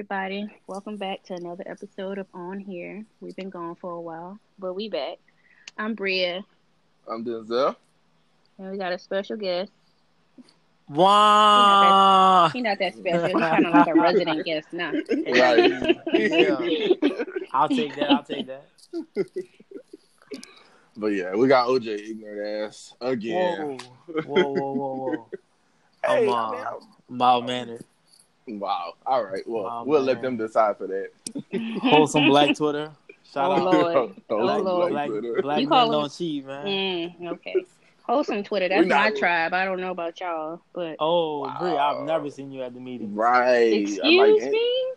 Hey 0.00 0.04
everybody, 0.04 0.48
welcome 0.66 0.96
back 0.96 1.24
to 1.24 1.34
another 1.34 1.62
episode 1.66 2.16
of 2.16 2.26
On 2.32 2.58
Here. 2.58 3.04
We've 3.20 3.36
been 3.36 3.50
gone 3.50 3.74
for 3.74 3.92
a 3.92 4.00
while, 4.00 4.38
but 4.58 4.72
we 4.72 4.88
back. 4.88 5.18
I'm 5.76 5.92
Bria, 5.94 6.42
I'm 7.06 7.22
Denzel. 7.22 7.76
and 8.56 8.70
we 8.70 8.78
got 8.78 8.94
a 8.94 8.98
special 8.98 9.36
guest. 9.36 9.70
Wow. 10.88 12.48
He's 12.50 12.62
not 12.62 12.78
that 12.78 12.94
special. 12.94 13.26
He's 13.26 13.36
kind 13.36 13.66
of 13.66 13.74
like 13.74 13.88
a 13.88 13.94
resident 13.94 14.46
guest 14.46 14.72
now. 14.72 14.90
Right. 14.92 15.98
Yeah. 16.14 16.56
I'll 17.52 17.68
take 17.68 17.94
that. 17.96 18.10
I'll 18.10 18.22
take 18.22 18.46
that. 18.46 18.68
But 20.96 21.08
yeah, 21.08 21.34
we 21.34 21.46
got 21.46 21.68
OJ 21.68 22.10
ignorant 22.10 22.68
ass 22.68 22.94
again. 23.02 23.78
Whoa, 24.24 24.24
whoa, 24.24 24.52
whoa, 24.54 24.72
whoa, 24.72 24.94
whoa. 24.96 25.28
Hey, 26.02 26.26
I'm, 26.26 26.32
uh, 26.32 26.50
mean, 26.52 26.60
I'm- 26.62 26.88
Mild 27.10 27.44
mannered. 27.46 27.84
Wow. 28.58 28.94
All 29.06 29.24
right. 29.24 29.42
Well, 29.46 29.64
Wow, 29.64 29.84
we'll 29.84 30.02
let 30.02 30.20
them 30.22 30.36
decide 30.36 30.76
for 30.78 30.86
that. 30.88 31.10
Wholesome 31.82 32.26
black 32.26 32.56
Twitter. 32.56 32.90
Shout 33.32 33.50
Oh, 33.50 33.52
out. 33.68 33.72
Lord. 33.74 33.96
Oh, 33.96 34.12
Oh, 34.30 34.58
Lord. 34.58 34.90
Black, 34.92 35.08
Twitter. 35.08 35.38
black 35.42 35.60
You 35.60 35.68
men 35.68 35.90
don't 35.90 36.12
cheat, 36.12 36.44
man. 36.46 36.66
Mm, 37.20 37.28
okay. 37.32 37.54
Wholesome 38.02 38.42
Twitter. 38.42 38.68
That's 38.68 38.86
not- 38.88 39.12
my 39.12 39.18
tribe. 39.20 39.54
I 39.54 39.64
don't 39.64 39.80
know 39.80 39.92
about 39.92 40.18
y'all, 40.20 40.60
but 40.72 40.96
Oh, 40.98 41.40
Wow. 41.42 41.56
Bree, 41.60 41.70
I've 41.76 42.02
never 42.04 42.28
seen 42.30 42.50
you 42.50 42.62
at 42.62 42.74
the 42.74 42.80
meeting. 42.80 43.14
Right. 43.14 43.72
Excuse 43.72 44.00
like, 44.42 44.50
me. 44.50 44.92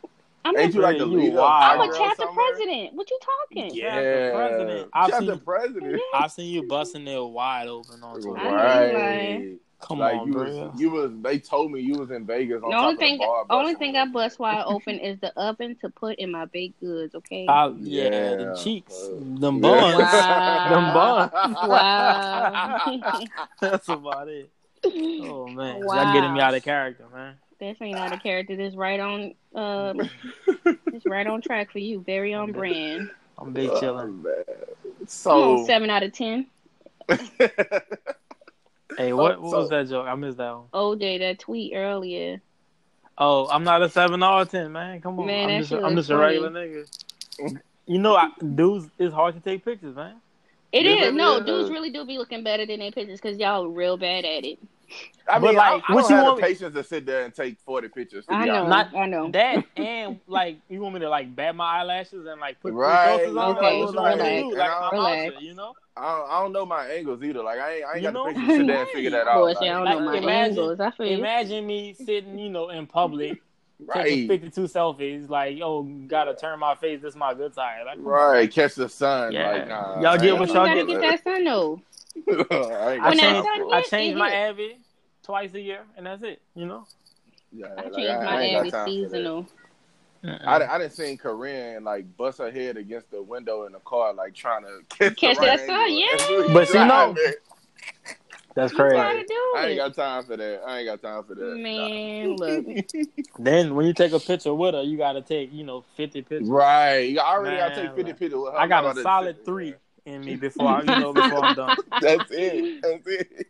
I'm 0.45 0.57
Ain't 0.57 0.71
a, 0.73 0.75
you 0.75 0.81
like 0.81 0.97
the 0.97 1.07
You 1.07 1.17
leader? 1.19 1.37
wild. 1.37 1.81
I'm 1.81 1.89
a 1.89 1.93
chapter 1.97 2.23
somewhere? 2.23 2.45
president. 2.51 2.93
What 2.95 3.09
you 3.09 3.19
talking? 3.49 3.73
Yeah. 3.75 3.89
Chapter 3.93 4.31
president. 4.35 4.89
I've 4.93 5.09
Chapter 5.11 5.25
seen- 5.27 5.39
president. 5.39 6.01
I've 6.13 6.31
seen 6.31 6.53
you 6.53 6.67
busting 6.67 7.07
it 7.07 7.23
wide 7.23 7.67
open 7.67 8.03
on 8.03 8.19
Twitter. 8.21 8.39
I 8.45 8.93
Right. 8.93 9.51
Come 9.83 9.99
like 9.99 10.21
on, 10.21 10.27
you 10.27 10.33
was, 10.33 10.79
you 10.79 10.89
was. 10.91 11.11
They 11.21 11.39
told 11.39 11.71
me 11.71 11.81
you 11.81 11.95
was 11.95 12.09
in 12.11 12.25
Vegas 12.25 12.63
on 12.63 12.69
The 12.69 12.75
top 12.75 12.83
only 12.83 12.93
of 12.93 12.99
thing, 12.99 13.17
the 13.17 13.25
bar. 13.25 13.45
only 13.49 13.75
thing 13.75 13.95
I 13.97 14.05
bust 14.05 14.39
wide 14.39 14.63
open 14.65 14.97
is 14.99 15.19
the 15.19 15.37
oven 15.37 15.75
to 15.81 15.89
put 15.89 16.17
in 16.19 16.31
my 16.31 16.45
baked 16.45 16.79
goods. 16.79 17.13
Okay. 17.15 17.45
I, 17.47 17.67
yeah, 17.79 18.03
Yeah. 18.03 18.35
the 18.35 18.61
cheeks, 18.63 18.93
Uh, 18.93 19.15
them 19.39 19.61
Yeah. 19.63 19.71
buns, 19.81 19.97
Wow. 19.97 20.69
them 20.69 20.93
buns. 20.93 21.57
Wow. 21.67 23.27
That's 23.61 23.89
about 23.89 24.27
it. 24.29 24.49
Oh 24.85 25.47
man, 25.49 25.81
y'all 25.83 26.13
getting 26.13 26.33
me 26.33 26.39
out 26.39 26.53
of 26.53 26.63
character, 26.63 27.05
man. 27.13 27.35
This 27.59 27.77
ain't 27.81 27.97
out 27.97 28.13
of 28.13 28.21
character. 28.21 28.55
This 28.55 28.75
right 28.75 28.99
on. 28.99 29.33
Um, 29.55 30.09
it's 30.87 31.05
right 31.05 31.25
on 31.27 31.41
track 31.41 31.71
for 31.71 31.79
you. 31.79 32.01
Very 32.01 32.33
on 32.33 32.51
brand. 32.51 33.09
I'm 33.37 33.53
big 33.53 33.69
Oh, 33.69 34.07
man. 34.07 34.33
So 35.07 35.59
on, 35.59 35.65
seven 35.65 35.89
out 35.89 36.03
of 36.03 36.13
ten. 36.13 36.47
Hey, 38.97 39.13
what, 39.13 39.41
what 39.41 39.51
so- 39.51 39.59
was 39.59 39.69
that 39.69 39.89
joke? 39.89 40.07
I 40.07 40.15
missed 40.15 40.37
that 40.37 40.51
one. 40.55 40.65
OJ, 40.73 41.19
that 41.19 41.39
tweet 41.39 41.73
earlier. 41.75 42.41
Oh, 43.17 43.47
I'm 43.49 43.63
not 43.63 43.81
a 43.83 43.89
seven 43.89 44.23
or 44.23 44.41
a 44.41 44.45
ten, 44.45 44.71
man. 44.71 44.99
Come 45.01 45.19
on, 45.19 45.27
Man, 45.27 45.49
I'm 45.49 45.61
just, 45.61 45.71
I'm 45.71 45.95
just 45.95 46.09
a 46.09 46.17
regular 46.17 46.49
nigga. 46.49 46.87
You 47.85 47.99
know, 47.99 48.15
I, 48.15 48.29
dudes, 48.55 48.87
it's 48.97 49.13
hard 49.13 49.35
to 49.35 49.41
take 49.41 49.63
pictures, 49.63 49.95
man. 49.95 50.15
It 50.71 50.85
Yeah, 50.85 51.05
is. 51.05 51.13
No, 51.13 51.39
dudes 51.43 51.69
really 51.69 51.91
do 51.91 52.05
be 52.05 52.17
looking 52.17 52.43
better 52.43 52.65
than 52.65 52.79
their 52.79 52.91
pictures 52.91 53.21
because 53.21 53.37
y'all 53.37 53.67
real 53.67 53.97
bad 53.97 54.25
at 54.25 54.43
it. 54.43 54.57
I 55.29 55.39
But, 55.39 55.47
mean, 55.47 55.55
like, 55.55 55.81
I, 55.87 55.91
I 55.91 55.95
what 55.95 56.01
don't 56.01 56.09
you 56.09 56.15
have 56.17 56.25
want 56.25 56.37
the 56.41 56.43
patience 56.47 56.75
to 56.75 56.83
sit 56.83 57.05
there 57.05 57.23
and 57.23 57.33
take 57.33 57.57
forty 57.61 57.87
pictures. 57.87 58.25
To 58.25 58.33
I 58.33 58.41
be 58.43 58.49
know, 58.49 58.67
not, 58.67 58.93
I 58.93 59.05
know. 59.05 59.31
That 59.31 59.63
and 59.77 60.19
like, 60.27 60.57
you 60.69 60.81
want 60.81 60.95
me 60.95 60.99
to 61.01 61.09
like 61.09 61.33
bat 61.33 61.55
my 61.55 61.79
eyelashes 61.79 62.25
and 62.25 62.41
like 62.41 62.59
put 62.59 62.73
Right. 62.73 63.19
filters 63.19 63.37
on? 63.37 63.57
Okay, 63.57 63.83
Like, 63.83 63.85
what 63.85 63.93
you 63.93 64.01
want 64.01 64.19
me 64.19 64.25
to 64.25 64.41
do? 64.51 64.55
Like, 64.57 64.69
I'm 64.69 64.83
out 64.83 64.93
relax. 64.93 65.21
here, 65.21 65.33
you 65.41 65.53
know. 65.55 65.73
I 65.95 66.17
don't, 66.17 66.29
I 66.29 66.41
don't 66.41 66.51
know 66.51 66.65
my 66.65 66.87
angles 66.87 67.23
either. 67.23 67.41
Like 67.41 67.59
I 67.59 67.73
ain't, 67.75 67.85
I 67.85 67.93
ain't 67.93 67.97
You 68.03 68.11
got 68.11 68.13
know? 68.13 68.27
the 68.27 68.33
patience 68.33 68.47
to 68.49 68.57
sit 68.57 68.67
there 68.67 68.79
and 68.81 68.89
figure 68.93 69.09
that 69.11 69.27
out. 69.27 69.35
Bullshit, 69.35 69.61
I 69.61 69.65
don't 69.67 69.85
like, 69.85 69.99
know 69.99 70.05
my 70.05 70.17
imagine- 70.17 70.29
angles. 70.59 70.79
I 70.81 70.91
feel. 70.91 71.07
Imagine 71.19 71.67
me 71.67 71.93
sitting, 71.93 72.37
you 72.37 72.49
know, 72.49 72.69
in 72.69 72.85
public, 72.87 73.41
taking 73.93 74.27
right, 74.29 74.39
52 74.41 74.61
selfies, 74.63 75.29
like, 75.29 75.57
yo, 75.57 75.83
gotta 76.07 76.35
turn 76.35 76.59
my 76.59 76.75
face. 76.75 77.01
This 77.01 77.11
is 77.11 77.15
my 77.15 77.33
good 77.33 77.53
side. 77.53 77.83
Like, 77.85 77.97
right. 78.01 78.51
Catch 78.51 78.75
the 78.75 78.89
sun. 78.89 79.31
Yeah. 79.31 79.51
Like, 79.51 79.67
nah, 79.69 80.01
Y'all 80.01 80.17
get 80.17 80.25
ain't 80.31 80.39
what 80.39 80.47
You 80.49 80.53
got 80.53 80.67
y'all 80.67 80.75
gotta 80.75 80.85
get. 80.85 81.01
get 81.01 81.23
that 81.23 81.23
sun 81.23 81.43
though. 81.45 81.81
I 82.27 82.93
ain't 82.93 83.03
I 83.03 83.09
When 83.09 83.17
time 83.17 83.33
that 83.33 83.43
changed, 83.55 83.73
I 83.73 83.81
changed 83.83 84.17
my 84.17 84.29
hit. 84.31 84.77
Abby 85.23 85.25
twice 85.25 85.53
a 85.53 85.61
year, 85.61 85.81
and 85.97 86.05
that's 86.05 86.23
it. 86.23 86.41
You 86.55 86.65
know. 86.65 86.85
Yeah, 87.51 87.67
I 87.77 87.83
like, 87.83 87.95
changed 87.95 88.11
I, 88.11 88.23
my 88.23 88.31
I 88.31 88.41
ain't 88.41 88.57
Abby 88.57 88.71
got 88.71 88.77
time 88.77 88.85
for 88.85 88.91
seasonal. 88.91 89.47
I, 90.25 90.63
I 90.63 90.77
didn't 90.77 90.93
see 90.93 91.17
Corinne 91.17 91.83
like 91.83 92.05
bust 92.15 92.37
her 92.37 92.49
head 92.49 92.77
against 92.77 93.11
the 93.11 93.21
window 93.21 93.65
in 93.65 93.73
the 93.73 93.79
car, 93.79 94.13
like 94.13 94.33
trying 94.33 94.63
to 94.63 94.79
catch, 94.89 95.17
Catch 95.17 95.35
the 95.35 95.41
right 95.41 95.57
that 95.57 95.67
sun, 95.67 95.93
yeah. 95.93 96.47
But 96.53 96.67
she 96.69 96.77
you 96.77 96.85
know- 96.85 97.15
That's 98.55 98.71
crazy. 98.71 98.95
gotta 98.95 99.25
do 99.25 99.53
I 99.57 99.65
ain't 99.67 99.77
got 99.77 99.93
time 99.95 100.23
for 100.23 100.37
that. 100.37 100.61
I 100.65 100.79
ain't 100.79 100.87
got 100.87 101.01
time 101.01 101.23
for 101.25 101.35
that. 101.35 101.57
Man, 101.57 102.37
look. 102.37 102.65
Then 103.39 103.75
when 103.75 103.85
you 103.85 103.93
take 103.93 104.13
a 104.13 104.19
picture 104.19 104.53
with 104.53 104.75
her, 104.75 104.83
you 104.83 104.95
gotta 104.95 105.21
take 105.21 105.51
you 105.51 105.65
know 105.65 105.83
50 105.97 106.21
pictures. 106.21 106.47
Right. 106.47 107.09
You 107.09 107.19
already 107.19 107.57
got 107.57 107.69
to 107.69 107.75
take 107.75 107.89
50 107.89 108.03
like, 108.03 108.19
pictures 108.19 108.39
with 108.39 108.53
her. 108.53 108.59
I 108.59 108.67
got 108.67 108.97
a 108.97 109.01
solid 109.01 109.43
three 109.43 109.73
in 110.05 110.21
me 110.21 110.35
before 110.37 110.67
I, 110.67 110.79
you 110.81 110.85
know 110.85 111.13
before 111.13 111.43
I'm 111.43 111.55
done. 111.55 111.77
That's 112.01 112.31
it. 112.31 112.81
That's 112.81 113.07
it. 113.07 113.47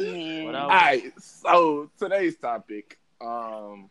Man. 0.00 0.54
All 0.56 0.68
right. 0.68 1.12
So 1.20 1.90
today's 1.98 2.36
topic, 2.36 2.98
um, 3.20 3.90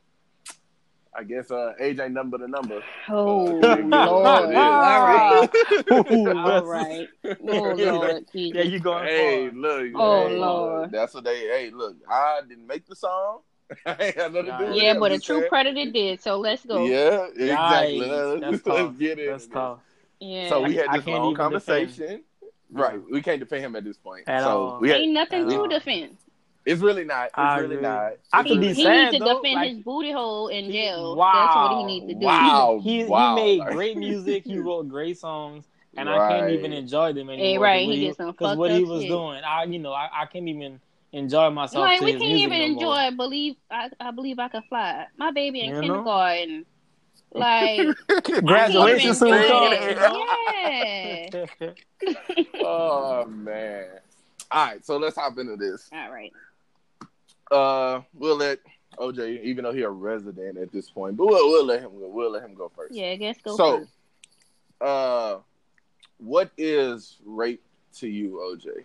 I 1.15 1.23
guess 1.23 1.51
uh, 1.51 1.73
age 1.79 1.99
ain't 1.99 2.13
number 2.13 2.37
the 2.37 2.47
number. 2.47 2.81
Oh, 3.09 3.47
Uh, 3.61 3.77
Lord. 3.83 4.49
Lord. 4.49 4.55
All 4.55 5.03
right. 5.03 5.49
Ooh, 5.91 6.29
All. 6.37 7.07
Oh, 7.47 7.73
Lord. 7.73 8.25
Jesus. 8.31 8.57
Yeah, 8.57 8.63
you 8.63 8.79
going 8.79 9.05
Hey, 9.05 9.49
for 9.49 9.55
look. 9.55 9.91
Oh, 9.95 10.27
hey, 10.27 10.39
Lord. 10.39 10.91
That's 10.91 11.13
what 11.13 11.23
they. 11.23 11.39
Hey, 11.41 11.71
look. 11.73 11.97
I 12.09 12.41
didn't 12.47 12.67
make 12.67 12.85
the 12.87 12.95
song. 12.95 13.39
I 13.85 13.95
ain't 13.99 14.15
got 14.15 14.33
nothing 14.33 14.51
to 14.51 14.57
do 14.57 14.63
with 14.65 14.73
it. 14.73 14.83
Yeah, 14.83 14.99
but 14.99 15.11
a 15.11 15.15
just 15.15 15.25
true 15.27 15.47
predator 15.47 15.91
did, 15.91 16.21
so 16.21 16.37
let's 16.39 16.65
go. 16.65 16.85
Yeah, 16.85 17.27
exactly. 17.27 17.99
Yikes, 17.99 18.09
Let's, 18.09 18.41
That's 18.41 18.65
let's 18.65 18.79
tough. 18.87 18.97
get 18.99 19.19
it. 19.19 19.29
That's 19.29 19.47
tough. 19.47 19.79
Yeah. 20.19 20.49
So 20.49 20.63
we 20.63 20.75
had 20.75 20.89
I 20.89 20.97
this 20.97 21.05
can't 21.05 21.17
long 21.17 21.25
even 21.31 21.35
conversation. 21.37 22.23
Right. 22.71 22.99
We 23.11 23.21
can't 23.21 23.39
defend 23.39 23.65
him 23.65 23.75
at 23.75 23.83
this 23.83 23.97
point. 23.97 24.23
At 24.27 24.43
so 24.43 24.49
all. 24.49 24.79
we 24.79 24.89
had, 24.89 24.97
Ain't 25.01 25.13
nothing 25.13 25.49
to 25.49 25.59
all. 25.61 25.67
defend. 25.67 26.17
it's 26.65 26.81
really 26.81 27.03
not. 27.03 27.25
It's 27.27 27.33
I 27.37 27.57
really 27.59 27.75
agree. 27.77 27.87
not. 27.87 28.11
I 28.31 28.41
It's 28.41 28.49
could 28.49 28.51
He, 28.51 28.57
be 28.59 28.73
he 28.73 28.83
sad, 28.83 29.11
needs 29.11 29.17
to 29.17 29.25
though, 29.25 29.41
defend 29.41 29.55
like- 29.55 29.69
his 29.69 29.77
booty 29.83 30.11
hole 30.11 30.47
in 30.49 30.65
He- 30.65 30.71
jail. 30.73 31.15
wow. 31.15 31.31
That's 31.33 31.55
what 31.55 31.79
he 31.79 31.85
needs 31.99 32.07
to 32.13 32.19
do. 32.19 32.25
Wow. 32.25 32.79
He 32.83 33.03
wow. 33.05 33.35
he 33.35 33.41
made 33.57 33.73
great 33.73 33.97
music. 33.97 34.43
He 34.45 34.59
wrote 34.59 34.87
great 34.87 35.17
songs, 35.17 35.65
and 35.97 36.07
I 36.09 36.29
can't 36.29 36.51
even 36.51 36.71
enjoy 36.73 37.13
them 37.13 37.27
Hey, 37.29 37.33
anymore. 37.55 37.63
right, 37.63 37.89
he 37.89 38.05
did 38.07 38.15
some 38.15 38.31
because 38.31 38.49
fucked 38.49 38.59
what 38.59 38.71
he 38.71 38.83
was 38.83 39.01
shit. 39.01 39.09
doing, 39.09 39.41
I 39.43 39.63
you 39.63 39.79
know 39.79 39.93
I, 39.93 40.09
I 40.13 40.25
can't 40.27 40.47
even 40.47 40.79
enjoy 41.11 41.49
myself. 41.49 41.81
Like 41.85 41.99
to 41.99 42.05
we 42.05 42.11
his 42.11 42.21
can't 42.21 42.33
music 42.33 42.53
even 42.53 42.75
no 42.75 42.81
more. 42.85 42.99
enjoy. 43.01 43.15
Believe 43.17 43.55
I, 43.71 43.89
I 43.99 44.11
believe 44.11 44.37
I 44.37 44.47
can 44.49 44.61
fly. 44.69 45.07
My 45.17 45.31
baby 45.31 45.61
in 45.61 45.81
You 45.81 45.89
know? 45.89 46.03
Kindergarten. 47.33 47.95
Like 48.09 48.43
Graduation 48.45 49.09
I 49.09 49.13
soon 49.13 49.29
can't 49.29 49.47
coming. 49.47 49.73
even 49.73 49.89
enjoy 49.89 50.25
that. 51.31 51.75
Yeah. 52.01 52.43
oh 52.63 53.25
man. 53.25 53.85
All 54.51 54.65
right, 54.65 54.85
so 54.85 54.97
let's 54.97 55.15
hop 55.15 55.37
into 55.37 55.55
this. 55.55 55.89
All 55.93 56.11
right. 56.11 56.33
Uh, 57.51 58.01
we'll 58.13 58.37
let 58.37 58.59
OJ, 58.97 59.43
even 59.43 59.63
though 59.63 59.71
he's 59.73 59.83
a 59.83 59.89
resident 59.89 60.57
at 60.57 60.71
this 60.71 60.89
point, 60.89 61.17
but 61.17 61.27
we'll, 61.27 61.47
we'll 61.49 61.65
let 61.65 61.81
him 61.81 61.91
go. 61.99 62.07
We'll 62.07 62.31
let 62.31 62.43
him 62.43 62.55
go 62.55 62.71
first. 62.75 62.93
Yeah, 62.93 63.07
I 63.11 63.15
guess 63.15 63.37
go 63.43 63.55
So, 63.55 63.77
first. 63.79 63.91
Uh, 64.81 65.37
what 66.17 66.51
is 66.57 67.17
rape 67.25 67.61
to 67.97 68.07
you, 68.07 68.57
OJ? 68.57 68.83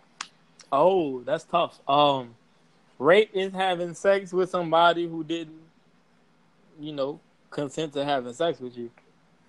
Oh, 0.72 1.20
that's 1.22 1.44
tough. 1.44 1.78
Um, 1.88 2.34
rape 2.98 3.30
is 3.32 3.52
having 3.52 3.94
sex 3.94 4.32
with 4.32 4.50
somebody 4.50 5.06
who 5.08 5.24
didn't, 5.24 5.60
you 6.80 6.92
know, 6.92 7.20
consent 7.54 7.92
to 7.94 8.04
having 8.04 8.32
sex 8.34 8.60
with 8.60 8.76
you. 8.76 8.90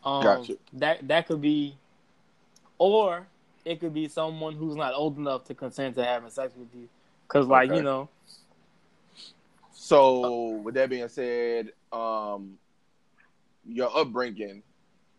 Um, 0.03 0.23
Gotcha. 0.23 0.53
That 0.73 1.07
that 1.07 1.27
could 1.27 1.41
be, 1.41 1.75
or 2.77 3.25
it 3.65 3.79
could 3.79 3.93
be 3.93 4.07
someone 4.07 4.53
who's 4.55 4.75
not 4.75 4.93
old 4.93 5.17
enough 5.17 5.43
to 5.45 5.55
consent 5.55 5.95
to 5.95 6.05
having 6.05 6.29
sex 6.29 6.53
with 6.55 6.67
you. 6.73 6.87
Cause 7.27 7.47
like 7.47 7.69
Okay. 7.69 7.77
you 7.77 7.83
know, 7.83 8.07
So, 9.73 10.49
with 10.63 10.75
that 10.75 10.89
being 10.89 11.07
said, 11.09 11.71
um, 11.91 12.57
your 13.67 13.89
upbringing, 13.97 14.61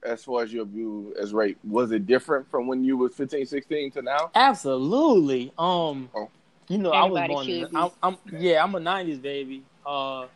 as 0.02 0.24
far 0.24 0.42
as 0.44 0.52
your 0.52 0.64
view 0.64 1.14
as 1.20 1.34
rape, 1.34 1.58
was 1.64 1.90
it 1.90 2.06
different 2.06 2.48
from 2.50 2.66
when 2.68 2.84
you 2.84 2.96
was 2.96 3.12
15, 3.14 3.44
16 3.46 3.90
to 3.92 4.02
now? 4.02 4.30
absolutely. 4.34 5.52
Um, 5.58 6.08
Oh. 6.14 6.30
you 6.68 6.78
know, 6.78 6.92
I 6.92 7.04
was 7.04 7.26
born. 7.28 7.48
In. 7.48 7.76
I'm, 7.76 7.90
I'm 8.02 8.16
yeah, 8.38 8.62
I'm 8.62 8.74
a 8.74 8.78
'90s 8.80 9.20
baby. 9.20 9.62
Uh, 9.84 10.26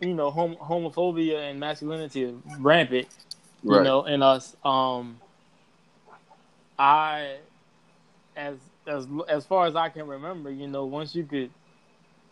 you 0.00 0.14
know, 0.14 0.30
hom- 0.30 0.56
homophobia 0.56 1.50
and 1.50 1.58
masculinity 1.58 2.22
is 2.22 2.34
rampant. 2.58 3.08
you 3.62 3.82
know, 3.82 4.04
in 4.04 4.22
us. 4.22 4.56
Um, 4.64 5.20
I, 6.78 7.36
as 8.36 8.56
as 8.86 9.06
as 9.28 9.44
far 9.44 9.66
as 9.66 9.76
I 9.76 9.88
can 9.88 10.06
remember, 10.06 10.50
you 10.50 10.68
know, 10.68 10.84
once 10.84 11.14
you 11.14 11.24
could, 11.24 11.50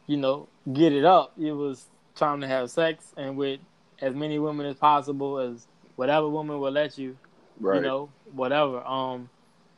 you 0.06 0.16
know, 0.16 0.48
get 0.72 0.92
it 0.92 1.04
up, 1.04 1.32
it 1.38 1.52
was 1.52 1.86
trying 2.14 2.40
to 2.40 2.46
have 2.46 2.70
sex 2.70 3.12
and 3.16 3.36
with 3.36 3.60
as 4.00 4.14
many 4.14 4.38
women 4.38 4.66
as 4.66 4.76
possible, 4.76 5.38
as 5.38 5.66
whatever 5.96 6.28
woman 6.28 6.60
will 6.60 6.70
let 6.70 6.96
you, 6.96 7.16
right. 7.60 7.76
you 7.76 7.82
know, 7.82 8.08
whatever. 8.32 8.84
Um, 8.86 9.28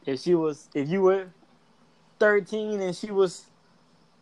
if 0.06 0.20
she 0.20 0.35
was, 0.35 0.69
if 0.75 0.88
you 0.88 1.02
were 1.02 1.29
thirteen 2.19 2.81
and 2.81 2.94
she 2.94 3.11
was 3.11 3.46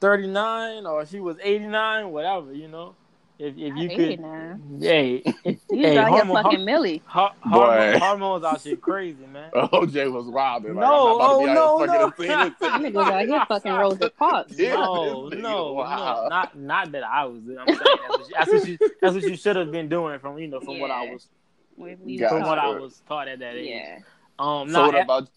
thirty 0.00 0.26
nine, 0.26 0.86
or 0.86 1.04
she 1.06 1.20
was 1.20 1.36
eighty 1.42 1.66
nine, 1.66 2.10
whatever, 2.10 2.52
you 2.52 2.68
know. 2.68 2.94
If 3.38 3.54
if 3.58 3.76
you 3.76 3.88
hate 3.88 3.96
could, 3.96 4.08
it 4.12 4.20
now. 4.20 4.58
hey, 4.80 5.22
You 5.44 5.58
hey, 5.70 5.94
got 5.94 5.94
your 5.94 6.04
hormone- 6.08 6.42
fucking 6.42 6.64
Millie. 6.64 7.02
har- 7.04 7.34
Boy. 7.44 7.50
hormone- 7.50 7.98
hormones 8.00 8.44
out 8.44 8.60
shit 8.62 8.80
crazy, 8.80 9.26
man. 9.26 9.50
OJ 9.54 10.10
was 10.10 10.24
wilding. 10.26 10.74
Like, 10.74 10.80
No, 10.88 11.18
I'm 11.18 11.18
not 11.18 11.26
about 11.26 11.40
to 11.40 11.44
be 11.44 11.50
oh, 11.50 11.50
out 11.50 11.54
no, 11.54 11.92
here 11.92 12.00
no. 12.00 12.10
fucking 12.10 12.30
and 12.30 12.54
singing. 12.58 12.92
Niggas 12.94 13.12
out 13.12 13.26
here 13.28 13.44
fucking 13.46 13.72
Rosa 13.72 14.10
Parks. 14.10 14.52
Yeah, 14.58 14.74
no, 14.76 15.28
this 15.28 15.38
no, 15.40 15.72
wild. 15.74 16.22
no, 16.24 16.28
not 16.30 16.58
not 16.58 16.92
that 16.92 17.04
I 17.04 17.24
was. 17.26 17.42
I'm 17.46 17.66
saying 17.66 17.78
that's 17.78 18.08
what, 18.08 18.28
you, 18.28 18.34
that's 18.38 18.50
what 18.50 18.68
you 18.68 18.78
that's 19.02 19.14
what 19.14 19.22
you 19.24 19.36
should 19.36 19.56
have 19.56 19.70
been 19.70 19.88
doing 19.90 20.18
from 20.18 20.38
you 20.38 20.48
know 20.48 20.60
from 20.60 20.78
what 20.80 20.90
I 20.90 21.02
was 21.12 21.28
We- 21.76 21.94
we 21.96 22.16
Gotcha. 22.16 22.36
from 22.38 22.48
what 22.48 22.58
I 22.58 22.68
was 22.70 23.02
taught 23.06 23.28
at 23.28 23.40
that 23.40 23.54
age. 23.54 23.68
Yeah. 23.68 23.98
Um, 24.38 24.70
So 24.70 24.78
now, 24.80 24.86
what 24.92 25.02
about 25.02 25.28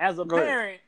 as 0.00 0.18
a 0.18 0.24
Go 0.24 0.36
ahead. 0.36 0.48
parent, 0.48 0.80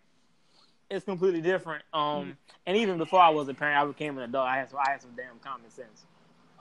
it's 0.89 1.05
completely 1.05 1.43
different. 1.43 1.83
Um, 1.93 2.39
and 2.67 2.79
even 2.79 2.97
before 2.97 3.21
I 3.21 3.29
was 3.29 3.47
a 3.49 3.55
parent, 3.55 3.79
I 3.79 3.85
became 3.85 4.17
an 4.17 4.25
adult. 4.25 4.47
I 4.49 4.57
had 4.57 4.71
some, 4.71 4.79
I 4.79 4.91
had 4.93 5.03
some 5.03 5.11
damn 5.17 5.39
common 5.45 5.71
sense. 5.71 6.07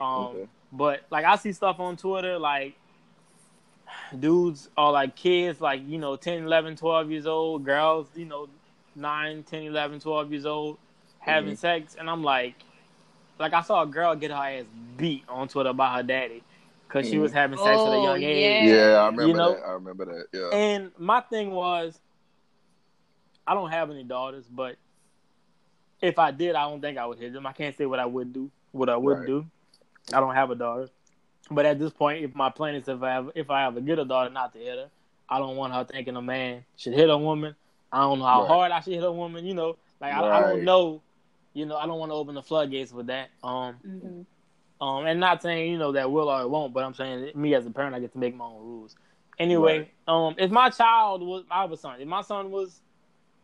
Um, 0.00 0.06
Okay. 0.26 0.48
but 0.72 1.04
like 1.10 1.24
I 1.24 1.36
see 1.36 1.52
stuff 1.52 1.80
on 1.80 1.96
Twitter, 1.96 2.38
like 2.38 2.74
dudes 4.18 4.68
or 4.76 4.92
like 4.92 5.16
kids, 5.16 5.60
like 5.60 5.86
you 5.86 5.98
know, 5.98 6.16
10, 6.16 6.44
11, 6.44 6.76
12 6.76 7.10
years 7.10 7.26
old, 7.26 7.64
girls, 7.64 8.08
you 8.14 8.24
know, 8.24 8.48
9, 8.94 9.42
10, 9.44 9.62
11, 9.64 10.00
12 10.00 10.32
years 10.32 10.46
old, 10.46 10.78
having 11.18 11.54
Mhm. 11.54 11.58
sex, 11.58 11.94
and 11.94 12.08
I'm 12.10 12.22
like, 12.22 12.54
like 13.38 13.52
I 13.52 13.60
saw 13.62 13.82
a 13.82 13.86
girl 13.86 14.14
get 14.14 14.30
her 14.30 14.36
ass 14.36 14.64
beat 14.96 15.24
on 15.28 15.48
Twitter 15.48 15.72
by 15.72 15.96
her 15.96 16.02
daddy 16.02 16.42
because 16.88 17.08
she 17.08 17.18
was 17.18 17.32
having 17.32 17.58
sex 17.58 17.84
at 17.86 17.92
a 17.92 17.96
Oh, 17.96 18.02
young 18.02 18.22
age. 18.22 18.60
Yeah. 18.60 18.74
Yeah, 18.74 19.00
I 19.00 19.06
remember 19.06 19.26
You 19.26 19.34
know? 19.34 19.54
that. 19.54 19.66
I 19.66 19.70
remember 19.72 20.04
that. 20.06 20.26
Yeah. 20.32 20.56
And 20.58 20.92
my 20.98 21.20
thing 21.20 21.50
was, 21.50 21.98
I 23.46 23.54
don't 23.54 23.70
have 23.70 23.90
any 23.90 24.04
daughters, 24.04 24.46
but 24.48 24.76
if 26.00 26.18
I 26.18 26.30
did, 26.30 26.54
I 26.54 26.68
don't 26.68 26.80
think 26.80 26.98
I 26.98 27.06
would 27.06 27.18
hit 27.18 27.32
them. 27.32 27.46
I 27.46 27.52
can't 27.52 27.76
say 27.76 27.86
what 27.86 27.98
I 27.98 28.06
would 28.06 28.32
do, 28.32 28.50
what 28.72 28.88
I 28.88 28.96
would 28.96 29.18
Right. 29.18 29.26
do. 29.26 29.46
I 30.12 30.20
don't 30.20 30.34
have 30.34 30.50
a 30.50 30.54
daughter, 30.54 30.88
but 31.50 31.66
at 31.66 31.78
this 31.78 31.92
point, 31.92 32.24
if 32.24 32.34
my 32.34 32.50
plan 32.50 32.74
is 32.74 32.88
if 32.88 33.02
I 33.02 33.10
have, 33.10 33.30
if 33.34 33.50
I 33.50 33.66
ever 33.66 33.80
get 33.80 33.98
a 33.98 34.04
daughter, 34.04 34.30
not 34.30 34.52
to 34.52 34.58
hit 34.58 34.76
her, 34.78 34.90
I 35.28 35.38
don't 35.38 35.56
want 35.56 35.72
her 35.74 35.84
thinking 35.84 36.16
a 36.16 36.22
man 36.22 36.64
should 36.76 36.94
hit 36.94 37.10
a 37.10 37.18
woman. 37.18 37.54
I 37.92 38.00
don't 38.00 38.18
know 38.18 38.26
how 38.26 38.42
Right. 38.42 38.46
hard 38.46 38.72
I 38.72 38.80
should 38.80 38.94
hit 38.94 39.04
a 39.04 39.12
woman. 39.12 39.44
You 39.44 39.54
know, 39.54 39.78
like 40.00 40.12
I, 40.12 40.20
I 40.36 40.40
don't 40.40 40.64
know. 40.64 41.02
You 41.54 41.66
know, 41.66 41.76
I 41.76 41.86
don't 41.86 41.98
want 41.98 42.10
to 42.10 42.16
open 42.16 42.34
the 42.34 42.42
floodgates 42.42 42.92
with 42.92 43.06
that. 43.08 43.30
Um, 43.42 43.80
hmm 43.82 44.22
um, 44.80 45.06
and 45.06 45.20
not 45.20 45.42
saying 45.42 45.72
you 45.72 45.78
know 45.78 45.92
that 45.92 46.10
will 46.10 46.28
or 46.28 46.42
it 46.42 46.48
won't, 46.48 46.72
but 46.72 46.84
I'm 46.84 46.94
saying 46.94 47.32
me 47.34 47.54
as 47.54 47.66
a 47.66 47.70
parent, 47.70 47.94
I 47.94 48.00
get 48.00 48.12
to 48.12 48.18
make 48.18 48.34
my 48.34 48.44
own 48.44 48.62
rules. 48.62 48.94
Anyway, 49.38 49.92
um, 50.06 50.34
if 50.38 50.50
my 50.50 50.70
child 50.70 51.22
was, 51.22 51.44
I 51.50 51.62
have 51.62 51.72
a 51.72 51.76
son. 51.76 52.00
If 52.00 52.08
my 52.08 52.22
son 52.22 52.50
was, 52.50 52.80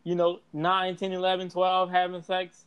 you 0.03 0.15
know, 0.15 0.39
9, 0.53 0.95
10, 0.95 1.11
11, 1.11 1.49
12 1.49 1.89
having 1.89 2.21
sex, 2.21 2.65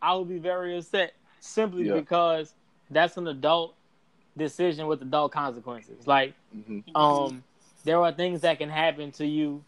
I 0.00 0.14
would 0.14 0.28
be 0.28 0.38
very 0.38 0.76
upset 0.76 1.12
simply 1.40 1.84
Yeah. 1.84 1.92
because 1.92 2.54
that's 2.90 3.16
an 3.16 3.26
adult 3.28 3.74
decision 4.36 4.86
with 4.86 5.02
adult 5.02 5.32
consequences. 5.32 6.06
Like, 6.06 6.34
hmm 6.52 6.78
um, 6.94 7.42
there 7.84 8.00
are 8.02 8.12
things 8.12 8.40
that 8.42 8.58
can 8.58 8.68
happen 8.68 9.10
to 9.12 9.26
you, 9.26 9.62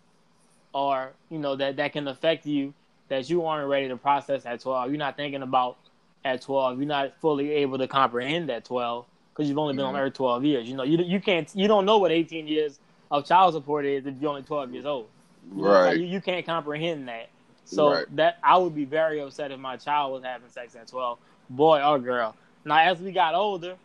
or 0.73 1.13
you 1.31 1.39
know 1.39 1.57
that 1.57 1.77
that 1.77 1.93
can 1.93 2.09
affect 2.09 2.47
you 2.47 2.75
that 3.09 3.29
you 3.31 3.45
aren't 3.47 3.69
ready 3.69 3.89
to 3.89 3.97
process 3.97 4.45
at 4.47 4.61
12. 4.61 4.91
You're 4.91 4.99
not 4.99 5.17
thinking 5.17 5.43
about 5.43 5.79
at 6.25 6.43
12. 6.43 6.79
You're 6.79 6.87
not 6.87 7.19
fully 7.21 7.51
able 7.53 7.79
to 7.79 7.89
comprehend 7.89 8.51
at 8.51 8.65
12 8.65 9.07
because 9.33 9.49
you've 9.49 9.59
only 9.59 9.75
been 9.75 9.85
on 9.87 9.95
Mhm. 9.95 10.01
Earth 10.01 10.15
12 10.15 10.45
years. 10.45 10.69
You 10.69 10.77
know, 10.77 10.83
you 10.83 10.99
you 10.99 11.21
can't 11.21 11.51
you 11.55 11.69
don't 11.69 11.85
know 11.87 11.99
what 11.99 12.13
18 12.13 12.47
years 12.47 12.79
of 13.11 13.25
child 13.25 13.55
support 13.55 13.85
is 13.87 14.07
if 14.07 14.15
you're 14.21 14.31
only 14.31 14.43
12 14.43 14.73
years 14.73 14.85
old. 14.85 15.09
You 15.57 15.63
like, 15.63 15.73
Right. 15.73 15.99
you, 15.99 16.07
you 16.07 16.21
can't 16.21 16.45
comprehend 16.45 17.09
that. 17.09 17.31
So 17.65 17.91
Right. 17.91 18.17
that 18.17 18.39
I 18.43 18.57
would 18.59 18.75
be 18.75 18.85
very 18.85 19.21
upset 19.21 19.51
if 19.51 19.59
my 19.59 19.77
child 19.77 20.13
was 20.13 20.23
having 20.25 20.49
sex 20.51 20.75
at 20.77 20.89
12, 20.89 21.19
boy 21.51 21.83
or 21.83 21.99
girl. 21.99 22.35
Now, 22.69 22.79
as 22.81 23.01
we 23.01 23.13
got 23.13 23.35
older, 23.35 23.77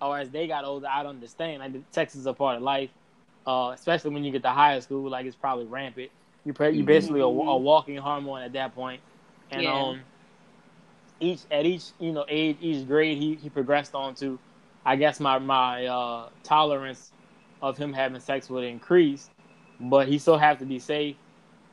or 0.00 0.18
as 0.18 0.30
they 0.30 0.46
got 0.46 0.64
older, 0.64 0.88
I'd 0.88 1.06
understand. 1.06 1.60
Like, 1.60 1.82
sex 1.92 2.14
is 2.16 2.26
a 2.26 2.34
part 2.34 2.56
of 2.56 2.62
life, 2.62 2.90
uh, 3.46 3.72
especially 3.74 4.12
when 4.12 4.24
you 4.24 4.32
get 4.32 4.42
to 4.42 4.50
higher 4.50 4.80
school. 4.80 5.08
Like, 5.08 5.26
it's 5.26 5.36
probably 5.36 5.66
rampant. 5.66 6.10
You 6.44 6.52
pre- 6.52 6.72
you 6.76 6.84
basically 6.84 7.20
a, 7.20 7.24
a 7.24 7.56
walking 7.58 7.96
hormone 7.96 8.42
at 8.42 8.52
that 8.54 8.74
point. 8.74 9.00
And 9.50 9.62
Yeah. 9.62 9.72
um, 9.72 10.00
each 11.20 11.40
at 11.50 11.64
each 11.64 11.92
you 12.00 12.12
know 12.12 12.26
age, 12.28 12.58
each 12.60 12.86
grade, 12.86 13.18
he 13.18 13.36
he 13.36 13.48
progressed 13.48 13.94
on 13.94 14.14
to. 14.16 14.38
I 14.84 14.96
guess 14.96 15.20
my 15.20 15.38
my 15.38 15.86
uh, 15.86 16.28
tolerance 16.42 17.12
of 17.62 17.78
him 17.78 17.92
having 17.92 18.20
sex 18.20 18.50
would 18.50 18.64
increase, 18.64 19.30
but 19.80 20.08
he 20.08 20.18
still 20.18 20.36
have 20.38 20.58
to 20.58 20.66
be 20.66 20.78
safe. 20.78 21.16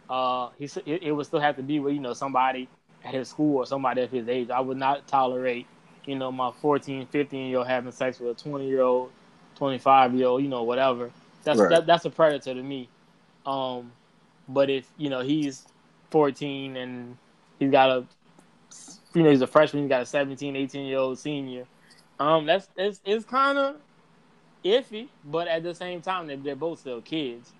Uh, 0.10 0.50
he 0.58 0.66
it, 0.86 1.04
it 1.04 1.12
would 1.12 1.26
still 1.26 1.40
have 1.40 1.58
to 1.58 1.64
be 1.64 1.80
with 1.80 1.94
you 1.94 2.00
know 2.00 2.14
somebody 2.14 2.70
at 3.04 3.14
his 3.14 3.30
school 3.30 3.58
or 3.58 3.66
somebody 3.66 4.02
of 4.02 4.12
his 4.12 4.30
age. 4.30 4.50
I 4.50 4.60
would 4.62 4.78
not 4.78 5.08
tolerate 5.08 5.68
you 6.06 6.16
know 6.16 6.32
my 6.32 6.52
14, 6.62 7.08
15 7.08 7.50
year 7.50 7.60
old 7.60 7.68
having 7.68 7.92
sex 7.92 8.20
with 8.20 8.38
a 8.38 8.50
20 8.50 8.68
year 8.68 8.82
old, 8.82 9.12
25 9.56 10.16
year 10.16 10.28
old, 10.28 10.44
you 10.44 10.50
know 10.50 10.64
whatever. 10.64 11.12
That's 11.44 11.60
Right. 11.60 11.70
that, 11.70 11.86
that's 11.86 12.06
a 12.06 12.10
predator 12.10 12.54
to 12.54 12.64
me. 12.64 12.90
Um, 13.46 13.92
but 14.48 14.70
if 14.70 14.90
you 14.98 15.10
know 15.10 15.22
he's 15.22 15.66
14 16.12 16.76
and 16.76 17.18
he's 17.60 17.72
got 17.72 17.90
a 17.90 18.06
you 19.14 19.24
know 19.24 19.30
he's 19.30 19.42
a 19.42 19.48
freshman, 19.48 19.84
he's 19.84 19.90
got 19.90 20.02
a 20.02 20.06
17, 20.06 20.56
18 20.56 20.86
year 20.86 21.00
old 21.00 21.20
senior. 21.20 21.66
Um, 22.20 22.46
that's 22.46 22.68
it's 22.78 23.02
it's 23.06 23.26
kind 23.26 23.58
of 23.58 23.76
iffy, 24.64 25.08
but 25.26 25.48
at 25.48 25.64
the 25.64 25.74
same 25.74 26.02
time, 26.02 26.28
they're, 26.28 26.38
they're 26.38 26.56
both 26.56 26.80
still 26.80 27.02
kids, 27.02 27.52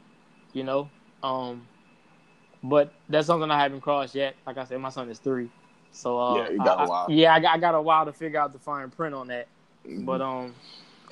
you 0.54 0.64
know. 0.64 0.90
Um, 1.24 1.68
but 2.64 2.94
that's 3.10 3.28
something 3.28 3.50
I 3.50 3.62
haven't 3.62 3.82
crossed 3.82 4.16
yet. 4.16 4.36
Like 4.46 4.58
I 4.58 4.66
said, 4.66 4.80
my 4.80 4.90
son 4.90 5.10
is 5.10 5.20
three, 5.20 5.50
so 5.92 6.20
uh, 6.20 6.36
Yeah, 6.38 6.50
you 6.52 6.58
got 6.58 6.78
a 6.78 6.82
I- 6.82 6.84
I- 6.84 6.88
while. 6.88 7.08
yeah, 7.12 7.34
I 7.34 7.40
got, 7.40 7.56
I 7.56 7.60
got 7.60 7.76
a 7.76 7.82
while 7.82 8.06
to 8.06 8.14
figure 8.14 8.40
out 8.40 8.54
the 8.54 8.60
fine 8.60 8.90
print 8.90 9.14
on 9.16 9.28
that. 9.28 9.48
Mhm. 9.88 10.06
But 10.06 10.22
um, 10.22 10.54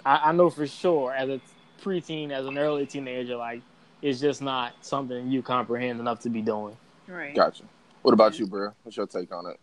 I, 0.05 0.29
I 0.29 0.31
know 0.31 0.49
for 0.49 0.67
sure 0.67 1.13
as 1.13 1.29
a 1.29 1.41
preteen, 1.81 2.31
as 2.31 2.45
an 2.45 2.57
early 2.57 2.85
teenager, 2.85 3.35
like 3.35 3.61
it's 4.01 4.19
just 4.19 4.41
not 4.41 4.73
something 4.81 5.29
you 5.31 5.41
comprehend 5.41 5.99
enough 5.99 6.19
to 6.21 6.29
be 6.29 6.41
doing. 6.41 6.77
Right. 7.07 7.35
Gotcha. 7.35 7.63
What 8.03 8.13
about 8.13 8.39
you, 8.39 8.47
bro? 8.47 8.71
What's 8.83 8.95
your 8.95 9.07
take 9.07 9.33
on 9.33 9.47
it? 9.47 9.59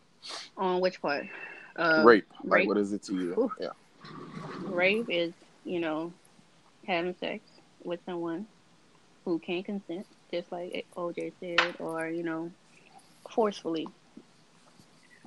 On 0.57 0.81
which 0.81 1.01
part? 1.01 1.25
Uh, 1.77 2.03
rape. 2.05 2.27
Like, 2.45 2.59
rape. 2.61 2.69
what 2.69 2.77
is 2.79 2.93
it 2.93 3.03
to 3.05 3.15
you? 3.15 3.33
Ooh. 3.39 3.53
Yeah. 3.61 3.69
Rape 4.65 5.07
is, 5.09 5.33
you 5.65 5.79
know, 5.81 6.13
having 6.87 7.15
sex 7.21 7.43
with 7.85 8.01
someone 8.05 8.47
who 9.25 9.39
can't 9.39 9.65
consent, 9.65 10.07
just 10.31 10.51
like 10.53 10.87
OJ 10.97 11.33
said, 11.41 11.77
or 11.79 12.09
you 12.09 12.23
know, 12.23 12.51
forcefully. 13.31 13.87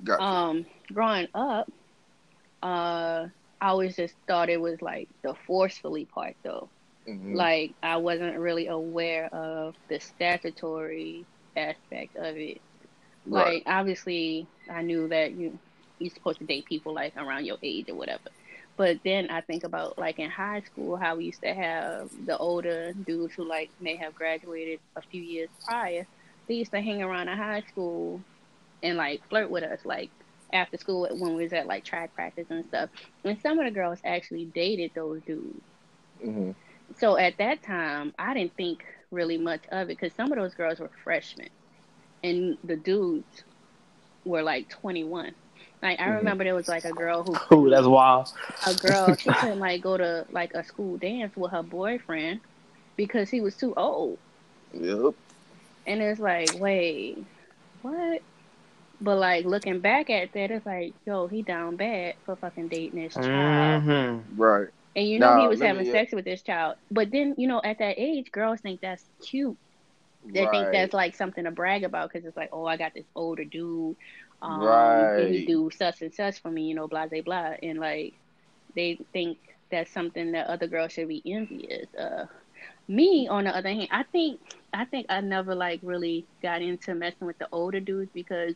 Gotcha. 0.04 0.22
Um, 0.22 0.66
growing 0.92 1.28
up, 1.34 1.68
uh, 2.62 3.26
I 3.60 3.68
always 3.68 3.96
just 3.96 4.14
thought 4.26 4.50
it 4.50 4.60
was 4.60 4.80
like 4.82 5.08
the 5.22 5.34
forcefully 5.46 6.06
part, 6.06 6.36
though. 6.44 6.70
Mhm. 7.08 7.34
Like 7.34 7.76
I 7.82 7.96
wasn't 7.98 8.38
really 8.38 8.66
aware 8.66 9.26
of 9.34 9.76
the 9.88 10.00
statutory 10.00 11.26
aspect 11.56 12.16
of 12.16 12.36
it. 12.36 12.62
Like 13.26 13.62
Right. 13.62 13.62
obviously, 13.66 14.48
I 14.70 14.82
knew 14.82 15.08
that 15.08 15.32
you 15.32 15.58
you're 15.98 16.10
supposed 16.10 16.38
to 16.38 16.46
date 16.46 16.66
people 16.66 16.94
like 16.94 17.14
around 17.16 17.44
your 17.44 17.58
age 17.62 17.88
or 17.88 17.96
whatever. 17.96 18.30
But 18.76 19.00
then 19.04 19.30
I 19.30 19.42
think 19.42 19.64
about 19.64 19.98
like 19.98 20.18
in 20.18 20.30
high 20.30 20.60
school 20.62 20.96
how 20.96 21.16
we 21.16 21.26
used 21.26 21.42
to 21.42 21.54
have 21.54 22.08
the 22.26 22.36
older 22.38 22.92
dudes 22.94 23.34
who 23.34 23.44
like 23.48 23.70
may 23.80 23.96
have 23.96 24.14
graduated 24.14 24.80
a 24.96 25.02
few 25.02 25.22
years 25.22 25.50
prior. 25.66 26.06
They 26.48 26.54
used 26.54 26.72
to 26.72 26.80
hang 26.80 27.02
around 27.02 27.28
in 27.28 27.36
high 27.38 27.62
school 27.62 28.24
and 28.82 28.96
like 28.96 29.22
flirt 29.28 29.50
with 29.50 29.64
us 29.64 29.80
like 29.84 30.12
after 30.52 30.76
school 30.78 31.08
when 31.10 31.34
we 31.34 31.42
was 31.44 31.52
at 31.52 31.66
like 31.66 31.84
track 31.84 32.14
practice 32.14 32.48
and 32.50 32.66
stuff. 32.66 32.90
And 33.24 33.38
some 33.40 33.58
of 33.58 33.64
the 33.66 33.70
girls 33.72 34.00
actually 34.04 34.46
dated 34.54 34.92
those 34.94 35.22
dudes. 35.22 35.64
Mhm. 36.24 36.54
So 36.96 37.16
at 37.16 37.38
that 37.38 37.62
time, 37.62 38.12
I 38.18 38.34
didn't 38.34 38.56
think 38.56 38.84
really 39.10 39.38
much 39.38 39.64
of 39.70 39.82
it 39.90 39.98
because 39.98 40.14
some 40.14 40.32
of 40.32 40.38
those 40.38 40.54
girls 40.54 40.80
were 40.80 40.90
freshmen, 41.04 41.48
and 42.22 42.58
the 42.64 42.76
dudes 42.76 43.44
were 44.24 44.42
like 44.42 44.68
21. 44.68 45.34
Like 45.82 46.00
I 46.00 46.08
Mhm. 46.08 46.16
remember 46.16 46.44
there 46.44 46.54
was 46.54 46.68
like 46.68 46.84
a 46.84 46.92
girl 46.94 47.22
who 47.24 47.40
Ooh, 47.52 47.68
that's 47.70 47.86
wild. 47.86 48.28
a 48.64 48.74
girl 48.74 49.14
she 49.16 49.32
couldn't 49.34 49.58
like 49.60 49.82
go 49.82 49.96
to 49.96 50.26
like 50.30 50.52
a 50.54 50.64
school 50.64 50.96
dance 50.98 51.36
with 51.36 51.52
her 51.52 51.62
boyfriend 51.62 52.40
because 52.96 53.30
he 53.30 53.40
was 53.40 53.56
too 53.56 53.74
old, 53.76 54.20
Yep. 54.72 55.14
and 55.86 56.02
it's 56.02 56.20
like 56.20 56.52
wait, 56.54 57.26
what? 57.82 58.22
But 59.00 59.16
like 59.18 59.44
looking 59.46 59.80
back 59.80 60.10
at 60.10 60.32
that, 60.32 60.50
it's 60.50 60.66
like 60.66 60.94
yo, 61.06 61.26
he 61.26 61.42
down 61.42 61.76
bad 61.76 62.16
for 62.24 62.36
fucking 62.36 62.68
dating 62.68 63.02
this 63.02 63.14
child. 63.14 63.84
Mm-hmm. 63.84 64.40
Right. 64.40 64.68
And 64.96 65.06
you 65.08 65.18
know 65.18 65.34
Now, 65.34 65.40
he 65.40 65.48
was 65.48 65.60
having 65.60 65.86
me- 65.86 65.90
sex 65.90 66.12
with 66.12 66.24
this 66.24 66.42
child. 66.42 66.76
But 66.90 67.10
then, 67.10 67.34
you 67.38 67.46
know, 67.48 67.60
at 67.62 67.78
that 67.78 67.94
age, 67.98 68.30
girls 68.32 68.60
think 68.60 68.80
that's 68.80 69.04
cute. 69.20 69.56
They 70.24 70.46
think 70.46 70.70
that's 70.72 70.92
like 70.92 71.14
something 71.14 71.44
to 71.44 71.50
brag 71.50 71.84
about 71.84 72.10
because 72.12 72.26
it's 72.26 72.36
like, 72.36 72.50
oh, 72.52 72.66
I 72.66 72.76
got 72.76 72.94
this 72.94 73.06
older 73.14 73.44
dude. 73.44 73.96
Um, 74.42 74.60
Right. 74.60 75.28
He 75.30 75.46
do 75.46 75.70
such 75.70 76.02
and 76.02 76.12
such 76.14 76.40
for 76.40 76.50
me, 76.50 76.64
you 76.64 76.74
know, 76.74 76.88
blah, 76.88 77.06
blah, 77.06 77.22
blah. 77.22 77.54
And 77.62 77.78
like, 77.78 78.14
they 78.74 78.98
think 79.12 79.38
that's 79.70 79.90
something 79.90 80.32
that 80.32 80.46
other 80.48 80.66
girls 80.66 80.92
should 80.92 81.08
be 81.08 81.22
envious. 81.26 81.86
Uh, 81.94 82.26
me, 82.88 83.28
on 83.28 83.44
the 83.44 83.56
other 83.56 83.68
hand, 83.70 83.88
I 83.90 84.02
think, 84.04 84.40
I 84.72 84.84
think 84.84 85.06
I 85.08 85.20
never 85.20 85.54
like 85.54 85.80
really 85.82 86.26
got 86.42 86.62
into 86.62 86.94
messing 86.94 87.26
with 87.26 87.38
the 87.38 87.48
older 87.52 87.80
dudes 87.80 88.10
because 88.12 88.54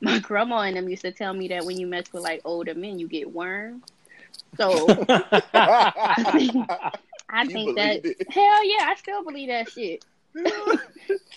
my 0.00 0.18
grandma 0.18 0.60
and 0.60 0.76
them 0.76 0.88
used 0.88 1.02
to 1.02 1.12
tell 1.12 1.32
me 1.34 1.48
that 1.48 1.64
when 1.64 1.78
you 1.78 1.86
mess 1.86 2.12
with 2.12 2.22
like 2.22 2.40
older 2.44 2.74
men, 2.74 2.98
you 2.98 3.08
get 3.08 3.32
worms. 3.32 3.84
So 4.56 4.86
I 5.08 6.30
think, 6.32 6.70
I 7.28 7.46
think 7.46 7.76
that 7.76 8.04
it? 8.04 8.32
hell 8.32 8.64
yeah, 8.64 8.86
I 8.86 8.94
still 8.96 9.24
believe 9.24 9.48
that 9.48 9.70
shit. 9.70 10.04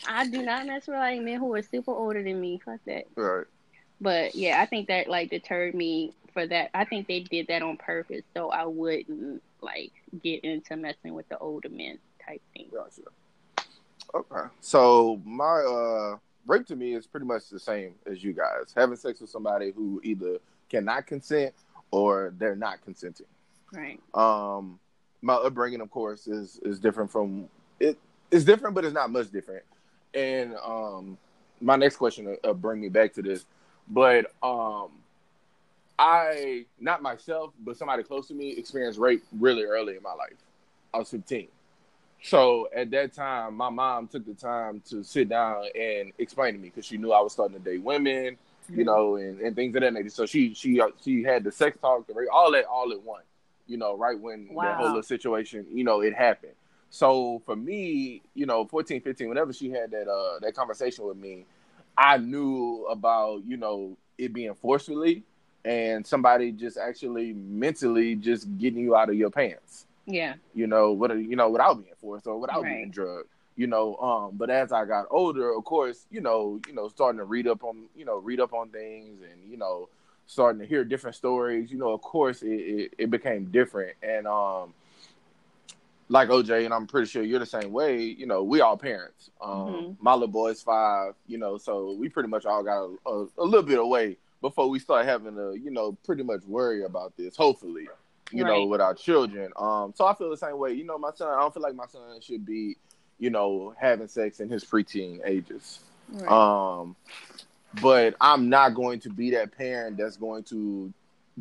I 0.08 0.28
do 0.28 0.44
not 0.44 0.68
mess 0.68 0.88
with 0.88 0.98
like 0.98 1.22
men 1.22 1.40
who 1.40 1.54
are 1.56 1.64
super 1.64 1.92
older 1.92 2.22
than 2.22 2.40
me. 2.40 2.62
Fuck 2.64 2.80
that. 2.86 3.06
right. 3.16 3.46
But 4.00 4.36
yeah, 4.36 4.62
I 4.62 4.66
think 4.66 4.88
that 4.88 5.08
like 5.08 5.30
deterred 5.30 5.76
me 5.76 6.14
for 6.34 6.46
that. 6.48 6.72
I 6.74 6.86
think 6.86 7.08
they 7.08 7.22
did 7.22 7.48
that 7.48 7.62
on 7.62 7.78
purpose, 7.78 8.24
so 8.34 8.50
I 8.50 8.66
wouldn't 8.66 9.42
like 9.62 9.92
get 10.24 10.44
into 10.44 10.76
messing 10.76 11.14
with 11.14 11.30
the 11.30 11.38
older 11.38 11.70
men 11.70 12.00
type 12.26 12.42
thing. 12.54 12.68
Gotcha. 12.74 13.02
Okay. 14.14 14.50
So 14.60 15.22
my 15.24 15.60
uh 15.60 16.18
rape 16.46 16.66
to 16.68 16.76
me 16.76 16.94
is 16.94 17.08
pretty 17.08 17.26
much 17.26 17.50
the 17.50 17.60
same 17.60 17.96
as 18.06 18.24
you 18.24 18.34
guys. 18.34 18.74
Having 18.76 18.98
sex 18.98 19.22
with 19.22 19.30
somebody 19.30 19.72
who 19.72 20.02
either 20.04 20.38
cannot 20.70 21.08
consent 21.08 21.54
or 21.92 22.34
they're 22.38 22.56
not 22.56 22.82
consenting. 22.84 23.28
Right. 23.74 24.00
Um 24.14 24.80
my 25.22 25.36
upbringing 25.36 25.82
of 25.82 25.92
course 25.92 26.28
is 26.28 26.60
is 26.64 26.80
different 26.80 27.12
from 27.12 27.48
it 27.80 27.98
it's 28.32 28.44
different 28.44 28.74
but 28.74 28.86
it's 28.86 28.94
not 28.94 29.12
much 29.12 29.32
different. 29.32 29.64
And 30.14 30.56
um 30.56 31.18
my 31.60 31.76
next 31.76 31.98
question 31.98 32.38
will 32.44 32.54
bring 32.54 32.82
me 32.82 32.90
back 32.90 33.14
to 33.14 33.22
this. 33.22 33.46
But 33.88 34.34
um 34.42 34.90
I 36.00 36.66
not 36.80 37.02
myself, 37.04 37.54
but 37.60 37.78
somebody 37.78 38.04
close 38.04 38.28
to 38.30 38.34
me 38.34 38.50
experienced 38.52 39.00
rape 39.00 39.24
really 39.40 39.64
early 39.64 39.96
in 39.96 40.04
my 40.04 40.14
life. 40.14 40.38
I 40.94 40.98
was 40.98 41.10
15. 41.12 41.48
So 42.22 42.70
at 42.76 42.92
that 42.92 43.14
time, 43.14 43.56
my 43.56 43.70
mom 43.70 44.08
took 44.08 44.26
the 44.26 44.34
time 44.34 44.82
to 44.90 45.04
sit 45.04 45.30
down 45.30 45.66
and 45.80 46.12
explain 46.20 46.54
to 46.54 46.60
me 46.60 46.70
because 46.70 46.86
she 46.86 46.98
knew 46.98 47.12
I 47.12 47.22
was 47.22 47.34
starting 47.34 47.58
to 47.58 47.64
date 47.64 47.82
women, 47.84 48.38
you 48.70 48.84
know, 48.86 49.16
and, 49.16 49.40
and 49.42 49.56
things 49.56 49.76
of 49.76 49.82
that 49.82 49.94
nature. 49.94 50.10
So 50.10 50.26
she 50.26 50.54
she 50.54 50.80
uh, 50.80 50.90
she 51.04 51.24
had 51.24 51.44
the 51.44 51.52
sex 51.52 51.78
talk, 51.82 52.10
all 52.32 52.52
that 52.52 52.66
all 52.66 52.92
at 52.92 53.02
once, 53.02 53.26
you 53.68 53.78
know, 53.78 53.98
right 53.98 54.20
when 54.20 54.48
that 54.48 54.54
Wow. 54.54 54.76
whole 54.76 54.86
little 54.88 55.04
situation, 55.04 55.66
you 55.72 55.84
know, 55.84 56.02
it 56.02 56.14
happened. 56.14 56.54
So 56.92 57.42
for 57.46 57.56
me, 57.56 58.22
you 58.36 58.46
know, 58.46 58.66
14, 58.66 59.02
15, 59.02 59.30
whenever 59.30 59.54
she 59.54 59.72
had 59.72 59.92
that 59.92 60.08
uh 60.08 60.40
that 60.42 60.56
conversation 60.56 61.06
with 61.06 61.18
me, 61.18 61.46
I 61.98 62.18
knew 62.18 62.86
about, 62.90 63.44
you 63.46 63.58
know, 63.58 63.98
it 64.18 64.34
being 64.34 64.54
forcefully 64.54 65.24
and 65.66 66.06
somebody 66.06 66.52
just 66.52 66.78
actually 66.78 67.34
mentally 67.34 68.16
just 68.16 68.58
getting 68.58 68.82
you 68.82 68.96
out 68.96 69.10
of 69.10 69.16
your 69.16 69.30
pants 69.32 69.86
Yeah. 70.06 70.36
you 70.54 70.68
know, 70.68 70.92
what 70.92 71.12
you 71.18 71.36
know, 71.36 71.50
without 71.50 71.82
being 71.82 71.94
forced 72.02 72.28
or 72.28 72.40
without 72.40 72.64
Right. 72.64 72.78
being 72.80 72.92
drugged, 72.92 73.30
you 73.56 73.68
know. 73.68 73.96
Um, 73.98 74.36
but 74.38 74.50
as 74.50 74.72
I 74.72 74.86
got 74.86 75.06
older, 75.12 75.54
of 75.56 75.64
course, 75.64 76.06
you 76.12 76.22
know, 76.22 76.60
you 76.68 76.74
know, 76.74 76.88
starting 76.88 77.20
to 77.20 77.26
read 77.26 77.48
up 77.48 77.64
on, 77.64 77.84
you 77.96 78.06
know, 78.06 78.18
read 78.18 78.40
up 78.40 78.54
on 78.54 78.70
things 78.70 79.22
and 79.22 79.50
you 79.50 79.58
know, 79.58 79.90
starting 80.26 80.60
to 80.60 80.66
hear 80.68 80.84
different 80.84 81.16
stories, 81.16 81.72
you 81.72 81.78
know, 81.78 81.90
of 81.92 82.02
course, 82.02 82.42
it 82.42 82.48
it, 82.50 82.94
it 82.98 83.10
became 83.12 83.46
different 83.52 83.96
and 84.02 84.28
um. 84.28 84.74
Like 86.10 86.28
OJ, 86.28 86.66
and 86.66 86.74
I'm 86.74 86.88
pretty 86.88 87.08
sure 87.08 87.24
you're 87.24 87.40
the 87.40 87.46
same 87.46 87.72
way. 87.72 88.02
You 88.02 88.26
know, 88.26 88.44
we 88.44 88.60
all 88.60 88.76
parents. 88.76 89.30
Um, 89.40 89.50
Mhm. 89.50 89.96
My 90.02 90.12
little 90.12 90.28
boy's 90.28 90.62
five. 90.62 91.14
You 91.26 91.38
know, 91.38 91.58
so 91.58 91.94
we 91.94 92.10
pretty 92.10 92.28
much 92.28 92.46
all 92.46 92.64
got 92.64 92.84
a, 92.84 93.10
a, 93.10 93.28
a 93.38 93.46
little 93.46 93.64
bit 93.64 93.80
away 93.80 94.18
before 94.42 94.70
we 94.70 94.78
start 94.78 95.06
having 95.06 95.36
to, 95.36 95.54
you 95.54 95.72
know, 95.72 95.94
pretty 96.04 96.24
much 96.24 96.44
worry 96.44 96.84
about 96.84 97.16
this. 97.16 97.38
Hopefully, 97.38 97.88
you 98.32 98.44
know, 98.44 98.66
with 98.66 98.82
our 98.82 98.94
children. 98.94 99.52
Um, 99.56 99.94
so 99.96 100.06
I 100.06 100.14
feel 100.16 100.30
the 100.30 100.38
same 100.38 100.58
way. 100.58 100.74
You 100.74 100.86
know, 100.86 100.98
my 100.98 101.12
son, 101.14 101.30
I 101.30 101.40
don't 101.42 101.54
feel 101.54 101.64
like 101.64 101.76
my 101.76 101.88
son 101.88 102.20
should 102.22 102.46
be, 102.46 102.78
you 103.20 103.30
know, 103.30 103.74
having 103.80 104.08
sex 104.08 104.40
in 104.40 104.50
his 104.50 104.64
preteen 104.64 105.20
ages. 105.26 105.80
Right. 106.10 106.30
Um, 106.30 106.96
but 107.82 108.16
I'm 108.20 108.50
not 108.50 108.76
going 108.76 109.00
to 109.02 109.10
be 109.10 109.32
that 109.32 109.56
parent 109.58 109.98
that's 109.98 110.18
going 110.18 110.44
to 110.46 110.94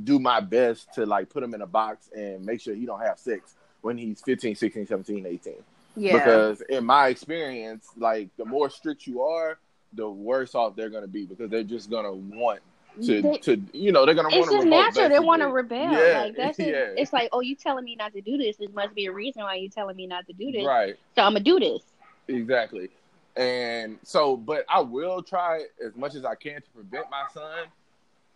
do 0.05 0.19
my 0.19 0.41
best 0.41 0.93
to 0.95 1.07
like 1.07 1.29
put 1.29 1.43
him 1.43 1.55
in 1.55 1.63
a 1.63 1.67
box 1.67 2.09
and 2.15 2.45
make 2.45 2.61
sure 2.61 2.75
he 2.75 2.87
don't 2.87 3.01
have 3.01 3.19
sex 3.19 3.55
when 3.83 3.99
he's 3.99 4.21
15, 4.21 4.55
16, 4.55 4.87
17, 4.87 5.27
18. 5.27 5.55
yeah. 5.97 6.13
Because 6.13 6.61
in 6.63 6.85
my 6.85 7.09
experience, 7.09 7.89
like 7.97 8.29
the 8.37 8.45
more 8.45 8.71
strict 8.71 9.07
you 9.07 9.23
are, 9.23 9.59
the 9.93 10.09
worse 10.09 10.55
off 10.55 10.77
they're 10.77 10.91
going 10.91 11.03
to 11.03 11.09
be 11.09 11.27
because 11.27 11.51
they're 11.51 11.65
just 11.65 11.91
going 11.91 12.05
to 12.05 12.13
want 12.13 12.61
to, 13.03 13.23
They- 13.23 13.39
to, 13.39 13.63
you 13.73 13.93
know, 13.93 14.05
they're 14.05 14.15
going 14.15 14.31
to 14.31 14.37
it's 14.37 14.49
want 14.49 14.63
to 14.63 14.69
just 14.69 14.97
natural. 14.97 15.09
They 15.09 15.19
want 15.19 15.43
to 15.43 15.49
rebel. 15.49 15.93
Yeah, 15.93 16.23
like 16.23 16.37
that's 16.37 16.57
just, 16.59 16.69
yeah. 16.69 16.95
it's 16.97 17.13
like, 17.13 17.29
oh, 17.33 17.41
you 17.41 17.55
telling 17.57 17.85
me 17.85 17.97
not 17.97 18.13
to 18.13 18.21
do 18.21 18.37
this. 18.37 18.57
There 18.57 18.69
must 18.71 18.95
be 18.95 19.07
a 19.07 19.13
reason 19.13 19.43
why 19.43 19.57
you're 19.57 19.71
telling 19.71 19.97
me 19.97 20.07
not 20.07 20.27
to 20.27 20.33
do 20.33 20.53
this. 20.53 20.65
Right. 20.65 20.97
So 21.17 21.23
I'm 21.23 21.33
gonna 21.33 21.45
do 21.45 21.59
this. 21.59 21.83
Exactly. 22.29 22.91
And 23.37 23.99
so, 24.03 24.37
but 24.37 24.65
I 24.69 24.81
will 24.81 25.23
try 25.23 25.65
as 25.85 25.95
much 25.97 26.15
as 26.15 26.25
I 26.25 26.35
can 26.35 26.57
to 26.57 26.71
prevent 26.75 27.07
my 27.11 27.25
son 27.33 27.67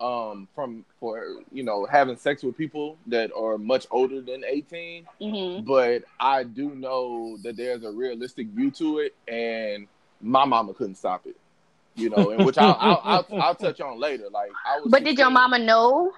um 0.01 0.49
from 0.55 0.85
for 0.99 1.25
you 1.53 1.63
know 1.63 1.87
having 1.87 2.17
sex 2.17 2.43
with 2.43 2.57
people 2.57 2.97
that 3.07 3.31
are 3.33 3.57
much 3.57 3.87
older 3.93 4.21
than 4.21 4.43
18 4.45 5.07
hmm 5.21 5.61
but 5.61 6.03
i 6.19 6.43
do 6.43 6.75
know 6.75 7.37
that 7.45 7.57
there's 7.57 7.85
a 7.85 7.91
realistic 7.93 8.49
view 8.49 8.73
to 8.73 8.99
it 8.99 9.15
and 9.29 9.87
my 10.21 10.45
mama 10.45 10.75
couldn't 10.75 10.97
stop 10.97 11.27
it 11.27 11.37
you 11.97 12.11
know 12.11 12.31
and 12.31 12.45
which 12.45 12.59
i'll 12.59 12.77
i'll, 12.81 13.01
I'll, 13.05 13.43
I'll 13.43 13.55
touch 13.55 13.81
on 13.81 13.99
later 13.99 14.25
like 14.31 14.51
i 14.67 14.79
was 14.81 14.91
But 14.91 15.05
did 15.05 15.19
your 15.19 15.31
mama 15.31 15.59
know? 15.59 16.13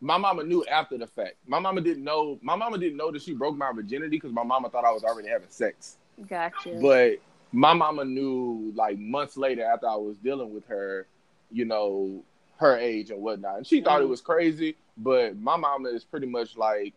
my 0.00 0.18
mama 0.18 0.42
knew 0.42 0.64
after 0.66 0.98
the 0.98 1.06
fact 1.06 1.36
my 1.46 1.58
mama 1.58 1.80
didn't 1.80 2.04
know 2.04 2.38
my 2.42 2.56
mama 2.56 2.76
didn't 2.78 2.96
know 2.96 3.10
that 3.10 3.22
she 3.22 3.32
broke 3.34 3.56
my 3.56 3.72
virginity 3.72 4.16
because 4.16 4.32
my 4.32 4.42
mama 4.42 4.68
thought 4.68 4.84
i 4.84 4.90
was 4.90 5.04
already 5.04 5.28
having 5.28 5.48
sex 5.50 5.96
Gotcha. 6.28 6.70
but 6.80 7.18
my 7.52 7.74
mama 7.74 8.04
knew 8.04 8.72
like 8.74 8.98
months 8.98 9.36
later 9.36 9.62
after 9.62 9.86
I 9.86 9.96
was 9.96 10.16
dealing 10.16 10.54
with 10.54 10.64
her, 10.68 11.06
you 11.50 11.66
know, 11.66 12.22
her 12.56 12.78
age 12.78 13.10
and 13.10 13.20
whatnot. 13.22 13.58
And 13.58 13.66
she 13.66 13.82
thought 13.82 14.00
it 14.00 14.06
Mhm. 14.06 14.08
was 14.08 14.22
crazy, 14.22 14.76
but 14.96 15.36
my 15.36 15.56
mama 15.56 15.90
is 15.90 16.02
pretty 16.02 16.26
much 16.26 16.56
like 16.56 16.94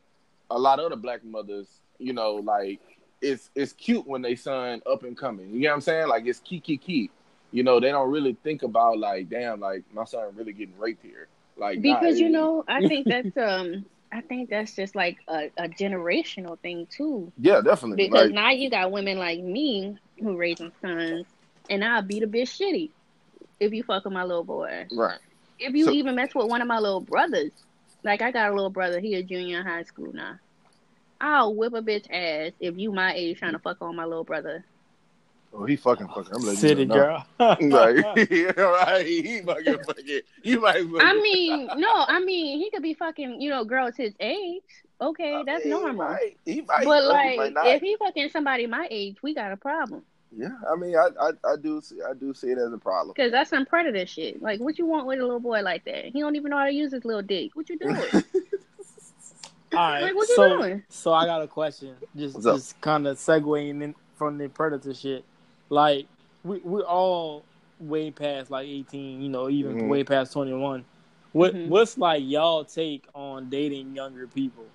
a 0.50 0.58
lot 0.58 0.80
of 0.80 0.86
other 0.86 0.96
black 0.96 1.26
mothers, 1.26 1.68
you 2.00 2.14
know, 2.14 2.36
like 2.36 2.80
it's 3.22 3.50
it's 3.54 3.74
cute 3.74 4.08
when 4.08 4.22
they 4.22 4.36
son 4.36 4.82
up 4.90 5.04
and 5.04 5.18
coming. 5.18 5.50
You 5.54 5.60
know 5.62 5.70
what 5.72 5.76
I'm 5.76 5.82
saying? 5.82 6.08
Like 6.08 6.26
it's 6.26 6.40
key 6.40 6.62
key 6.62 6.78
key. 6.78 7.10
You 7.56 7.64
know, 7.64 7.80
they 7.80 7.90
don't 7.90 8.12
really 8.12 8.36
think 8.44 8.64
about 8.64 9.00
like, 9.00 9.30
damn, 9.30 9.62
like 9.62 9.84
my 9.94 10.04
son 10.04 10.36
really 10.36 10.52
getting 10.52 10.78
raped 10.78 11.02
here. 11.06 11.28
Like 11.56 11.80
nah, 11.80 11.98
because 11.98 12.20
you 12.20 12.28
know, 12.28 12.66
I 12.68 12.86
think 12.86 13.08
that's 13.08 13.38
um, 13.38 13.86
I 14.12 14.20
think 14.20 14.50
that's 14.50 14.76
just 14.76 14.94
like 14.94 15.20
a, 15.30 15.50
a 15.58 15.70
generational 15.70 16.60
thing 16.60 16.86
too. 16.92 17.32
Yeah, 17.38 17.62
definitely. 17.62 18.08
Because 18.08 18.26
Like, 18.26 18.34
now 18.34 18.50
you 18.52 18.70
got 18.70 18.92
women 18.92 19.18
like 19.18 19.40
me 19.40 19.98
who 20.20 20.36
raising 20.36 20.74
sons, 20.82 21.28
and 21.70 21.82
I'll 21.82 22.02
beat 22.02 22.24
a 22.24 22.28
bitch 22.28 22.60
shitty 22.60 22.90
if 23.62 23.72
you 23.72 23.84
fuck 23.84 24.04
with 24.04 24.14
my 24.14 24.24
little 24.26 24.44
boy. 24.44 24.88
right. 24.92 25.20
If 25.58 25.74
you 25.74 25.86
So- 25.86 25.92
even 25.92 26.16
mess 26.16 26.36
with 26.36 26.50
one 26.50 26.62
of 26.62 26.68
my 26.68 26.80
little 26.80 27.00
brothers, 27.00 27.52
like 28.04 28.22
I 28.22 28.32
got 28.32 28.52
a 28.52 28.54
little 28.54 28.70
brother, 28.70 29.00
he 29.00 29.16
a 29.16 29.24
junior 29.24 29.62
in 29.62 29.66
high 29.66 29.84
school 29.84 30.12
now. 30.12 30.40
I'll 31.22 31.56
whip 31.56 31.74
a 31.74 31.82
bitch 31.82 32.08
ass 32.12 32.52
if 32.60 32.78
you 32.78 32.92
my 32.92 33.14
age 33.14 33.40
trying 33.40 33.54
to 33.54 33.60
fuck 33.60 33.78
on 33.82 33.96
my 33.96 34.04
little 34.04 34.26
brother. 34.26 34.66
Oh, 35.58 35.64
he 35.66 35.78
fucking 35.78 36.08
fucking. 36.08 36.34
I'm 36.36 36.42
letting 36.42 36.60
City 36.60 36.82
you 36.82 36.88
know. 36.88 36.96
girl. 36.96 37.26
Like, 37.40 38.30
yeah, 38.30 38.52
right. 38.62 39.06
He 39.06 39.42
fucking 39.42 39.84
fucking. 39.86 40.20
You 40.44 40.60
might. 40.60 40.76
as 40.78 40.86
well- 40.88 41.02
I 41.02 41.14
mean, 41.14 41.68
no, 41.78 42.06
I 42.08 42.20
mean 42.20 42.60
he 42.60 42.70
could 42.72 42.84
be 42.84 42.94
fucking, 42.94 43.40
you 43.40 43.50
know, 43.50 43.64
girls 43.64 43.96
his 43.96 44.14
age. 44.20 44.62
Okay, 45.00 45.34
I 45.36 45.44
that's 45.44 45.64
mean, 45.64 45.72
normal. 45.72 46.08
He 46.08 46.14
might, 46.14 46.38
he 46.46 46.62
might, 46.62 46.86
But 46.86 47.02
he 47.02 47.08
like, 47.08 47.38
might 47.38 47.54
not. 47.54 47.68
if 47.68 47.82
he 47.82 47.96
fucking 47.98 48.30
somebody 48.30 48.68
my 48.68 48.88
age, 48.92 49.18
we 49.22 49.34
got 49.34 49.52
a 49.52 49.58
problem. 49.58 50.04
yeah, 50.36 50.50
I 50.72 50.76
mean, 50.76 50.96
I, 50.96 51.10
I, 51.22 51.32
I 51.52 51.56
do, 51.62 51.82
see, 51.82 51.98
I 52.02 52.14
do 52.14 52.34
see 52.34 52.48
it 52.48 52.58
as 52.58 52.72
a 52.74 52.78
problem. 52.78 53.14
Cause 53.16 53.32
that's 53.32 53.50
some 53.50 53.66
predator 53.66 54.06
shit. 54.06 54.42
Like, 54.42 54.60
what 54.60 54.78
you 54.78 54.86
want 54.86 55.06
with 55.06 55.20
a 55.20 55.24
little 55.24 55.40
boy 55.40 55.62
like 55.62 55.86
that? 55.86 56.06
He 56.06 56.20
don't 56.22 56.36
even 56.36 56.50
know 56.52 56.58
how 56.58 56.66
to 56.66 56.74
use 56.74 56.92
his 56.92 57.06
little 57.06 57.22
dick. 57.22 57.56
What 57.56 57.70
you 57.70 57.78
doing? 57.78 57.96
All 59.74 59.80
right. 59.80 60.02
Like, 60.04 60.16
what 60.16 60.30
you 60.30 60.36
so, 60.36 60.58
doing? 60.58 60.84
so 60.90 61.14
I 61.14 61.26
got 61.26 61.42
a 61.42 61.48
question. 61.48 61.96
Just, 62.16 62.36
What's 62.36 62.46
just 62.46 62.82
kind 62.82 63.08
of 63.08 63.18
segueing 63.18 63.82
in 63.84 63.96
from 64.16 64.38
the 64.38 64.48
predator 64.48 64.94
shit. 64.94 65.26
Like, 65.70 66.08
we 66.44 66.60
we're 66.60 66.82
all 66.84 67.46
way 67.80 68.12
past 68.12 68.52
like 68.52 68.68
eighteen. 68.68 69.22
You 69.22 69.30
know, 69.30 69.50
even 69.50 69.76
Mhm. 69.76 69.88
way 69.88 70.04
past 70.04 70.34
twenty 70.34 70.54
one. 70.54 70.86
What 71.32 71.54
Mhm. 71.54 71.68
what's 71.68 71.98
like 71.98 72.24
y'all 72.24 72.64
take 72.64 73.08
on 73.14 73.50
dating 73.50 73.96
younger 73.96 74.28
people? 74.28 74.66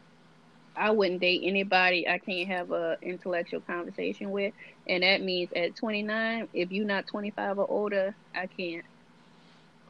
I 0.77 0.91
wouldn't 0.91 1.21
date 1.21 1.43
anybody 1.45 2.09
I 2.09 2.19
can't 2.19 2.49
have 2.49 2.71
a 2.71 2.97
intellectual 3.03 3.61
conversation 3.61 4.31
with, 4.31 4.55
and 4.87 5.03
that 5.03 5.21
means 5.21 5.53
at 5.55 5.77
29, 5.77 6.49
if 6.55 6.71
you're 6.71 6.87
not 6.87 7.07
25 7.07 7.59
or 7.59 7.67
older, 7.69 8.15
I 8.35 8.47
can't. 8.47 8.85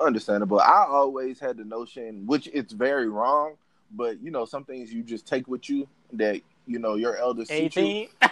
Understandable. 0.01 0.59
I 0.61 0.87
always 0.89 1.39
had 1.39 1.59
the 1.59 1.65
notion, 1.65 2.27
which 2.27 2.49
it's 2.55 2.73
very 2.73 3.09
wrong, 3.09 3.57
but 3.91 4.21
you 4.23 4.31
know, 4.31 4.47
some 4.47 4.65
things 4.65 4.93
you 4.93 5.03
just 5.03 5.27
take 5.27 5.47
with 5.47 5.69
you 5.69 5.87
that 6.15 6.41
you 6.67 6.79
know 6.79 6.95
your 6.95 7.17
elders 7.17 7.49
teach 7.49 7.77
you. 7.77 8.07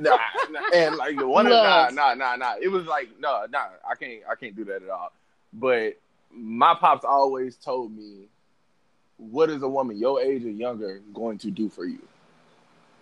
Eighteen. 0.00 0.04
nah, 0.52 0.60
nah, 0.60 0.66
and 0.74 0.96
like 0.96 1.16
the 1.16 1.26
one, 1.26 1.48
nah, 1.48 1.90
nah, 1.90 2.14
nah, 2.14 2.36
nah. 2.36 2.54
It 2.60 2.68
was 2.68 2.86
like, 2.86 3.08
no, 3.18 3.44
nah, 3.50 3.66
I 3.88 3.94
can't, 3.94 4.22
I 4.30 4.34
can't 4.34 4.54
do 4.56 4.64
that 4.66 4.82
at 4.82 4.88
all. 4.90 5.12
But 5.52 5.98
my 6.32 6.74
pops 6.74 7.04
always 7.04 7.56
told 7.56 7.96
me, 7.96 8.26
"What 9.16 9.50
is 9.50 9.62
a 9.62 9.68
woman 9.68 9.98
your 9.98 10.20
age 10.20 10.44
or 10.44 10.50
younger 10.50 11.00
going 11.12 11.38
to 11.38 11.50
do 11.50 11.68
for 11.68 11.84
you? 11.84 12.00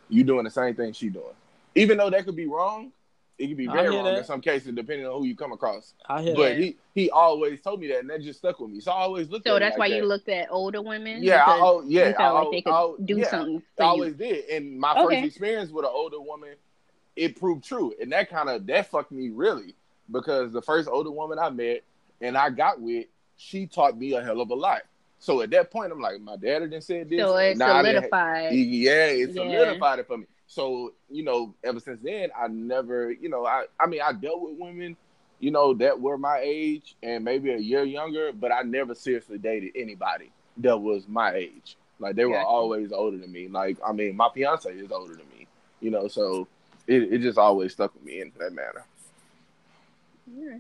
You 0.09 0.23
doing 0.25 0.45
the 0.45 0.51
same 0.51 0.75
thing 0.75 0.93
she 0.93 1.09
doing, 1.09 1.35
even 1.75 1.99
though 1.99 2.11
that 2.11 2.25
could 2.25 2.37
be 2.37 2.47
wrong. 2.47 2.93
It 3.39 3.49
could 3.49 3.59
be 3.59 3.69
I 3.69 3.73
very 3.75 3.91
wrong 3.91 4.05
that. 4.07 4.17
in 4.19 4.25
some 4.25 4.41
cases, 4.41 4.75
depending 4.75 5.07
on 5.07 5.19
who 5.21 5.27
you 5.27 5.37
come 5.37 5.53
across. 5.53 5.93
I 6.09 6.23
hear 6.23 6.35
But 6.35 6.55
that. 6.55 6.59
he 6.59 6.77
he 6.95 7.11
always 7.11 7.61
told 7.61 7.81
me 7.81 7.89
that, 7.89 7.99
and 7.99 8.09
that 8.09 8.23
just 8.23 8.39
stuck 8.39 8.59
with 8.61 8.71
me. 8.71 8.81
So 8.81 8.93
I 8.93 9.01
always 9.03 9.29
looked. 9.29 9.47
So 9.47 9.57
at 9.57 9.57
it 9.57 9.61
that's 9.61 9.73
like 9.75 9.79
why 9.79 9.89
that. 9.91 9.97
you 9.97 10.05
looked 10.07 10.29
at 10.31 10.49
older 10.51 10.81
women. 10.81 11.23
Yeah, 11.23 11.45
I, 11.45 11.59
oh, 11.61 11.83
yeah. 11.87 12.09
you 12.09 12.15
felt 12.15 12.35
I, 12.35 12.39
like 12.39 12.47
oh, 12.47 12.51
they 12.51 12.63
could 12.63 12.71
I- 12.73 12.95
do 13.05 13.19
yeah, 13.19 13.29
something 13.29 13.59
I 13.59 13.63
for 13.77 13.83
you. 13.83 13.89
always 13.91 14.15
did. 14.15 14.49
And 14.49 14.79
my 14.79 14.93
Okay. 14.99 15.17
first 15.17 15.27
experience 15.27 15.71
with 15.71 15.85
an 15.85 15.91
older 15.93 16.19
woman, 16.19 16.55
it 17.17 17.39
proved 17.41 17.65
true, 17.65 17.95
and 18.01 18.13
that 18.13 18.31
kind 18.31 18.49
of 18.49 18.67
that 18.67 18.91
fucked 18.91 19.11
me 19.13 19.31
really 19.31 19.75
because 20.13 20.53
the 20.53 20.63
first 20.63 20.89
older 20.89 21.11
woman 21.11 21.39
I 21.39 21.51
met 21.51 21.83
and 22.21 22.37
I 22.37 22.51
got 22.51 22.81
with, 22.81 23.07
she 23.37 23.67
taught 23.67 23.99
me 23.99 24.13
a 24.15 24.23
hell 24.23 24.41
of 24.41 24.51
a 24.51 24.55
lot. 24.55 24.83
So 25.19 25.41
at 25.41 25.51
that 25.51 25.71
point, 25.71 25.91
I'm 25.93 26.01
like, 26.01 26.21
my 26.21 26.37
dad 26.37 26.61
didn't 26.61 26.83
said 26.83 27.09
this. 27.09 27.21
So 27.21 27.37
it 27.37 27.59
done- 27.59 27.85
solidified. 27.85 28.53
yeah, 28.53 29.07
it 29.07 29.31
Yeah. 29.31 29.35
solidified 29.35 29.99
it 30.01 30.07
for 30.07 30.19
me. 30.19 30.27
So, 30.47 30.93
you 31.11 31.25
know, 31.25 31.55
ever 31.65 31.81
since 31.81 32.01
then, 32.03 32.31
I 32.39 32.47
never, 32.49 33.11
you 33.11 33.29
know, 33.29 33.45
I, 33.47 33.65
I 33.81 33.87
mean, 33.87 34.01
I 34.03 34.13
dealt 34.13 34.43
with 34.43 34.57
women, 34.59 34.97
you 35.41 35.51
know, 35.51 35.75
that 35.75 35.99
were 36.01 36.19
my 36.19 36.39
age 36.43 36.97
and 37.03 37.25
maybe 37.25 37.51
a 37.51 37.57
year 37.59 37.83
younger, 37.83 38.31
but 38.33 38.53
I 38.53 38.63
never 38.63 38.95
seriously 38.95 39.39
dated 39.39 39.73
anybody 39.75 40.31
that 40.59 40.79
was 40.79 41.09
my 41.09 41.35
age. 41.35 41.77
Like 41.99 42.15
they 42.15 42.27
were 42.27 42.35
Gotcha. 42.35 42.47
always 42.47 42.93
older 42.93 43.17
than 43.19 43.33
me. 43.33 43.49
Like, 43.49 43.79
I 43.85 43.93
mean, 43.93 44.17
my 44.17 44.29
fiance 44.33 44.71
is 44.71 44.93
older 44.93 45.15
than 45.15 45.29
me, 45.37 45.47
you 45.81 45.91
know, 45.91 46.07
so 46.09 46.47
it, 46.87 47.13
it 47.15 47.19
just 47.21 47.39
always 47.39 47.73
stuck 47.73 47.95
with 47.95 48.05
me 48.05 48.21
in 48.21 48.33
that 48.39 48.53
manner. 48.53 48.85
Yeah. 50.27 50.59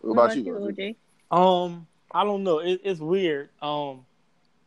What 0.00 0.12
about 0.12 0.36
you? 0.36 0.56
OG? 0.56 0.76
OJ? 0.76 0.96
Um, 1.30 1.86
I 2.12 2.24
don't 2.24 2.44
know. 2.44 2.58
It, 2.60 2.80
it's 2.84 3.00
weird. 3.00 3.48
Um, 3.60 4.04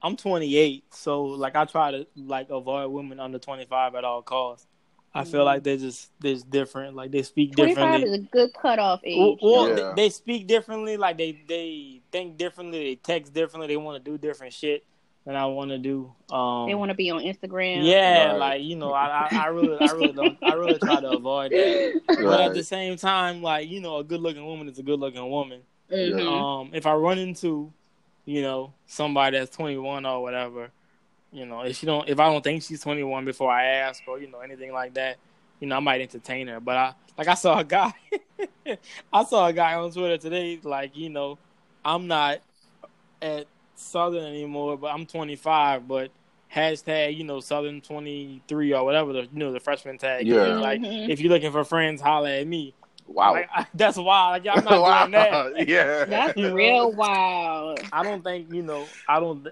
I'm 0.02 0.16
28, 0.16 0.84
so 0.92 1.24
like 1.24 1.56
I 1.56 1.66
try 1.66 1.92
to 1.92 2.08
like 2.16 2.50
avoid 2.50 2.90
women 2.92 3.20
under 3.20 3.40
25 3.40 3.96
at 3.96 4.04
all 4.04 4.22
costs. 4.22 4.66
I 5.14 5.24
feel 5.24 5.42
Mhm. 5.42 5.46
like 5.46 5.64
they're 5.64 5.78
just 5.78 6.12
they're 6.20 6.36
just 6.36 6.50
different. 6.52 6.96
Like 6.96 7.10
they 7.12 7.24
speak 7.24 7.56
25 7.56 7.76
differently. 7.76 8.10
is 8.10 8.16
a 8.16 8.22
good 8.32 8.54
cutoff 8.54 9.02
age. 9.04 9.18
Well, 9.18 9.38
well, 9.42 9.68
Yeah. 9.70 9.94
they, 9.96 10.04
they 10.04 10.10
speak 10.12 10.46
differently. 10.48 10.98
Like 10.98 11.18
they 11.18 11.44
they 11.48 12.02
think 12.12 12.38
differently. 12.38 12.84
They 12.84 12.96
text 12.96 13.34
differently. 13.34 13.68
They 13.68 13.78
want 13.78 14.04
to 14.04 14.12
do 14.12 14.18
different 14.20 14.54
shit 14.54 14.86
than 15.30 15.36
I 15.38 15.46
want 15.46 15.70
to 15.70 15.78
do. 15.78 16.12
Um, 16.32 16.68
they 16.68 16.74
want 16.74 16.90
to 16.90 16.96
be 16.96 17.12
on 17.12 17.22
Instagram. 17.22 17.86
yeah, 17.86 18.30
Right. 18.32 18.38
like 18.38 18.62
you 18.64 18.76
know, 18.76 18.92
I, 18.94 19.28
I 19.30 19.38
I 19.44 19.46
really 19.48 19.78
I 19.80 19.92
really 19.92 20.12
don't 20.12 20.38
I 20.42 20.54
really 20.54 20.80
try 20.80 21.00
to 21.00 21.10
avoid 21.12 21.52
that. 21.52 22.02
But 22.08 22.42
at 22.42 22.54
the 22.56 22.64
same 22.64 22.98
time, 22.98 23.44
like 23.44 23.70
you 23.70 23.80
know, 23.80 23.98
a 23.98 24.04
good 24.04 24.22
looking 24.22 24.44
woman 24.44 24.68
is 24.68 24.80
a 24.80 24.84
good 24.84 25.00
looking 25.00 25.30
woman. 25.30 25.62
Mhm. 25.92 26.20
Um, 26.26 26.72
if 26.74 26.88
I 26.88 26.94
run 26.96 27.20
into, 27.20 27.72
you 28.26 28.42
know, 28.42 28.74
somebody 28.88 29.38
that's 29.38 29.56
21 29.56 30.04
or 30.08 30.22
whatever, 30.24 30.72
you 31.32 31.46
know, 31.46 31.62
if 31.62 31.78
she 31.78 31.86
don't, 31.86 32.10
if 32.10 32.20
I 32.20 32.26
don't 32.32 32.44
think 32.44 32.64
she's 32.64 32.82
21 32.82 33.24
before 33.26 33.52
I 33.52 33.66
ask 33.66 34.02
or 34.08 34.20
you 34.20 34.32
know 34.32 34.40
anything 34.40 34.72
like 34.74 34.96
that, 34.96 35.18
you 35.60 35.68
know, 35.68 35.78
I 35.78 35.80
might 35.80 36.02
entertain 36.02 36.48
her. 36.48 36.60
But 36.60 36.76
I, 36.78 36.94
like, 37.20 37.28
I 37.28 37.36
saw 37.36 37.60
a 37.60 37.64
guy, 37.64 37.94
I 39.14 39.24
saw 39.26 39.46
a 39.48 39.54
guy 39.54 39.76
on 39.76 39.92
Twitter 39.92 40.18
today, 40.18 40.60
like, 40.64 40.98
you 40.98 41.10
know, 41.10 41.38
I'm 41.86 42.08
not 42.08 42.40
at 43.22 43.46
Southern 43.80 44.26
anymore, 44.26 44.78
but 44.78 44.88
I'm 44.88 45.06
25, 45.06 45.88
but 45.88 46.12
hashtag, 46.54 47.16
you 47.18 47.24
know, 47.24 47.40
Southern 47.40 47.80
23 47.82 48.74
or 48.74 48.84
whatever 48.84 49.14
the, 49.14 49.22
you 49.22 49.28
know, 49.34 49.52
the 49.52 49.60
freshman 49.60 49.98
tag. 49.98 50.28
is. 50.28 50.34
Yeah. 50.36 50.56
Like, 50.56 50.82
Mhm. 50.82 51.10
if 51.10 51.20
you're 51.22 51.32
looking 51.32 51.52
for 51.52 51.64
friends, 51.64 52.02
holla 52.02 52.32
at 52.40 52.48
me. 52.48 52.74
Wow. 53.08 53.34
Like, 53.34 53.50
I, 53.56 53.66
that's 53.74 53.98
wild. 53.98 54.44
Like, 54.46 54.58
I'm 54.58 54.64
not 54.66 55.02
doing 55.06 55.12
that. 55.12 55.68
yeah. 55.68 56.06
That's 56.06 56.38
You 56.38 56.50
know? 56.50 56.54
real 56.54 56.92
wild. 56.92 57.80
I 57.92 58.04
don't 58.04 58.24
think 58.24 58.52
you 58.54 58.62
know. 58.64 58.86
I 59.08 59.20
don't 59.20 59.48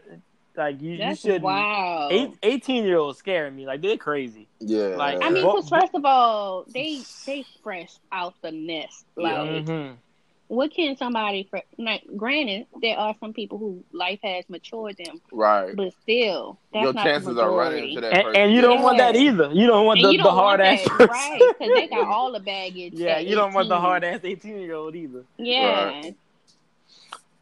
like 0.56 0.82
you. 0.82 0.98
That's 0.98 1.24
you 1.24 1.30
shouldn't. 1.30 1.44
wild. 1.44 2.38
18 2.44 2.84
year 2.86 2.98
olds 2.98 3.18
scaring 3.20 3.56
me. 3.56 3.66
Like 3.66 3.82
they're 3.82 3.98
crazy. 3.98 4.48
Yeah. 4.60 4.96
Like, 4.98 5.24
I 5.24 5.30
mean, 5.30 5.44
because 5.44 5.70
first 5.70 5.94
of 5.96 6.04
all, 6.06 6.66
they 6.68 7.02
they 7.26 7.46
fresh 7.64 7.94
out 8.12 8.34
the 8.42 8.52
nest. 8.52 9.06
Like, 9.16 9.34
Yeah. 9.34 9.62
Mhm. 9.62 9.96
What 10.48 10.72
can 10.74 10.96
somebody? 10.98 11.48
For, 11.50 11.62
like, 11.78 12.04
granted, 12.16 12.68
there 12.82 12.98
are 12.98 13.14
some 13.20 13.34
people 13.34 13.58
who 13.58 13.84
life 13.92 14.20
has 14.24 14.46
matured 14.50 14.96
them, 14.98 15.22
right. 15.32 15.76
but 15.76 15.94
still, 16.04 16.58
that's 16.72 16.84
Your 16.84 16.94
not 16.94 17.06
chances 17.06 17.38
are 17.38 17.52
running 17.52 17.74
majority. 17.74 17.90
into 17.90 18.02
that 18.02 18.14
And, 18.14 18.24
person. 18.24 18.42
and 18.42 18.54
you 18.54 18.62
don't 18.62 18.82
want 18.82 18.98
that 19.00 19.16
either. 19.16 19.52
You 19.52 19.68
don't 19.68 19.86
want 19.86 20.00
And 20.00 20.08
the, 20.08 20.18
the 20.18 20.24
don't 20.24 20.34
hard 20.34 20.60
want 20.62 20.80
ass 20.80 20.84
that, 20.84 20.92
person. 20.98 21.08
right? 21.10 21.42
Because 21.60 21.74
they 21.76 21.88
got 21.88 22.08
all 22.08 22.32
the 22.32 22.40
baggage. 22.40 22.94
yeah, 22.96 23.16
at 23.18 23.26
you 23.26 23.36
don't 23.36 23.54
want 23.54 23.68
the 23.70 23.80
hard 23.80 24.04
ass 24.04 24.22
18 24.24 24.58
year 24.60 24.76
old 24.76 24.96
either. 24.96 25.24
Yeah, 25.38 25.84
Right. 25.86 26.16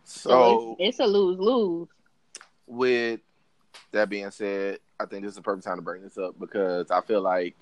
so, 0.03 0.29
So, 0.29 0.75
it's, 0.79 0.97
it's 0.97 0.99
a 0.99 1.07
lose 1.07 1.37
lose. 1.39 1.87
with 2.67 3.19
that 3.91 4.09
being 4.09 4.31
said, 4.31 4.79
I 4.99 5.05
think 5.05 5.23
this 5.23 5.29
is 5.29 5.35
the 5.35 5.41
perfect 5.41 5.65
time 5.67 5.75
to 5.77 5.81
bring 5.81 6.01
this 6.01 6.17
up 6.17 6.39
because 6.39 6.89
I 6.91 7.01
feel 7.01 7.21
like 7.21 7.55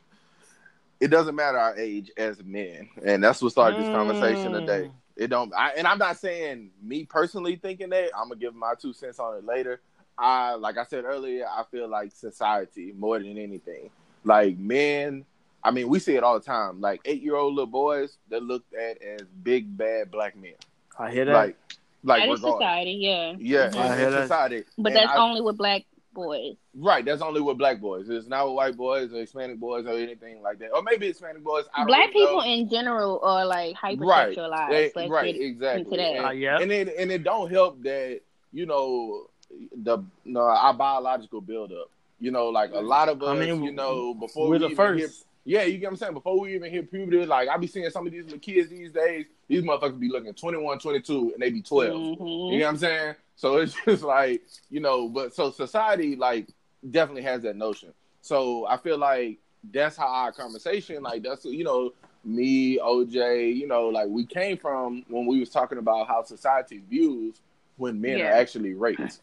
it 0.99 1.07
doesn't 1.09 1.35
matter 1.35 1.57
our 1.57 1.77
age 1.77 2.11
as 2.15 2.41
men, 2.43 2.87
and 3.03 3.21
that's 3.23 3.41
what 3.41 3.51
started 3.51 3.79
this 3.81 3.89
conversation 3.89 4.53
Mm. 4.53 4.59
today. 4.65 4.91
It 5.15 5.27
don't, 5.27 5.53
I, 5.53 5.69
and 5.77 5.85
I'm 5.87 5.99
not 5.99 6.17
saying 6.17 6.71
me 6.81 7.05
personally 7.05 7.55
thinking 7.55 7.89
that. 7.89 8.09
I'm 8.17 8.29
gonna 8.29 8.39
give 8.39 8.55
my 8.55 8.73
two 8.79 8.93
cents 8.93 9.19
on 9.19 9.37
it 9.37 9.45
later. 9.45 9.79
I, 10.17 10.53
like 10.55 10.77
I 10.77 10.83
said 10.83 11.05
earlier, 11.05 11.45
I 11.47 11.63
feel 11.71 11.87
like 11.87 12.11
society 12.11 12.93
more 12.97 13.19
than 13.19 13.37
anything, 13.37 13.89
like 14.23 14.57
men. 14.57 15.25
I 15.63 15.71
mean, 15.71 15.87
we 15.87 15.99
see 15.99 16.15
it 16.15 16.23
all 16.23 16.33
the 16.37 16.45
time. 16.45 16.81
Like 16.81 17.01
eight 17.05 17.21
year 17.21 17.35
old 17.35 17.53
little 17.53 17.67
boys, 17.67 18.17
they're 18.29 18.39
looked 18.41 18.73
at 18.73 19.01
as 19.01 19.21
big 19.43 19.75
bad 19.77 20.11
black 20.11 20.35
men. 20.35 20.53
I 20.99 21.09
hear 21.11 21.25
that. 21.25 21.33
Like, 21.33 21.57
like 22.03 22.23
that 22.27 22.33
is 22.33 22.41
society, 22.41 22.91
yeah. 22.91 23.33
Yeah. 23.39 23.71
I 23.75 23.93
in 23.93 23.99
hear 23.99 24.11
that. 24.11 24.23
society. 24.23 24.63
But 24.77 24.87
And 24.91 24.95
that's 24.97 25.11
I- 25.11 25.17
only 25.17 25.41
with 25.41 25.57
black 25.57 25.83
boys. 26.13 26.55
Right, 26.75 27.03
that's 27.03 27.21
only 27.21 27.41
with 27.41 27.57
black 27.57 27.79
boys. 27.79 28.09
It's 28.09 28.27
not 28.27 28.45
with 28.47 28.55
white 28.55 28.77
boys 28.77 29.11
or 29.13 29.17
Hispanic 29.17 29.59
boys 29.59 29.85
or 29.85 29.93
anything 29.97 30.41
like 30.41 30.59
that. 30.59 30.69
Or 30.73 30.81
maybe 30.81 31.07
Hispanic 31.07 31.43
boys. 31.43 31.65
I 31.73 31.79
don't 31.79 31.87
Black 31.87 32.11
people 32.13 32.37
know. 32.41 32.43
in 32.43 32.69
general 32.69 33.19
are 33.23 33.45
like 33.45 33.75
right, 33.83 33.97
hypersexualized. 33.99 34.93
They- 34.93 35.09
right, 35.09 35.35
exactly. 35.35 35.81
into 35.83 35.97
that. 35.97 36.15
And, 36.17 36.25
Uh, 36.25 36.31
yeah. 36.31 36.59
and 36.59 36.71
it 36.71 36.93
and 36.97 37.11
it 37.11 37.23
don't 37.23 37.51
help 37.51 37.81
that 37.83 38.21
you 38.51 38.65
know 38.65 39.27
the 39.75 39.99
no 40.25 40.41
our 40.41 40.73
biological 40.73 41.41
buildup. 41.41 41.89
You 42.19 42.31
know, 42.31 42.47
like 42.49 42.71
a 42.73 42.79
lot 42.79 43.09
of 43.09 43.21
us, 43.21 43.29
I 43.29 43.39
mean, 43.39 43.63
you 43.63 43.71
know, 43.71 44.13
before 44.13 44.47
we're 44.47 44.53
we 44.53 44.59
the 44.59 44.65
even 44.65 44.75
first. 44.77 45.01
hit, 45.01 45.25
yeah, 45.45 45.63
you 45.63 45.77
get 45.77 45.87
what 45.87 45.91
I'm 45.91 45.97
saying. 45.97 46.13
Before 46.13 46.39
we 46.39 46.55
even 46.55 46.71
hit 46.71 46.89
puberty, 46.91 47.25
like 47.25 47.49
I 47.49 47.57
be 47.57 47.67
seeing 47.67 47.89
some 47.89 48.05
of 48.07 48.13
these 48.13 48.23
little 48.23 48.39
kids 48.39 48.69
these 48.69 48.91
days. 48.91 49.25
These 49.47 49.63
motherfuckers 49.63 49.99
be 49.99 50.09
looking 50.09 50.33
21, 50.33 50.79
22, 50.79 51.31
and 51.33 51.41
they 51.41 51.49
be 51.51 51.61
12. 51.61 51.91
Mhm. 51.91 52.51
You 52.53 52.59
know 52.59 52.65
what 52.65 52.69
I'm 52.71 52.77
saying? 52.77 53.15
So 53.35 53.57
it's 53.57 53.75
just 53.85 54.03
like, 54.03 54.41
you 54.69 54.79
know, 54.79 55.09
but 55.09 55.33
so 55.35 55.51
society 55.51 56.15
like 56.15 56.47
definitely 56.89 57.23
has 57.23 57.41
that 57.43 57.55
notion. 57.57 57.93
So 58.21 58.65
I 58.67 58.77
feel 58.77 58.97
like 58.97 59.37
that's 59.71 59.95
how 59.97 60.07
our 60.07 60.31
conversation, 60.31 61.03
like 61.03 61.23
that's 61.23 61.45
you 61.45 61.63
know, 61.63 61.91
me, 62.25 62.77
OJ, 62.79 63.53
you 63.55 63.67
know, 63.67 63.87
like 63.89 64.07
we 64.07 64.25
came 64.25 64.57
from 64.57 65.03
when 65.09 65.25
we 65.25 65.39
was 65.39 65.49
talking 65.49 65.77
about 65.77 66.07
how 66.07 66.23
society 66.23 66.81
views 66.89 67.41
when 67.77 67.99
men 67.99 68.19
Yeah. 68.19 68.29
are 68.29 68.33
actually 68.33 68.73
raped. 68.75 69.19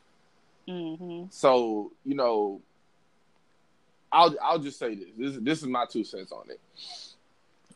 Mhm. 0.68 1.32
So, 1.32 1.92
you 2.04 2.14
know, 2.14 2.60
I'll 4.12 4.34
I'll 4.42 4.58
just 4.58 4.78
say 4.78 4.94
this. 4.94 5.08
This 5.16 5.36
this 5.40 5.58
is 5.62 5.68
my 5.68 5.86
two 5.86 6.04
cents 6.04 6.32
on 6.32 6.50
it. 6.50 6.60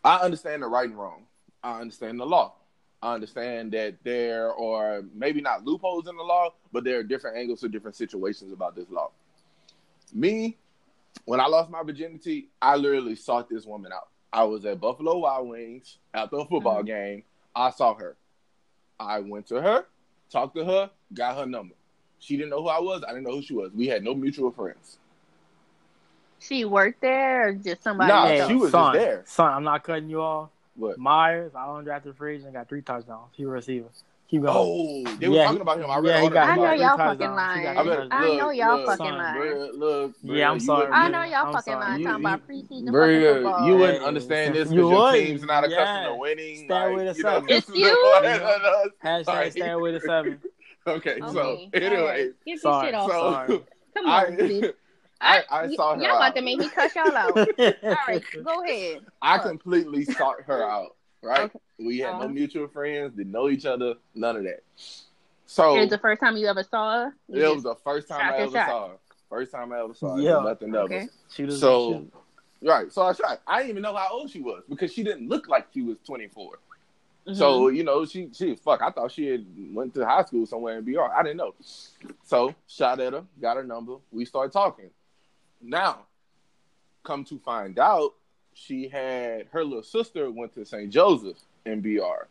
I 0.04 0.18
understand 0.18 0.62
the 0.62 0.66
right 0.66 0.88
and 0.88 0.98
wrong. 0.98 1.24
I 1.62 1.80
understand 1.80 2.20
the 2.20 2.26
law. 2.26 2.54
I 3.02 3.14
understand 3.14 3.72
that 3.72 3.96
there 4.02 4.54
are 4.58 5.02
maybe 5.14 5.40
not 5.40 5.64
loopholes 5.64 6.08
in 6.08 6.16
the 6.16 6.22
law, 6.22 6.54
but 6.72 6.84
there 6.84 6.98
are 6.98 7.02
different 7.02 7.36
angles 7.36 7.60
to 7.60 7.68
different 7.68 7.96
situations 7.96 8.52
about 8.52 8.74
this 8.74 8.90
law. 8.90 9.10
Me, 10.12 10.56
when 11.26 11.40
I 11.40 11.46
lost 11.46 11.70
my 11.70 11.82
virginity, 11.82 12.48
I 12.60 12.76
literally 12.76 13.14
sought 13.14 13.48
this 13.48 13.66
woman 13.66 13.92
out. 13.92 14.08
I 14.32 14.44
was 14.44 14.64
at 14.64 14.80
Buffalo 14.80 15.18
Wild 15.18 15.48
Wings 15.48 15.98
after 16.12 16.36
a 16.36 16.44
football 16.44 16.82
Mhm. 16.82 16.86
game. 16.86 17.24
I 17.54 17.70
saw 17.70 17.94
her. 17.94 18.16
I 18.98 19.20
went 19.20 19.46
to 19.48 19.60
her, 19.60 19.86
talked 20.30 20.56
to 20.56 20.64
her, 20.64 20.90
got 21.12 21.36
her 21.36 21.46
number. 21.46 21.74
She 22.18 22.36
didn't 22.36 22.50
know 22.50 22.62
who 22.62 22.68
I 22.68 22.80
was. 22.80 23.04
I 23.04 23.08
didn't 23.08 23.24
know 23.24 23.36
who 23.36 23.42
she 23.42 23.54
was. 23.54 23.70
We 23.72 23.86
had 23.86 24.02
no 24.02 24.14
mutual 24.14 24.50
friends. 24.50 24.98
She 26.46 26.64
worked 26.64 27.00
there, 27.00 27.48
or 27.48 27.52
just 27.54 27.82
somebody? 27.82 28.12
Nah, 28.12 28.28
you 28.28 28.46
she 28.46 28.52
know? 28.54 28.58
was 28.60 28.72
just 28.72 28.92
there. 28.92 29.22
Son, 29.26 29.52
I'm 29.52 29.64
not 29.64 29.82
cutting 29.84 30.08
you 30.10 30.20
off. 30.20 30.50
What? 30.76 30.98
Myers, 30.98 31.52
I 31.54 31.66
don't 31.66 31.84
draft 31.84 32.04
the 32.04 32.12
free 32.12 32.36
agent, 32.36 32.52
got 32.52 32.68
three 32.68 32.82
touchdowns. 32.82 33.30
He 33.32 33.44
a 33.44 33.48
receiver. 33.48 33.86
Keep 34.28 34.42
going. 34.42 34.54
Oh, 34.56 35.16
they 35.18 35.28
were 35.28 35.36
Yeah, 35.36 35.44
talking 35.44 35.60
about 35.60 35.78
him. 35.78 35.90
I 35.90 35.98
read 35.98 36.08
yeah, 36.08 36.20
all 36.22 36.28
got- 36.30 36.46
that. 36.46 36.48
I 36.48 36.56
know 36.56 36.72
y'all 36.72 36.96
fucking 36.96 37.30
lying. 37.34 37.66
I 37.66 37.74
three 37.82 37.90
bet- 37.90 37.98
touchdowns. 37.98 38.10
I 38.12 38.36
know 38.36 38.50
y'all 38.50 38.76
look, 38.78 38.86
fucking 38.86 39.06
son, 39.06 39.18
lying. 39.18 39.40
Bruh, 39.42 39.78
look, 39.78 40.12
Yeah, 40.22 40.50
I'm 40.50 40.60
sorry. 40.60 40.78
wouldn't- 40.86 40.96
I 40.96 41.08
know 41.08 41.22
y'all 41.22 41.34
I'm 41.46 41.52
fucking 41.52 41.72
sorry. 41.72 41.84
lying. 41.84 42.00
You- 42.00 42.06
talking 42.06 42.24
about 42.24 42.40
you- 42.48 42.62
preseason 42.62 42.88
Bruh, 42.88 43.22
fucking 43.22 43.34
football. 43.44 43.66
you 43.68 43.76
wouldn't 43.76 43.98
Hey, 44.00 44.04
understand 44.04 44.54
this 44.54 44.70
you 44.72 44.76
because 44.88 44.90
your 44.90 45.12
team's 45.12 45.42
not 45.44 45.64
accustomed 45.64 46.02
Yeah. 46.02 46.08
to 46.08 46.14
winning. 46.16 46.56
Stay 46.56 46.66
away 46.66 47.06
like, 47.06 47.12
to 47.12 47.16
you 47.18 47.22
know, 47.22 47.30
seven. 47.30 47.48
It's 47.50 47.68
you. 47.74 48.90
Hashtag 49.04 49.24
Sorry. 49.24 49.50
stay 49.50 49.70
away 49.70 49.92
to 49.92 50.00
seven. 50.00 50.40
Okay, 50.86 51.18
so 51.32 51.60
anyway, 51.72 51.96
All 51.96 52.04
right. 52.06 52.30
Get 52.46 52.58
Sorry, 52.60 52.86
shit 52.88 52.94
off. 52.94 53.46
so 53.48 53.62
Come 53.96 54.06
I, 54.06 54.26
on, 54.26 54.72
dude. 55.32 55.44
I, 55.50 55.56
I 55.62 55.66
y- 55.66 55.74
saw 55.74 55.94
her 55.94 56.02
Y'all 56.02 56.16
about 56.16 56.22
out. 56.22 56.36
to 56.36 56.42
make 56.42 56.58
me 56.58 56.68
cuss 56.68 56.94
y'all 56.94 57.16
out. 57.16 57.36
All 57.58 57.96
right, 58.08 58.22
go 58.44 58.62
ahead. 58.64 59.00
I 59.22 59.38
completely 59.38 60.04
sought 60.04 60.42
her 60.46 60.62
out. 60.68 60.96
Right? 61.22 61.40
Okay. 61.40 61.58
We 61.78 61.98
had 62.00 62.12
no 62.12 62.18
Uh-huh. 62.20 62.28
mutual 62.28 62.68
friends, 62.68 63.14
didn't 63.16 63.32
know 63.32 63.48
each 63.48 63.64
other, 63.66 63.94
none 64.14 64.36
of 64.36 64.44
that. 64.44 64.60
So 65.46 65.76
It 65.76 65.80
was 65.80 65.90
the 65.90 65.98
first 65.98 66.20
time 66.20 66.36
you 66.36 66.46
ever 66.46 66.62
saw 66.62 67.04
her. 67.04 67.14
You 67.28 67.44
it 67.50 67.54
was 67.54 67.62
the 67.62 67.74
first 67.76 68.08
time 68.08 68.20
I 68.20 68.36
ever 68.38 68.52
shot. 68.52 68.68
saw 68.68 68.88
her. 68.88 68.94
First 69.30 69.52
time 69.52 69.72
I 69.72 69.80
ever 69.82 69.94
saw 69.94 70.16
her. 70.16 70.20
Yeah. 70.22 70.40
Nothing 70.40 70.74
else. 70.74 70.84
Okay. 70.86 71.08
Shooters 71.34 71.60
So- 71.60 71.94
and 71.94 72.04
shit. 72.60 72.68
Right. 72.70 72.90
So 72.92 73.02
I 73.02 73.12
shot. 73.12 73.42
I 73.46 73.58
didn't 73.58 73.70
even 73.70 73.82
know 73.82 73.94
how 73.94 74.08
old 74.10 74.30
she 74.30 74.40
was 74.40 74.62
because 74.68 74.90
she 74.92 75.02
didn't 75.02 75.28
look 75.28 75.48
like 75.48 75.66
she 75.74 75.82
was 75.82 75.98
24. 76.06 76.52
Mm-hmm. 77.26 77.34
So 77.34 77.68
you 77.68 77.84
know, 77.84 78.06
she 78.06 78.30
she 78.32 78.54
fuck. 78.54 78.80
I 78.80 78.90
thought 78.90 79.10
she 79.12 79.26
had 79.26 79.44
went 79.74 79.92
to 79.94 80.04
high 80.06 80.22
school 80.24 80.46
somewhere 80.46 80.78
in 80.78 80.84
BR. 80.84 81.00
I 81.02 81.22
didn't 81.22 81.36
know. 81.38 81.54
So 82.22 82.54
shot 82.66 83.00
at 83.00 83.12
her, 83.12 83.24
got 83.40 83.56
her 83.58 83.64
number. 83.64 83.96
We 84.12 84.24
started 84.24 84.52
talking. 84.52 84.88
Now, 85.64 86.06
come 87.02 87.24
to 87.24 87.38
find 87.38 87.78
out, 87.78 88.14
she 88.52 88.88
had 88.88 89.46
her 89.52 89.64
little 89.64 89.82
sister 89.82 90.30
went 90.30 90.54
to 90.54 90.64
St. 90.64 90.90
Joseph 90.90 91.38
in 91.64 91.80
BR. 91.80 92.28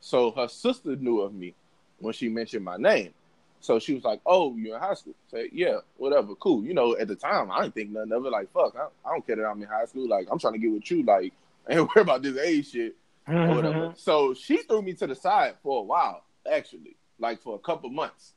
So 0.00 0.30
her 0.32 0.48
sister 0.48 0.96
knew 0.96 1.20
of 1.20 1.34
me 1.34 1.54
when 1.98 2.12
she 2.12 2.28
mentioned 2.28 2.64
my 2.64 2.76
name. 2.76 3.14
So 3.60 3.78
she 3.78 3.94
was 3.94 4.04
like, 4.04 4.20
"Oh, 4.26 4.54
you're 4.56 4.74
in 4.74 4.82
high 4.82 4.92
school." 4.92 5.14
Say, 5.30 5.48
"Yeah, 5.50 5.78
whatever, 5.96 6.34
cool." 6.34 6.62
You 6.62 6.74
know, 6.74 6.94
at 6.98 7.08
the 7.08 7.16
time, 7.16 7.50
I 7.50 7.62
didn't 7.62 7.74
think 7.74 7.90
nothing 7.90 8.12
of 8.12 8.26
it. 8.26 8.30
Like, 8.30 8.52
fuck, 8.52 8.76
I, 8.76 8.88
I 9.08 9.12
don't 9.12 9.26
care 9.26 9.36
that 9.36 9.46
I'm 9.46 9.62
in 9.62 9.68
high 9.68 9.86
school. 9.86 10.06
Like, 10.06 10.28
I'm 10.30 10.38
trying 10.38 10.52
to 10.52 10.58
get 10.58 10.70
with 10.70 10.90
you. 10.90 11.02
Like, 11.02 11.32
I 11.68 11.74
ain't 11.74 11.88
worry 11.88 12.02
about 12.02 12.22
this 12.22 12.36
age 12.36 12.72
shit 12.72 12.94
or 13.26 13.54
whatever. 13.54 13.74
Mm-hmm. 13.74 13.96
So 13.96 14.34
she 14.34 14.58
threw 14.58 14.82
me 14.82 14.92
to 14.94 15.06
the 15.06 15.14
side 15.14 15.54
for 15.62 15.80
a 15.80 15.82
while, 15.82 16.24
actually, 16.50 16.96
like 17.18 17.40
for 17.40 17.54
a 17.54 17.58
couple 17.58 17.88
months. 17.88 18.34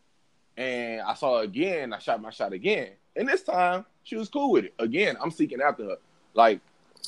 And 0.55 1.01
I 1.01 1.13
saw 1.13 1.39
her 1.39 1.43
again. 1.43 1.91
I 1.91 1.99
shot 1.99 2.21
my 2.21 2.29
shot 2.29 2.53
again, 2.53 2.91
and 3.17 3.27
this 3.27 3.43
time 3.43 3.85
she 4.03 4.15
was 4.15 4.29
cool 4.29 4.51
with 4.51 4.65
it. 4.65 4.73
Again, 4.79 5.17
I'm 5.21 5.31
seeking 5.31 5.61
after 5.61 5.83
her. 5.83 5.97
Like 6.33 6.61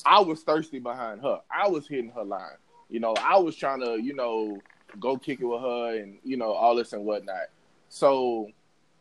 I 0.06 0.19
was 0.19 0.41
thirsty 0.41 0.80
behind 0.80 1.22
her. 1.22 1.39
I 1.50 1.67
was 1.67 1.88
hitting 1.88 2.12
her 2.12 2.24
line. 2.24 2.58
You 2.89 3.00
know, 3.00 3.13
I 3.22 3.38
was 3.38 3.56
trying 3.56 3.82
to, 3.82 4.02
you 4.02 4.13
know, 4.13 4.60
go 5.00 5.17
kick 5.17 5.39
it 5.41 5.45
with 5.45 5.62
her 5.62 6.00
and 6.00 6.17
you 6.24 6.38
know 6.38 6.52
all 6.52 6.76
this 6.76 6.93
and 6.93 7.06
whatnot. 7.06 7.50
So 7.89 8.50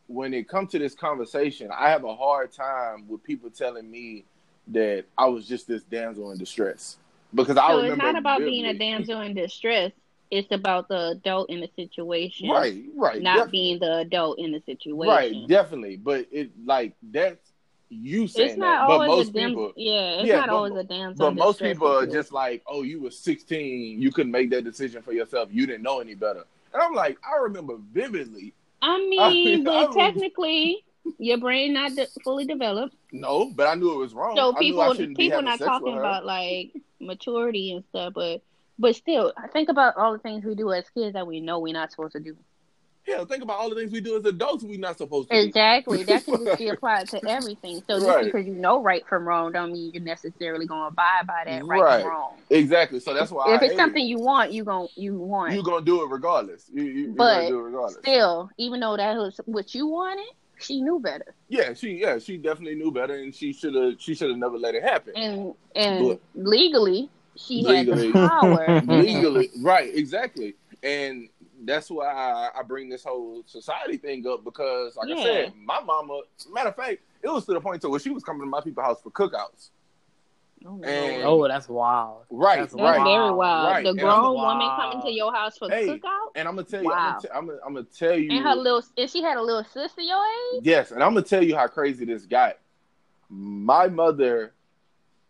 when 0.07 0.33
it 0.33 0.47
comes 0.47 0.71
to 0.71 0.79
this 0.79 0.95
conversation, 0.95 1.69
I 1.75 1.89
have 1.89 2.03
a 2.03 2.15
hard 2.15 2.51
time 2.51 3.07
with 3.07 3.23
people 3.23 3.49
telling 3.49 3.89
me 3.89 4.25
that 4.67 5.05
I 5.17 5.25
was 5.25 5.47
just 5.47 5.67
this 5.67 5.83
damsel 5.83 6.31
in 6.31 6.37
distress 6.37 6.97
because 7.33 7.55
so 7.55 7.61
I 7.61 7.71
remember. 7.75 7.93
it's 7.93 8.03
not 8.03 8.17
about 8.17 8.39
vividly. 8.39 8.61
being 8.61 8.75
a 8.75 8.77
damsel 8.77 9.21
in 9.21 9.33
distress. 9.33 9.91
It's 10.31 10.51
about 10.51 10.89
the 10.89 11.09
adult 11.09 11.49
in 11.49 11.59
the 11.59 11.69
situation, 11.75 12.49
right? 12.49 12.83
Right. 12.95 13.21
Not 13.21 13.49
being 13.49 13.79
the 13.79 13.97
adult 13.97 14.37
in 14.37 14.51
the 14.51 14.61
situation, 14.65 15.09
right? 15.09 15.47
Definitely, 15.47 15.97
but 15.97 16.27
it 16.31 16.51
like 16.65 16.93
that's 17.01 17.49
you 17.89 18.27
saying 18.27 18.49
it's 18.49 18.57
not 18.57 18.87
that, 18.87 18.97
but 18.97 19.07
most 19.07 19.33
dam- 19.33 19.49
people, 19.49 19.73
yeah, 19.75 20.19
it's 20.19 20.27
yeah, 20.27 20.37
not 20.37 20.49
but, 20.49 20.55
always 20.55 20.75
a 20.75 20.83
damsel. 20.83 21.25
But 21.25 21.35
most 21.35 21.59
people 21.59 21.87
are 21.87 22.05
just 22.05 22.31
like, 22.31 22.61
oh, 22.67 22.83
you 22.83 23.01
were 23.01 23.11
16, 23.11 24.01
you 24.01 24.11
couldn't 24.11 24.31
make 24.31 24.51
that 24.51 24.63
decision 24.63 25.01
for 25.01 25.11
yourself, 25.11 25.49
you 25.51 25.65
didn't 25.65 25.83
know 25.83 25.99
any 25.99 26.13
better. 26.13 26.43
And 26.73 26.81
I'm 26.81 26.93
like, 26.93 27.17
I 27.27 27.37
remember 27.41 27.77
vividly. 27.91 28.53
I 28.81 28.97
mean, 28.99 29.19
I 29.19 29.29
mean 29.29 29.63
but 29.63 29.89
I 29.89 29.93
technically, 29.93 30.85
your 31.17 31.39
brain 31.39 31.73
not 31.73 31.95
de- 31.95 32.07
fully 32.23 32.45
developed. 32.45 32.95
No, 33.11 33.51
but 33.55 33.67
I 33.67 33.73
knew 33.73 33.93
it 33.93 33.97
was 33.97 34.13
wrong. 34.13 34.35
So 34.35 34.53
people, 34.53 34.93
people 35.15 35.41
not 35.41 35.59
talking 35.59 35.97
about 35.97 36.25
like 36.25 36.73
maturity 36.99 37.71
and 37.73 37.83
stuff, 37.89 38.13
but 38.13 38.43
but 38.79 38.95
still, 38.95 39.33
think 39.51 39.69
about 39.69 39.97
all 39.97 40.13
the 40.13 40.19
things 40.19 40.45
we 40.45 40.55
do 40.55 40.71
as 40.71 40.85
kids 40.89 41.13
that 41.13 41.27
we 41.27 41.41
know 41.41 41.59
we're 41.59 41.73
not 41.73 41.91
supposed 41.91 42.13
to 42.13 42.19
do. 42.19 42.35
Hell, 43.05 43.25
think 43.25 43.43
about 43.43 43.57
all 43.59 43.69
the 43.69 43.75
things 43.75 43.91
we 43.91 44.01
do 44.01 44.17
as 44.17 44.25
adults 44.25 44.63
we're 44.63 44.79
not 44.79 44.97
supposed 44.97 45.29
to. 45.29 45.37
Exactly, 45.37 46.03
that 46.03 46.23
can 46.23 46.45
just 46.45 46.59
be 46.59 46.67
applied 46.69 47.07
to 47.09 47.27
everything. 47.27 47.81
So 47.87 47.97
just 47.97 48.07
right. 48.07 48.25
because 48.25 48.45
you 48.45 48.53
know 48.53 48.81
right 48.81 49.05
from 49.07 49.27
wrong, 49.27 49.51
don't 49.51 49.71
mean 49.73 49.91
you're 49.93 50.03
necessarily 50.03 50.65
going 50.65 50.81
to 50.83 50.87
abide 50.87 51.27
by 51.27 51.43
that 51.45 51.65
right, 51.65 51.81
right. 51.81 52.01
from 52.01 52.11
wrong. 52.11 52.33
Exactly. 52.49 52.99
So 52.99 53.13
that's 53.13 53.31
why 53.31 53.55
if 53.55 53.61
I 53.61 53.65
it's 53.65 53.75
something 53.75 54.03
it. 54.03 54.09
you 54.09 54.19
want, 54.19 54.51
you 54.51 54.63
going 54.63 54.89
you 54.95 55.17
want 55.17 55.53
you 55.53 55.63
gonna 55.63 55.83
do 55.83 56.03
it 56.03 56.09
regardless. 56.09 56.69
You, 56.71 56.83
you, 56.83 57.13
but 57.17 57.47
do 57.47 57.59
it 57.59 57.63
regardless. 57.63 57.97
still, 58.01 58.49
even 58.57 58.79
though 58.79 58.95
that 58.95 59.15
was 59.15 59.39
what 59.45 59.73
you 59.73 59.87
wanted, 59.87 60.29
she 60.59 60.81
knew 60.81 60.99
better. 60.99 61.33
Yeah, 61.47 61.73
she 61.73 61.93
yeah 61.93 62.19
she 62.19 62.37
definitely 62.37 62.75
knew 62.75 62.91
better, 62.91 63.15
and 63.15 63.33
she 63.33 63.53
should 63.53 63.73
have 63.75 63.93
she 63.97 64.13
should 64.13 64.29
have 64.29 64.37
never 64.37 64.57
let 64.57 64.75
it 64.75 64.83
happen. 64.83 65.13
And 65.15 65.53
and 65.75 66.07
but, 66.07 66.21
legally, 66.35 67.09
she 67.45 67.63
legally, 67.63 68.11
had 68.11 68.15
the 68.15 68.29
power. 68.29 68.81
legally, 68.87 69.49
right? 69.61 69.93
Exactly, 69.93 70.55
and 70.83 71.29
that's 71.65 71.89
why 71.89 72.07
I, 72.07 72.59
I, 72.59 72.63
bring 72.63 72.89
this 72.89 73.03
whole 73.03 73.43
society 73.45 73.97
thing 73.97 74.25
up 74.27 74.43
because, 74.43 74.95
like 74.95 75.09
yeah. 75.09 75.15
I 75.15 75.23
said, 75.23 75.53
my 75.55 75.81
mama. 75.81 76.21
Matter 76.51 76.69
of 76.69 76.75
fact, 76.75 76.99
it 77.21 77.27
was 77.27 77.45
to 77.45 77.53
the 77.53 77.61
point 77.61 77.81
to 77.81 77.89
where 77.89 77.99
she 77.99 78.09
was 78.09 78.23
coming 78.23 78.41
to 78.41 78.47
my 78.47 78.61
people's 78.61 78.85
house 78.85 79.01
for 79.01 79.11
cookouts. 79.11 79.69
Oh, 80.65 80.81
and, 80.83 81.23
oh, 81.23 81.47
that's 81.47 81.69
wild. 81.69 82.23
Right, 82.29 82.59
that's 82.59 82.73
right. 82.73 83.01
very 83.01 83.31
wild. 83.31 83.71
Right. 83.71 83.85
The 83.85 83.93
grown 83.93 84.33
woman 84.33 84.69
coming 84.75 85.01
to 85.01 85.11
your 85.11 85.33
house 85.33 85.57
for 85.57 85.69
hey, 85.69 85.87
cookout. 85.87 86.31
And 86.35 86.47
I'm 86.47 86.55
gonna 86.55 86.67
tell 86.67 86.83
you, 86.83 86.89
wow. 86.89 86.95
I'm, 86.95 87.11
gonna 87.11 87.21
t- 87.21 87.29
I'm, 87.33 87.45
gonna, 87.47 87.59
I'm 87.65 87.73
gonna 87.73 87.85
tell 87.85 88.17
you. 88.17 88.31
And 88.31 88.43
her 88.43 88.55
little, 88.55 88.83
and 88.97 89.09
she 89.09 89.21
had 89.21 89.37
a 89.37 89.41
little 89.41 89.63
sister 89.63 90.01
your 90.01 90.21
age. 90.55 90.61
Yes, 90.63 90.91
and 90.91 91.01
I'm 91.01 91.13
gonna 91.13 91.25
tell 91.25 91.43
you 91.43 91.55
how 91.55 91.67
crazy 91.67 92.03
this 92.03 92.25
got. 92.25 92.57
My 93.29 93.87
mother 93.87 94.53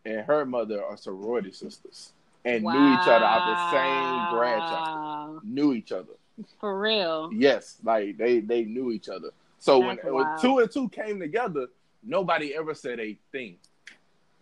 and 0.09 0.25
her 0.25 0.45
mother 0.45 0.83
are 0.83 0.97
sorority 0.97 1.51
sisters 1.51 2.13
and 2.43 2.63
wow. 2.63 2.73
knew 2.73 2.93
each 2.93 3.07
other 3.07 3.25
out 3.25 3.45
the 3.45 3.71
same 3.71 4.59
chapter. 4.67 5.47
Knew 5.47 5.73
each 5.73 5.91
other. 5.91 6.13
For 6.59 6.79
real. 6.79 7.29
Yes, 7.33 7.77
like 7.83 8.17
they 8.17 8.39
they 8.39 8.63
knew 8.63 8.91
each 8.91 9.09
other. 9.09 9.29
So 9.59 9.79
when, 9.79 9.97
when 9.97 10.39
two 10.39 10.59
and 10.59 10.71
two 10.71 10.89
came 10.89 11.19
together, 11.19 11.67
nobody 12.03 12.55
ever 12.55 12.73
said 12.73 12.99
a 12.99 13.17
thing. 13.31 13.57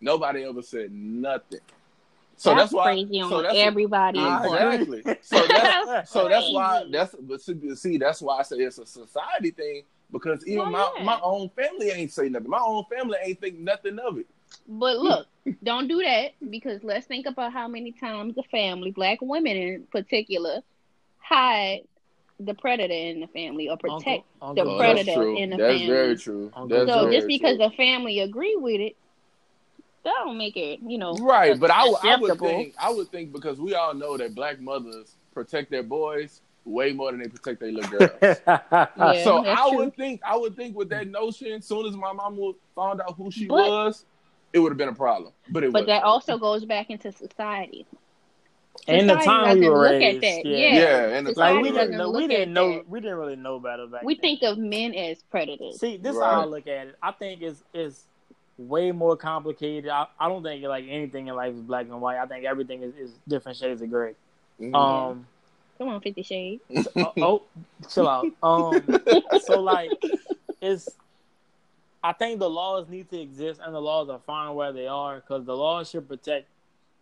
Nobody 0.00 0.44
ever 0.44 0.62
said 0.62 0.92
nothing. 0.92 1.60
So 2.36 2.50
that's, 2.50 2.60
that's 2.60 2.72
why. 2.72 2.84
Crazy 2.84 3.20
so 3.28 3.42
that's 3.42 3.54
everybody. 3.56 4.20
exactly. 4.20 5.02
So 5.22 5.46
that's 5.48 6.10
so 6.10 6.28
that's 6.30 6.52
why 6.52 6.84
that's 6.90 7.14
but 7.20 7.40
see 7.42 7.98
that's 7.98 8.22
why 8.22 8.38
I 8.38 8.42
say 8.42 8.56
it's 8.58 8.78
a 8.78 8.86
society 8.86 9.50
thing 9.50 9.82
because 10.12 10.46
even 10.46 10.68
oh, 10.68 10.70
my 10.70 10.92
yeah. 10.96 11.02
my 11.02 11.18
own 11.20 11.50
family 11.50 11.90
ain't 11.90 12.12
say 12.12 12.28
nothing. 12.28 12.48
My 12.48 12.60
own 12.60 12.84
family 12.84 13.18
ain't 13.24 13.40
think 13.40 13.58
nothing 13.58 13.98
of 13.98 14.18
it. 14.18 14.26
But 14.66 14.98
look, 14.98 15.26
don't 15.62 15.88
do 15.88 16.02
that 16.02 16.32
because 16.50 16.82
let's 16.82 17.06
think 17.06 17.26
about 17.26 17.52
how 17.52 17.68
many 17.68 17.92
times 17.92 18.34
the 18.34 18.42
family, 18.44 18.90
black 18.90 19.18
women 19.20 19.56
in 19.56 19.86
particular, 19.90 20.60
hide 21.18 21.80
the 22.40 22.54
predator 22.54 22.94
in 22.94 23.20
the 23.20 23.26
family 23.28 23.68
or 23.68 23.76
protect 23.76 24.24
Uncle, 24.40 24.54
the 24.54 24.60
Uncle. 24.60 24.74
Oh, 24.74 24.78
predator 24.78 25.22
in 25.36 25.50
the 25.50 25.56
That's 25.56 25.72
family. 25.72 25.86
That's 25.86 25.88
very 25.88 26.16
true. 26.16 26.52
That's 26.68 26.90
so 26.90 27.02
very 27.02 27.16
just 27.16 27.26
because 27.26 27.56
true. 27.56 27.68
the 27.68 27.76
family 27.76 28.20
agree 28.20 28.56
with 28.56 28.80
it, 28.80 28.96
that 30.04 30.14
don't 30.24 30.38
make 30.38 30.56
it, 30.56 30.80
you 30.80 30.98
know, 30.98 31.14
right. 31.14 31.58
But 31.58 31.70
I, 31.70 31.92
I 32.02 32.16
would 32.16 32.38
think, 32.38 32.74
I 32.80 32.90
would 32.90 33.10
think 33.10 33.32
because 33.32 33.60
we 33.60 33.74
all 33.74 33.94
know 33.94 34.16
that 34.16 34.34
black 34.34 34.60
mothers 34.60 35.16
protect 35.34 35.70
their 35.70 35.82
boys 35.82 36.40
way 36.64 36.92
more 36.92 37.10
than 37.10 37.20
they 37.20 37.28
protect 37.28 37.60
their 37.60 37.72
little 37.72 37.98
girls. 37.98 38.10
yeah, 38.22 39.24
so 39.24 39.44
I 39.44 39.68
true. 39.70 39.78
would 39.78 39.96
think, 39.96 40.20
I 40.24 40.36
would 40.36 40.54
think 40.54 40.76
with 40.76 40.90
that 40.90 41.08
notion, 41.08 41.52
as 41.52 41.66
soon 41.66 41.86
as 41.86 41.96
my 41.96 42.12
mom 42.12 42.54
found 42.74 43.00
out 43.00 43.14
who 43.16 43.30
she 43.30 43.46
but, 43.46 43.68
was, 43.68 44.04
it 44.52 44.58
would 44.58 44.70
have 44.70 44.78
been 44.78 44.88
a 44.88 44.94
problem. 44.94 45.32
But 45.50 45.64
it. 45.64 45.72
But 45.72 45.80
wasn't. 45.80 45.88
that 45.88 46.02
also 46.04 46.38
goes 46.38 46.64
back 46.64 46.90
into 46.90 47.12
society 47.12 47.86
and 48.86 49.10
the 49.10 49.16
time 49.16 49.60
we 49.60 49.68
were 49.68 49.82
raised, 49.82 50.22
yeah, 50.22 50.40
yeah, 50.44 50.74
yeah 50.74 51.16
and 51.16 51.26
the 51.26 51.32
like 51.32 51.60
we 51.62 51.70
didn't 51.70 51.96
know, 51.96 52.10
we 52.10 52.26
didn't 52.26 52.52
know, 52.52 52.74
that. 52.74 52.88
we 52.88 53.00
didn't 53.00 53.16
really 53.16 53.36
know 53.36 53.58
better 53.58 53.86
back. 53.86 54.02
We 54.02 54.14
then. 54.14 54.20
think 54.20 54.42
of 54.42 54.58
men 54.58 54.94
as 54.94 55.22
predators. 55.22 55.80
See, 55.80 55.96
this 55.96 56.16
right. 56.16 56.30
how 56.30 56.42
I 56.42 56.44
look 56.44 56.66
at 56.66 56.88
it. 56.88 56.96
I 57.02 57.12
think 57.12 57.42
it's 57.42 57.62
is 57.74 58.04
way 58.56 58.92
more 58.92 59.16
complicated. 59.16 59.90
I, 59.90 60.06
I 60.18 60.28
don't 60.28 60.42
think 60.42 60.64
like 60.64 60.86
anything 60.88 61.28
in 61.28 61.34
life 61.34 61.54
is 61.54 61.60
black 61.60 61.86
and 61.86 62.00
white. 62.00 62.18
I 62.18 62.26
think 62.26 62.44
everything 62.44 62.82
is, 62.82 62.94
is 62.94 63.10
different 63.26 63.58
shades 63.58 63.82
of 63.82 63.90
gray. 63.90 64.14
Mm-hmm. 64.60 64.74
Um, 64.74 65.26
come 65.76 65.88
on, 65.88 66.00
Fifty 66.00 66.22
Shades. 66.22 66.62
oh, 66.96 67.12
oh, 67.18 67.42
chill 67.90 68.08
out. 68.08 68.26
Um, 68.42 68.82
so 69.44 69.60
like, 69.60 69.90
it's. 70.60 70.88
I 72.08 72.14
think 72.14 72.38
the 72.38 72.48
laws 72.48 72.88
need 72.88 73.10
to 73.10 73.20
exist, 73.20 73.60
and 73.62 73.74
the 73.74 73.82
laws 73.82 74.08
are 74.08 74.18
fine 74.20 74.54
where 74.54 74.72
they 74.72 74.86
are 74.86 75.16
because 75.16 75.44
the 75.44 75.54
laws 75.54 75.90
should 75.90 76.08
protect 76.08 76.48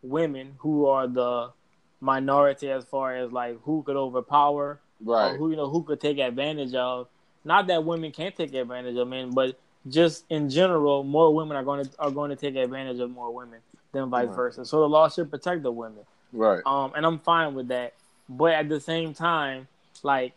women 0.03 0.57
who 0.59 0.87
are 0.87 1.07
the 1.07 1.53
minority 2.01 2.69
as 2.73 2.85
far 2.87 3.15
as 3.15 3.31
like 3.31 3.57
who 3.63 3.85
could 3.85 3.95
overpower, 3.95 4.81
right? 5.05 5.37
who 5.37 5.51
you 5.51 5.57
know 5.57 5.71
who 5.71 5.85
could 5.85 6.01
take 6.01 6.19
advantage 6.19 6.75
of. 6.75 7.07
Not 7.45 7.69
that 7.69 7.85
women 7.85 8.11
can't 8.11 8.35
take 8.35 8.53
advantage 8.53 8.97
of 8.97 9.07
men, 9.07 9.31
but 9.31 9.57
just 9.89 10.25
in 10.29 10.51
general, 10.51 11.05
more 11.05 11.33
women 11.33 11.57
are 11.57 11.63
going 11.63 11.85
to 11.85 11.91
are 12.01 12.11
going 12.11 12.31
to 12.31 12.37
take 12.37 12.57
advantage 12.57 12.99
of 12.99 13.09
more 13.09 13.33
women 13.33 13.61
than 13.93 14.11
vice 14.11 14.27
right. 14.27 14.35
versa. 14.35 14.65
So 14.65 14.81
the 14.81 14.89
law 14.89 15.09
should 15.09 15.31
protect 15.31 15.63
the 15.63 15.71
women, 15.71 16.03
right? 16.33 16.63
Um, 16.67 16.95
and 16.97 17.07
I'm 17.07 17.21
fine 17.21 17.55
with 17.55 17.69
that. 17.69 17.95
But 18.29 18.55
at 18.55 18.69
the 18.69 18.81
same 18.81 19.15
time, 19.15 19.69
like 20.03 20.33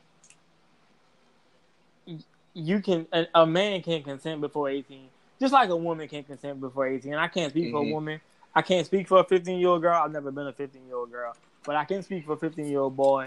you 2.60 2.82
can 2.82 3.08
a, 3.12 3.26
a 3.34 3.46
man 3.46 3.82
can't 3.82 4.04
consent 4.04 4.42
before 4.42 4.70
18, 4.70 5.08
just 5.40 5.54
like 5.54 5.70
a 5.70 5.76
woman 5.76 6.08
can't 6.08 6.28
consent 6.28 6.60
before 6.60 6.88
18. 6.88 7.14
And 7.14 7.22
I 7.22 7.28
can't 7.28 7.52
speak 7.52 7.66
mm-hmm. 7.66 7.74
for 7.74 7.82
a 7.82 7.84
mm-hmm. 7.84 7.94
woman. 7.94 8.22
I 8.56 8.62
can't 8.62 8.86
speak 8.86 9.08
for 9.08 9.20
a 9.20 9.24
15 9.24 9.60
year 9.60 9.70
old 9.70 9.82
girl. 9.82 10.02
I've 10.04 10.12
never 10.12 10.32
been 10.32 10.48
a 10.48 10.54
15 10.54 10.86
year 10.86 10.96
old 10.96 11.12
girl 11.12 11.36
but 11.66 11.76
I 11.76 11.86
can 11.86 12.02
speak 12.04 12.26
for 12.26 12.34
a 12.34 12.38
15 12.38 12.66
year 12.66 12.80
old 12.80 12.96
boy 12.96 13.26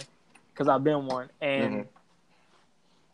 because 0.53 0.69
I've 0.69 0.85
been 0.85 1.07
one, 1.07 1.31
and 1.41 1.75
mm-hmm. 1.75 1.89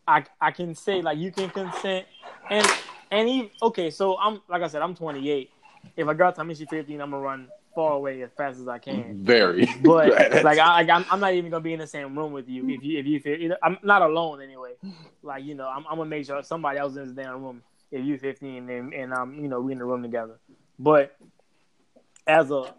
I 0.07 0.24
I 0.40 0.50
can 0.50 0.74
say 0.74 1.02
like 1.02 1.18
you 1.18 1.31
can 1.31 1.50
consent, 1.50 2.07
and 2.50 2.66
and 3.11 3.28
even 3.28 3.50
okay, 3.62 3.90
so 3.90 4.18
I'm 4.18 4.40
like 4.48 4.62
I 4.62 4.68
said, 4.68 4.83
I'm 4.83 4.94
28. 4.94 5.50
If 5.96 6.09
a 6.09 6.14
girl 6.14 6.33
tell 6.33 6.44
me 6.44 6.54
she's 6.54 6.68
15, 6.68 7.00
I'm 7.00 7.11
gonna 7.11 7.22
run 7.22 7.48
far 7.79 7.93
away 7.93 8.21
as 8.23 8.31
fast 8.37 8.59
as 8.59 8.67
I 8.67 8.79
can. 8.79 9.23
Very, 9.23 9.64
but 9.85 10.09
like 10.43 10.59
I, 10.59 10.81
I'm, 10.81 11.07
I'm 11.09 11.21
not 11.21 11.35
even 11.35 11.49
gonna 11.49 11.62
be 11.62 11.75
in 11.75 11.79
the 11.79 11.87
same 11.87 12.19
room 12.19 12.33
with 12.33 12.49
you 12.49 12.69
if 12.69 12.83
you 12.83 12.99
if 12.99 13.07
you 13.07 13.21
feel 13.21 13.55
I'm 13.62 13.79
not 13.85 14.03
alone 14.03 14.43
anyway. 14.43 14.73
Like 15.23 15.45
you 15.45 15.55
know, 15.55 15.69
I'm, 15.69 15.87
I'm 15.88 15.97
gonna 15.99 16.11
make 16.11 16.27
sure 16.27 16.43
somebody 16.43 16.81
else 16.81 16.97
in 16.97 17.05
this 17.05 17.12
damn 17.12 17.41
room 17.41 17.62
if 17.93 18.05
you're 18.05 18.19
15 18.19 18.69
and 18.69 18.93
and 18.93 19.14
um 19.14 19.38
you 19.41 19.47
know 19.47 19.61
we 19.61 19.71
in 19.71 19.79
the 19.79 19.85
room 19.85 20.03
together. 20.03 20.41
But 20.77 21.14
as 22.27 22.51
a 22.51 22.75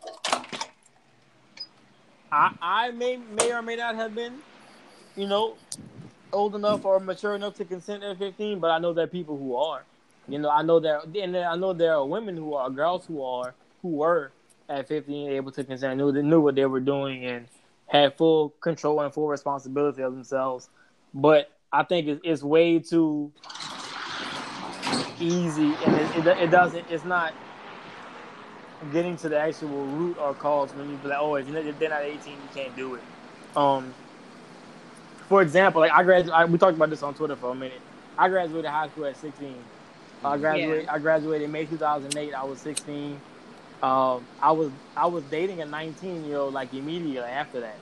I 2.29 2.51
I 2.61 2.91
may 2.91 3.15
may 3.15 3.53
or 3.53 3.61
may 3.61 3.77
not 3.77 3.95
have 3.95 4.13
been, 4.13 4.33
you 5.15 5.27
know, 5.27 5.55
old 6.33 6.55
enough 6.55 6.83
or 6.83 6.99
mature 6.99 7.35
enough 7.35 7.55
to 7.55 7.63
consent 7.63 8.03
at 8.03 8.17
15, 8.17 8.59
but 8.59 8.69
I 8.69 8.79
know 8.79 8.91
there 8.91 9.05
are 9.05 9.07
people 9.07 9.37
who 9.37 9.55
are. 9.55 9.85
You 10.27 10.39
know, 10.39 10.49
I 10.49 10.61
know 10.61 10.81
there 10.81 10.99
and 10.99 11.37
I 11.37 11.55
know 11.55 11.71
there 11.71 11.93
are 11.93 12.05
women 12.05 12.35
who 12.35 12.53
are 12.55 12.69
girls 12.69 13.05
who 13.05 13.23
are 13.23 13.55
who 13.81 13.91
were 13.91 14.33
at 14.69 14.87
15 14.87 15.31
able 15.31 15.51
to 15.51 15.63
consent, 15.63 15.97
knew 15.97 16.11
knew 16.11 16.39
what 16.39 16.55
they 16.55 16.65
were 16.65 16.79
doing 16.79 17.25
and 17.25 17.47
had 17.87 18.15
full 18.15 18.49
control 18.61 19.01
and 19.01 19.13
full 19.13 19.27
responsibility 19.27 20.03
of 20.03 20.13
themselves. 20.13 20.69
But 21.13 21.51
I 21.73 21.83
think 21.83 22.07
it's, 22.07 22.21
it's 22.23 22.43
way 22.43 22.79
too 22.79 23.31
easy, 25.19 25.73
and 25.85 25.95
it, 25.95 26.27
it, 26.27 26.37
it 26.37 26.51
doesn't. 26.51 26.85
It's 26.89 27.03
not 27.03 27.33
getting 28.93 29.17
to 29.17 29.29
the 29.29 29.37
actual 29.37 29.85
root 29.85 30.17
or 30.17 30.33
cause 30.33 30.73
when 30.73 30.89
you 30.89 30.95
be 30.97 31.09
like, 31.09 31.17
oh, 31.19 31.35
if 31.35 31.79
they're 31.79 31.89
not 31.89 32.01
18, 32.01 32.33
you 32.33 32.39
can't 32.53 32.75
do 32.75 32.95
it. 32.95 33.01
Um, 33.55 33.93
for 35.27 35.41
example, 35.41 35.81
like 35.81 35.91
I 35.91 36.03
graduated. 36.03 36.51
We 36.51 36.57
talked 36.57 36.75
about 36.75 36.89
this 36.89 37.03
on 37.03 37.13
Twitter 37.13 37.35
for 37.35 37.51
a 37.51 37.55
minute. 37.55 37.81
I 38.17 38.29
graduated 38.29 38.69
high 38.69 38.87
school 38.89 39.05
at 39.05 39.17
16. 39.17 39.55
I 40.23 40.37
graduated. 40.37 40.85
Yeah. 40.85 40.93
I 40.93 40.99
graduated 40.99 41.45
in 41.45 41.51
May 41.51 41.65
2008. 41.65 42.33
I 42.33 42.43
was 42.43 42.59
16. 42.59 43.19
Um, 43.81 44.25
I 44.41 44.51
was 44.51 44.71
I 44.95 45.07
was 45.07 45.23
dating 45.25 45.61
a 45.61 45.65
19 45.65 46.25
year 46.25 46.37
old 46.37 46.53
like 46.53 46.73
immediately 46.73 47.19
after 47.19 47.61
that. 47.61 47.77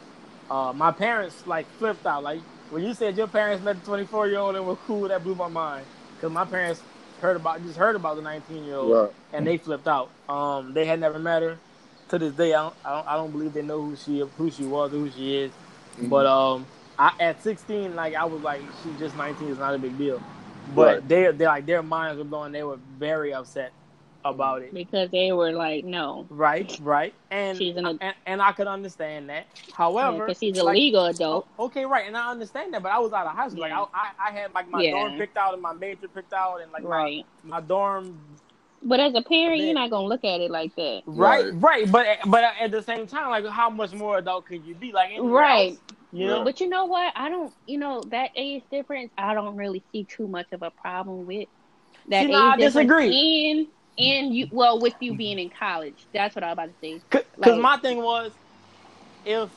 Uh, 0.49 0.71
my 0.73 0.91
parents 0.91 1.47
like 1.47 1.65
flipped 1.79 2.05
out. 2.05 2.23
Like 2.23 2.39
when 2.69 2.83
you 2.83 2.93
said 2.93 3.17
your 3.17 3.27
parents 3.27 3.63
met 3.63 3.77
a 3.77 3.79
24 3.79 4.27
year 4.27 4.39
old 4.39 4.55
and 4.55 4.65
were 4.65 4.75
cool, 4.87 5.07
that 5.07 5.23
blew 5.23 5.33
my 5.33 5.47
mind. 5.47 5.85
Cause 6.21 6.31
my 6.31 6.45
parents 6.45 6.81
heard 7.19 7.35
about 7.35 7.63
just 7.63 7.77
heard 7.77 7.95
about 7.95 8.15
the 8.15 8.21
19 8.21 8.63
year 8.63 8.75
old 8.75 8.91
right. 8.91 9.11
and 9.33 9.45
they 9.47 9.57
flipped 9.57 9.87
out. 9.87 10.09
Um, 10.29 10.73
they 10.73 10.85
had 10.85 10.99
never 10.99 11.19
met 11.19 11.41
her. 11.41 11.57
To 12.09 12.17
this 12.17 12.33
day, 12.35 12.53
I 12.53 12.61
don't, 12.61 12.75
I 12.85 12.95
don't, 12.95 13.07
I 13.07 13.15
don't 13.17 13.31
believe 13.31 13.51
they 13.51 13.61
know 13.61 13.81
who 13.81 13.95
she 13.97 14.23
who 14.37 14.49
she 14.49 14.63
was 14.63 14.93
or 14.93 14.97
who 14.97 15.11
she 15.11 15.35
is. 15.35 15.51
Mm-hmm. 15.51 16.07
But 16.07 16.25
um, 16.25 16.65
I, 16.97 17.11
at 17.19 17.43
16, 17.43 17.95
like 17.95 18.15
I 18.15 18.23
was 18.23 18.41
like, 18.41 18.61
she's 18.81 18.97
just 18.97 19.17
19. 19.17 19.49
It's 19.49 19.59
not 19.59 19.75
a 19.75 19.77
big 19.77 19.97
deal. 19.97 20.21
But 20.73 20.85
right. 20.85 21.07
they 21.07 21.31
they 21.31 21.45
like 21.45 21.65
their 21.65 21.83
minds 21.83 22.17
were 22.17 22.23
blown. 22.23 22.53
They 22.53 22.63
were 22.63 22.79
very 22.97 23.33
upset 23.33 23.73
about 24.29 24.61
it 24.61 24.73
because 24.73 25.09
they 25.11 25.31
were 25.31 25.51
like, 25.51 25.85
no, 25.85 26.25
right, 26.29 26.77
right, 26.81 27.13
and 27.31 27.57
she's 27.57 27.75
an 27.75 27.85
ad- 27.85 27.97
and, 28.01 28.15
and 28.25 28.41
I 28.41 28.51
could 28.51 28.67
understand 28.67 29.29
that. 29.29 29.47
However, 29.73 30.25
because 30.25 30.41
yeah, 30.41 30.49
she's 30.49 30.57
a 30.59 30.63
like, 30.63 30.75
legal 30.75 31.05
adult. 31.05 31.47
Okay, 31.59 31.85
right, 31.85 32.07
and 32.07 32.15
I 32.15 32.29
understand 32.31 32.73
that, 32.73 32.83
but 32.83 32.91
I 32.91 32.99
was 32.99 33.13
out 33.13 33.25
of 33.25 33.33
high 33.33 33.47
school. 33.49 33.67
Yeah. 33.67 33.79
Like 33.79 33.89
I, 33.93 34.29
I, 34.29 34.31
had 34.31 34.53
like 34.53 34.69
my 34.69 34.81
yeah. 34.81 34.91
dorm 34.91 35.17
picked 35.17 35.37
out 35.37 35.53
and 35.53 35.61
my 35.61 35.73
major 35.73 36.07
picked 36.07 36.33
out, 36.33 36.61
and 36.61 36.71
like 36.71 36.83
right. 36.83 37.25
my, 37.43 37.59
my 37.59 37.65
dorm. 37.65 38.19
But 38.83 38.99
as 38.99 39.15
a 39.15 39.21
parent, 39.21 39.61
you're 39.61 39.73
not 39.73 39.89
gonna 39.89 40.07
look 40.07 40.23
at 40.23 40.39
it 40.39 40.51
like 40.51 40.75
that, 40.75 41.01
right? 41.05 41.45
Right, 41.45 41.53
right. 41.53 41.91
but 41.91 42.05
but 42.27 42.43
at 42.59 42.71
the 42.71 42.83
same 42.83 43.07
time, 43.07 43.29
like 43.29 43.45
how 43.47 43.69
much 43.69 43.93
more 43.93 44.19
adult 44.19 44.45
could 44.45 44.65
you 44.65 44.75
be? 44.75 44.91
Like 44.91 45.11
right. 45.19 45.71
Else, 45.71 45.79
you 46.13 46.27
know, 46.27 46.43
but 46.43 46.61
you 46.61 46.69
know 46.69 46.85
what? 46.85 47.11
I 47.15 47.29
don't. 47.29 47.53
You 47.65 47.79
know 47.79 48.01
that 48.07 48.31
age 48.35 48.63
difference. 48.71 49.11
I 49.17 49.33
don't 49.33 49.55
really 49.55 49.83
see 49.91 50.05
too 50.05 50.27
much 50.27 50.47
of 50.51 50.63
a 50.63 50.71
problem 50.71 51.25
with 51.25 51.49
that. 52.07 52.23
You 52.23 52.29
know, 52.29 52.45
I 52.45 52.57
disagree. 52.57 53.49
In 53.49 53.67
and 53.97 54.35
you 54.35 54.47
well 54.51 54.79
with 54.79 54.93
you 54.99 55.15
being 55.15 55.39
in 55.39 55.49
college. 55.49 56.05
That's 56.13 56.35
what 56.35 56.43
I 56.43 56.47
was 56.47 56.53
about 56.53 56.67
to 56.67 56.73
say. 56.81 57.01
Because 57.09 57.25
like, 57.37 57.59
my 57.59 57.77
thing 57.77 58.01
was, 58.01 58.31
if 59.25 59.49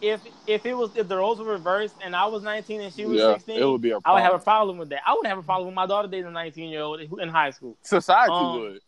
if 0.00 0.20
if 0.46 0.66
it 0.66 0.74
was 0.74 0.90
if 0.96 1.08
the 1.08 1.16
roles 1.16 1.38
were 1.38 1.52
reversed 1.52 1.96
and 2.02 2.14
I 2.14 2.26
was 2.26 2.42
19 2.42 2.80
and 2.80 2.92
she 2.92 3.06
was 3.06 3.20
yeah, 3.20 3.34
16, 3.34 3.60
it 3.60 3.64
would 3.64 3.82
be 3.82 3.90
a 3.90 4.00
problem. 4.00 4.04
I 4.04 4.14
would 4.14 4.32
have 4.32 4.40
a 4.40 4.44
problem 4.44 4.78
with 4.78 4.88
that. 4.90 5.00
I 5.06 5.14
would 5.14 5.26
have 5.26 5.38
a 5.38 5.42
problem 5.42 5.66
with 5.66 5.74
my 5.74 5.86
daughter 5.86 6.08
dating 6.08 6.26
a 6.26 6.30
19 6.30 6.70
year 6.70 6.82
old 6.82 7.00
in 7.00 7.28
high 7.28 7.50
school. 7.50 7.76
Society 7.82 8.32
um, 8.32 8.60
would. 8.60 8.80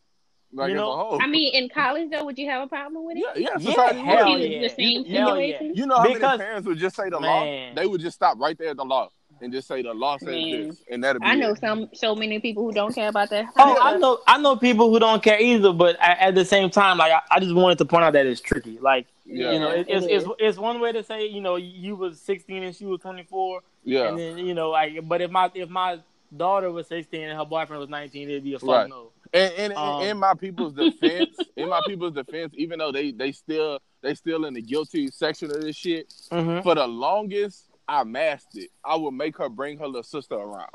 Like 0.54 0.68
you 0.68 0.74
know, 0.74 1.18
I 1.18 1.26
mean, 1.28 1.54
in 1.54 1.70
college 1.70 2.10
though, 2.10 2.26
would 2.26 2.36
you 2.36 2.50
have 2.50 2.62
a 2.62 2.66
problem 2.66 3.06
with 3.06 3.16
it? 3.16 3.24
Yeah, 3.36 3.56
yeah, 3.56 3.56
society 3.56 3.98
yeah, 4.00 4.04
hell 4.04 4.38
yeah. 4.38 4.60
The 4.60 4.68
same 4.68 5.04
hell 5.06 5.40
yeah. 5.40 5.62
You 5.62 5.86
know 5.86 5.96
how 5.96 6.04
because, 6.04 6.22
many 6.22 6.38
parents 6.38 6.68
would 6.68 6.76
just 6.76 6.94
say 6.94 7.08
the 7.08 7.18
man. 7.18 7.68
law? 7.70 7.74
They 7.80 7.86
would 7.86 8.02
just 8.02 8.16
stop 8.16 8.38
right 8.38 8.56
there 8.58 8.68
at 8.68 8.76
the 8.76 8.84
law 8.84 9.08
and 9.42 9.52
just 9.52 9.66
say 9.66 9.82
the 9.82 9.92
law 9.92 10.16
says 10.16 10.28
Man. 10.28 10.68
this, 10.68 10.82
and 10.90 11.02
that'll 11.02 11.20
be. 11.20 11.26
I 11.26 11.34
know 11.34 11.50
it. 11.50 11.58
some 11.58 11.88
so 11.92 12.14
many 12.14 12.38
people 12.38 12.64
who 12.64 12.72
don't 12.72 12.94
care 12.94 13.08
about 13.08 13.30
that. 13.30 13.46
Oh, 13.58 13.78
I 13.80 13.96
know, 13.96 14.20
I 14.26 14.38
know 14.38 14.56
people 14.56 14.90
who 14.90 14.98
don't 14.98 15.22
care 15.22 15.40
either. 15.40 15.72
But 15.72 15.96
at 16.00 16.34
the 16.34 16.44
same 16.44 16.70
time, 16.70 16.98
like 16.98 17.12
I, 17.12 17.20
I 17.30 17.40
just 17.40 17.54
wanted 17.54 17.78
to 17.78 17.84
point 17.84 18.04
out 18.04 18.12
that 18.12 18.24
it's 18.24 18.40
tricky. 18.40 18.78
Like 18.78 19.06
yeah. 19.26 19.52
you 19.52 19.58
know, 19.58 19.70
it, 19.70 19.86
it's, 19.88 20.06
it's 20.08 20.26
it's 20.38 20.58
one 20.58 20.80
way 20.80 20.92
to 20.92 21.02
say 21.02 21.26
you 21.26 21.40
know 21.40 21.56
you 21.56 21.96
was 21.96 22.20
sixteen 22.20 22.62
and 22.62 22.74
she 22.74 22.86
was 22.86 23.00
twenty 23.00 23.24
four. 23.24 23.62
Yeah, 23.84 24.08
and 24.08 24.18
then 24.18 24.38
you 24.38 24.54
know, 24.54 24.70
like, 24.70 25.06
but 25.08 25.20
if 25.20 25.30
my 25.30 25.50
if 25.54 25.68
my 25.68 25.98
daughter 26.34 26.70
was 26.70 26.86
sixteen 26.86 27.22
and 27.22 27.36
her 27.36 27.44
boyfriend 27.44 27.80
was 27.80 27.90
nineteen, 27.90 28.30
it'd 28.30 28.44
be 28.44 28.54
a 28.54 28.58
fuck 28.58 28.68
right. 28.68 28.88
no. 28.88 29.10
And, 29.34 29.52
and 29.54 29.72
um, 29.72 30.02
in 30.02 30.18
my 30.18 30.34
people's 30.34 30.72
defense, 30.74 31.36
in 31.56 31.68
my 31.68 31.80
people's 31.86 32.14
defense, 32.14 32.52
even 32.56 32.78
though 32.78 32.92
they 32.92 33.10
they 33.10 33.32
still 33.32 33.80
they 34.02 34.14
still 34.14 34.44
in 34.44 34.54
the 34.54 34.62
guilty 34.62 35.08
section 35.08 35.50
of 35.50 35.62
this 35.62 35.74
shit, 35.74 36.12
mm-hmm. 36.30 36.62
for 36.62 36.74
the 36.76 36.86
longest 36.86 37.71
I 37.88 38.04
masked 38.04 38.56
it. 38.56 38.70
I 38.84 38.96
would 38.96 39.12
make 39.12 39.36
her 39.38 39.48
bring 39.48 39.78
her 39.78 39.86
little 39.86 40.02
sister 40.02 40.34
around 40.34 40.70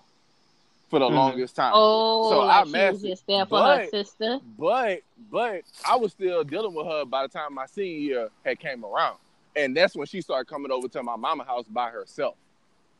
for 0.89 0.99
the 0.99 1.05
mm-hmm. 1.05 1.15
longest 1.15 1.55
time. 1.55 1.71
Oh, 1.75 2.31
so 2.31 2.39
like 2.39 2.67
I 2.67 2.69
masked 2.69 3.03
just 3.03 3.27
there 3.27 3.45
for 3.45 3.59
but, 3.59 3.79
her 3.79 3.87
sister. 3.89 4.39
But 4.57 5.01
but 5.31 5.61
I 5.87 5.95
was 5.95 6.11
still 6.11 6.43
dealing 6.43 6.73
with 6.73 6.87
her 6.87 7.05
by 7.05 7.23
the 7.23 7.29
time 7.29 7.53
my 7.53 7.65
senior 7.65 7.97
year 7.97 8.29
had 8.45 8.59
came 8.59 8.85
around, 8.85 9.17
and 9.55 9.75
that's 9.75 9.95
when 9.95 10.07
she 10.07 10.21
started 10.21 10.47
coming 10.47 10.71
over 10.71 10.87
to 10.89 11.03
my 11.03 11.15
mama 11.15 11.43
house 11.43 11.65
by 11.69 11.89
herself. 11.89 12.35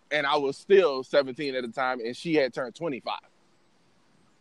And 0.10 0.26
I 0.26 0.38
was 0.38 0.56
still 0.56 1.04
17 1.04 1.54
at 1.56 1.64
the 1.64 1.72
time, 1.72 2.00
and 2.00 2.16
she 2.16 2.36
had 2.36 2.54
turned 2.54 2.76
25. 2.76 3.20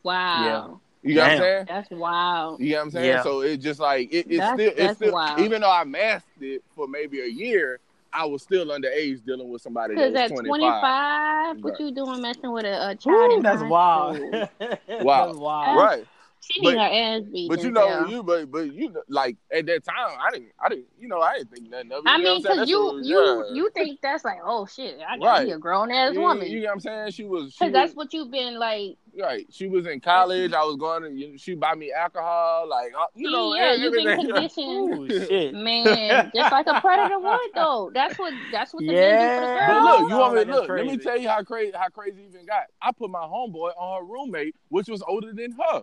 Wow. 0.05 0.45
Yeah. 0.45 0.77
You 1.03 1.15
know 1.17 1.23
what 1.23 1.31
I'm 1.31 1.39
saying? 1.39 1.65
That's 1.69 1.91
wild. 1.91 2.61
You 2.61 2.71
know 2.71 2.77
what 2.77 2.83
I'm 2.83 2.91
saying? 2.91 3.07
Yeah. 3.07 3.23
So 3.23 3.41
it's 3.41 3.63
just 3.63 3.81
like 3.81 4.13
it, 4.13 4.27
it's 4.29 4.39
that's, 4.39 4.55
still 4.55 4.73
it's 4.77 4.97
still 4.97 5.13
wild. 5.13 5.41
even 5.41 5.61
though 5.61 5.71
I 5.71 5.85
masked 5.85 6.27
it 6.41 6.63
for 6.75 6.89
maybe 6.89 7.21
a 7.21 7.27
year, 7.27 7.79
I 8.17 8.25
was 8.25 8.43
still 8.43 8.67
underage 8.67 9.25
dealing 9.25 9.51
with 9.51 9.63
somebody 9.63 9.95
that 9.95 10.13
was 10.13 10.21
at 10.21 10.29
25. 10.31 10.47
25 10.47 11.65
what 11.65 11.81
you 11.81 11.93
doing 11.93 12.23
messing 12.23 12.53
with 12.53 12.65
a, 12.65 12.91
a 12.91 12.95
child? 12.95 13.33
Ooh, 13.33 13.43
that's 13.43 13.63
wild. 13.63 14.21
wow. 14.21 14.49
That's 14.59 15.39
wild. 15.39 15.79
Right. 15.79 16.07
She 16.41 16.61
but, 16.63 16.75
her 16.75 16.81
ass 16.81 17.23
beat. 17.33 17.49
But 17.49 17.63
you 17.63 17.71
know, 17.71 18.07
you 18.07 18.23
but 18.23 18.51
but 18.51 18.73
you 18.73 18.95
like 19.09 19.37
at 19.53 19.67
that 19.67 19.85
time, 19.85 20.17
I 20.21 20.31
didn't, 20.31 20.53
I 20.61 20.69
didn't, 20.69 20.87
you 20.99 21.09
know, 21.09 21.21
I 21.21 21.39
didn't 21.39 21.51
think 21.51 21.71
nothing 21.71 21.93
of 21.93 21.99
it. 21.99 22.09
I 22.09 22.19
mean, 22.19 22.41
because 22.41 22.69
you 22.69 23.01
you 23.03 23.19
yeah. 23.19 23.55
you 23.55 23.71
think 23.75 24.01
that's 24.01 24.25
like, 24.25 24.39
oh 24.45 24.67
shit, 24.67 24.99
I 25.07 25.19
got 25.19 25.25
right. 25.25 25.53
a 25.53 25.59
grown 25.59 25.91
ass 25.91 26.15
woman. 26.15 26.47
You 26.47 26.61
know 26.61 26.67
what 26.67 26.73
I'm 26.75 26.81
saying? 26.81 27.11
She 27.13 27.25
was 27.25 27.53
because 27.53 27.73
that's 27.73 27.95
what 27.95 28.13
you've 28.13 28.31
been 28.31 28.59
like. 28.59 28.97
Right, 29.19 29.47
she 29.51 29.67
was 29.67 29.87
in 29.87 30.01
college. 30.01 30.53
I 30.53 30.63
was 30.63 30.77
going 30.77 31.03
to. 31.03 31.11
You 31.11 31.31
know, 31.31 31.37
she 31.37 31.55
buy 31.55 31.75
me 31.75 31.93
alcohol, 31.93 32.69
like 32.69 32.93
uh, 32.99 33.07
you 33.15 33.31
know. 33.31 33.55
Yeah, 33.55 33.73
you've 33.75 33.93
been 33.93 34.27
conditioned, 34.27 35.11
Ooh, 35.11 35.53
man, 35.53 36.31
just 36.35 36.53
like 36.53 36.67
a 36.67 36.81
predator 36.81 37.19
would 37.19 37.41
though. 37.55 37.91
That's 37.95 38.19
what 38.19 38.35
that's 38.53 38.75
what 38.75 38.81
the 38.81 38.93
yeah. 38.93 39.39
do 39.39 39.41
for 39.41 39.51
the. 39.53 39.67
But 39.69 39.85
look, 39.85 40.11
you 40.11 40.17
want 40.17 40.35
me? 40.35 40.45
Look, 40.45 40.69
let 40.69 40.87
me 40.87 40.99
tell 40.99 41.19
you 41.19 41.29
how 41.29 41.43
crazy 41.43 41.73
how 41.75 41.89
crazy 41.89 42.25
even 42.29 42.45
got. 42.45 42.65
I 42.83 42.93
put 42.93 43.11
my 43.11 43.21
homeboy 43.21 43.71
on 43.79 44.01
her 44.03 44.07
roommate, 44.07 44.55
which 44.69 44.89
was 44.89 45.03
older 45.03 45.33
than 45.33 45.53
her. 45.53 45.83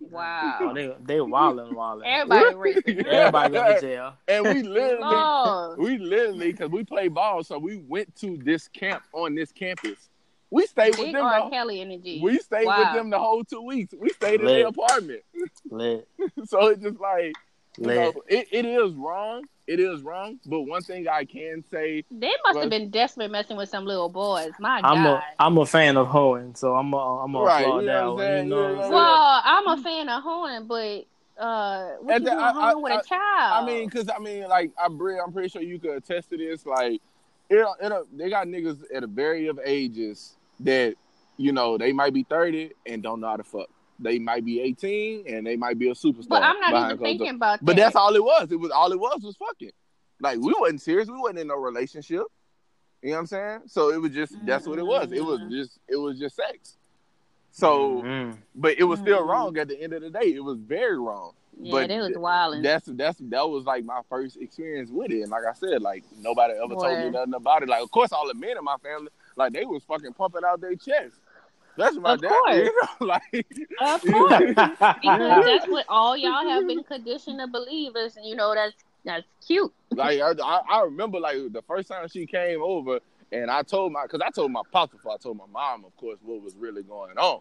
Wow. 0.00 0.58
Oh, 0.60 0.74
they 0.74 0.94
they 1.04 1.20
wilding, 1.20 1.74
wilding. 1.74 2.06
Everybody 2.06 2.74
Everybody 3.06 3.54
going 3.54 3.74
to 3.74 3.80
jail. 3.80 4.14
And 4.26 4.44
we 4.44 4.62
literally, 4.62 5.76
we 5.78 5.98
literally, 5.98 6.52
because 6.52 6.70
we 6.70 6.84
play 6.84 7.08
ball, 7.08 7.44
so 7.44 7.58
we 7.58 7.76
went 7.76 8.14
to 8.16 8.38
this 8.38 8.68
camp 8.68 9.02
on 9.12 9.34
this 9.34 9.52
campus. 9.52 10.08
We 10.50 10.66
stayed 10.66 10.96
Big 10.96 11.00
with 11.00 11.12
them. 11.12 11.24
R. 11.24 11.44
The, 11.44 11.50
Kelly 11.50 11.80
energy. 11.80 12.20
We 12.22 12.38
stayed 12.38 12.66
wow. 12.66 12.78
with 12.78 12.94
them 12.94 13.10
the 13.10 13.18
whole 13.18 13.44
two 13.44 13.62
weeks. 13.62 13.94
We 13.96 14.10
stayed 14.10 14.40
in 14.40 14.46
their 14.46 14.66
apartment. 14.66 15.22
Lit. 15.70 16.08
so 16.46 16.68
it's 16.68 16.82
just 16.82 16.98
like, 16.98 17.34
you 17.78 17.86
know, 17.86 18.12
it, 18.28 18.48
it 18.50 18.66
is 18.66 18.92
wrong 18.92 19.44
it 19.70 19.78
is 19.78 20.02
wrong. 20.02 20.40
But 20.44 20.62
one 20.62 20.82
thing 20.82 21.06
I 21.06 21.24
can 21.24 21.62
say, 21.70 22.04
they 22.10 22.32
must 22.44 22.56
was, 22.56 22.64
have 22.64 22.70
been 22.70 22.90
desperate 22.90 23.30
messing 23.30 23.56
with 23.56 23.68
some 23.68 23.84
little 23.84 24.08
boys. 24.08 24.50
My 24.58 24.80
I'm 24.82 25.04
God. 25.04 25.22
a 25.38 25.42
I'm 25.42 25.56
a 25.58 25.66
fan 25.66 25.96
of 25.96 26.08
hoeing, 26.08 26.56
so 26.56 26.74
I'm 26.74 26.92
a 26.92 27.22
I'm 27.22 27.34
a 27.36 27.40
right, 27.40 27.62
applaud 27.62 27.86
that 27.86 28.06
one. 28.06 28.36
You 28.36 28.44
know 28.44 28.74
well, 28.90 29.42
I'm 29.44 29.68
a 29.68 29.80
fan 29.80 30.08
of 30.08 30.22
hoeing, 30.24 30.66
but 30.66 31.06
uh, 31.38 31.92
what 32.00 32.14
you 32.14 32.24
the, 32.24 32.30
doing 32.30 32.38
I, 32.38 32.50
I, 32.50 32.74
with 32.74 32.92
I, 32.92 32.96
a 32.96 33.02
child? 33.04 33.62
I 33.62 33.64
mean, 33.64 33.88
because 33.88 34.08
I 34.08 34.18
mean, 34.18 34.48
like 34.48 34.72
I, 34.76 34.86
I'm 34.86 35.32
pretty 35.32 35.48
sure 35.48 35.62
you 35.62 35.78
could 35.78 35.96
attest 35.96 36.30
to 36.30 36.36
this. 36.36 36.66
Like, 36.66 37.00
it, 37.48 37.64
it, 37.80 38.18
they 38.18 38.28
got 38.28 38.48
niggas 38.48 38.82
at 38.92 39.04
a 39.04 39.06
very 39.06 39.46
of 39.46 39.60
ages 39.64 40.34
that 40.60 40.94
you 41.36 41.52
know 41.52 41.78
they 41.78 41.92
might 41.92 42.14
be 42.14 42.24
30 42.24 42.72
and 42.86 43.02
don't 43.02 43.20
know 43.20 43.28
how 43.28 43.36
to 43.36 43.44
fuck 43.44 43.68
they 44.02 44.18
might 44.18 44.44
be 44.44 44.60
18 44.60 45.24
and 45.26 45.46
they 45.46 45.56
might 45.56 45.78
be 45.78 45.90
a 45.90 45.94
superstar. 45.94 46.28
But 46.28 46.42
I'm 46.42 46.58
not 46.60 46.92
even 46.92 47.04
thinking 47.04 47.34
about 47.34 47.60
that. 47.60 47.64
But 47.64 47.76
that's 47.76 47.94
all 47.94 48.14
it 48.14 48.24
was. 48.24 48.50
It 48.50 48.58
was 48.58 48.70
all 48.70 48.90
it 48.92 48.98
was 48.98 49.20
was 49.22 49.36
fucking. 49.36 49.72
Like 50.20 50.38
we 50.38 50.54
wasn't 50.58 50.82
serious. 50.82 51.08
We 51.08 51.18
wasn't 51.18 51.40
in 51.40 51.46
no 51.48 51.56
relationship. 51.56 52.22
You 53.02 53.10
know 53.10 53.14
what 53.14 53.20
I'm 53.20 53.26
saying? 53.26 53.60
So 53.66 53.90
it 53.90 54.00
was 54.00 54.12
just 54.12 54.34
that's 54.44 54.66
what 54.66 54.78
it 54.78 54.86
was. 54.86 55.12
It 55.12 55.24
was 55.24 55.40
mm-hmm. 55.40 55.50
just 55.50 55.78
it 55.88 55.96
was 55.96 56.18
just 56.18 56.36
sex. 56.36 56.76
So, 57.52 58.02
mm-hmm. 58.02 58.38
but 58.54 58.78
it 58.78 58.84
was 58.84 59.00
still 59.00 59.20
mm-hmm. 59.20 59.30
wrong 59.30 59.58
at 59.58 59.68
the 59.68 59.80
end 59.80 59.92
of 59.92 60.02
the 60.02 60.10
day. 60.10 60.32
It 60.34 60.44
was 60.44 60.58
very 60.58 60.98
wrong. 60.98 61.32
Yeah, 61.58 61.72
but 61.72 61.90
it 61.90 62.00
was 62.00 62.12
wild. 62.16 62.62
That's 62.62 62.86
that's 62.86 63.18
that 63.18 63.48
was 63.48 63.64
like 63.64 63.84
my 63.84 64.00
first 64.08 64.36
experience 64.40 64.90
with 64.90 65.10
it. 65.10 65.22
And 65.22 65.30
like 65.30 65.44
I 65.48 65.54
said, 65.54 65.82
like 65.82 66.04
nobody 66.18 66.54
ever 66.54 66.74
Boy. 66.74 66.82
told 66.82 66.98
me 66.98 67.10
nothing 67.10 67.34
about 67.34 67.62
it. 67.62 67.68
Like 67.68 67.82
of 67.82 67.90
course 67.90 68.12
all 68.12 68.28
the 68.28 68.34
men 68.34 68.56
in 68.56 68.64
my 68.64 68.76
family, 68.82 69.08
like 69.40 69.52
they 69.52 69.64
was 69.64 69.82
fucking 69.84 70.12
pumping 70.12 70.42
out 70.46 70.60
their 70.60 70.74
chest. 70.76 71.16
That's 71.76 71.96
my 71.96 72.12
Of 72.12 72.22
dad. 72.22 72.28
course. 72.28 72.56
You 72.56 72.64
know, 72.64 73.06
like 73.06 73.46
Of 73.80 74.02
course. 74.02 74.40
because 74.40 75.44
that's 75.46 75.68
what 75.68 75.86
all 75.88 76.16
y'all 76.16 76.48
have 76.48 76.66
been 76.66 76.82
conditioned 76.84 77.40
to 77.40 77.46
believe 77.46 77.96
is, 77.96 78.18
you 78.22 78.36
know, 78.36 78.54
that's 78.54 78.74
that's 79.04 79.26
cute. 79.46 79.72
like 79.90 80.20
I, 80.20 80.60
I, 80.70 80.82
remember 80.82 81.18
like 81.20 81.36
the 81.52 81.62
first 81.62 81.88
time 81.88 82.06
she 82.08 82.26
came 82.26 82.60
over, 82.62 83.00
and 83.32 83.50
I 83.50 83.62
told 83.62 83.92
my 83.92 84.02
because 84.02 84.20
I 84.20 84.30
told 84.30 84.52
my 84.52 84.60
pops 84.70 84.92
before 84.92 85.12
I 85.12 85.16
told 85.16 85.38
my 85.38 85.46
mom, 85.50 85.84
of 85.86 85.96
course, 85.96 86.18
what 86.22 86.42
was 86.42 86.54
really 86.54 86.82
going 86.82 87.16
on. 87.16 87.40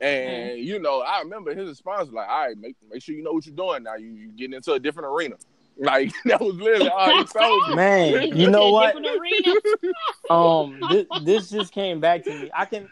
And 0.00 0.50
mm. 0.58 0.64
you 0.64 0.78
know, 0.78 1.00
I 1.00 1.20
remember 1.20 1.52
his 1.54 1.68
response 1.68 2.06
was 2.06 2.12
like, 2.12 2.28
"All 2.28 2.46
right, 2.46 2.56
make 2.56 2.76
make 2.90 3.02
sure 3.02 3.14
you 3.14 3.24
know 3.24 3.32
what 3.32 3.44
you're 3.44 3.56
doing 3.56 3.82
now. 3.82 3.96
You 3.96 4.10
you 4.10 4.28
getting 4.28 4.54
into 4.54 4.72
a 4.72 4.78
different 4.78 5.08
arena." 5.08 5.34
Like 5.78 6.12
that 6.26 6.40
was 6.40 6.54
literally 6.56 6.88
all 6.90 7.18
he 7.18 7.24
told 7.24 7.68
me. 7.70 7.74
Man, 7.76 8.12
you 8.36 8.50
know 8.50 8.70
what? 8.72 8.94
Um, 10.30 10.80
this, 10.90 11.06
this 11.22 11.50
just 11.50 11.72
came 11.72 12.00
back 12.00 12.22
to 12.24 12.30
me. 12.30 12.50
I 12.54 12.64
can, 12.64 12.88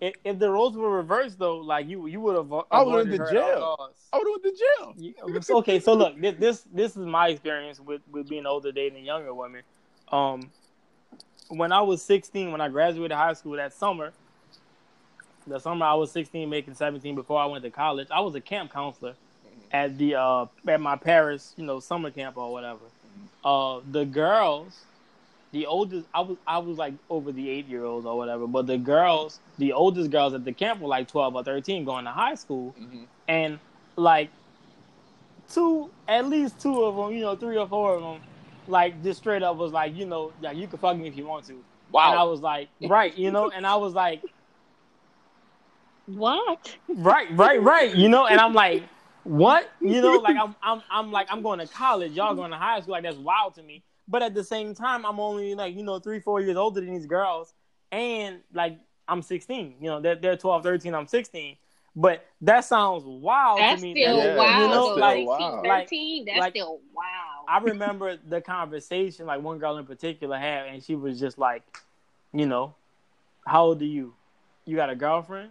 if, 0.00 0.14
if 0.24 0.38
the 0.38 0.50
roles 0.50 0.76
were 0.76 0.90
reversed 0.90 1.38
though, 1.38 1.58
like 1.58 1.88
you, 1.88 2.06
you 2.06 2.20
would 2.20 2.36
have. 2.36 2.52
I 2.70 2.82
would've 2.82 3.08
went 3.08 3.10
to 3.12 3.18
jail. 3.32 3.76
I 4.12 4.18
would 4.18 4.26
have 4.26 4.42
went 4.42 4.56
to 4.56 4.64
jail. 4.64 4.94
You- 4.96 5.40
okay, 5.58 5.80
so 5.80 5.94
look, 5.94 6.20
this, 6.20 6.34
this 6.38 6.64
this 6.72 6.90
is 6.96 7.06
my 7.06 7.28
experience 7.28 7.80
with 7.80 8.02
with 8.10 8.28
being 8.28 8.44
older 8.46 8.72
dating 8.72 9.04
younger 9.04 9.32
women. 9.32 9.62
Um, 10.12 10.50
when 11.48 11.72
I 11.72 11.80
was 11.80 12.02
16, 12.02 12.50
when 12.52 12.60
I 12.60 12.68
graduated 12.68 13.16
high 13.16 13.32
school 13.34 13.56
that 13.56 13.72
summer, 13.72 14.12
the 15.46 15.58
summer 15.60 15.86
I 15.86 15.94
was 15.94 16.10
16, 16.10 16.48
making 16.50 16.74
17 16.74 17.14
before 17.14 17.40
I 17.40 17.46
went 17.46 17.62
to 17.64 17.70
college, 17.70 18.08
I 18.10 18.20
was 18.20 18.34
a 18.34 18.40
camp 18.40 18.72
counselor 18.72 19.14
at 19.70 19.98
the 19.98 20.14
uh 20.16 20.46
at 20.68 20.80
my 20.80 20.96
Paris, 20.96 21.54
you 21.56 21.64
know, 21.64 21.80
summer 21.80 22.10
camp 22.10 22.36
or 22.36 22.52
whatever. 22.52 22.86
Uh, 23.44 23.80
the 23.90 24.04
girls, 24.04 24.86
the 25.52 25.66
oldest, 25.66 26.08
I 26.14 26.20
was 26.22 26.38
I 26.46 26.58
was 26.58 26.78
like 26.78 26.94
over 27.08 27.32
the 27.32 27.48
eight 27.48 27.66
year 27.66 27.84
olds 27.84 28.06
or 28.06 28.16
whatever, 28.16 28.46
but 28.46 28.66
the 28.66 28.78
girls, 28.78 29.40
the 29.58 29.72
oldest 29.72 30.10
girls 30.10 30.34
at 30.34 30.44
the 30.44 30.52
camp 30.52 30.80
were 30.80 30.88
like 30.88 31.08
12 31.08 31.34
or 31.36 31.44
13, 31.44 31.84
going 31.84 32.04
to 32.06 32.10
high 32.10 32.34
school 32.34 32.74
Mm-hmm. 32.80 33.04
and 33.28 33.60
like 33.96 34.30
two, 35.52 35.90
at 36.08 36.26
least 36.26 36.60
two 36.60 36.82
of 36.84 36.96
them, 36.96 37.12
you 37.16 37.22
know, 37.22 37.36
three 37.36 37.56
or 37.56 37.68
four 37.68 37.96
of 37.96 38.02
them, 38.02 38.22
like 38.66 39.02
just 39.02 39.20
straight 39.20 39.42
up 39.42 39.56
was 39.56 39.72
like, 39.72 39.94
you 39.96 40.06
know, 40.06 40.32
like 40.40 40.56
you 40.56 40.66
can 40.68 40.78
fuck 40.78 40.96
me 40.96 41.06
if 41.08 41.16
you 41.16 41.26
want 41.26 41.46
to. 41.46 41.52
And 41.54 42.18
I 42.18 42.24
was 42.24 42.40
like, 42.40 42.68
right, 42.82 43.16
you 43.16 43.30
know, 43.30 43.50
and 43.50 43.66
I 43.66 43.76
was 43.76 43.94
like, 43.94 44.22
What? 46.06 46.76
right, 46.88 47.28
right, 47.32 47.62
right, 47.62 47.94
you 47.94 48.08
know, 48.08 48.26
and 48.26 48.40
I'm 48.40 48.54
like, 48.54 48.82
what, 49.26 49.70
you 49.80 50.00
know, 50.00 50.16
like 50.18 50.36
I'm, 50.36 50.54
I'm, 50.62 50.82
I'm 50.90 51.12
like, 51.12 51.28
I'm 51.30 51.42
going 51.42 51.58
to 51.58 51.66
college, 51.66 52.12
y'all 52.12 52.34
going 52.34 52.50
to 52.50 52.56
high 52.56 52.80
school, 52.80 52.92
like 52.92 53.02
that's 53.02 53.16
wild 53.16 53.54
to 53.56 53.62
me. 53.62 53.82
But 54.08 54.22
at 54.22 54.34
the 54.34 54.44
same 54.44 54.74
time, 54.74 55.04
I'm 55.04 55.18
only 55.18 55.54
like, 55.54 55.74
you 55.74 55.82
know, 55.82 55.98
three, 55.98 56.20
four 56.20 56.40
years 56.40 56.56
older 56.56 56.80
than 56.80 56.94
these 56.94 57.06
girls, 57.06 57.54
and 57.90 58.40
like 58.54 58.78
I'm 59.08 59.22
16, 59.22 59.76
you 59.80 59.88
know, 59.88 60.00
they're 60.00 60.14
they're 60.16 60.36
12, 60.36 60.62
13, 60.62 60.94
I'm 60.94 61.06
16. 61.06 61.56
But 61.98 62.26
that 62.42 62.60
sounds 62.64 63.04
wild 63.04 63.58
That's 63.58 63.80
to 63.80 63.86
me. 63.86 63.94
That's 63.94 64.12
still 64.12 64.24
Yeah, 64.24 64.36
wild. 64.36 64.62
you 64.62 64.68
know, 64.68 64.94
though. 64.94 65.00
like, 65.00 65.16
16, 65.16 65.62
like- 65.62 65.88
13, 65.88 66.24
that's 66.26 66.38
like- 66.38 66.52
still 66.52 66.80
wow. 66.94 67.44
I 67.48 67.58
remember 67.58 68.16
the 68.16 68.40
conversation 68.40 69.26
like 69.26 69.40
one 69.40 69.58
girl 69.58 69.78
in 69.78 69.86
particular 69.86 70.36
had, 70.36 70.66
and 70.66 70.82
she 70.82 70.94
was 70.94 71.18
just 71.18 71.38
like, 71.38 71.62
you 72.34 72.44
know, 72.46 72.74
how 73.46 73.64
old 73.66 73.80
are 73.80 73.84
you? 73.86 74.14
You 74.66 74.76
got 74.76 74.90
a 74.90 74.96
girlfriend, 74.96 75.50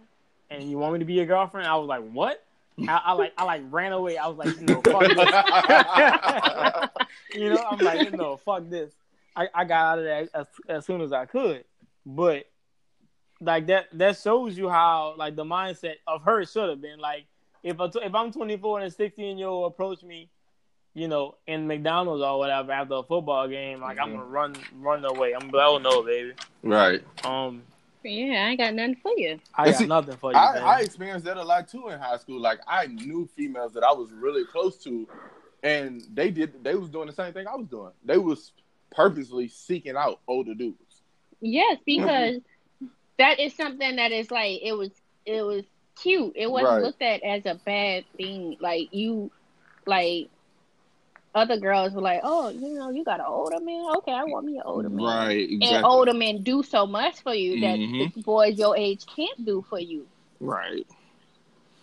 and 0.50 0.70
you 0.70 0.78
want 0.78 0.92
me 0.92 0.98
to 1.00 1.04
be 1.04 1.14
your 1.14 1.26
girlfriend? 1.26 1.66
I 1.66 1.74
was 1.76 1.88
like, 1.88 2.08
what? 2.10 2.44
I, 2.88 3.00
I 3.06 3.12
like 3.12 3.32
I 3.38 3.44
like 3.44 3.62
ran 3.70 3.92
away. 3.92 4.18
I 4.18 4.26
was 4.26 4.36
like, 4.36 4.54
you 4.60 4.66
know, 4.66 4.82
fuck 4.82 5.02
this. 5.02 5.16
you 7.34 7.50
know, 7.50 7.64
I'm 7.70 7.80
like, 7.80 8.04
you 8.04 8.10
know, 8.10 8.36
fuck 8.44 8.68
this. 8.68 8.92
I, 9.34 9.48
I 9.54 9.64
got 9.64 9.92
out 9.92 9.98
of 9.98 10.04
there 10.04 10.28
as, 10.34 10.46
as 10.68 10.84
soon 10.86 11.00
as 11.00 11.12
I 11.12 11.26
could, 11.26 11.64
but 12.04 12.44
like 13.40 13.66
that 13.66 13.86
that 13.92 14.16
shows 14.18 14.56
you 14.56 14.68
how 14.68 15.14
like 15.18 15.36
the 15.36 15.44
mindset 15.44 15.94
of 16.06 16.22
her 16.22 16.44
should 16.46 16.70
have 16.70 16.80
been 16.80 16.98
like 16.98 17.26
if 17.62 17.78
I, 17.80 17.86
if 18.02 18.14
I'm 18.14 18.32
24 18.32 18.78
and 18.80 18.86
a 18.88 18.90
16 18.90 19.36
year 19.38 19.48
old 19.48 19.72
approach 19.72 20.02
me, 20.02 20.30
you 20.94 21.08
know, 21.08 21.34
in 21.46 21.66
McDonald's 21.66 22.22
or 22.22 22.38
whatever 22.38 22.72
after 22.72 22.94
a 22.94 23.02
football 23.02 23.46
game, 23.48 23.80
like 23.80 23.98
I'm 23.98 24.10
Mhm. 24.10 24.12
gonna 24.16 24.24
run 24.24 24.54
run 24.76 25.04
away. 25.04 25.32
I'm 25.34 25.48
like, 25.50 25.66
oh 25.66 25.78
no, 25.78 26.02
baby. 26.02 26.32
right. 26.62 27.02
Um, 27.24 27.62
yeah, 28.06 28.46
I 28.46 28.50
ain't 28.50 28.60
got 28.60 28.74
nothing 28.74 28.96
for 28.96 29.12
you. 29.16 29.40
I 29.54 29.66
And 29.66 29.74
got 29.74 29.76
see, 29.76 29.86
nothing 29.86 30.16
for 30.16 30.34
you. 30.34 30.38
I. 30.38 30.58
I 30.58 30.80
experienced 30.80 31.24
that 31.26 31.36
a 31.36 31.42
lot 31.44 31.68
too 31.68 31.88
in 31.88 31.98
high 31.98 32.16
school. 32.18 32.40
Like 32.40 32.60
I 32.66 32.86
knew 32.86 33.28
females 33.36 33.72
that 33.74 33.84
I 33.84 33.92
was 33.92 34.10
really 34.12 34.44
close 34.44 34.76
to, 34.84 35.08
and 35.62 36.02
they 36.14 36.30
did. 36.30 36.62
They 36.62 36.74
was 36.74 36.90
doing 36.90 37.06
the 37.06 37.12
same 37.12 37.32
thing 37.32 37.46
I 37.46 37.54
was 37.56 37.68
doing. 37.68 37.92
They 38.04 38.18
was 38.18 38.52
purposely 38.90 39.48
seeking 39.48 39.96
out 39.96 40.20
older 40.28 40.54
dudes. 40.54 41.02
Yes, 41.40 41.78
because 41.86 42.40
that 43.18 43.40
is 43.40 43.54
something 43.54 43.96
that 43.96 44.12
is 44.12 44.30
like 44.30 44.60
it 44.62 44.72
was 44.72 44.90
it 45.24 45.42
was 45.42 45.64
cute. 46.00 46.32
It 46.36 46.50
wasn't 46.50 46.70
Right. 46.70 46.82
looked 46.82 47.02
at 47.02 47.22
as 47.22 47.46
a 47.46 47.54
bad 47.64 48.04
thing. 48.16 48.56
Like 48.60 48.88
you 48.92 49.30
like 49.86 50.28
other 51.36 51.58
girls 51.58 51.92
were 51.92 52.00
like, 52.00 52.20
Oh, 52.24 52.48
you 52.48 52.74
know, 52.74 52.90
you 52.90 53.04
got 53.04 53.20
an 53.20 53.26
older 53.28 53.60
man? 53.60 53.84
Okay, 53.98 54.12
I 54.12 54.24
want 54.24 54.46
me 54.46 54.56
an 54.56 54.62
older 54.64 54.88
man. 54.88 55.04
Right. 55.04 55.50
exactly. 55.50 55.76
And 55.76 55.84
older 55.84 56.14
men 56.14 56.42
do 56.42 56.62
so 56.62 56.86
much 56.86 57.20
for 57.22 57.34
you 57.34 57.60
that 57.60 57.78
Mhm. 57.78 58.24
boys 58.24 58.58
your 58.58 58.76
age 58.76 59.04
can't 59.14 59.44
do 59.44 59.64
for 59.68 59.78
you 59.78 60.06
Right. 60.40 60.86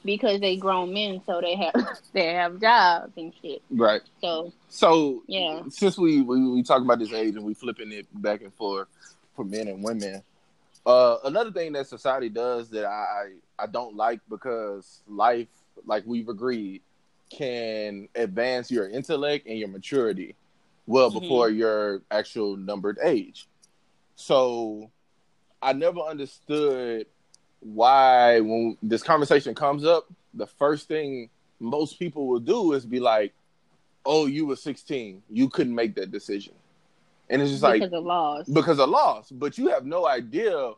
because 0.04 0.40
they 0.42 0.58
grown 0.58 0.92
men 0.94 1.22
so 1.26 1.40
they 1.40 1.56
have 1.56 1.74
they 2.14 2.34
have 2.34 2.60
jobs 2.60 3.14
and 3.16 3.32
shit. 3.42 3.62
Right. 3.70 4.02
So 4.22 4.52
So 4.70 5.24
Yeah. 5.28 5.62
since 5.70 5.98
we, 6.00 6.22
we 6.22 6.50
we 6.50 6.64
talk 6.64 6.82
about 6.82 6.98
this 7.00 7.14
age 7.14 7.36
and 7.36 7.46
we 7.46 7.54
flipping 7.54 7.92
it 7.92 8.08
back 8.12 8.42
and 8.42 8.54
forth 8.56 8.88
for 9.36 9.46
men 9.46 9.68
and 9.68 9.84
women, 9.84 10.24
uh, 10.86 11.18
another 11.26 11.52
thing 11.52 11.74
that 11.74 11.88
society 11.88 12.30
does 12.30 12.70
that 12.72 12.86
I 12.86 13.34
I 13.60 13.68
don't 13.68 13.96
like 13.96 14.20
because 14.28 15.02
life, 15.08 15.48
like 15.86 16.04
we've 16.08 16.28
agreed, 16.30 16.82
can 17.34 18.08
advance 18.16 18.70
your 18.70 18.88
intellect 18.90 19.48
and 19.48 19.58
your 19.58 19.68
maturity 19.68 20.36
well 20.86 21.10
Mhm. 21.10 21.22
before 21.22 21.50
your 21.50 22.02
actual 22.12 22.56
numbered 22.58 23.00
age. 23.04 23.48
So 24.16 24.92
I 25.62 25.74
never 25.74 26.00
understood 26.02 27.08
why 27.62 28.40
when 28.42 28.78
this 28.84 29.02
conversation 29.02 29.56
comes 29.56 29.86
up, 29.86 30.08
the 30.34 30.46
first 30.48 30.88
thing 30.88 31.30
most 31.60 31.98
people 31.98 32.28
will 32.28 32.40
do 32.40 32.74
is 32.74 32.86
be 32.86 33.00
like, 33.00 33.34
"Oh, 34.06 34.26
you 34.26 34.46
were 34.46 34.58
16. 34.58 35.24
You 35.30 35.50
couldn't 35.50 35.74
make 35.74 35.96
that 35.96 36.12
decision." 36.12 36.54
And 37.30 37.42
it's 37.42 37.52
just 37.52 37.64
because 37.64 37.80
like 37.80 37.92
of 37.94 38.04
laws. 38.04 38.48
because 38.48 38.80
of 38.80 38.90
loss, 38.90 39.32
but 39.32 39.58
you 39.58 39.70
have 39.70 39.86
no 39.86 40.06
idea 40.06 40.74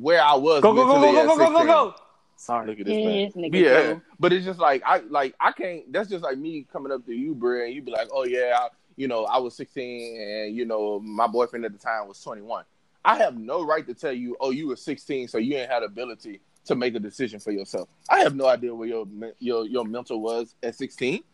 where 0.00 0.22
I 0.22 0.34
was 0.34 0.62
go 0.62 0.72
go 0.72 0.84
go 0.86 1.00
mentally 1.00 1.12
go 1.12 1.26
go 1.26 1.36
go 1.36 1.36
go 1.36 1.58
16. 1.58 1.66
go. 1.66 1.94
Sorry. 2.38 2.68
Look 2.68 2.78
at 2.78 2.86
this 2.86 2.96
Yeah, 2.96 3.04
man. 3.04 3.32
nigga 3.32 3.52
Yeah, 3.64 3.82
do. 3.94 4.02
but 4.20 4.32
it's 4.32 4.44
just 4.44 4.60
like 4.60 4.80
I 4.86 4.98
like 4.98 5.34
I 5.40 5.50
can't. 5.50 5.92
That's 5.92 6.08
just 6.08 6.22
like 6.22 6.38
me 6.38 6.66
coming 6.72 6.92
up 6.92 7.04
to 7.06 7.12
you, 7.12 7.34
bro, 7.34 7.64
and 7.64 7.74
you 7.74 7.82
be 7.82 7.90
like, 7.90 8.08
"Oh 8.12 8.24
yeah, 8.24 8.56
I, 8.60 8.68
you 8.96 9.08
know, 9.08 9.24
I 9.24 9.38
was 9.38 9.56
16, 9.56 10.20
and 10.20 10.56
you 10.56 10.64
know, 10.64 11.00
my 11.00 11.26
boyfriend 11.26 11.64
at 11.64 11.72
the 11.72 11.78
time 11.78 12.06
was 12.06 12.22
21." 12.22 12.64
I 13.04 13.16
have 13.16 13.36
no 13.36 13.64
right 13.66 13.84
to 13.88 13.92
tell 13.92 14.12
you, 14.12 14.36
"Oh, 14.40 14.50
you 14.50 14.68
were 14.68 14.76
16, 14.76 15.26
so 15.26 15.38
you 15.38 15.56
ain't 15.56 15.68
had 15.70 15.80
the 15.82 15.86
ability 15.86 16.40
to 16.66 16.76
make 16.76 16.94
a 16.94 17.00
decision 17.00 17.40
for 17.40 17.50
yourself." 17.50 17.88
I 18.08 18.20
have 18.20 18.36
no 18.36 18.46
idea 18.46 18.72
where 18.72 18.86
your 18.88 19.04
men- 19.06 19.34
your 19.40 19.66
your 19.66 19.84
mental 19.84 20.20
was 20.20 20.54
at 20.62 20.76
16. 20.76 21.24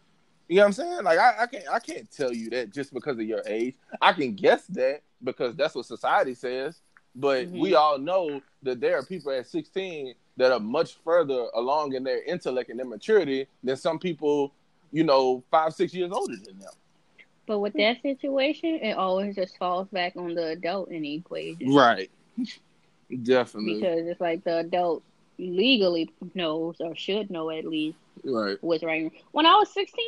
You 0.49 0.57
know 0.57 0.63
what 0.63 0.67
I'm 0.69 0.73
saying? 0.73 1.05
Like 1.05 1.19
I, 1.19 1.35
I 1.43 1.47
can't 1.47 1.69
I 1.71 1.79
can't 1.81 2.11
tell 2.11 2.33
you 2.33 2.49
that 2.51 2.71
just 2.73 2.95
because 2.95 3.19
of 3.19 3.25
your 3.27 3.43
age. 3.47 3.77
I 4.01 4.15
can 4.15 4.35
guess 4.35 4.67
that 4.69 5.03
because 5.23 5.55
that's 5.55 5.75
what 5.75 5.85
society 5.85 6.33
says. 6.35 6.81
But 7.15 7.49
Mhm. 7.49 7.59
we 7.61 7.75
all 7.75 7.99
know 7.99 8.41
that 8.63 8.81
there 8.81 8.99
are 8.99 9.03
people 9.05 9.33
at 9.33 9.47
16 9.47 10.15
that 10.37 10.53
are 10.53 10.61
much 10.61 10.97
further 11.05 11.47
along 11.55 11.95
in 11.95 12.03
their 12.05 12.23
intellect 12.25 12.71
and 12.71 12.79
their 12.79 12.87
maturity 12.87 13.47
than 13.63 13.77
some 13.77 13.99
people, 13.99 14.53
you 14.93 15.05
know, 15.05 15.43
five, 15.51 15.73
six 15.75 15.95
years 15.95 16.11
older 16.13 16.35
than 16.37 16.59
them. 16.59 16.73
But 17.47 17.59
with 17.59 17.75
that 17.75 18.01
situation, 18.03 18.77
it 18.77 18.97
always 18.97 19.35
just 19.37 19.59
falls 19.59 19.87
back 19.89 20.17
on 20.17 20.35
the 20.35 20.49
adult 20.49 20.91
in 20.91 21.03
the 21.03 21.15
equation. 21.15 21.73
Right. 21.75 22.11
Definitely. 23.23 23.75
Because 23.81 24.07
it's 24.07 24.21
like 24.21 24.45
the 24.45 24.59
adult 24.59 25.03
legally 25.39 26.11
knows 26.35 26.77
or 26.81 26.95
should 26.97 27.31
know 27.31 27.51
at 27.51 27.65
least 27.67 27.99
right. 28.25 28.57
what's 28.63 28.83
right. 28.83 29.13
When 29.33 29.47
I 29.47 29.55
was 29.57 29.73
16, 29.75 30.05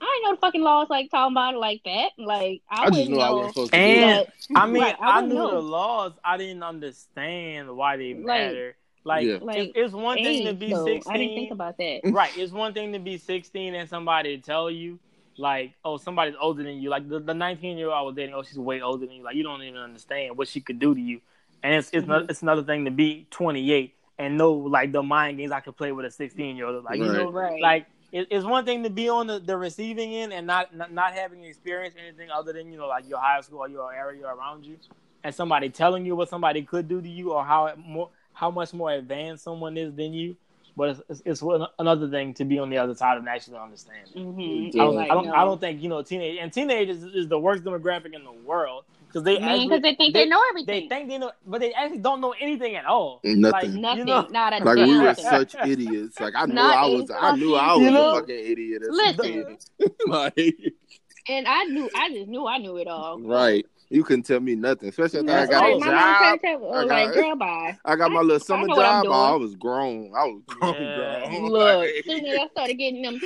I 0.00 0.04
didn't 0.04 0.24
know 0.24 0.34
the 0.36 0.40
fucking 0.40 0.62
laws 0.62 0.88
like 0.88 1.10
talking 1.10 1.34
about 1.34 1.54
it 1.54 1.58
like 1.58 1.82
that. 1.84 2.10
Like, 2.16 2.62
I, 2.70 2.84
I, 2.84 2.86
just 2.86 2.98
wouldn't 2.98 3.10
knew 3.10 3.20
I 3.20 3.28
know. 3.28 3.36
wasn't 3.36 3.54
supposed 3.54 3.72
to 3.72 3.76
do 3.78 3.82
And- 3.84 4.26
that. 4.26 4.32
I 4.56 4.66
mean, 4.66 4.82
Right, 4.82 4.96
I, 5.00 5.16
wouldn't 5.16 5.28
knew 5.34 5.38
know. 5.40 5.50
the 5.50 5.60
laws. 5.62 6.12
I 6.24 6.36
didn't 6.36 6.62
understand 6.62 7.76
why 7.76 7.96
they 7.96 8.14
Like- 8.14 8.24
matter. 8.24 8.76
Like, 9.08 9.26
Yeah. 9.26 9.34
it's, 9.36 9.44
Like, 9.44 9.72
it's 9.74 9.94
one 9.94 10.18
thing 10.18 10.44
to 10.44 10.52
be 10.52 10.72
though. 10.72 10.84
16. 10.84 11.02
I 11.12 11.16
didn't 11.18 11.34
think 11.34 11.50
about 11.50 11.78
that. 11.78 12.00
right. 12.12 12.30
It's 12.36 12.52
one 12.52 12.74
thing 12.74 12.92
to 12.92 12.98
be 12.98 13.16
16 13.16 13.74
and 13.74 13.88
somebody 13.88 14.36
tell 14.38 14.70
you, 14.70 14.98
like, 15.38 15.72
oh, 15.84 15.96
somebody's 15.96 16.34
older 16.38 16.62
than 16.62 16.76
you. 16.82 16.90
Like 16.90 17.08
the, 17.08 17.18
the 17.18 17.32
19 17.32 17.78
year 17.78 17.86
old 17.86 17.94
I 17.96 18.02
was 18.02 18.14
dating, 18.14 18.34
oh, 18.34 18.42
she's 18.42 18.58
way 18.58 18.82
older 18.82 19.06
than 19.06 19.14
you. 19.16 19.24
Like, 19.24 19.34
you 19.34 19.42
don't 19.42 19.62
even 19.62 19.80
understand 19.80 20.36
what 20.36 20.46
she 20.48 20.60
could 20.60 20.78
do 20.78 20.94
to 20.94 21.00
you. 21.00 21.20
And 21.62 21.74
it's 21.74 21.90
it's, 21.92 22.04
Mhm. 22.04 22.08
not, 22.08 22.30
it's 22.30 22.42
another 22.42 22.62
thing 22.62 22.84
to 22.84 22.90
be 22.90 23.26
28 23.30 23.94
and 24.18 24.36
know 24.36 24.52
like 24.52 24.92
the 24.92 25.02
mind 25.02 25.38
games 25.38 25.52
I 25.52 25.60
could 25.60 25.76
play 25.76 25.90
with 25.92 26.04
a 26.04 26.10
16 26.10 26.56
year 26.56 26.66
old. 26.66 26.84
Like, 26.84 26.98
you 26.98 27.06
know, 27.06 27.30
Right. 27.30 27.62
like 27.62 27.86
it, 28.12 28.28
it's 28.30 28.44
one 28.44 28.64
thing 28.64 28.82
to 28.82 28.90
be 28.90 29.08
on 29.08 29.26
the, 29.26 29.38
the 29.38 29.56
receiving 29.56 30.14
end 30.14 30.32
and 30.32 30.46
not, 30.46 30.74
not 30.74 30.92
not 30.92 31.14
having 31.14 31.44
experienced 31.44 31.96
anything 31.98 32.30
other 32.30 32.52
than 32.52 32.70
you 32.72 32.78
know 32.78 32.86
like 32.88 33.08
your 33.08 33.18
high 33.18 33.40
school 33.40 33.60
or 33.60 33.68
your 33.68 33.92
area 33.92 34.26
around 34.26 34.64
you, 34.66 34.76
and 35.24 35.34
somebody 35.34 35.68
telling 35.70 36.04
you 36.06 36.14
what 36.16 36.28
somebody 36.28 36.62
could 36.62 36.88
do 36.88 37.00
to 37.00 37.08
you 37.08 37.32
or 37.32 37.44
how 37.44 37.66
it 37.66 37.76
more 37.78 38.10
how 38.38 38.50
much 38.52 38.72
more 38.72 38.92
advanced 38.92 39.42
someone 39.42 39.76
is 39.76 39.92
than 39.94 40.12
you, 40.12 40.36
but 40.76 40.90
it's, 40.90 41.00
it's, 41.10 41.22
it's 41.26 41.42
one- 41.42 41.66
another 41.80 42.08
thing 42.08 42.32
to 42.34 42.44
be 42.44 42.58
on 42.60 42.70
the 42.70 42.78
other 42.78 42.94
side 42.94 43.18
and 43.18 43.28
actually 43.28 43.58
understand. 43.58 44.06
Mm-hmm. 44.14 44.78
I 44.80 44.84
don't, 44.84 44.94
like, 44.94 45.10
I 45.10 45.14
don't, 45.14 45.26
no. 45.26 45.32
I 45.34 45.44
don't 45.44 45.60
think 45.60 45.82
you 45.82 45.88
know 45.88 46.02
teenage 46.02 46.38
and 46.40 46.52
teenagers 46.52 47.02
is, 47.02 47.14
is 47.14 47.28
the 47.28 47.38
worst 47.38 47.64
demographic 47.64 48.14
in 48.14 48.22
the 48.22 48.32
world 48.46 48.84
because 49.08 49.24
they 49.24 49.36
because 49.36 49.60
actually, 49.62 49.78
they 49.80 49.94
think 49.96 50.14
they, 50.14 50.26
know 50.26 50.40
everything. 50.50 50.88
they 50.88 50.94
think 50.94 51.08
they 51.08 51.18
know, 51.18 51.32
but 51.46 51.60
they 51.60 51.72
actually 51.72 51.98
don't 51.98 52.20
know 52.20 52.34
anything 52.40 52.76
at 52.76 52.84
all. 52.84 53.20
Nothing. 53.24 53.42
Like, 53.42 53.70
Nothing, 53.80 53.98
You 53.98 54.04
know, 54.04 54.26
not 54.30 54.52
a 54.52 54.62
Like 54.64 54.76
we 54.76 54.98
were 55.00 55.14
thing. 55.14 55.24
such 55.24 55.54
idiots. 55.66 56.20
Like 56.20 56.34
I 56.36 56.44
knew 56.46 56.54
Not 56.54 56.76
I 56.76 56.86
a 56.86 56.92
was. 56.92 57.10
I 57.10 57.34
knew 57.36 57.54
I 57.56 57.72
was 57.74 57.82
You 57.82 57.90
know? 57.90 58.10
a 58.16 58.20
fucking 58.20 58.38
idiot. 58.52 58.82
As 58.82 58.88
Listen. 58.90 59.58
like, 60.06 60.34
and 61.28 61.46
I 61.48 61.64
knew, 61.64 61.90
I 61.94 62.10
just 62.12 62.28
knew 62.28 62.46
I 62.46 62.58
knew 62.58 62.76
it 62.78 62.88
all. 62.88 63.20
right. 63.20 63.64
You 63.90 64.04
couldn't 64.04 64.24
tell 64.24 64.40
me 64.40 64.54
nothing, 64.54 64.90
especially 64.90 65.20
after 65.20 65.32
I 65.32 65.46
got 65.46 65.62
Like, 65.62 65.74
a 65.76 65.78
my 65.78 65.86
job. 65.86 66.20
mom 66.20 66.38
said, 66.40 66.50
I 66.50 66.54
oh, 66.56 66.72
got- 66.72 66.86
like, 66.88 67.14
girl, 67.14 67.36
bye. 67.36 67.78
I 67.86 67.96
got 67.96 68.12
my 68.12 68.20
little 68.20 68.38
summer 68.40 68.66
know 68.66 68.76
what 68.76 68.84
I'm 68.84 69.04
job. 69.04 69.32
I 69.32 69.36
was 69.36 69.54
grown. 69.54 70.12
I 70.14 70.24
was 70.24 70.42
grown. 70.46 70.74
Yeah. 70.74 71.28
grown. 71.30 71.48
Look, 71.50 71.86
as 71.86 72.04
soon 72.04 72.26
as 72.26 72.38
I 72.38 72.48
started 72.48 72.74
getting 72.74 73.00
them, 73.00 73.18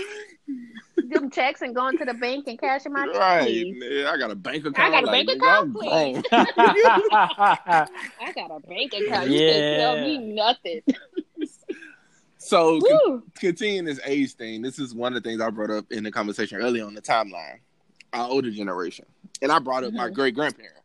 them 1.09 1.31
checks 1.33 1.63
and 1.63 1.75
going 1.75 1.99
to 1.99 2.05
the 2.05 2.15
bank 2.15 2.47
and 2.47 2.61
cashing 2.61 2.93
my 2.93 3.07
right. 3.19 3.45
keys, 3.49 3.75
Yeah, 3.81 4.13
I 4.13 4.17
got 4.19 4.31
a 4.31 4.37
bank 4.37 4.65
account. 4.65 4.79
I 4.79 4.91
got 4.91 5.03
a 5.03 5.07
like, 5.09 5.27
bank 5.27 5.41
account, 5.43 5.75
please. 5.75 6.23
I 6.31 7.87
got 8.37 8.51
a 8.53 8.61
bank 8.69 8.93
account. 8.95 9.31
You 9.31 9.39
can't 9.41 9.81
tell 9.81 9.97
me 9.97 10.19
nothing. 10.19 10.83
So 12.39 12.81
con- 12.81 13.23
continuing 13.37 13.85
this 13.85 14.01
age 14.05 14.35
thing, 14.35 14.63
this 14.63 14.79
is 14.79 14.95
one 14.95 15.15
of 15.17 15.23
the 15.23 15.29
things 15.29 15.41
I 15.41 15.51
brought 15.51 15.71
up 15.71 15.87
in 15.91 16.05
the 16.05 16.11
conversation 16.13 16.59
earlier 16.61 16.85
on 16.85 16.95
the 16.95 17.03
timeline. 17.03 17.59
Our 18.13 18.29
older 18.29 18.51
generation, 18.51 19.07
and 19.41 19.51
I 19.51 19.59
brought 19.59 19.85
up 19.85 19.93
my 19.95 20.09
Mhm. 20.11 20.15
great 20.15 20.35
grandparents. 20.35 20.79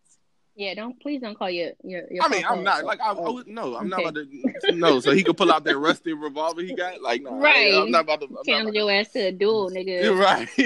Yeah, 0.56 0.74
don't 0.74 1.00
please 1.02 1.22
don't 1.22 1.38
call 1.38 1.50
your 1.52 1.72
your. 1.84 2.04
your 2.10 2.24
I 2.24 2.30
mean, 2.30 2.44
I'm 2.50 2.64
not 2.64 2.82
a- 2.84 2.86
like 2.86 3.00
I, 3.02 3.12
would 3.12 3.48
no, 3.48 3.76
I'm 3.76 3.92
Okay. 3.94 4.04
not 4.04 4.16
about 4.16 4.16
to 4.64 4.72
no. 4.76 5.00
So 5.02 5.12
he 5.12 5.24
could 5.24 5.36
pull 5.38 5.52
out 5.52 5.64
that 5.66 5.78
rusty 5.78 6.14
revolver 6.14 6.62
he 6.62 6.74
got. 6.74 7.02
Like 7.02 7.22
no, 7.22 7.36
Right. 7.38 7.74
I'm 7.74 7.92
not 7.92 8.06
about 8.06 8.22
to. 8.22 8.28
I'm 8.28 8.38
challenge 8.46 8.70
about 8.70 8.76
your 8.76 8.92
ass 8.92 9.12
to 9.12 9.20
a 9.28 9.32
duel, 9.34 9.70
nigga. 9.76 10.04
You're 10.04 10.16
right. 10.16 10.48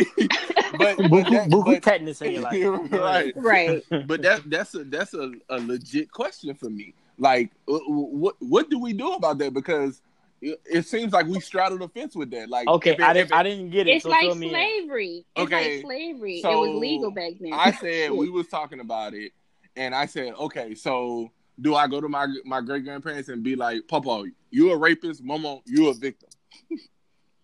but 0.78 0.98
but, 0.98 0.98
Buku, 0.98 1.32
that, 1.32 1.50
buku 1.50 1.66
but 1.66 1.84
tetanus 1.84 2.22
in 2.22 2.32
your 2.34 2.42
life. 2.44 2.92
Right. 2.92 3.34
Right. 3.36 3.84
but 4.08 4.22
that 4.22 4.50
that's 4.50 4.76
a 4.76 4.84
that's 4.86 5.14
a, 5.16 5.32
a 5.50 5.60
legit 5.60 6.12
question 6.12 6.54
for 6.56 6.70
me. 6.70 6.94
Like, 7.18 7.50
what 7.66 8.36
what 8.40 8.70
do 8.70 8.80
we 8.80 8.94
do 8.94 9.14
about 9.14 9.40
that? 9.40 9.54
Because 9.54 10.02
it, 10.42 10.60
it 10.66 10.86
seems 10.88 11.14
like 11.14 11.28
we 11.28 11.40
straddle 11.40 11.78
the 11.78 11.88
fence 11.90 12.16
with 12.16 12.32
that. 12.32 12.50
Like, 12.50 12.68
Okay, 12.68 12.92
it- 12.92 13.02
I 13.02 13.14
didn't, 13.14 13.32
it- 13.32 13.36
I 13.36 13.44
didn't 13.44 13.70
get 13.70 13.88
it. 13.88 13.92
It's 13.92 14.04
so 14.04 14.10
like 14.10 14.36
me 14.38 14.50
slavery. 14.50 15.26
It's 15.36 15.44
Okay, 15.46 15.76
like 15.78 15.86
slavery. 15.86 16.40
it 16.40 16.46
was 16.48 16.80
legal 16.82 17.12
back 17.12 17.34
then. 17.40 17.54
I 17.54 17.72
said 17.72 18.12
we 18.12 18.30
was 18.32 18.48
talking 18.48 18.80
about 18.80 19.14
it, 19.14 19.32
and 19.76 19.94
I 19.96 20.06
said, 20.06 20.34
okay, 20.34 20.74
so 20.76 21.32
do 21.60 21.76
I 21.76 21.88
go 21.88 22.02
to 22.02 22.10
my 22.10 22.28
my 22.46 22.62
great 22.62 22.84
grandparents 22.84 23.30
and 23.30 23.44
be 23.44 23.56
like, 23.56 23.88
Papa, 23.88 24.24
you 24.50 24.72
a 24.72 24.78
rapist, 24.78 25.24
Mama, 25.24 25.60
you 25.66 25.90
a 25.90 25.94
victim? 25.94 26.30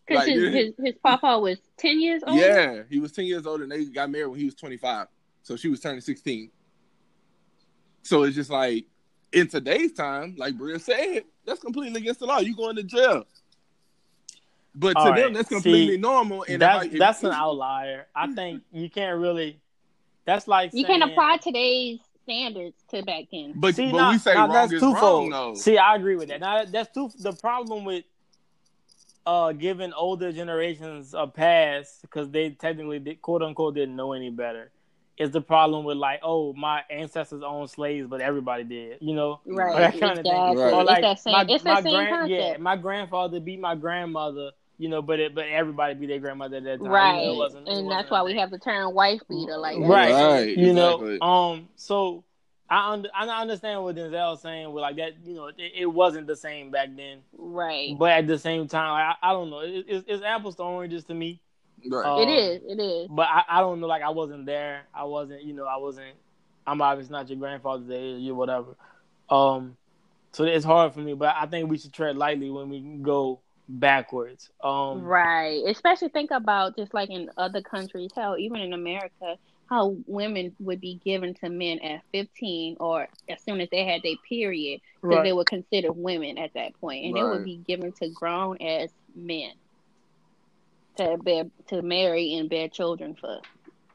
Because 0.10 0.26
like, 0.26 0.36
his, 0.38 0.54
his 0.54 0.74
his 0.82 0.95
papa 1.04 1.38
was 1.38 1.58
ten 1.76 2.00
years 2.00 2.24
old. 2.26 2.39
Yeah, 2.39 2.84
he 2.89 2.98
was 3.02 3.12
ten 3.12 3.26
years 3.26 3.45
old, 3.45 3.60
and 3.60 3.70
they 3.70 3.84
got 3.84 4.10
married 4.10 4.28
when 4.28 4.39
he 4.39 4.45
was 4.45 4.56
twenty 4.56 4.78
five, 4.78 5.08
so 5.43 5.58
she 5.58 5.68
was 5.68 5.82
turning 5.82 6.00
sixteen. 6.00 6.50
So 8.04 8.24
it's 8.24 8.34
just 8.34 8.50
like 8.50 8.86
in 9.34 9.50
today's 9.50 9.91
time, 9.91 10.36
like 10.38 10.58
Bria 10.58 10.80
said, 10.80 11.24
that's 11.48 11.60
completely 11.62 12.00
against 12.02 12.20
the 12.20 12.28
law. 12.28 12.39
You 12.39 12.56
going 12.56 12.76
to 12.76 12.84
jail. 12.84 13.26
But 14.76 14.93
to 14.93 15.00
All 15.00 15.06
them, 15.06 15.14
right, 15.16 15.34
that's 15.34 15.50
see, 15.50 15.56
completely 15.56 15.98
normal. 15.98 16.43
And 16.43 16.54
if 16.56 16.60
That's 16.60 16.84
I- 16.84 16.88
if- 16.88 17.00
that's 17.00 17.24
an 17.24 17.32
outlier. 17.32 18.06
I 18.16 18.28
think 18.32 18.62
you 18.72 18.89
can't 18.91 19.18
really. 19.20 19.60
That's 20.26 20.48
like 20.48 20.72
You 20.74 20.86
can't 20.86 21.02
apply 21.02 21.38
today's 21.38 22.00
standards 22.24 22.76
to 22.89 23.02
back 23.02 23.24
then. 23.32 23.54
But, 23.56 23.76
See, 23.76 23.89
but 23.89 23.98
now, 23.98 24.12
we 24.12 24.18
say 24.20 24.34
now 24.34 24.41
wrong 24.45 24.54
that's 24.54 24.74
is 24.74 24.82
twofold. 24.82 25.32
wrong. 25.32 25.56
See, 25.56 25.78
I 25.78 25.95
agree 25.95 26.16
with 26.18 26.28
that. 26.28 26.41
Now 26.41 26.64
that's 26.66 26.93
two. 26.93 27.10
The 27.18 27.32
problem 27.34 27.86
with 27.86 28.04
uh 29.26 29.54
giving 29.54 29.93
older 29.93 30.32
generations 30.32 31.14
a 31.14 31.26
pass 31.26 32.00
because 32.02 32.30
they 32.30 32.50
technically 32.52 33.00
did, 33.00 33.22
quote 33.22 33.41
unquote 33.41 33.74
didn't 33.76 33.95
know 33.95 34.14
any 34.14 34.30
better 34.30 34.70
is 35.18 35.32
the 35.32 35.41
problem 35.41 35.84
with 35.86 35.97
like 35.97 36.20
oh 36.24 36.53
my 36.53 36.82
ancestors 36.89 37.41
owned 37.45 37.70
slaves 37.70 38.07
but 38.07 38.22
everybody 38.22 38.63
did 38.63 38.97
you 39.01 39.15
know 39.15 39.39
Right. 39.45 39.76
or 39.76 39.80
that 39.80 39.99
kind 39.99 40.18
of 40.20 40.24
thing. 40.24 40.34
Right. 40.57 40.74
or 40.74 40.84
like 40.84 41.03
it's 41.03 41.07
that 41.07 41.20
same, 41.20 41.34
my, 41.34 41.45
it's 41.49 41.63
my 41.63 41.74
that 41.76 41.84
same 41.84 41.93
grand 41.93 42.09
concept. 42.09 42.30
yeah 42.32 42.57
my 42.57 42.76
grandfather 42.76 43.39
beat 43.39 43.59
my 43.59 43.76
grandmother 43.76 44.51
you 44.78 44.89
know 44.89 45.01
but 45.01 45.20
it 45.20 45.34
but 45.34 45.45
everybody 45.47 45.95
beat 45.95 46.07
their 46.07 46.20
grandmother 46.20 46.57
at 46.57 46.63
that 46.65 46.80
time 46.80 46.88
Right. 46.88 47.20
you 47.22 47.26
know, 47.28 47.34
it 47.34 47.38
wasn't- 47.38 47.68
it 47.68 47.72
and 47.72 47.86
wasn't 47.88 47.89
that's 47.89 48.09
a 48.09 48.13
why 48.13 48.24
we 48.24 48.38
have 48.38 48.51
the 48.51 48.59
term 48.59 48.93
wife 48.93 49.22
beater 49.28 49.57
like 49.57 49.78
that. 49.80 49.88
Right. 49.88 50.11
Right, 50.13 50.57
you 50.57 50.70
exactly. 50.72 51.18
know 51.18 51.26
um 51.28 51.70
so 51.76 52.24
I 52.70 52.91
under, 52.91 53.07
I 53.15 53.26
understand 53.41 53.82
what 53.82 53.95
Denzel's 53.95 54.41
saying 54.41 54.72
with 54.74 54.82
like 54.82 54.97
that 54.97 55.13
you 55.26 55.34
know 55.34 55.47
it, 55.47 55.55
it 55.74 55.86
wasn't 55.88 56.28
the 56.28 56.36
same 56.36 56.70
back 56.70 56.89
then 56.95 57.20
Right. 57.36 57.97
but 57.97 58.11
at 58.11 58.28
the 58.28 58.38
same 58.38 58.68
time 58.68 58.91
like, 58.91 59.15
I, 59.24 59.30
I 59.30 59.34
don't 59.34 59.49
know 59.49 59.61
it, 59.61 59.86
it's, 59.88 60.05
it's 60.07 60.24
apples 60.24 60.55
to 60.57 60.63
oranges 60.63 61.05
to 61.05 61.13
me 61.13 61.41
Right. 61.89 62.05
Uh, 62.05 62.21
it 62.21 62.30
is. 62.30 62.61
It 62.65 62.82
is. 62.82 63.07
but 63.09 63.28
I, 63.28 63.43
I 63.47 63.59
don't 63.61 63.80
know 63.80 63.88
like 63.88 64.01
I 64.01 64.09
wasn't 64.09 64.45
there 64.45 64.84
I 64.93 65.03
wasn't 65.03 65.43
you 65.43 65.53
know 65.53 65.65
I 65.65 65.78
wasn't 65.78 66.15
I'm 66.65 66.82
obviously 66.82 67.13
not 67.13 67.30
your 67.30 67.38
grandfather's 67.38 67.89
age 67.89 68.21
you 68.21 68.36
whatever 68.36 68.75
um 69.30 69.78
so 70.32 70.43
it's 70.43 70.65
hard 70.65 70.93
for 70.93 70.99
me 70.99 71.13
but 71.13 71.36
I 71.39 71.45
think 71.45 71.69
we 71.69 71.78
should 71.78 71.93
tread 71.93 72.17
lightly 72.17 72.49
when 72.49 72.69
we 72.69 72.82
go 73.01 73.41
backwards 73.69 74.49
um 74.63 75.03
Right. 75.03 75.63
Especially 75.67 76.09
think 76.09 76.32
about 76.32 76.75
just 76.78 76.93
like 76.93 77.09
in 77.09 77.30
other 77.38 77.61
countries, 77.61 78.11
how 78.15 78.38
even 78.38 78.61
in 78.61 78.73
America, 78.73 79.38
how 79.69 79.97
women 80.05 80.55
would 80.59 80.80
be 80.80 80.99
given 81.03 81.34
to 81.36 81.49
men 81.49 81.80
at 81.80 82.01
15 82.13 82.78
or 82.80 83.07
as 83.30 83.43
soon 83.43 83.59
as 83.59 83.67
they 83.69 83.86
had 83.86 84.01
their 84.03 84.15
period, 84.28 84.80
because 85.01 85.17
right. 85.17 85.23
they 85.23 85.34
were 85.34 85.43
considered 85.43 85.91
women 85.91 86.38
at 86.38 86.53
that 86.53 86.73
point, 86.80 87.05
and 87.05 87.17
they 87.17 87.23
would 87.23 87.43
be 87.43 87.57
given 87.57 87.91
to 88.01 88.09
grown 88.09 88.57
as 88.61 88.89
men 89.15 89.51
to 90.98 91.18
bear, 91.18 91.45
to 91.68 91.82
marry 91.82 92.36
and 92.36 92.50
bear 92.50 92.68
children 92.68 93.16
for, 93.20 93.39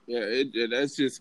Yeah, 0.06 0.20
it, 0.20 0.48
it, 0.54 0.70
that's 0.70 0.96
just 0.96 1.20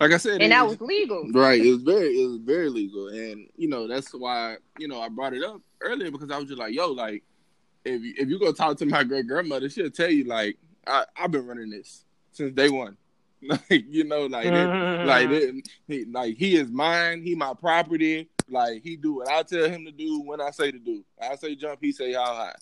like 0.00 0.12
I 0.12 0.16
said. 0.16 0.34
and 0.34 0.44
it 0.44 0.48
that 0.50 0.64
is- 0.66 0.78
was 0.78 0.80
legal. 0.80 1.30
Right. 1.32 1.64
It 1.64 1.70
was 1.70 1.82
very 1.82 2.08
it 2.20 2.26
was 2.26 2.38
very 2.38 2.68
legal. 2.68 3.08
And 3.08 3.48
you 3.56 3.68
know, 3.68 3.86
that's 3.86 4.12
why, 4.12 4.56
you 4.78 4.88
know, 4.88 5.00
I 5.00 5.08
brought 5.08 5.34
it 5.34 5.42
up 5.42 5.60
earlier 5.80 6.10
because 6.10 6.30
I 6.30 6.38
was 6.38 6.48
just 6.48 6.58
like, 6.58 6.74
yo, 6.74 6.88
like 6.88 7.22
if 7.84 8.02
you, 8.02 8.14
if 8.16 8.28
you 8.28 8.38
go 8.38 8.52
talk 8.52 8.76
to 8.78 8.86
my 8.86 9.04
great 9.04 9.26
grandmother, 9.26 9.68
she'll 9.68 9.90
tell 9.90 10.10
you 10.10 10.24
like 10.24 10.56
I, 10.86 11.04
I've 11.16 11.30
been 11.30 11.46
running 11.46 11.70
this 11.70 12.04
since 12.32 12.54
day 12.54 12.68
one. 12.68 12.96
Like, 13.46 13.84
you 13.90 14.04
know, 14.04 14.24
like 14.24 14.46
it, 14.46 14.52
mm-hmm. 14.52 15.06
like 15.06 15.28
it, 15.28 15.68
he 15.86 16.06
like 16.06 16.34
he 16.34 16.56
is 16.56 16.70
mine, 16.70 17.20
he 17.20 17.34
my 17.34 17.52
property. 17.52 18.30
Like 18.48 18.82
he 18.82 18.96
do 18.96 19.16
what 19.16 19.28
I 19.28 19.42
tell 19.42 19.68
him 19.68 19.84
to 19.84 19.92
do 19.92 20.22
when 20.22 20.40
I 20.40 20.50
say 20.50 20.72
to 20.72 20.78
do. 20.78 21.04
I 21.20 21.36
say 21.36 21.54
jump, 21.54 21.80
he 21.82 21.92
say 21.92 22.14
how 22.14 22.24
high. 22.24 22.54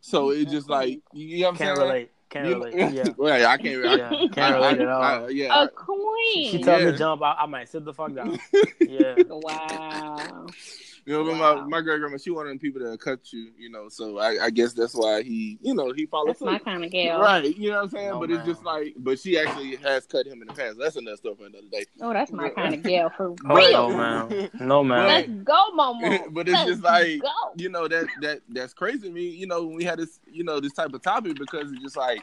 So 0.00 0.30
it's 0.30 0.50
just 0.50 0.68
like 0.70 1.00
you 1.12 1.40
know 1.40 1.46
what 1.46 1.52
I'm 1.52 1.56
can't 1.58 1.76
saying? 1.76 1.88
relate 1.88 2.10
can't 2.30 2.46
You- 2.48 2.54
relate 2.64 2.92
yeah 2.94 3.04
well, 3.16 3.46
I 3.50 3.56
can't. 3.56 3.86
I, 3.86 3.94
Yeah, 3.96 4.08
can't 4.32 4.38
I- 4.38 4.54
relate 4.54 4.78
I- 4.80 4.82
at 4.82 4.88
all. 4.88 5.02
I- 5.02 5.28
yeah, 5.28 5.62
A 5.62 5.68
queen. 5.68 6.50
she 6.50 6.62
told 6.62 6.80
Yeah. 6.82 6.90
me 6.92 6.96
jump 6.98 7.22
I, 7.22 7.32
I 7.40 7.46
might 7.46 7.68
sit 7.68 7.84
the 7.84 7.92
fuck 7.94 8.14
down 8.14 8.38
yeah 8.80 9.14
wow. 9.28 10.46
You 11.08 11.24
know, 11.24 11.32
Wow. 11.32 11.54
my, 11.62 11.64
my 11.64 11.80
great 11.80 12.00
grandma, 12.00 12.18
she 12.18 12.28
one 12.28 12.44
of 12.44 12.50
them 12.50 12.58
people 12.58 12.82
that 12.82 13.00
cut 13.00 13.32
you, 13.32 13.50
you 13.56 13.70
know. 13.70 13.88
So 13.88 14.18
I, 14.18 14.44
I 14.44 14.50
guess 14.50 14.74
that's 14.74 14.94
why 14.94 15.22
he, 15.22 15.58
you 15.62 15.72
know, 15.72 15.90
he 15.90 16.04
followed 16.04 16.28
That's 16.28 16.42
my 16.42 16.58
kind 16.58 16.84
of 16.84 16.90
gal. 16.90 17.18
Right, 17.18 17.56
you 17.56 17.70
know 17.70 17.76
what 17.76 17.84
I'm 17.84 17.88
saying? 17.88 18.10
No, 18.10 18.20
but 18.20 18.30
it's 18.30 18.44
just 18.44 18.62
like, 18.62 18.94
but 18.98 19.18
she 19.18 19.38
actually 19.38 19.76
has 19.76 20.04
cut 20.04 20.26
him 20.26 20.42
in 20.42 20.48
the 20.48 20.52
past. 20.52 20.76
That's 20.78 20.96
another 20.96 21.16
story 21.16 21.36
for 21.36 21.46
another 21.46 21.66
day. 21.72 21.86
Oh, 22.02 22.12
that's 22.12 22.30
my 22.30 22.50
kind 22.50 22.74
of 22.74 22.82
gal 22.82 23.08
for 23.08 23.34
oh, 23.48 23.56
real. 23.56 23.88
no 23.88 23.96
man 23.96 24.50
no 24.60 24.84
man 24.84 25.06
Let's 25.06 25.28
go, 25.44 25.70
Momo. 25.74 26.30
But 26.34 26.46
it's 26.46 26.58
Let's 26.58 26.70
just 26.72 26.82
like- 26.82 27.22
go. 27.22 27.28
You 27.56 27.70
know 27.70 27.88
that 27.88 28.04
that 28.20 28.40
that's 28.50 28.74
crazy 28.74 29.08
to 29.08 29.10
me. 29.10 29.28
You 29.28 29.46
know, 29.46 29.64
when 29.64 29.76
we 29.76 29.84
had 29.84 29.98
this, 29.98 30.20
you 30.30 30.44
know, 30.44 30.60
this 30.60 30.74
type 30.74 30.92
of 30.92 31.00
topic 31.00 31.38
because 31.38 31.72
it's 31.72 31.80
just 31.82 31.96
like, 31.96 32.22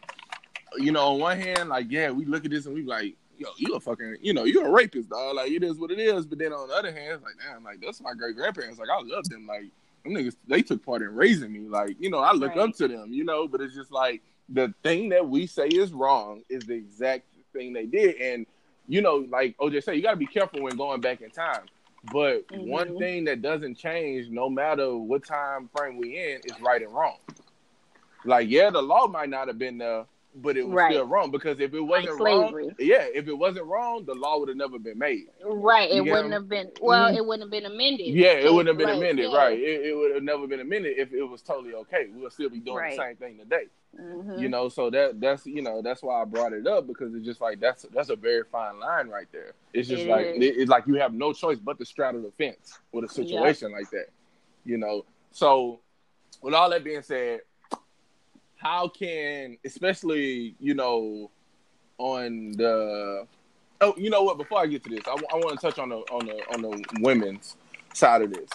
you 0.77 0.91
know, 0.91 1.07
on 1.07 1.19
one 1.19 1.39
hand, 1.39 1.69
like, 1.69 1.87
yeah, 1.89 2.11
we 2.11 2.25
look 2.25 2.45
at 2.45 2.51
this 2.51 2.67
and 2.67 2.75
we 2.75 2.83
like, 2.83 3.15
yo, 3.37 3.49
you 3.57 3.75
a 3.75 3.79
fucking, 3.79 4.17
you 4.21 4.33
know, 4.33 4.43
you 4.45 4.61
a 4.63 4.69
rapist, 4.69 5.09
dog. 5.09 5.35
Like 5.35 5.51
it 5.51 5.63
is 5.63 5.77
what 5.77 5.91
it 5.91 5.99
is. 5.99 6.25
But 6.25 6.39
then 6.39 6.53
on 6.53 6.67
the 6.69 6.75
other 6.75 6.91
hand, 6.91 7.21
like, 7.23 7.35
damn, 7.45 7.63
like 7.63 7.81
that's 7.81 8.01
my 8.01 8.13
great 8.13 8.35
grandparents. 8.35 8.79
Like 8.79 8.89
I 8.89 9.01
love 9.01 9.29
them. 9.29 9.45
Like 9.47 9.65
them 10.03 10.13
niggas, 10.13 10.35
they 10.47 10.61
took 10.61 10.85
part 10.85 11.01
in 11.01 11.15
raising 11.15 11.51
me. 11.51 11.67
Like 11.67 11.97
you 11.99 12.09
know, 12.09 12.19
I 12.19 12.33
look 12.33 12.55
Right. 12.55 12.69
up 12.69 12.75
to 12.75 12.87
them. 12.87 13.11
You 13.13 13.23
know, 13.23 13.47
but 13.47 13.61
it's 13.61 13.75
just 13.75 13.91
like 13.91 14.21
the 14.49 14.73
thing 14.83 15.09
that 15.09 15.27
we 15.27 15.47
say 15.47 15.67
is 15.67 15.91
wrong 15.91 16.43
is 16.49 16.63
the 16.65 16.73
exact 16.75 17.25
thing 17.53 17.73
they 17.73 17.85
did. 17.85 18.15
And 18.21 18.45
you 18.87 19.01
know, 19.01 19.25
like 19.29 19.57
OJ 19.57 19.83
said, 19.83 19.93
you 19.95 20.01
got 20.03 20.11
to 20.11 20.17
be 20.17 20.27
careful 20.27 20.61
when 20.61 20.77
going 20.77 21.01
back 21.01 21.21
in 21.21 21.31
time. 21.31 21.63
But 22.11 22.45
one 22.51 22.89
Mhm. 22.89 22.99
thing 22.99 23.23
that 23.25 23.41
doesn't 23.41 23.75
change, 23.79 24.29
no 24.29 24.47
matter 24.47 24.95
what 24.95 25.25
time 25.25 25.69
frame 25.75 25.97
we 25.97 26.17
in, 26.19 26.41
is 26.45 26.59
right 26.61 26.81
and 26.81 26.93
wrong. 26.93 27.17
Like, 28.23 28.49
yeah, 28.49 28.69
the 28.69 28.81
law 28.81 29.07
might 29.07 29.29
not 29.29 29.47
have 29.47 29.57
been 29.57 29.77
there, 29.79 30.05
but 30.37 30.57
it 30.57 30.63
was 30.63 30.73
Right. 30.73 30.91
still 30.91 31.05
wrong 31.05 31.31
because 31.31 31.59
if 31.59 31.73
it 31.73 31.79
wasn't 31.79 32.17
slavery. 32.17 32.63
wrong, 32.65 32.75
yeah, 32.79 33.05
if 33.13 33.27
it 33.27 33.33
wasn't 33.33 33.65
wrong, 33.67 34.03
the 34.05 34.13
law 34.15 34.37
would 34.39 34.49
have 34.49 34.57
never 34.57 34.77
been 34.77 34.97
made. 34.99 35.27
Right. 35.43 35.89
It 35.89 35.95
You 35.95 36.03
get 36.03 36.11
wouldn't 36.13 36.33
have 36.33 36.49
been. 36.49 36.71
Well, 36.81 37.09
Mhm. 37.11 37.17
it 37.17 37.25
wouldn't 37.25 37.43
have 37.43 37.51
been 37.51 37.71
amended. 37.71 38.07
Yeah, 38.07 38.33
it 38.33 38.51
wouldn't 38.53 38.67
have 38.67 38.77
been 38.77 38.87
Like, 38.89 38.97
amended, 38.97 39.31
yeah. 39.31 39.37
right? 39.37 39.57
It, 39.57 39.85
it 39.85 39.95
would 39.95 40.13
have 40.13 40.23
never 40.23 40.45
been 40.47 40.59
amended 40.59 40.97
if 40.97 41.13
it 41.13 41.23
was 41.23 41.41
totally 41.41 41.73
okay. 41.73 42.07
We 42.13 42.21
would 42.21 42.33
still 42.33 42.49
be 42.49 42.59
doing 42.59 42.77
Right. 42.77 42.91
the 42.97 43.03
same 43.03 43.15
thing 43.15 43.37
today. 43.37 43.67
Mhm. 43.97 44.39
You 44.41 44.49
know, 44.49 44.67
so 44.67 44.89
that 44.89 45.21
that's 45.21 45.45
you 45.45 45.61
know 45.61 45.81
that's 45.81 46.03
why 46.03 46.21
I 46.21 46.25
brought 46.25 46.51
it 46.51 46.67
up 46.67 46.85
because 46.85 47.15
it's 47.15 47.25
just 47.25 47.39
like 47.39 47.61
that's 47.61 47.83
that's 47.93 48.09
a 48.09 48.17
very 48.17 48.43
fine 48.43 48.77
line 48.77 49.07
right 49.07 49.27
there. 49.31 49.53
It's 49.73 49.87
just 49.87 50.03
It 50.03 50.09
like 50.09 50.25
it, 50.25 50.43
it's 50.43 50.69
like 50.69 50.85
you 50.85 50.95
have 50.95 51.13
no 51.13 51.31
choice 51.31 51.59
but 51.59 51.77
to 51.79 51.85
straddle 51.85 52.21
the 52.21 52.31
fence 52.31 52.77
with 52.91 53.05
a 53.05 53.07
situation 53.07 53.71
like 53.71 53.89
that. 53.91 54.07
You 54.65 54.77
know, 54.77 55.05
so 55.31 55.79
with 56.41 56.53
all 56.53 56.69
that 56.71 56.83
being 56.83 57.03
said, 57.03 57.39
how 58.65 58.87
can 58.87 59.57
especially 59.63 60.55
you 60.59 60.73
know 60.73 61.29
on 61.99 62.51
the 62.53 63.27
oh 63.81 63.93
you 63.95 64.09
know 64.09 64.23
what 64.23 64.39
before 64.39 64.59
I 64.59 64.65
get 64.65 64.83
to 64.85 64.89
this 64.89 65.03
I, 65.07 65.11
I 65.11 65.35
want 65.35 65.59
to 65.59 65.67
touch 65.67 65.77
on 65.77 65.89
the 65.89 65.97
on 65.97 66.25
the 66.25 66.41
on 66.51 66.61
the 66.63 66.83
women's 66.99 67.57
side 67.93 68.21
of 68.21 68.33
this. 68.33 68.49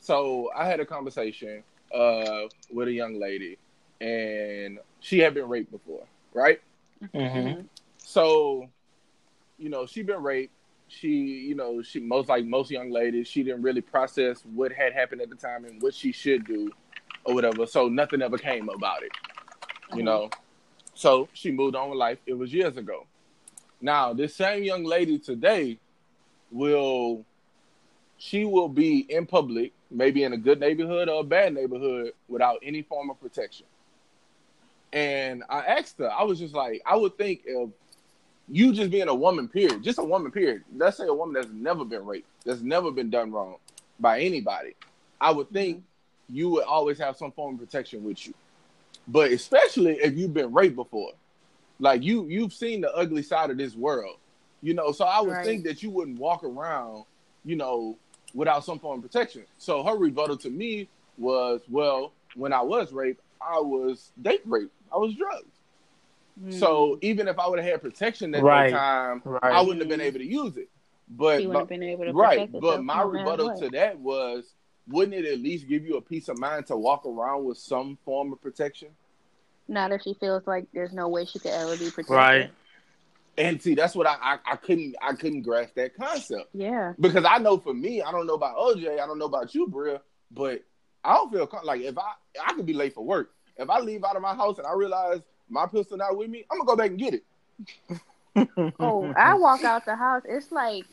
So 0.00 0.50
I 0.54 0.66
had 0.66 0.80
a 0.80 0.86
conversation 0.86 1.62
uh, 1.94 2.42
with 2.70 2.88
a 2.88 2.92
young 2.92 3.18
lady, 3.18 3.56
and 4.00 4.78
she 5.00 5.18
had 5.18 5.34
been 5.34 5.48
raped 5.48 5.70
before, 5.70 6.04
right? 6.32 6.60
Mm-hmm. 7.14 7.62
So, 7.98 8.68
you 9.58 9.68
know, 9.70 9.86
she 9.86 10.02
been 10.02 10.22
raped. 10.22 10.52
She, 10.88 11.08
you 11.08 11.54
know, 11.54 11.82
she 11.82 12.00
most 12.00 12.28
like 12.28 12.44
most 12.44 12.70
young 12.70 12.90
ladies, 12.90 13.26
she 13.26 13.42
didn't 13.42 13.62
really 13.62 13.80
process 13.80 14.42
what 14.54 14.72
had 14.72 14.92
happened 14.92 15.22
at 15.22 15.30
the 15.30 15.36
time 15.36 15.64
and 15.64 15.80
what 15.80 15.94
she 15.94 16.12
should 16.12 16.46
do, 16.46 16.70
or 17.24 17.34
whatever. 17.34 17.66
So 17.66 17.88
nothing 17.88 18.22
ever 18.22 18.38
came 18.38 18.68
about 18.68 19.02
it, 19.02 19.10
you 19.94 20.02
know. 20.02 20.30
So 20.94 21.28
she 21.32 21.50
moved 21.50 21.76
on 21.76 21.90
with 21.90 21.98
life. 21.98 22.18
It 22.26 22.34
was 22.34 22.52
years 22.52 22.76
ago. 22.76 23.06
Now 23.80 24.12
this 24.12 24.34
same 24.34 24.62
young 24.62 24.84
lady 24.84 25.18
today 25.18 25.78
will, 26.50 27.24
she 28.16 28.44
will 28.44 28.68
be 28.68 29.00
in 29.00 29.26
public, 29.26 29.72
maybe 29.90 30.22
in 30.22 30.32
a 30.32 30.36
good 30.36 30.60
neighborhood 30.60 31.08
or 31.08 31.20
a 31.20 31.24
bad 31.24 31.54
neighborhood, 31.54 32.12
without 32.28 32.58
any 32.62 32.82
form 32.82 33.10
of 33.10 33.20
protection. 33.20 33.66
And 34.92 35.42
I 35.48 35.60
asked 35.60 35.98
her, 35.98 36.10
I 36.10 36.22
was 36.22 36.38
just 36.38 36.54
like, 36.54 36.80
I 36.86 36.94
would 36.96 37.18
think 37.18 37.42
if 37.44 37.70
you 38.48 38.72
just 38.72 38.90
being 38.90 39.08
a 39.08 39.14
woman, 39.14 39.48
period, 39.48 39.82
just 39.82 39.98
a 39.98 40.04
woman, 40.04 40.30
period. 40.30 40.62
Let's 40.76 40.98
say 40.98 41.06
a 41.06 41.14
woman 41.14 41.34
that's 41.34 41.52
never 41.52 41.84
been 41.84 42.06
raped, 42.06 42.28
that's 42.44 42.60
never 42.60 42.92
been 42.92 43.10
done 43.10 43.32
wrong 43.32 43.56
by 43.98 44.20
anybody. 44.20 44.76
I 45.20 45.32
would 45.32 45.50
think 45.50 45.82
you 46.28 46.48
would 46.50 46.64
always 46.64 46.98
have 46.98 47.16
some 47.16 47.32
form 47.32 47.54
of 47.54 47.60
protection 47.60 48.04
with 48.04 48.26
you. 48.26 48.34
But 49.08 49.32
especially 49.32 49.94
if 49.94 50.16
you've 50.16 50.34
been 50.34 50.52
raped 50.52 50.76
before, 50.76 51.12
like 51.78 52.02
you, 52.02 52.26
you've 52.26 52.52
seen 52.52 52.80
the 52.80 52.92
ugly 52.94 53.22
side 53.22 53.50
of 53.50 53.58
this 53.58 53.74
world, 53.74 54.16
you 54.62 54.74
know. 54.74 54.92
So 54.92 55.04
I 55.04 55.20
would 55.20 55.32
Right. 55.32 55.44
think 55.44 55.64
that 55.64 55.82
you 55.82 55.90
wouldn't 55.90 56.18
walk 56.18 56.42
around, 56.44 57.04
you 57.44 57.56
know, 57.56 57.96
without 58.34 58.64
some 58.64 58.78
form 58.78 58.98
of 58.98 59.02
protection. 59.10 59.44
So 59.58 59.82
her 59.82 59.96
rebuttal 59.96 60.36
to 60.38 60.50
me 60.50 60.88
was, 61.18 61.60
well, 61.68 62.12
when 62.34 62.52
I 62.52 62.62
was 62.62 62.92
raped, 62.92 63.20
I 63.40 63.58
was 63.60 64.10
date 64.22 64.42
raped. 64.46 64.72
I 64.92 64.96
was 64.96 65.14
drugged. 65.14 65.46
Mm. 66.42 66.52
So 66.58 66.98
even 67.02 67.28
if 67.28 67.38
I 67.38 67.46
would 67.46 67.58
have 67.60 67.68
had 67.70 67.82
protection 67.82 68.34
at 68.34 68.42
Right. 68.42 68.70
that 68.70 68.76
time, 68.76 69.22
Right. 69.24 69.42
I 69.52 69.60
wouldn't 69.60 69.80
have 69.80 69.88
been 69.88 70.00
able 70.00 70.18
to 70.18 70.26
use 70.26 70.56
it. 70.56 70.68
But 71.08 71.40
she 71.40 71.46
my- 71.46 71.48
wouldn't 71.48 71.60
have 71.60 71.68
been 71.80 71.82
able 71.88 72.04
to 72.06 72.12
right, 72.12 72.50
protect 72.50 72.60
but 72.60 72.82
my 72.82 73.02
rebuttal 73.02 73.56
to 73.58 73.68
that 73.70 73.98
was, 73.98 74.54
wouldn't 74.88 75.14
it 75.14 75.24
at 75.30 75.38
least 75.40 75.68
give 75.68 75.84
you 75.86 75.96
a 75.96 76.00
peace 76.00 76.28
of 76.28 76.38
mind 76.38 76.66
to 76.66 76.76
walk 76.76 77.06
around 77.06 77.44
with 77.44 77.58
some 77.58 77.98
form 78.04 78.32
of 78.32 78.40
protection? 78.40 78.88
Not 79.68 79.92
if 79.92 80.02
she 80.02 80.14
feels 80.14 80.46
like 80.46 80.66
there's 80.74 80.92
no 80.92 81.08
way 81.08 81.24
she 81.24 81.38
could 81.38 81.52
ever 81.52 81.72
be 81.76 81.90
protected. 81.90 82.10
Right. 82.10 82.50
And 83.36 83.60
see, 83.60 83.74
that's 83.74 83.94
what 83.96 84.06
I, 84.06 84.16
I 84.20 84.38
I 84.52 84.56
couldn't 84.56 84.94
I 85.02 85.14
couldn't 85.14 85.42
grasp 85.42 85.74
that 85.74 85.96
concept 85.96 86.50
Yeah. 86.52 86.92
because 87.00 87.24
I 87.24 87.38
know 87.38 87.58
for 87.58 87.74
me, 87.74 88.00
I 88.02 88.12
don't 88.12 88.26
know 88.26 88.34
about 88.34 88.56
OJ, 88.56 89.00
I 89.00 89.06
don't 89.06 89.18
know 89.18 89.24
about 89.24 89.54
you, 89.54 89.66
Bria, 89.66 90.00
but 90.30 90.62
I 91.02 91.14
don't 91.14 91.32
feel 91.32 91.48
like 91.64 91.80
if 91.80 91.98
I 91.98 92.12
I 92.46 92.52
could 92.52 92.66
be 92.66 92.74
late 92.74 92.94
for 92.94 93.04
work. 93.04 93.32
If 93.56 93.70
I 93.70 93.80
leave 93.80 94.04
out 94.04 94.16
of 94.16 94.22
my 94.22 94.34
house 94.34 94.58
and 94.58 94.66
I 94.66 94.72
realize 94.74 95.20
my 95.48 95.66
pistol 95.66 95.96
not 95.96 96.16
with 96.16 96.28
me, 96.30 96.44
I'm 96.50 96.58
gonna 96.58 96.66
go 96.68 96.76
back 96.76 96.90
and 96.90 96.98
get 96.98 97.14
it. 97.14 97.24
Oh, 98.80 99.12
I 99.16 99.34
walk 99.34 99.62
out 99.62 99.84
the 99.84 99.94
house. 99.94 100.22
It's 100.24 100.50
like, 100.50 100.84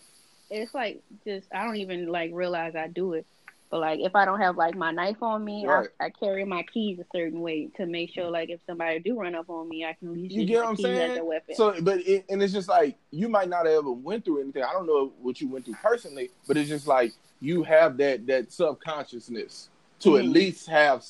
it's 0.52 0.76
like 0.76 1.02
just 1.26 1.48
I 1.54 1.64
don't 1.64 1.78
even 1.78 2.08
like 2.08 2.30
realize 2.34 2.76
I 2.76 2.88
do 2.88 3.14
it. 3.14 3.26
But 3.72 3.80
like 3.80 4.02
if 4.02 4.16
I 4.16 4.26
don't 4.26 4.42
have 4.42 4.58
like 4.58 4.76
my 4.76 4.92
knife 4.92 5.24
on 5.24 5.46
me, 5.46 5.66
Right. 5.66 5.88
I, 6.00 6.08
I 6.08 6.10
carry 6.10 6.44
my 6.44 6.64
keys 6.64 7.00
a 7.00 7.06
certain 7.16 7.40
way 7.40 7.70
to 7.78 7.86
make 7.86 8.14
sure 8.14 8.30
like 8.30 8.50
if 8.50 8.60
somebody 8.68 9.00
do 9.00 9.18
run 9.18 9.34
up 9.34 9.50
on 9.50 9.70
me, 9.70 9.86
I 9.86 9.94
can 9.94 10.10
at 10.10 10.14
least 10.16 10.34
You 10.34 10.42
use 10.42 10.50
get 10.50 10.60
what 10.60 10.68
I'm 10.68 10.76
keys 10.76 10.86
as 10.88 11.12
a 11.12 11.14
saying? 11.14 11.26
weapon. 11.26 11.56
So, 11.56 11.74
but 11.82 12.00
it, 12.06 12.26
and 12.30 12.44
it's 12.44 12.52
just 12.52 12.68
like 12.68 12.98
you 13.12 13.30
might 13.30 13.48
not 13.48 13.66
have 13.66 13.76
ever 13.76 13.92
went 13.92 14.26
through 14.26 14.42
anything. 14.42 14.62
I 14.64 14.74
don't 14.74 14.86
know 14.86 15.14
what 15.22 15.40
you 15.40 15.48
went 15.48 15.64
through 15.66 15.78
personally, 15.82 16.32
but 16.48 16.58
it's 16.58 16.68
just 16.68 16.86
like 16.86 17.14
you 17.40 17.64
have 17.64 17.96
that 17.98 18.28
that 18.28 18.52
subconsciousness 18.52 19.70
to 20.02 20.18
at 20.18 20.26
Mhm. 20.26 20.34
least 20.34 20.68
have 20.68 21.06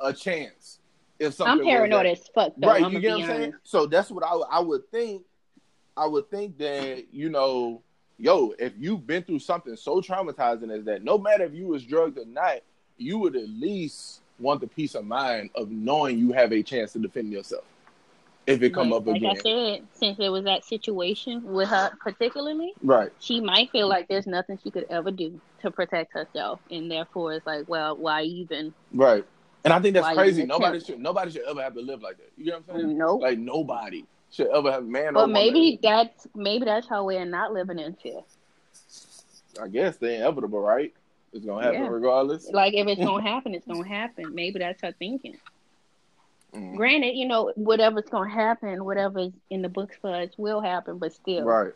a 0.00 0.12
chance 0.12 0.80
if 1.20 1.34
something. 1.34 1.60
I'm 1.60 1.66
paranoid 1.66 2.06
as 2.06 2.26
fuck 2.34 2.52
though. 2.56 2.66
right? 2.66 2.82
I'm 2.84 2.92
You 2.92 3.00
get 3.00 3.12
what 3.12 3.20
I'm 3.30 3.36
saying? 3.36 3.54
So 3.62 3.86
that's 3.86 4.10
what 4.10 4.24
I 4.24 4.32
I 4.50 4.58
would 4.58 4.90
think. 4.90 5.22
I 5.96 6.06
would 6.06 6.28
think 6.30 6.58
that 6.58 7.14
you 7.14 7.28
know, 7.28 7.82
yo, 8.18 8.54
if 8.58 8.72
you've 8.78 9.06
been 9.06 9.22
through 9.22 9.38
something 9.40 9.76
so 9.76 10.00
traumatizing 10.00 10.70
as 10.76 10.84
that, 10.84 11.02
no 11.04 11.18
matter 11.18 11.44
if 11.44 11.54
you 11.54 11.66
was 11.66 11.84
drugged 11.84 12.18
or 12.18 12.26
not, 12.26 12.60
you 12.98 13.18
would 13.18 13.36
at 13.36 13.48
least 13.48 14.20
want 14.38 14.60
the 14.60 14.66
peace 14.66 14.94
of 14.94 15.04
mind 15.04 15.50
of 15.54 15.70
knowing 15.70 16.18
you 16.18 16.32
have 16.32 16.52
a 16.52 16.62
chance 16.62 16.92
to 16.92 16.98
defend 16.98 17.32
yourself 17.32 17.64
if 18.46 18.60
it 18.62 18.70
come 18.74 18.90
But 18.90 18.96
up 18.96 19.06
like 19.06 19.16
again. 19.16 19.30
I 19.30 19.40
said, 19.40 19.86
since 19.92 20.18
it 20.18 20.28
was 20.28 20.44
that 20.44 20.64
situation 20.64 21.44
with 21.44 21.68
her 21.68 21.92
particularly, 22.00 22.72
Right. 22.82 23.10
she 23.20 23.40
might 23.40 23.70
feel 23.70 23.88
like 23.88 24.08
there's 24.08 24.26
nothing 24.26 24.58
she 24.62 24.70
could 24.70 24.86
ever 24.90 25.10
do 25.10 25.40
to 25.60 25.70
protect 25.70 26.12
herself, 26.12 26.58
and 26.70 26.90
therefore 26.90 27.34
it's 27.34 27.46
like, 27.46 27.68
well, 27.68 27.96
why 27.96 28.22
even? 28.22 28.74
Right. 28.92 29.24
And 29.64 29.72
I 29.72 29.78
think 29.78 29.94
that's 29.94 30.16
crazy. 30.16 30.44
Nobody 30.44 30.80
should 30.80 30.98
nobody 30.98 31.30
should 31.30 31.42
ever 31.48 31.62
have 31.62 31.74
to 31.74 31.80
live 31.80 32.02
like 32.02 32.16
that. 32.16 32.32
You 32.36 32.46
know 32.46 32.58
what 32.66 32.74
I'm 32.74 32.80
saying? 32.82 32.98
Nope. 32.98 33.22
Like 33.22 33.38
nobody 33.38 34.04
should 34.32 34.48
ever 34.48 34.72
have 34.72 34.84
man 34.84 35.08
or 35.08 35.12
But 35.12 35.20
woman. 35.28 35.32
maybe 35.34 35.78
that's 35.82 36.26
maybe 36.34 36.64
that's 36.64 36.88
her 36.88 37.02
way 37.04 37.18
of 37.22 37.28
not 37.28 37.52
living 37.52 37.78
in 37.78 37.94
fear. 37.94 38.20
I 39.62 39.68
guess 39.68 39.96
the 39.98 40.14
inevitable, 40.16 40.60
right? 40.60 40.92
It's 41.32 41.44
gonna 41.44 41.62
happen 41.64 41.82
Yeah. 41.82 41.88
regardless. 41.88 42.50
Like 42.50 42.74
if 42.74 42.86
it's 42.88 43.00
gonna 43.02 43.22
happen, 43.28 43.54
it's 43.54 43.66
gonna 43.66 43.86
happen. 43.86 44.34
Maybe 44.34 44.58
that's 44.58 44.80
her 44.82 44.92
thinking. 44.98 45.36
Mm. 46.54 46.76
Granted, 46.76 47.16
you 47.16 47.26
know, 47.26 47.52
whatever's 47.56 48.04
gonna 48.10 48.30
happen, 48.30 48.84
whatever's 48.84 49.32
in 49.50 49.62
the 49.62 49.68
books 49.68 49.96
for 50.00 50.14
us 50.14 50.30
will 50.36 50.60
happen, 50.60 50.98
but 50.98 51.12
still, 51.12 51.44
Right. 51.44 51.72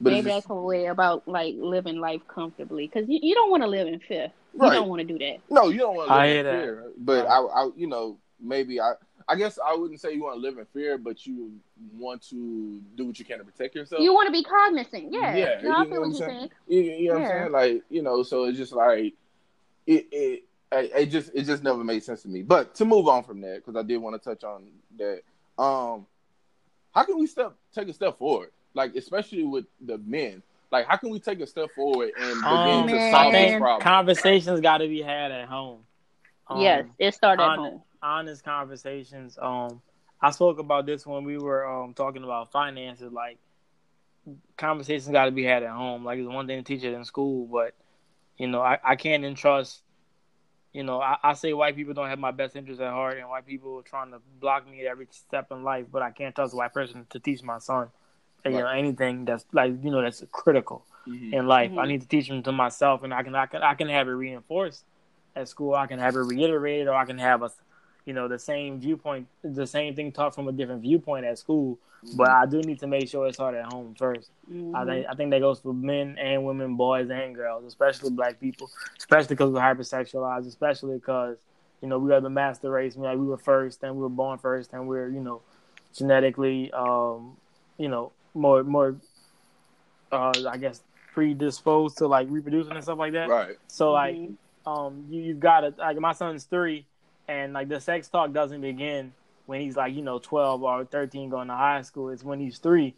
But 0.00 0.12
maybe 0.12 0.24
that's 0.26 0.36
just, 0.44 0.48
her 0.48 0.60
way 0.60 0.86
about 0.86 1.26
like 1.26 1.54
living 1.58 1.98
life 2.00 2.20
comfortably. 2.28 2.86
Because 2.86 3.08
you, 3.08 3.18
you 3.22 3.34
don't 3.34 3.50
want 3.50 3.62
to 3.62 3.66
live 3.68 3.88
in 3.88 3.98
fear. 3.98 4.30
You 4.52 4.60
don't 4.60 4.88
want 4.88 5.00
to 5.00 5.06
do 5.06 5.18
that. 5.18 5.38
no, 5.50 5.68
you 5.68 5.78
don't 5.78 5.96
want 5.96 6.08
to 6.08 6.14
I 6.14 6.26
live 6.26 6.32
hear 6.32 6.38
in 6.40 6.44
that. 6.46 6.62
fear. 6.62 6.84
But 6.98 7.26
I, 7.26 7.38
I, 7.40 7.70
you 7.76 7.86
know, 7.86 8.18
maybe 8.38 8.78
I, 8.78 8.92
I 9.28 9.34
guess 9.34 9.58
I 9.64 9.74
wouldn't 9.74 10.00
say 10.00 10.12
you 10.14 10.22
want 10.22 10.36
to 10.36 10.40
live 10.40 10.56
in 10.58 10.64
fear, 10.66 10.98
but 10.98 11.26
you 11.26 11.52
want 11.96 12.22
to 12.30 12.80
do 12.94 13.06
what 13.06 13.18
you 13.18 13.24
can 13.24 13.38
to 13.38 13.44
protect 13.44 13.74
yourself. 13.74 14.00
You 14.00 14.14
want 14.14 14.26
to 14.28 14.32
be 14.32 14.44
cognizant. 14.44 15.12
Yeah. 15.12 15.34
Yeah, 15.36 15.60
No, 15.62 15.72
I 15.72 15.82
you 15.82 15.84
know 15.84 15.84
feel 15.84 15.90
what 15.90 16.08
what 16.10 16.18
you're 16.18 16.28
saying? 16.28 16.38
saying. 16.38 16.50
You, 16.68 16.80
you 16.80 17.08
know 17.08 17.14
what 17.14 17.16
I'm 17.16 17.22
Yeah. 17.22 17.40
saying? 17.42 17.52
Like, 17.52 17.82
you 17.90 18.02
know, 18.02 18.22
so 18.22 18.44
it's 18.44 18.56
just 18.58 18.72
like 18.72 19.14
it 19.86 20.06
it 20.12 20.44
it 20.70 20.92
it 20.94 21.06
just 21.06 21.32
it 21.34 21.42
just 21.42 21.64
never 21.64 21.82
made 21.82 22.04
sense 22.04 22.22
to 22.22 22.28
me. 22.28 22.42
But 22.42 22.76
to 22.76 22.84
move 22.84 23.08
on 23.08 23.24
from 23.24 23.40
that, 23.40 23.56
because 23.64 23.74
I 23.76 23.82
did 23.82 23.96
want 23.98 24.20
to 24.20 24.28
touch 24.30 24.44
on 24.44 24.68
that. 24.98 25.22
Um, 25.58 26.06
how 26.94 27.02
can 27.04 27.18
we 27.18 27.26
step 27.26 27.52
take 27.74 27.88
a 27.88 27.92
step 27.92 28.18
forward? 28.18 28.50
Like, 28.74 28.94
especially 28.94 29.42
with 29.44 29.64
the 29.80 29.98
men. 29.98 30.42
Like, 30.70 30.86
how 30.86 30.96
can 30.96 31.10
we 31.10 31.18
take 31.18 31.40
a 31.40 31.46
step 31.46 31.74
forward 31.74 32.10
and 32.16 32.34
begin 32.34 32.80
Um, 32.82 32.88
to 32.88 33.10
solve 33.10 33.32
this 33.32 33.58
problem? 33.58 33.82
conversations 33.82 34.60
got 34.60 34.78
to 34.78 34.88
be 34.88 35.00
had 35.02 35.30
at 35.32 35.48
home. 35.48 35.80
Um, 36.48 36.60
yes, 36.60 36.86
it 36.98 37.14
started 37.14 37.42
at 37.42 37.48
hon- 37.48 37.58
home. 37.58 37.82
Honest 38.06 38.44
conversations. 38.44 39.36
Um, 39.40 39.82
I 40.20 40.30
spoke 40.30 40.58
about 40.58 40.86
this 40.86 41.06
when 41.06 41.24
we 41.24 41.38
were 41.38 41.66
um 41.66 41.92
talking 41.94 42.24
about 42.24 42.52
finances. 42.52 43.12
Like, 43.12 43.38
conversations 44.56 45.08
got 45.08 45.26
to 45.26 45.30
be 45.30 45.44
had 45.44 45.62
at 45.62 45.70
home. 45.70 46.04
Like, 46.04 46.18
it's 46.18 46.28
one 46.28 46.46
thing 46.46 46.62
to 46.62 46.64
teach 46.64 46.84
it 46.84 46.94
in 46.94 47.04
school, 47.04 47.46
but 47.46 47.74
you 48.38 48.46
know, 48.46 48.60
I, 48.60 48.78
I 48.84 48.96
can't 48.96 49.24
entrust. 49.24 49.82
You 50.72 50.82
know, 50.82 51.00
I, 51.00 51.16
I 51.22 51.32
say 51.32 51.54
white 51.54 51.74
people 51.74 51.94
don't 51.94 52.08
have 52.08 52.18
my 52.18 52.32
best 52.32 52.54
interest 52.54 52.80
at 52.80 52.90
heart, 52.92 53.18
and 53.18 53.28
white 53.28 53.46
people 53.46 53.78
are 53.78 53.82
trying 53.82 54.10
to 54.10 54.18
block 54.40 54.68
me 54.70 54.82
at 54.82 54.86
every 54.86 55.08
step 55.10 55.50
in 55.50 55.64
life. 55.64 55.86
But 55.90 56.02
I 56.02 56.10
can't 56.10 56.34
trust 56.34 56.52
a 56.52 56.56
white 56.56 56.74
person 56.74 57.06
to 57.10 57.18
teach 57.18 57.42
my 57.42 57.58
son, 57.58 57.88
you 58.44 58.52
know, 58.52 58.66
anything 58.66 59.24
that's 59.24 59.46
like 59.52 59.72
you 59.82 59.90
know 59.90 60.02
that's 60.02 60.22
critical 60.30 60.84
Mhm. 61.06 61.32
in 61.32 61.46
life. 61.46 61.70
Mhm. 61.72 61.80
I 61.80 61.86
need 61.86 62.02
to 62.02 62.08
teach 62.08 62.28
them 62.28 62.42
to 62.42 62.52
myself, 62.52 63.02
and 63.02 63.12
I 63.14 63.22
can 63.22 63.34
I 63.34 63.46
can 63.46 63.62
I 63.62 63.74
can 63.74 63.88
have 63.88 64.06
it 64.06 64.12
reinforced 64.12 64.84
at 65.34 65.48
school. 65.48 65.74
I 65.74 65.86
can 65.86 65.98
have 65.98 66.14
it 66.14 66.20
reiterated, 66.20 66.88
or 66.88 66.94
I 66.94 67.06
can 67.06 67.18
have 67.18 67.42
a, 67.42 67.50
you 68.06 68.14
know, 68.14 68.28
the 68.28 68.38
same 68.38 68.80
viewpoint, 68.80 69.26
the 69.42 69.66
same 69.66 69.94
thing 69.94 70.12
taught 70.12 70.34
from 70.34 70.48
a 70.48 70.52
different 70.52 70.80
viewpoint 70.82 71.26
at 71.26 71.38
school. 71.38 71.78
But 72.14 72.30
I 72.30 72.46
do 72.46 72.62
need 72.62 72.78
to 72.80 72.86
make 72.86 73.08
sure 73.08 73.26
it's 73.26 73.36
taught 73.36 73.54
at 73.54 73.64
home 73.66 73.94
first. 73.98 74.30
I 74.72 74.84
Mhm. 74.84 74.86
think 74.86 75.06
I 75.10 75.14
think 75.14 75.30
that 75.32 75.40
goes 75.40 75.60
for 75.60 75.74
men 75.74 76.16
and 76.18 76.44
women, 76.46 76.76
boys 76.76 77.10
and 77.10 77.34
girls, 77.34 77.64
especially 77.64 78.10
black 78.10 78.38
people, 78.40 78.70
especially 78.96 79.28
because 79.34 79.50
we're 79.50 79.60
hypersexualized, 79.60 80.46
especially 80.46 80.94
because 80.96 81.36
you 81.82 81.88
know 81.88 81.98
we 81.98 82.12
are 82.12 82.20
the 82.20 82.30
master 82.30 82.70
race. 82.70 82.96
I 82.96 83.00
like 83.00 83.18
we 83.18 83.26
were 83.26 83.36
first, 83.38 83.82
and 83.82 83.96
we 83.96 84.02
were 84.02 84.08
born 84.08 84.38
first, 84.38 84.72
and 84.72 84.86
we're 84.86 85.08
you 85.08 85.20
know 85.20 85.42
genetically, 85.96 86.70
um, 86.72 87.36
you 87.78 87.88
know, 87.88 88.12
more 88.34 88.62
more, 88.62 88.96
uh, 90.12 90.32
I 90.48 90.56
guess 90.58 90.82
predisposed 91.12 91.98
to 91.98 92.06
like 92.06 92.28
reproducing 92.30 92.72
and 92.74 92.82
stuff 92.82 92.98
like 92.98 93.14
that. 93.14 93.28
Right. 93.28 93.56
So 93.66 93.92
like, 93.92 94.16
Mhm. 94.16 94.36
um, 94.66 95.06
you 95.08 95.22
you've 95.22 95.40
got 95.40 95.60
to 95.60 95.74
like 95.78 95.98
my 95.98 96.12
son's 96.12 96.44
three, 96.44 96.86
and 97.28 97.52
like 97.52 97.68
the 97.68 97.80
sex 97.80 98.08
talk 98.08 98.32
doesn't 98.32 98.60
begin 98.60 99.12
when 99.46 99.60
he's 99.60 99.76
like 99.76 99.94
you 99.94 100.02
know 100.02 100.18
twelve 100.18 100.62
or 100.62 100.84
thirteen 100.84 101.28
going 101.30 101.48
to 101.48 101.54
high 101.54 101.82
school. 101.82 102.10
It's 102.10 102.24
when 102.24 102.40
he's 102.40 102.58
three, 102.58 102.94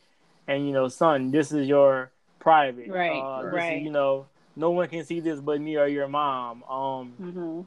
and 0.47 0.67
you 0.67 0.73
know, 0.73 0.89
son, 0.89 1.31
this 1.31 1.53
is 1.53 1.69
your 1.69 2.11
private. 2.39 2.91
Right, 2.91 3.11
Uh, 3.11 3.43
this 3.43 3.49
is, 3.49 3.55
right. 3.55 3.83
you 3.83 3.91
know, 3.91 4.27
no 4.57 4.71
one 4.71 4.89
can 4.89 5.05
see 5.05 5.21
this 5.21 5.41
but 5.41 5.61
me 5.61 5.77
or 5.77 5.87
your 5.87 6.09
mom. 6.09 6.63
Um, 6.65 7.13
hmm 7.19 7.61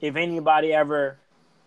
if 0.00 0.14
anybody 0.14 0.72
ever 0.74 1.18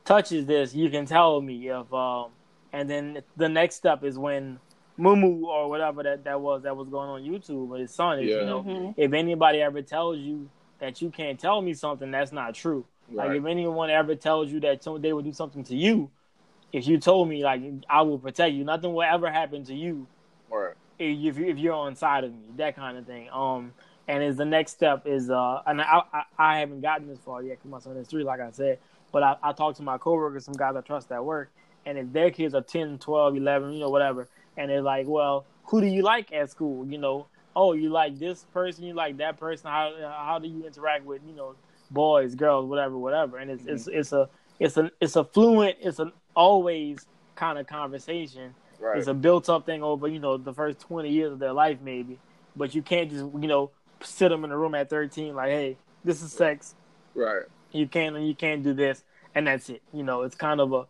touches 0.06 0.46
this, 0.46 0.74
you 0.76 0.90
can 0.90 1.06
tell 1.06 1.42
me 1.42 1.68
if 1.70 1.92
um 1.94 2.30
and 2.72 2.90
then 2.90 3.24
the 3.36 3.50
next 3.50 3.76
step 3.76 4.04
is 4.04 4.18
when 4.18 4.60
Mumu 5.00 5.44
or 5.44 5.70
whatever 5.70 6.04
that, 6.04 6.24
that 6.26 6.40
was 6.40 6.64
that 6.64 6.76
was 6.76 6.90
going 6.90 7.10
on 7.10 7.24
YouTube 7.24 7.68
with 7.68 7.82
his 7.82 7.94
son 7.94 8.20
is, 8.20 8.30
Yeah. 8.30 8.40
you 8.42 8.46
know, 8.46 8.62
hmm 8.62 8.92
if 8.98 9.14
anybody 9.14 9.62
ever 9.62 9.82
tells 9.82 10.18
you 10.20 10.50
that 10.80 11.02
you 11.02 11.10
can't 11.10 11.40
tell 11.40 11.62
me 11.62 11.74
something, 11.74 12.12
that's 12.12 12.32
not 12.32 12.54
true. 12.54 12.86
Like 13.12 13.32
if 13.32 13.46
anyone 13.46 13.90
ever 13.90 14.16
tells 14.16 14.52
you 14.52 14.60
that 14.62 14.82
they 15.02 15.14
would 15.14 15.26
do 15.26 15.34
something 15.34 15.64
to 15.66 15.76
you, 15.76 16.10
if 16.72 16.88
you 16.88 17.00
told 17.00 17.30
me 17.30 17.44
like 17.44 17.62
I 17.90 18.02
will 18.04 18.20
protect 18.20 18.54
you, 18.54 18.64
nothing 18.64 18.94
will 18.94 19.04
ever 19.04 19.32
happen 19.32 19.64
to 19.66 19.74
you 19.74 20.08
Right. 20.50 20.74
if 20.98 21.38
you 21.38 21.46
if 21.46 21.58
you're 21.58 21.74
on 21.74 21.96
side 21.96 22.24
of 22.24 22.32
me, 22.32 22.40
that 22.58 22.76
kind 22.76 22.98
of 22.98 23.06
thing. 23.06 23.30
Um, 23.32 23.74
and 24.08 24.24
is 24.24 24.38
the 24.38 24.46
next 24.46 24.72
step 24.72 25.06
is 25.06 25.30
uh, 25.30 25.62
and 25.66 25.82
I 25.82 26.02
I, 26.14 26.24
I 26.38 26.60
haven't 26.60 26.82
gotten 26.82 27.08
this 27.08 27.20
far 27.20 27.44
yet 27.44 27.58
because 27.58 27.72
my 27.72 27.80
son 27.80 27.98
is 27.98 28.08
three, 28.08 28.24
like 28.24 28.40
I 28.40 28.52
said. 28.52 28.80
But 29.12 29.24
I, 29.24 29.36
I 29.42 29.54
talked 29.54 29.78
to 29.78 29.84
my 29.84 29.98
coworkers, 29.98 30.46
some 30.46 30.54
guys 30.54 30.76
I 30.76 30.82
trust 30.82 31.12
at 31.12 31.24
work, 31.24 31.50
and 31.86 31.98
if 31.98 32.12
their 32.14 32.30
kids 32.30 32.54
are 32.54 32.62
10, 32.62 33.00
12, 33.00 33.38
11, 33.38 33.74
you 33.74 33.80
know, 33.80 33.90
whatever, 33.90 34.28
and 34.56 34.70
they're 34.70 34.84
like, 34.84 35.08
well, 35.08 35.46
who 35.64 35.82
do 35.82 35.88
you 35.88 36.04
like 36.04 36.32
at 36.32 36.52
school? 36.52 36.86
You 36.86 37.00
know, 37.00 37.26
oh, 37.56 37.74
you 37.74 37.90
like 37.90 38.20
this 38.20 38.46
person, 38.54 38.84
you 38.84 38.94
like 38.94 39.18
that 39.18 39.38
person. 39.40 39.70
How 39.70 39.94
how 40.00 40.40
do 40.40 40.48
you 40.48 40.66
interact 40.66 41.06
with 41.06 41.22
you 41.28 41.36
know 41.36 41.56
boys, 41.92 42.36
girls, 42.36 42.66
whatever, 42.66 42.98
whatever? 42.98 43.38
And 43.38 43.52
it's 43.52 43.66
it's 43.66 43.88
it's 43.88 44.12
a 44.14 44.30
it's 44.60 44.78
a 44.78 44.92
it's 45.00 45.16
a 45.16 45.24
fluent, 45.24 45.78
it's 45.82 46.00
an 46.00 46.12
always 46.36 47.06
kind 47.36 47.58
of 47.58 47.68
conversation. 47.68 48.56
Right. 48.82 48.98
it's 48.98 49.08
a 49.08 49.14
built 49.14 49.50
up 49.50 49.66
thing 49.66 49.84
over 49.84 50.08
you 50.08 50.20
know 50.20 50.38
the 50.38 50.54
first 50.54 50.80
20 50.80 51.10
years 51.10 51.34
of 51.34 51.40
their 51.40 51.54
life 51.54 51.80
maybe. 51.84 52.18
But 52.56 52.74
you 52.74 52.82
can't 52.82 53.10
just 53.10 53.26
you 53.26 53.48
know 53.48 53.72
sit 54.02 54.30
them 54.30 54.46
in 54.46 54.52
a 54.52 54.58
room 54.58 54.74
at 54.74 54.90
13 54.90 55.36
like 55.36 55.50
hey 55.50 55.78
this 56.04 56.22
is 56.22 56.32
sex. 56.32 56.76
Right. 57.16 57.44
you 57.72 57.88
can't 57.88 58.18
you 58.22 58.36
can't 58.36 58.64
do 58.64 58.74
this 58.74 59.04
and 59.36 59.48
that's 59.48 59.70
it. 59.70 59.82
You 59.94 60.04
know 60.04 60.22
it's 60.22 60.36
kind 60.36 60.62
of 60.62 60.72
a 60.74 60.86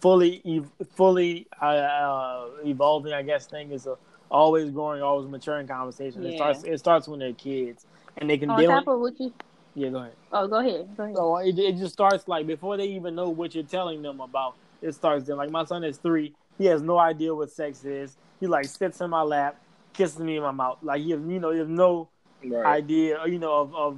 fully 0.00 0.62
fully 0.94 1.46
uh, 1.62 1.64
uh, 1.64 2.46
evolving 2.64 3.14
i 3.14 3.22
guess 3.22 3.46
thing. 3.46 3.70
Is 3.72 3.86
a 3.86 3.96
always 4.30 4.70
growing 4.70 5.00
always 5.00 5.28
maturing 5.28 5.66
conversation. 5.66 6.26
It 6.26 6.36
starts 6.36 6.62
it 6.64 6.78
starts 6.78 7.08
when 7.08 7.20
they're 7.20 7.32
kids 7.32 7.86
and 8.18 8.28
they 8.30 8.38
can 8.38 8.50
On 8.50 8.56
deal 8.56 8.70
top 8.70 8.88
of 8.88 9.00
what 9.00 9.18
you, 9.20 9.32
yeah 9.74 9.88
go 9.88 9.98
ahead 9.98 10.14
oh, 10.32 10.46
go 10.48 10.58
ahead, 10.58 10.88
go 10.96 11.02
ahead. 11.04 11.16
so 11.16 11.36
uh, 11.36 11.38
it, 11.40 11.58
it 11.58 11.76
just 11.76 11.92
starts 11.92 12.26
like 12.28 12.46
before 12.46 12.76
they 12.76 12.86
even 12.86 13.14
know 13.14 13.28
what 13.28 13.54
you're 13.54 13.64
telling 13.64 14.02
them 14.02 14.20
about. 14.20 14.54
It 14.82 14.92
starts 14.94 15.26
then. 15.26 15.36
Like 15.36 15.50
my 15.50 15.64
son 15.64 15.82
is 15.84 15.96
three. 15.96 16.34
He 16.58 16.66
has 16.66 16.82
no 16.82 16.98
idea 16.98 17.34
what 17.34 17.50
sex 17.50 17.84
is. 17.84 18.16
He 18.40 18.46
like 18.46 18.66
sits 18.66 19.00
in 19.00 19.10
my 19.10 19.22
lap, 19.22 19.58
kisses 19.94 20.18
me 20.18 20.36
in 20.36 20.42
my 20.42 20.50
mouth. 20.50 20.78
Like 20.82 21.00
he 21.02 21.10
has, 21.12 21.20
you 21.20 21.40
know, 21.40 21.50
he 21.50 21.58
has 21.58 21.68
no 21.68 22.08
Right. 22.44 22.66
idea, 22.66 23.20
uh, 23.20 23.24
you 23.24 23.38
know, 23.38 23.54
of, 23.62 23.74
of 23.74 23.96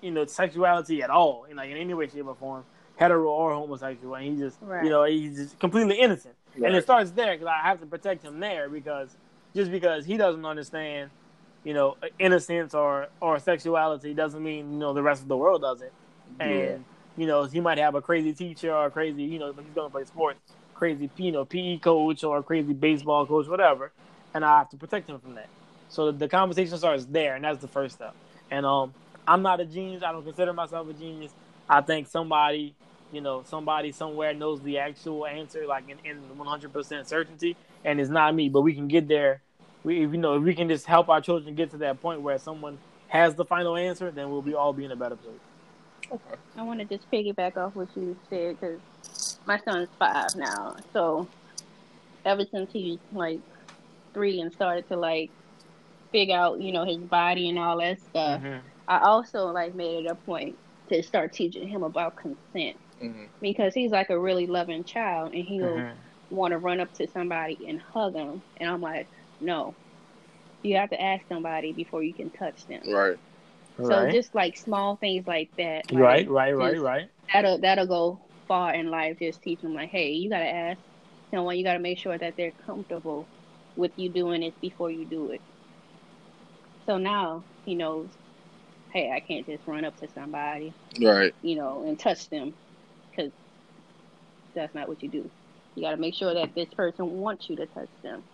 you 0.00 0.10
know 0.10 0.24
sexuality 0.24 1.02
at 1.02 1.10
all, 1.10 1.44
in 1.44 1.56
like 1.56 1.70
in 1.70 1.76
any 1.76 1.92
way, 1.92 2.08
shape, 2.08 2.26
or 2.26 2.34
form, 2.34 2.64
hetero 2.96 3.28
or 3.28 3.52
homosexual. 3.54 4.14
And 4.14 4.24
he 4.24 4.42
just, 4.42 4.56
Right. 4.62 4.84
you 4.84 4.90
know, 4.90 5.04
he's 5.04 5.36
just 5.36 5.58
completely 5.58 6.00
innocent. 6.00 6.34
And 6.54 6.74
it 6.74 6.82
starts 6.84 7.10
there 7.10 7.34
because 7.34 7.46
I 7.46 7.66
have 7.66 7.80
to 7.80 7.86
protect 7.86 8.24
him 8.24 8.40
there 8.40 8.68
because 8.70 9.16
just 9.54 9.70
because 9.70 10.06
he 10.06 10.16
doesn't 10.16 10.44
understand, 10.44 11.10
you 11.64 11.74
know, 11.74 11.96
innocence 12.18 12.74
or 12.74 13.08
or 13.20 13.38
sexuality 13.38 14.14
doesn't 14.14 14.42
mean 14.42 14.72
you 14.72 14.78
know 14.78 14.92
the 14.94 15.02
rest 15.02 15.22
of 15.22 15.28
the 15.28 15.36
world 15.36 15.62
doesn't. 15.62 15.92
And 16.40 16.50
Yeah. 16.50 16.78
you 17.16 17.26
know, 17.26 17.44
he 17.44 17.60
might 17.60 17.78
have 17.78 17.94
a 17.94 18.02
crazy 18.02 18.32
teacher 18.32 18.72
or 18.72 18.86
a 18.86 18.90
crazy, 18.90 19.24
you 19.24 19.38
know, 19.38 19.52
he's 19.52 19.74
going 19.74 19.88
to 19.88 19.92
play 19.92 20.04
sports, 20.04 20.40
crazy, 20.74 21.10
you 21.16 21.32
know, 21.32 21.44
PE 21.44 21.78
coach 21.78 22.22
or 22.24 22.42
crazy 22.42 22.72
baseball 22.74 23.26
coach, 23.26 23.48
whatever. 23.48 23.92
And 24.34 24.44
I 24.44 24.58
have 24.58 24.70
to 24.70 24.76
protect 24.76 25.08
him 25.08 25.18
from 25.20 25.34
that. 25.34 25.48
So 25.88 26.12
the 26.12 26.28
conversation 26.28 26.76
starts 26.78 27.06
there, 27.06 27.34
and 27.34 27.44
that's 27.44 27.60
the 27.60 27.68
first 27.68 27.96
step. 27.96 28.14
And 28.50 28.64
um, 28.66 28.94
I'm 29.26 29.42
not 29.42 29.60
a 29.60 29.64
genius. 29.66 30.02
I 30.02 30.12
don't 30.12 30.24
consider 30.24 30.52
myself 30.52 30.88
a 30.88 30.92
genius. 30.92 31.32
I 31.68 31.80
think 31.80 32.06
somebody, 32.08 32.74
you 33.10 33.20
know, 33.20 33.42
somebody 33.44 33.92
somewhere 33.92 34.34
knows 34.34 34.60
the 34.62 34.78
actual 34.78 35.26
answer, 35.26 35.66
like 35.66 35.84
in, 35.88 35.98
in 36.04 36.18
100% 36.36 37.06
certainty, 37.06 37.56
and 37.84 38.00
it's 38.00 38.10
not 38.10 38.34
me. 38.34 38.48
But 38.48 38.62
we 38.62 38.74
can 38.74 38.88
get 38.88 39.08
there. 39.08 39.42
We, 39.84 40.00
you 40.00 40.06
know, 40.08 40.34
if 40.36 40.42
we 40.42 40.54
can 40.54 40.68
just 40.68 40.86
help 40.86 41.08
our 41.08 41.20
children 41.20 41.54
get 41.54 41.70
to 41.70 41.78
that 41.78 42.00
point 42.00 42.20
where 42.20 42.38
someone 42.38 42.78
has 43.08 43.34
the 43.34 43.44
final 43.44 43.76
answer, 43.76 44.10
then 44.10 44.30
we'll 44.30 44.42
be 44.42 44.54
all 44.54 44.72
be 44.72 44.84
in 44.84 44.92
a 44.92 44.96
better 44.96 45.16
place. 45.16 45.40
Okay. 46.10 46.40
I 46.56 46.62
want 46.62 46.80
to 46.80 46.86
just 46.86 47.10
piggyback 47.10 47.56
off 47.56 47.74
what 47.74 47.88
you 47.96 48.16
said 48.28 48.58
because 48.60 48.80
my 49.46 49.58
son's 49.58 49.88
five 49.98 50.34
now. 50.36 50.76
So 50.92 51.28
ever 52.24 52.44
since 52.50 52.72
he's 52.72 52.98
like 53.12 53.40
three 54.14 54.40
and 54.40 54.52
started 54.52 54.88
to 54.88 54.96
like 54.96 55.30
figure 56.12 56.36
out, 56.36 56.60
you 56.60 56.72
know, 56.72 56.84
his 56.84 56.98
body 56.98 57.48
and 57.48 57.58
all 57.58 57.78
that 57.78 58.00
stuff, 58.00 58.42
Mhm. 58.42 58.60
I 58.88 58.98
also 59.00 59.46
like 59.46 59.74
made 59.74 60.06
it 60.06 60.10
a 60.10 60.14
point 60.14 60.56
to 60.88 61.02
start 61.02 61.32
teaching 61.32 61.68
him 61.68 61.82
about 61.82 62.16
consent 62.16 62.78
Mhm. 63.00 63.28
because 63.40 63.74
he's 63.74 63.90
like 63.90 64.10
a 64.10 64.18
really 64.18 64.46
loving 64.46 64.84
child 64.84 65.34
and 65.34 65.44
he'll 65.44 65.76
Mhm. 65.76 65.92
want 66.30 66.52
to 66.52 66.58
run 66.58 66.80
up 66.80 66.92
to 66.94 67.06
somebody 67.06 67.66
and 67.68 67.80
hug 67.80 68.14
them, 68.14 68.42
and 68.56 68.70
I'm 68.70 68.80
like, 68.80 69.08
no, 69.40 69.74
you 70.62 70.76
have 70.76 70.90
to 70.90 71.00
ask 71.00 71.26
somebody 71.28 71.72
before 71.72 72.02
you 72.02 72.14
can 72.14 72.30
touch 72.30 72.66
them. 72.66 72.82
Right. 72.88 73.16
So 73.82 74.04
Right. 74.04 74.12
just 74.12 74.34
like 74.34 74.56
small 74.56 74.96
things 74.96 75.26
like 75.26 75.50
that, 75.56 75.90
like, 75.90 76.00
right, 76.00 76.28
right, 76.28 76.56
right, 76.56 76.80
right. 76.80 77.10
that'll 77.32 77.58
that'll 77.58 77.86
go 77.86 78.20
far 78.48 78.74
in 78.74 78.90
life. 78.90 79.18
Just 79.20 79.42
teach 79.42 79.60
them 79.60 79.74
like, 79.74 79.90
hey, 79.90 80.10
you 80.12 80.28
gotta 80.30 80.48
ask 80.48 80.80
someone. 81.32 81.56
You 81.56 81.64
gotta 81.64 81.78
make 81.78 81.98
sure 81.98 82.18
that 82.18 82.34
they're 82.36 82.52
comfortable 82.66 83.28
with 83.76 83.92
you 83.96 84.10
doing 84.10 84.42
it 84.42 84.60
before 84.60 84.90
you 84.90 85.06
do 85.06 85.30
it. 85.30 85.42
So 86.86 86.98
now 86.98 87.44
he 87.64 87.74
knows, 87.76 88.10
hey, 88.92 89.10
I 89.14 89.20
can't 89.20 89.46
just 89.46 89.66
run 89.66 89.84
up 89.84 89.96
to 89.98 90.08
somebody, 90.08 90.74
Right. 91.00 91.34
you 91.42 91.56
know, 91.56 91.84
and 91.84 91.98
touch 91.98 92.28
them, 92.30 92.54
because 93.10 93.32
that's 94.54 94.74
not 94.74 94.88
what 94.88 95.02
you 95.02 95.10
do. 95.10 95.30
You 95.76 95.82
gotta 95.84 95.98
make 95.98 96.14
sure 96.14 96.34
that 96.34 96.54
this 96.56 96.68
person 96.74 97.06
wants 97.06 97.48
you 97.48 97.56
to 97.56 97.66
touch 97.66 97.90
them. 98.02 98.24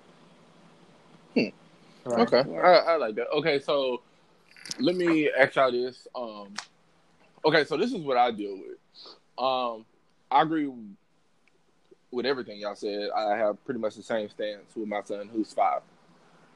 Right. 1.37 1.53
Okay. 2.07 2.45
Yeah. 2.51 2.61
I, 2.61 2.73
I 2.93 2.97
like 2.97 3.15
that. 3.17 3.29
Okay, 3.31 3.59
so 3.59 4.03
let 4.79 4.97
me 4.97 5.31
ask 5.31 5.55
y'all 5.57 5.73
this. 5.73 6.07
Um, 6.15 6.55
okay, 7.45 7.65
so 7.65 7.77
this 7.77 7.93
is 7.93 8.03
what 8.03 8.17
I 8.17 8.31
deal 8.31 8.57
with. 8.57 8.79
Um, 9.39 9.85
I 10.31 10.43
agree 10.43 10.71
with 12.11 12.27
everything 12.27 12.59
y'all 12.59 12.75
said. 12.75 13.11
I 13.15 13.37
have 13.37 13.63
pretty 13.65 13.81
much 13.81 13.97
the 13.97 14.03
same 14.03 14.29
stance 14.29 14.75
with 14.77 14.89
my 14.89 15.03
son, 15.03 15.29
who's 15.33 15.53
five. 15.53 15.83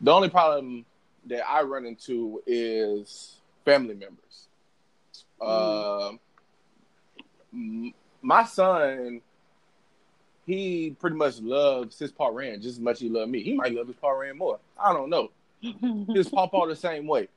The 0.01 0.13
only 0.13 0.31
problem 0.31 0.85
that 1.27 1.49
I 1.49 1.63
run 1.63 1.85
into 1.85 2.43
is 2.47 3.41
family 3.65 3.95
members. 3.95 4.49
Um, 5.41 6.21
m 7.53 7.95
my 8.23 8.45
son, 8.45 9.21
he 10.49 10.97
pretty 10.99 11.17
much 11.17 11.39
loves 11.41 11.99
his 11.99 12.11
parent 12.11 12.63
just 12.63 12.79
as 12.79 12.81
much 12.81 12.95
as 12.97 13.01
he 13.03 13.09
loves 13.09 13.31
me. 13.31 13.43
He 13.43 13.53
might 13.55 13.75
love 13.75 13.87
his 13.87 13.97
parent 13.97 14.37
more. 14.39 14.59
I 14.81 14.93
don't 14.93 15.11
know 15.11 15.31
his 16.15 16.29
papa 16.29 16.65
the 16.67 16.75
same 16.75 17.07
way. 17.07 17.29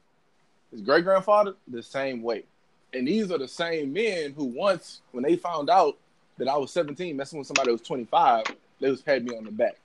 His 0.71 0.81
great 0.81 1.03
grandfather 1.03 1.55
the 1.67 1.83
same 1.83 2.23
way. 2.23 2.45
And 2.93 3.07
these 3.07 3.29
are 3.31 3.37
the 3.37 3.47
same 3.47 3.93
men 3.93 4.33
who 4.33 4.45
once, 4.45 5.01
when 5.11 5.23
they 5.23 5.35
found 5.35 5.69
out 5.69 5.97
that 6.37 6.47
I 6.47 6.57
was 6.57 6.71
17, 6.71 7.15
messing 7.15 7.39
with 7.39 7.47
somebody 7.47 7.71
was 7.71 7.81
25, 7.81 8.45
they 8.79 8.89
was 8.89 9.01
patting 9.01 9.25
me 9.25 9.35
on 9.37 9.43
the 9.45 9.51
back. 9.51 9.75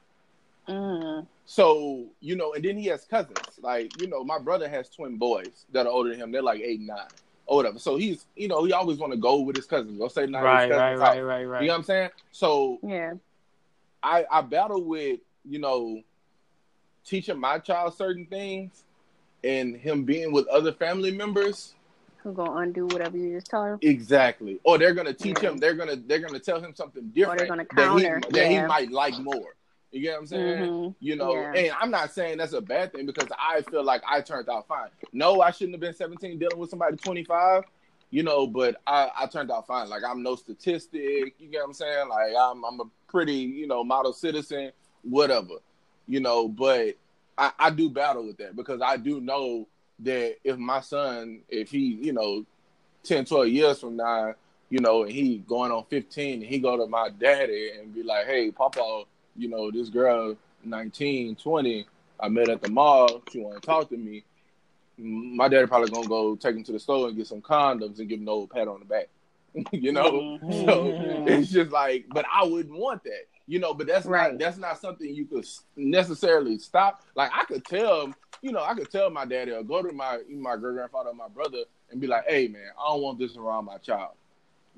mm, 0.68 1.26
So, 1.44 2.04
you 2.20 2.36
know, 2.36 2.54
and 2.54 2.64
then 2.64 2.76
he 2.78 2.86
has 2.86 3.04
cousins. 3.04 3.36
Like, 3.60 4.00
you 4.00 4.06
know, 4.08 4.24
my 4.24 4.38
brother 4.38 4.68
has 4.68 4.88
twin 4.88 5.16
boys 5.16 5.66
that 5.72 5.86
are 5.86 5.92
older 5.92 6.10
than 6.10 6.20
him. 6.20 6.32
They're 6.32 6.42
like 6.42 6.60
eight 6.60 6.78
and 6.78 6.88
nine 6.88 7.08
or 7.46 7.56
whatever. 7.56 7.78
So 7.78 7.96
he's, 7.96 8.26
you 8.36 8.48
know, 8.48 8.64
he 8.64 8.72
always 8.72 8.98
want 8.98 9.12
to 9.12 9.18
go 9.18 9.40
with 9.40 9.56
his 9.56 9.66
cousins. 9.66 9.98
Go 9.98 10.08
say 10.08 10.26
night 10.26 10.42
Right, 10.42 10.70
right, 10.70 10.96
cousins 10.96 11.00
right, 11.00 11.20
right, 11.22 11.44
right. 11.44 11.62
You 11.62 11.68
know 11.68 11.74
what 11.74 11.78
I'm 11.78 11.84
saying? 11.84 12.10
So 12.32 12.78
yeah. 12.82 13.14
I, 14.02 14.24
I 14.30 14.40
battle 14.42 14.82
with, 14.82 15.20
you 15.44 15.58
know, 15.58 16.02
teaching 17.04 17.38
my 17.38 17.58
child 17.58 17.94
certain 17.96 18.26
things 18.26 18.84
and 19.44 19.76
him 19.76 20.04
being 20.04 20.32
with 20.32 20.46
other 20.48 20.72
family 20.72 21.12
members. 21.12 21.74
Who 22.18 22.32
gonna 22.32 22.56
undo 22.56 22.86
whatever 22.86 23.16
you 23.16 23.34
just 23.36 23.50
told 23.50 23.68
him? 23.68 23.78
Exactly. 23.82 24.58
Or 24.64 24.78
they're 24.78 24.94
gonna 24.94 25.12
teach 25.14 25.42
Yeah. 25.42 25.50
him, 25.50 25.58
they're 25.58 25.74
gonna 25.74 25.96
they're 25.96 26.18
gonna 26.18 26.40
tell 26.40 26.60
him 26.60 26.74
something 26.74 27.08
different 27.14 27.42
or 27.42 27.44
they're 27.44 27.48
gonna 27.48 27.66
that, 27.76 27.98
he, 27.98 28.04
counter, 28.04 28.30
that 28.30 28.50
he 28.50 28.60
might 28.62 28.90
like 28.90 29.18
more. 29.18 29.54
You 29.96 30.02
get 30.02 30.12
what 30.12 30.20
I'm 30.20 30.26
saying? 30.26 30.58
Mhm. 30.70 30.94
You 31.00 31.16
know, 31.16 31.32
Yeah. 31.34 31.52
and 31.54 31.72
I'm 31.80 31.90
not 31.90 32.12
saying 32.12 32.36
that's 32.38 32.52
a 32.52 32.60
bad 32.60 32.92
thing 32.92 33.06
because 33.06 33.28
I 33.38 33.62
feel 33.62 33.82
like 33.82 34.02
I 34.06 34.20
turned 34.20 34.48
out 34.50 34.66
fine. 34.68 34.90
No, 35.12 35.40
I 35.40 35.50
shouldn't 35.50 35.72
have 35.74 35.80
been 35.80 35.94
17 35.94 36.38
dealing 36.38 36.58
with 36.58 36.68
somebody 36.70 36.96
25, 36.96 37.64
you 38.10 38.22
know, 38.22 38.46
but 38.46 38.76
I, 38.86 39.10
I 39.18 39.26
turned 39.26 39.50
out 39.50 39.66
fine. 39.66 39.88
Like 39.88 40.04
I'm 40.04 40.22
no 40.22 40.36
statistic, 40.36 41.34
you 41.38 41.48
get 41.50 41.60
what 41.60 41.68
I'm 41.68 41.72
saying? 41.72 42.08
Like 42.08 42.32
I'm 42.38 42.62
I'm 42.64 42.80
a 42.80 42.84
pretty, 43.08 43.32
you 43.34 43.66
know, 43.66 43.82
model 43.82 44.12
citizen, 44.12 44.70
whatever. 45.02 45.54
You 46.06 46.20
know, 46.20 46.46
but 46.46 46.96
I, 47.38 47.52
I 47.58 47.70
do 47.70 47.88
battle 47.90 48.26
with 48.26 48.36
that 48.38 48.54
because 48.54 48.80
I 48.82 48.96
do 48.98 49.20
know 49.20 49.66
that 50.00 50.36
if 50.44 50.58
my 50.58 50.80
son, 50.80 51.40
if 51.48 51.70
he, 51.70 51.78
you 52.02 52.12
know, 52.12 52.44
10, 53.04 53.24
12 53.24 53.48
years 53.48 53.80
from 53.80 53.96
now, 53.96 54.34
you 54.68 54.80
know, 54.80 55.04
and 55.04 55.12
he 55.12 55.38
going 55.38 55.70
on 55.72 55.84
15 55.84 56.34
and 56.34 56.42
he 56.42 56.58
go 56.58 56.76
to 56.76 56.86
my 56.86 57.08
daddy 57.08 57.70
and 57.78 57.94
be 57.94 58.02
like, 58.02 58.26
hey, 58.26 58.50
Papa, 58.50 59.04
you 59.36 59.48
know, 59.48 59.70
this 59.70 59.88
girl, 59.88 60.36
19, 60.64 61.36
20, 61.36 61.86
I 62.20 62.28
met 62.28 62.48
at 62.48 62.60
the 62.62 62.68
mall. 62.68 63.22
She 63.30 63.40
want 63.40 63.60
to 63.60 63.66
talk 63.66 63.88
to 63.90 63.96
me. 63.96 64.24
my 64.98 65.46
daddy 65.48 65.66
probably 65.66 65.90
gonna 65.90 66.08
go 66.08 66.36
take 66.36 66.56
him 66.56 66.64
to 66.64 66.72
the 66.72 66.78
store 66.78 67.08
and 67.08 67.16
get 67.18 67.26
some 67.26 67.42
condoms 67.42 67.98
and 67.98 68.08
give 68.08 68.18
him 68.18 68.26
a 68.28 68.30
old 68.30 68.48
pat 68.50 68.66
on 68.66 68.78
the 68.80 68.86
back. 68.86 69.08
you 69.72 69.92
know, 69.92 70.38
so 70.40 70.86
Mhm. 70.86 71.28
it's 71.28 71.50
just 71.50 71.70
like, 71.70 72.06
but 72.08 72.24
I 72.32 72.44
wouldn't 72.44 72.74
want 72.78 73.04
that. 73.04 73.26
You 73.46 73.58
know, 73.58 73.74
but 73.74 73.86
that's 73.86 74.06
Right. 74.06 74.30
not 74.32 74.38
that's 74.40 74.56
not 74.56 74.80
something 74.80 75.14
you 75.14 75.26
could 75.26 75.44
s- 75.44 75.64
necessarily 75.76 76.58
stop. 76.58 77.02
Like 77.14 77.30
I 77.34 77.44
could 77.44 77.64
tell, 77.66 78.10
you 78.40 78.52
know, 78.52 78.62
I 78.64 78.74
could 78.74 78.90
tell 78.90 79.10
my 79.10 79.26
daddy 79.26 79.52
or 79.52 79.62
go 79.62 79.82
to 79.82 79.92
my 79.92 80.20
my 80.30 80.56
great 80.56 80.74
grandfather 80.76 81.10
or 81.10 81.14
my 81.14 81.28
brother 81.28 81.64
and 81.90 82.00
be 82.00 82.06
like, 82.06 82.24
"Hey, 82.26 82.48
man, 82.48 82.70
I 82.82 82.88
don't 82.88 83.02
want 83.02 83.18
this 83.18 83.36
around 83.36 83.66
my 83.66 83.76
child." 83.78 84.12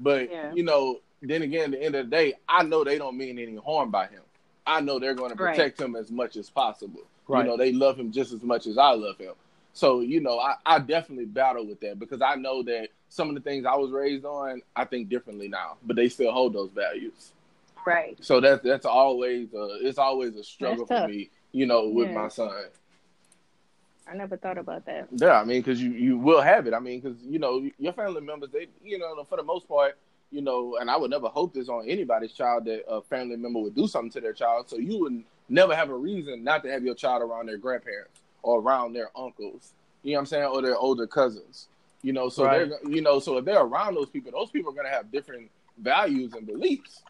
But 0.00 0.30
Yeah. 0.30 0.52
you 0.52 0.64
know, 0.64 0.98
then 1.22 1.42
again, 1.42 1.66
at 1.72 1.78
the 1.78 1.82
end 1.84 1.94
of 1.94 2.06
the 2.06 2.11
day, 2.11 2.34
I 2.48 2.64
know 2.64 2.82
they 2.84 2.98
don't 2.98 3.16
mean 3.16 3.38
any 3.38 3.54
harm 3.56 3.90
by 3.92 4.06
him. 4.09 4.22
I 4.68 4.80
know 4.80 4.98
they're 4.98 5.14
going 5.14 5.34
to 5.36 5.42
Right. 5.42 5.56
protect 5.56 5.80
him 5.80 5.96
as 5.96 6.10
much 6.10 6.36
as 6.36 6.50
possible. 6.50 7.02
Right. 7.26 7.40
You 7.44 7.50
know, 7.50 7.56
they 7.56 7.72
love 7.72 7.98
him 7.98 8.12
just 8.12 8.32
as 8.32 8.42
much 8.42 8.66
as 8.66 8.78
I 8.78 8.90
love 8.92 9.18
him. 9.18 9.34
So, 9.72 10.00
you 10.00 10.20
know, 10.20 10.38
I, 10.38 10.56
I 10.66 10.78
definitely 10.78 11.26
battle 11.26 11.66
with 11.66 11.80
that 11.80 11.98
because 11.98 12.20
I 12.22 12.34
know 12.36 12.62
that 12.64 12.88
some 13.08 13.28
of 13.28 13.34
the 13.34 13.40
things 13.40 13.64
I 13.64 13.76
was 13.76 13.90
raised 13.90 14.24
on, 14.24 14.62
I 14.76 14.84
think 14.84 15.08
differently 15.08 15.48
now, 15.48 15.76
but 15.84 15.96
they 15.96 16.08
still 16.08 16.32
hold 16.32 16.52
those 16.52 16.70
values. 16.70 17.32
Right. 17.86 18.16
So 18.20 18.40
that's 18.40 18.62
that's 18.62 18.84
always 18.86 19.54
uh, 19.54 19.78
it's 19.80 19.98
always 19.98 20.36
a 20.36 20.44
struggle 20.44 20.86
for 20.86 21.08
me, 21.08 21.30
you 21.52 21.66
know, 21.66 21.88
with 21.88 22.08
Yeah. 22.08 22.14
my 22.14 22.28
son. 22.28 22.52
I 24.10 24.14
never 24.14 24.36
thought 24.36 24.58
about 24.58 24.86
that. 24.86 25.08
Yeah, 25.12 25.40
I 25.40 25.44
mean, 25.44 25.60
because 25.60 25.82
you 25.82 25.90
you 25.92 26.18
will 26.18 26.40
have 26.40 26.66
it. 26.66 26.74
I 26.74 26.78
mean, 26.80 27.00
because 27.00 27.22
you 27.22 27.38
know 27.38 27.68
your 27.78 27.92
family 27.92 28.20
members, 28.20 28.50
they 28.50 28.68
you 28.82 28.98
know 28.98 29.22
for 29.24 29.36
the 29.36 29.42
most 29.42 29.68
part, 29.68 29.96
you 30.31 30.43
know, 30.43 30.76
and 30.81 30.91
I 30.91 30.97
would 30.97 31.11
never 31.11 31.29
hope 31.29 31.55
this 31.55 31.68
on 31.68 31.89
anybody's 31.89 32.33
child 32.33 32.66
that 32.66 32.85
a 32.89 33.01
family 33.01 33.37
member 33.37 33.61
would 33.61 33.74
do 33.74 33.87
something 33.87 34.11
to 34.12 34.20
their 34.20 34.33
child. 34.33 34.68
So 34.68 34.76
you 34.76 34.99
would 34.99 35.22
never 35.49 35.74
have 35.74 35.91
a 35.91 35.97
reason 35.97 36.45
not 36.45 36.62
to 36.64 36.70
have 36.70 36.85
your 36.85 36.95
child 36.95 37.22
around 37.22 37.47
their 37.47 37.57
grandparents 37.57 38.20
or 38.43 38.61
around 38.61 38.93
their 38.93 39.11
uncles. 39.16 39.72
You 40.03 40.12
know 40.12 40.18
what 40.18 40.20
I'm 40.20 40.26
saying, 40.26 40.45
or 40.45 40.62
their 40.62 40.76
older 40.76 41.07
cousins. 41.07 41.68
You 42.03 42.12
know, 42.12 42.29
so 42.29 42.45
Right. 42.45 42.68
they're 42.68 42.91
you 42.91 43.01
know, 43.01 43.18
so 43.18 43.39
if 43.39 43.45
they're 43.45 43.61
around 43.62 43.95
those 43.95 44.11
people, 44.11 44.31
those 44.31 44.51
people 44.51 44.72
are 44.72 44.74
gonna 44.74 44.89
have 44.91 45.11
different 45.11 45.51
values 45.79 46.35
and 46.35 46.47
beliefs. 46.47 47.03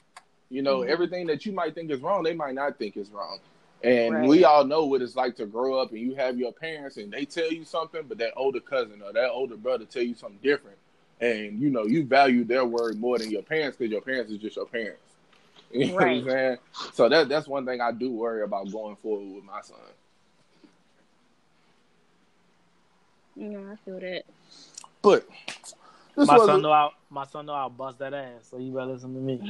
You 0.48 0.62
know, 0.62 0.78
Mhm. 0.78 0.88
everything 0.88 1.26
that 1.26 1.44
you 1.44 1.52
might 1.52 1.74
think 1.74 1.90
is 1.90 2.00
wrong, 2.00 2.22
they 2.22 2.34
might 2.34 2.54
not 2.54 2.78
think 2.78 2.96
is 2.96 3.10
wrong. 3.10 3.38
And 3.82 4.14
Right. 4.14 4.28
we 4.28 4.44
all 4.44 4.64
know 4.64 4.86
what 4.86 5.02
it's 5.02 5.14
like 5.14 5.36
to 5.36 5.46
grow 5.46 5.78
up 5.78 5.90
and 5.90 6.00
you 6.00 6.14
have 6.14 6.38
your 6.38 6.52
parents 6.52 6.96
and 6.96 7.12
they 7.12 7.24
tell 7.24 7.52
you 7.52 7.64
something, 7.64 8.02
but 8.08 8.18
that 8.18 8.32
older 8.36 8.60
cousin 8.60 9.02
or 9.02 9.12
that 9.12 9.30
older 9.30 9.56
brother 9.56 9.84
tell 9.84 10.02
you 10.02 10.14
something 10.14 10.40
different. 10.42 10.78
And 11.20 11.60
you 11.60 11.70
know, 11.70 11.84
you 11.84 12.04
value 12.04 12.44
their 12.44 12.64
word 12.64 12.98
more 12.98 13.18
than 13.18 13.30
your 13.30 13.42
parents 13.42 13.76
because 13.76 13.90
your 13.90 14.00
parents 14.00 14.30
is 14.32 14.38
just 14.38 14.56
your 14.56 14.66
parents. 14.66 15.00
You 15.70 15.88
know 15.88 15.94
what 15.94 16.04
I'm 16.04 16.24
Right. 16.24 16.24
saying? 16.24 16.56
So 16.94 17.08
that 17.10 17.28
that's 17.28 17.46
one 17.46 17.66
thing 17.66 17.80
I 17.82 17.92
do 17.92 18.10
worry 18.10 18.42
about 18.42 18.72
going 18.72 18.96
forward 18.96 19.34
with 19.34 19.44
my 19.44 19.60
son. 19.60 19.76
Yeah, 23.36 23.58
I 23.72 23.76
feel 23.84 24.00
that. 24.00 24.22
But 25.02 25.28
My 26.16 26.36
was 26.36 26.46
son 26.46 26.62
know 26.62 26.72
I 26.72 26.88
my 27.10 27.24
son 27.26 27.46
know 27.46 27.52
I'll 27.52 27.70
bust 27.70 27.98
that 28.00 28.14
ass, 28.14 28.48
so 28.50 28.58
you 28.58 28.72
better 28.72 28.86
listen 28.86 29.14
to 29.14 29.20
me. 29.20 29.40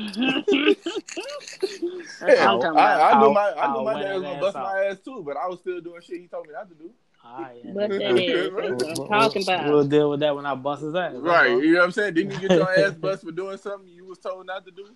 That's 2.21 2.37
yeah, 2.41 2.51
I'm 2.53 2.61
talking 2.61 2.79
I. 2.79 3.11
I 3.11 3.21
knew 3.21 3.31
my 3.31 3.53
I 3.53 3.67
knew 3.69 3.79
I'll 3.79 3.85
my 3.85 3.95
dad 4.03 4.15
was 4.15 4.23
gonna 4.25 4.41
bust 4.41 4.57
out. 4.57 4.63
my 4.65 4.85
ass 4.87 4.99
too, 5.05 5.23
but 5.25 5.37
I 5.37 5.47
was 5.49 5.61
still 5.61 5.81
doing 5.81 6.01
shit 6.03 6.21
he 6.21 6.27
told 6.27 6.47
me 6.47 6.53
not 6.53 6.69
to 6.69 6.75
do. 6.75 6.91
Alright, 7.27 7.61
yeah. 7.63 7.73
Bust 7.73 7.89
that 7.91 8.01
Yeah. 8.01 8.09
ass. 8.09 8.79
That's 8.81 8.99
what 9.01 9.13
I'm 9.13 9.21
talking 9.21 9.43
about. 9.43 9.67
We'll 9.67 9.85
deal 9.85 10.11
with 10.11 10.21
that 10.21 10.35
when 10.35 10.47
I 10.47 10.55
bust 10.55 10.83
his 10.83 10.95
ass. 10.95 11.13
that's 11.13 11.23
Right, 11.23 11.51
you 11.51 11.73
know 11.73 11.79
what 11.81 11.85
I'm 11.87 11.93
saying? 11.93 12.15
Didn't 12.15 12.33
you 12.41 12.49
get 12.49 12.57
your 12.59 12.79
ass 12.79 12.93
bust 12.95 13.25
for 13.25 13.33
doing 13.33 13.59
something 13.59 13.89
you 13.89 14.07
was 14.07 14.19
told 14.19 14.47
not 14.47 14.65
to 14.65 14.71
do? 14.71 14.87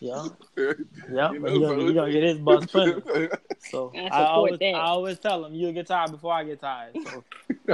Yeah, 0.00 0.26
yeah, 0.56 0.72
yeah. 1.12 1.32
You 1.32 1.40
but 1.40 1.52
know, 1.52 1.52
he 1.52 1.60
gonna, 1.60 1.80
so- 1.80 1.86
he 1.86 1.94
gonna 1.94 2.12
get 2.12 2.22
his 2.24 2.38
bust 2.38 2.68
plenty. 2.68 3.28
So 3.70 3.92
I 3.94 4.06
I, 4.08 4.24
always, 4.26 4.56
that. 4.60 4.74
I 4.76 4.80
always 4.80 5.18
tell 5.18 5.44
him 5.44 5.52
you'll 5.52 5.72
get 5.72 5.88
tired 5.88 6.12
before 6.12 6.32
I 6.32 6.44
get 6.44 6.60
tired. 6.60 6.94
So, 7.04 7.24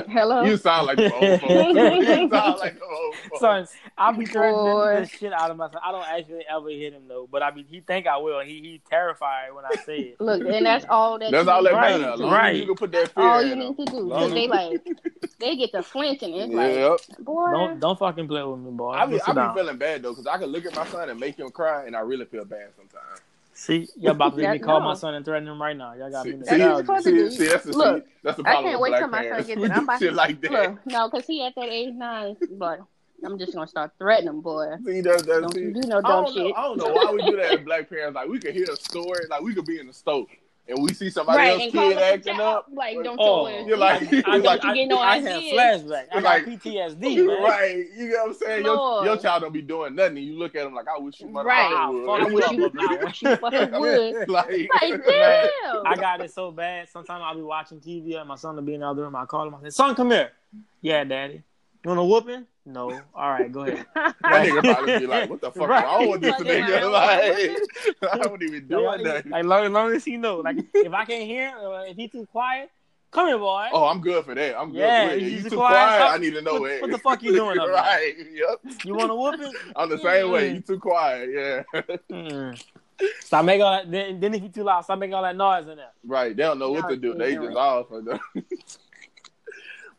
Hello. 0.08 0.42
You 0.42 0.56
sound 0.56 0.86
like 0.86 0.96
the 0.96 1.12
old 1.12 1.40
folks. 1.40 1.52
you 1.52 2.28
sound 2.30 2.58
like 2.58 2.78
the 2.78 2.84
old 2.84 3.14
folks. 3.28 3.38
son, 3.40 3.66
I 3.98 4.10
be 4.12 4.24
threatening 4.24 4.64
Boy. 4.64 5.00
the 5.00 5.06
shit 5.06 5.32
out 5.34 5.50
of 5.50 5.58
myself. 5.58 5.82
I 5.86 5.92
don't 5.92 6.04
actually 6.08 6.44
ever 6.50 6.70
hit 6.70 6.94
him 6.94 7.02
though, 7.06 7.28
but 7.30 7.42
I 7.42 7.54
mean 7.54 7.66
he 7.68 7.80
think 7.80 8.06
I 8.06 8.16
will. 8.16 8.40
He 8.40 8.54
he 8.60 8.80
terrified 8.88 9.52
when 9.54 9.64
I 9.66 9.76
say 9.84 9.98
it. 9.98 10.20
Look, 10.20 10.40
and 10.42 10.64
that's 10.66 10.86
all 10.88 11.18
that. 11.18 11.30
That's 11.30 11.44
you 11.44 11.52
all 11.52 11.62
that 11.62 11.72
need 11.72 11.76
Right, 11.76 11.92
to 11.92 11.98
matters. 11.98 12.06
do. 12.06 12.12
As 12.14 12.20
long 12.20 12.30
as 12.32 12.38
right. 12.38 12.56
You 12.56 12.66
can 12.66 12.74
put 12.76 12.92
that 12.92 13.08
fear 13.14 13.24
All 13.24 13.42
you 13.42 13.56
need 13.56 13.76
to 13.76 13.84
do 13.98 14.04
because 14.08 14.30
they 14.32 14.48
like 14.48 14.80
they 15.40 15.56
get 15.56 15.72
to 15.72 15.82
flinching. 15.82 16.34
It's 16.34 16.52
like, 16.52 16.74
Yep. 16.74 17.24
boy, 17.24 17.50
Don't 17.50 17.80
don't 17.80 17.98
fucking 17.98 18.28
play 18.28 18.42
with 18.42 18.60
me, 18.60 18.70
boy. 18.70 18.90
I 18.92 19.06
be, 19.06 19.14
I 19.14 19.18
sit 19.18 19.26
be 19.28 19.34
down. 19.34 19.54
feeling 19.54 19.76
bad 19.76 20.02
though 20.02 20.10
because 20.12 20.26
I 20.26 20.38
can 20.38 20.48
look 20.48 20.64
at 20.66 20.74
my 20.74 20.86
son 20.86 21.10
and 21.10 21.18
make 21.18 21.36
him 21.36 21.50
cry, 21.50 21.86
and 21.86 21.96
I 21.96 22.00
really 22.00 22.24
feel 22.24 22.44
bad 22.44 22.68
sometimes. 22.76 23.20
See, 23.56 23.88
y'all 23.96 24.12
about 24.12 24.34
to 24.34 24.42
make 24.42 24.50
me 24.50 24.58
call 24.58 24.80
no. 24.80 24.86
my 24.86 24.94
son 24.94 25.14
and 25.14 25.24
threaten 25.24 25.46
him 25.46 25.62
right 25.62 25.76
now. 25.76 25.94
Y'all 25.94 26.10
got 26.10 26.24
See, 26.24 26.30
me. 26.30 26.34
in 26.34 26.40
the 26.40 26.46
see, 26.46 26.56
That's 26.58 26.60
bag. 26.80 26.88
what 26.88 26.94
you're 26.94 27.02
supposed 27.02 27.04
to 27.04 27.30
see, 27.30 27.36
see, 27.36 27.46
that's 27.48 27.64
the 27.64 27.72
Look, 27.72 28.04
see, 28.04 28.10
that's 28.24 28.36
the 28.36 28.48
I 28.48 28.52
can't 28.62 28.80
wait 28.80 28.88
black 28.90 29.00
till 29.00 29.08
my 29.08 29.28
son 29.28 29.36
gets 29.46 29.60
We 29.60 29.68
it. 29.68 29.70
I'm 29.70 29.78
do 29.78 29.82
about 29.84 29.98
shit 30.00 30.10
to 30.10 30.16
like 30.16 30.40
that. 30.40 30.50
look, 30.50 30.86
no, 30.86 31.08
because 31.08 31.26
he 31.26 31.44
at 31.44 31.54
that 31.54 31.68
age 31.68 31.94
nine, 31.94 32.36
but 32.50 32.80
I'm 33.24 33.38
just 33.38 33.54
gonna 33.54 33.68
start 33.68 33.92
threatening 33.96 34.34
him, 34.34 34.40
boy. 34.40 34.66
See, 34.84 35.00
that's, 35.02 35.22
that's, 35.22 35.40
Don't 35.40 35.54
see, 35.54 35.60
you 35.60 35.72
do 35.72 35.86
no 35.86 35.98
I 35.98 36.00
dumb 36.02 36.24
don't 36.24 36.34
know. 36.36 36.46
shit. 36.46 36.54
I 36.56 36.62
don't 36.62 36.78
know 36.78 36.92
why 36.92 37.12
we 37.12 37.22
do 37.22 37.36
that 37.36 37.52
as 37.58 37.64
black 37.64 37.88
parents. 37.88 38.16
Like 38.16 38.28
we 38.28 38.40
could 38.40 38.54
hear 38.54 38.66
a 38.72 38.76
story, 38.76 39.26
like 39.30 39.40
we 39.40 39.54
could 39.54 39.66
be 39.66 39.78
in 39.78 39.86
the 39.86 39.92
store 39.92 40.26
and 40.66 40.82
we 40.82 40.94
see 40.94 41.10
somebody 41.10 41.38
right, 41.38 41.60
else 41.60 41.72
kid 41.72 41.98
acting 41.98 42.36
child. 42.36 42.40
up. 42.56 42.66
Like, 42.72 42.96
don't 43.04 43.18
Oh, 43.20 43.46
show. 43.48 43.66
You're 43.66 43.76
like, 43.76 44.02
I, 44.26 44.34
you're 44.36 44.38
like, 44.44 44.64
you 44.64 44.74
get 44.74 44.86
no 44.88 44.98
I 44.98 45.18
have 45.18 45.26
ideas. 45.26 45.52
flashback. 45.82 46.04
I 46.10 46.14
got 46.14 46.22
Like- 46.24 46.44
PTSD, 46.46 47.26
man. 47.26 47.42
right? 47.42 47.84
You 47.96 48.08
know 48.08 48.16
what 48.22 48.28
I'm 48.28 48.34
saying? 48.34 48.64
Your, 48.64 49.04
your 49.04 49.16
child 49.18 49.42
don't 49.42 49.52
be 49.52 49.60
doing 49.62 49.94
nothing. 49.94 50.16
And 50.18 50.26
you 50.26 50.38
look 50.38 50.54
at 50.54 50.66
him 50.66 50.74
like, 50.74 50.86
I 50.88 50.98
wish 50.98 51.20
you 51.20 51.26
motherfucker 51.26 51.44
Right. 51.44 51.88
would. 51.90 52.06
Fuck 52.06 52.20
I 52.20 52.32
wish 52.32 52.50
you, 52.52 52.66
up 52.66 52.72
I 52.78 53.04
wish 53.04 53.22
you 53.22 53.36
fucking 53.36 53.80
would. 53.80 54.28
like, 54.30 54.70
Like, 54.80 55.04
damn. 55.06 55.86
I 55.86 55.96
got 55.96 56.20
it 56.22 56.32
so 56.32 56.50
bad. 56.50 56.88
Sometimes 56.88 57.22
I'll 57.26 57.34
be 57.36 57.42
watching 57.42 57.80
TV 57.80 58.18
and 58.18 58.26
my 58.28 58.36
son 58.36 58.56
will 58.56 58.62
be 58.62 58.74
in 58.74 58.80
the 58.80 58.86
other 58.88 59.02
room. 59.02 59.16
I 59.16 59.26
call 59.26 59.46
him. 59.46 59.54
I 59.54 59.62
say, 59.64 59.70
"Son, 59.70 59.94
come 59.94 60.10
here." 60.12 60.32
Yeah, 60.80 61.04
daddy. 61.04 61.42
You 61.84 61.88
want 61.88 62.00
a 62.00 62.04
whooping? 62.04 62.46
No. 62.66 62.98
All 63.14 63.30
right, 63.30 63.52
go 63.52 63.60
ahead. 63.64 63.84
that 63.94 64.14
nigga 64.22 64.62
probably 64.74 64.98
be 65.00 65.06
like, 65.06 65.28
what 65.28 65.40
the 65.42 65.50
fuck 65.52 65.68
Right. 65.68 65.84
wrong 65.84 66.08
with 66.10 66.22
this 66.22 66.38
Like, 66.38 66.46
nigga? 66.48 66.90
Like, 66.90 68.12
I 68.12 68.18
don't 68.18 68.42
even 68.42 68.66
do 68.66 68.80
Like, 68.86 69.02
nothing. 69.02 69.30
like, 69.32 69.44
long, 69.44 69.64
as 69.66 69.70
long 69.70 69.92
as 69.94 70.04
he 70.04 70.16
know. 70.16 70.38
Like, 70.38 70.56
if 70.72 70.92
I 70.92 71.04
can't 71.04 71.24
hear, 71.28 71.52
or 71.60 71.84
if 71.86 71.96
he 71.96 72.08
too 72.08 72.26
quiet, 72.32 72.70
come 73.10 73.26
here, 73.28 73.36
boy. 73.36 73.66
Oh, 73.70 73.84
I'm 73.84 74.00
good 74.00 74.24
for 74.24 74.34
that. 74.34 74.58
I'm 74.58 74.70
good 74.72 74.78
Yeah, 74.78 75.04
with 75.08 75.14
it. 75.16 75.22
you 75.22 75.28
You 75.28 75.42
too 75.42 75.50
too 75.50 75.56
quiet? 75.56 75.98
quiet? 75.98 76.10
I 76.14 76.18
need 76.18 76.32
to 76.34 76.40
know 76.42 76.60
what- 76.60 76.70
it. 76.70 76.80
what 76.82 76.90
the 76.90 76.98
fuck 76.98 77.22
you 77.22 77.32
doing 77.34 77.58
up 77.58 77.68
right. 77.70 78.14
Yep. 78.32 78.60
You 78.86 78.94
want 78.94 79.10
a 79.10 79.14
whooping? 79.14 79.52
I'm 79.76 79.90
the 79.90 79.98
same 79.98 80.30
way. 80.32 80.54
You 80.54 80.60
too 80.62 80.78
quiet. 80.78 81.30
Yeah. 81.34 81.82
Mm. 82.10 82.64
Stop 83.20 83.44
making 83.44 83.62
all 83.62 83.72
that. 83.72 83.90
Then, 83.90 84.20
then 84.20 84.32
if 84.34 84.42
you 84.42 84.48
too 84.48 84.62
loud, 84.62 84.80
stop 84.82 84.98
making 84.98 85.12
all 85.14 85.22
that 85.22 85.36
noise 85.36 85.66
in 85.68 85.76
there. 85.76 85.90
right. 86.06 86.34
They 86.34 86.42
don't 86.44 86.58
know 86.58 86.70
what 86.70 86.80
Y'all 86.82 86.90
to 86.90 86.96
do. 86.96 87.12
They 87.14 87.32
ignorant. 87.32 87.54
just 87.54 87.58
off. 87.58 87.86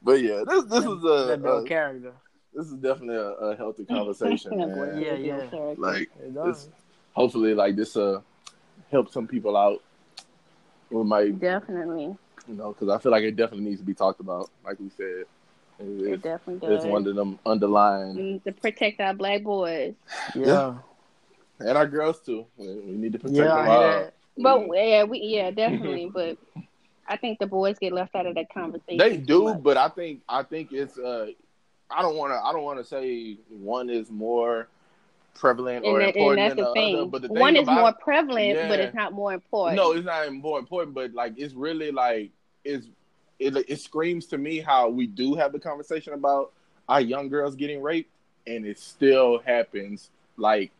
but 0.01 0.21
yeah, 0.21 0.43
this 0.47 0.63
this 0.65 0.79
is 0.85 1.03
a, 1.03 1.25
that 1.27 1.41
build 1.43 1.65
a 1.65 1.67
character. 1.69 2.13
This 2.55 2.67
is 2.67 2.73
definitely 2.75 3.15
a, 3.15 3.29
a 3.29 3.55
healthy 3.55 3.85
conversation, 3.89 4.57
man. 4.57 4.97
Yeah, 5.01 5.15
yeah. 5.15 5.43
Like 5.77 6.09
It 6.19 6.33
this, 6.43 6.67
hopefully, 7.13 7.53
like 7.53 7.75
this 7.75 7.95
uh 7.95 8.21
help 8.91 9.11
some 9.11 9.27
people 9.27 9.55
out. 9.57 9.81
We 10.89 11.03
might, 11.03 11.39
Definitely. 11.39 12.15
you 12.47 12.55
know, 12.55 12.69
because 12.73 12.89
I 12.89 12.97
feel 12.99 13.11
like 13.11 13.23
it 13.23 13.35
definitely 13.35 13.65
needs 13.65 13.79
to 13.81 13.85
be 13.85 13.93
talked 13.93 14.19
about. 14.19 14.49
Like 14.63 14.79
we 14.79 14.89
said, 14.89 15.25
It 15.79 16.11
it's, 16.13 16.23
definitely 16.23 16.59
does. 16.67 16.75
it's 16.75 16.85
one 16.85 17.07
of 17.07 17.15
them 17.15 17.39
underlying 17.45 18.15
Mm, 18.17 18.43
to 18.43 18.51
protect 18.53 19.01
our 19.01 19.13
black 19.13 19.43
boys. 19.43 19.95
yeah. 20.35 20.75
and 21.59 21.77
our 21.77 21.87
girls 21.87 22.21
too. 22.21 22.45
We 22.57 22.67
we 22.67 22.91
need 22.97 23.13
to 23.13 23.19
protect 23.19 23.37
Yeah, 23.37 23.55
them 23.55 23.67
I 23.67 23.69
all. 23.69 23.81
hear 23.81 24.03
that. 24.05 24.13
But 24.37 24.67
yeah, 24.75 25.03
we 25.03 25.19
yeah, 25.19 25.51
definitely. 25.51 26.09
but 26.13 26.37
I 27.07 27.17
think 27.17 27.39
the 27.39 27.47
boys 27.47 27.77
get 27.79 27.93
left 27.93 28.15
out 28.15 28.25
of 28.25 28.35
that 28.35 28.53
conversation. 28.53 28.97
They 28.97 29.17
do, 29.17 29.55
but 29.55 29.77
I 29.77 29.89
think 29.89 30.21
I 30.27 30.43
think 30.43 30.71
it's 30.71 30.97
uh 30.97 31.27
I 31.89 32.01
don't 32.01 32.15
want 32.15 32.33
to 32.33 32.37
I 32.37 32.51
don't 32.51 32.63
want 32.63 32.79
to 32.79 32.85
say 32.85 33.37
one 33.49 33.89
is 33.89 34.09
more 34.09 34.67
prevalent 35.33 35.85
or 35.85 35.99
and, 35.99 36.01
that, 36.01 36.15
and 36.15 36.15
important 36.15 36.37
that's 36.37 36.55
than 36.55 36.63
the 36.63 36.69
the 36.69 36.73
thing. 36.73 36.95
other. 36.95 37.05
But 37.05 37.21
the 37.23 37.27
thing 37.27 37.37
One 37.39 37.55
is 37.55 37.63
about 37.63 37.79
more 37.81 37.93
prevalent, 37.93 38.69
but 38.69 38.79
it's 38.79 38.95
not 38.95 39.13
more 39.13 39.33
important. 39.33 39.75
no, 39.77 39.91
it's 39.91 40.05
not 40.05 40.31
more 40.33 40.59
important, 40.59 40.95
but 40.95 41.13
like 41.13 41.33
it's 41.37 41.53
really 41.53 41.91
like 41.91 42.31
it's 42.63 42.87
it 43.39 43.55
it 43.69 43.79
screams 43.79 44.25
to 44.27 44.37
me 44.37 44.59
how 44.59 44.89
we 44.89 45.07
do 45.07 45.35
have 45.35 45.51
the 45.51 45.59
conversation 45.59 46.13
about 46.13 46.51
our 46.87 47.01
young 47.01 47.29
girls 47.29 47.55
getting 47.55 47.81
raped, 47.81 48.11
and 48.47 48.65
it 48.65 48.79
still 48.79 49.39
happens 49.45 50.09
like 50.37 50.71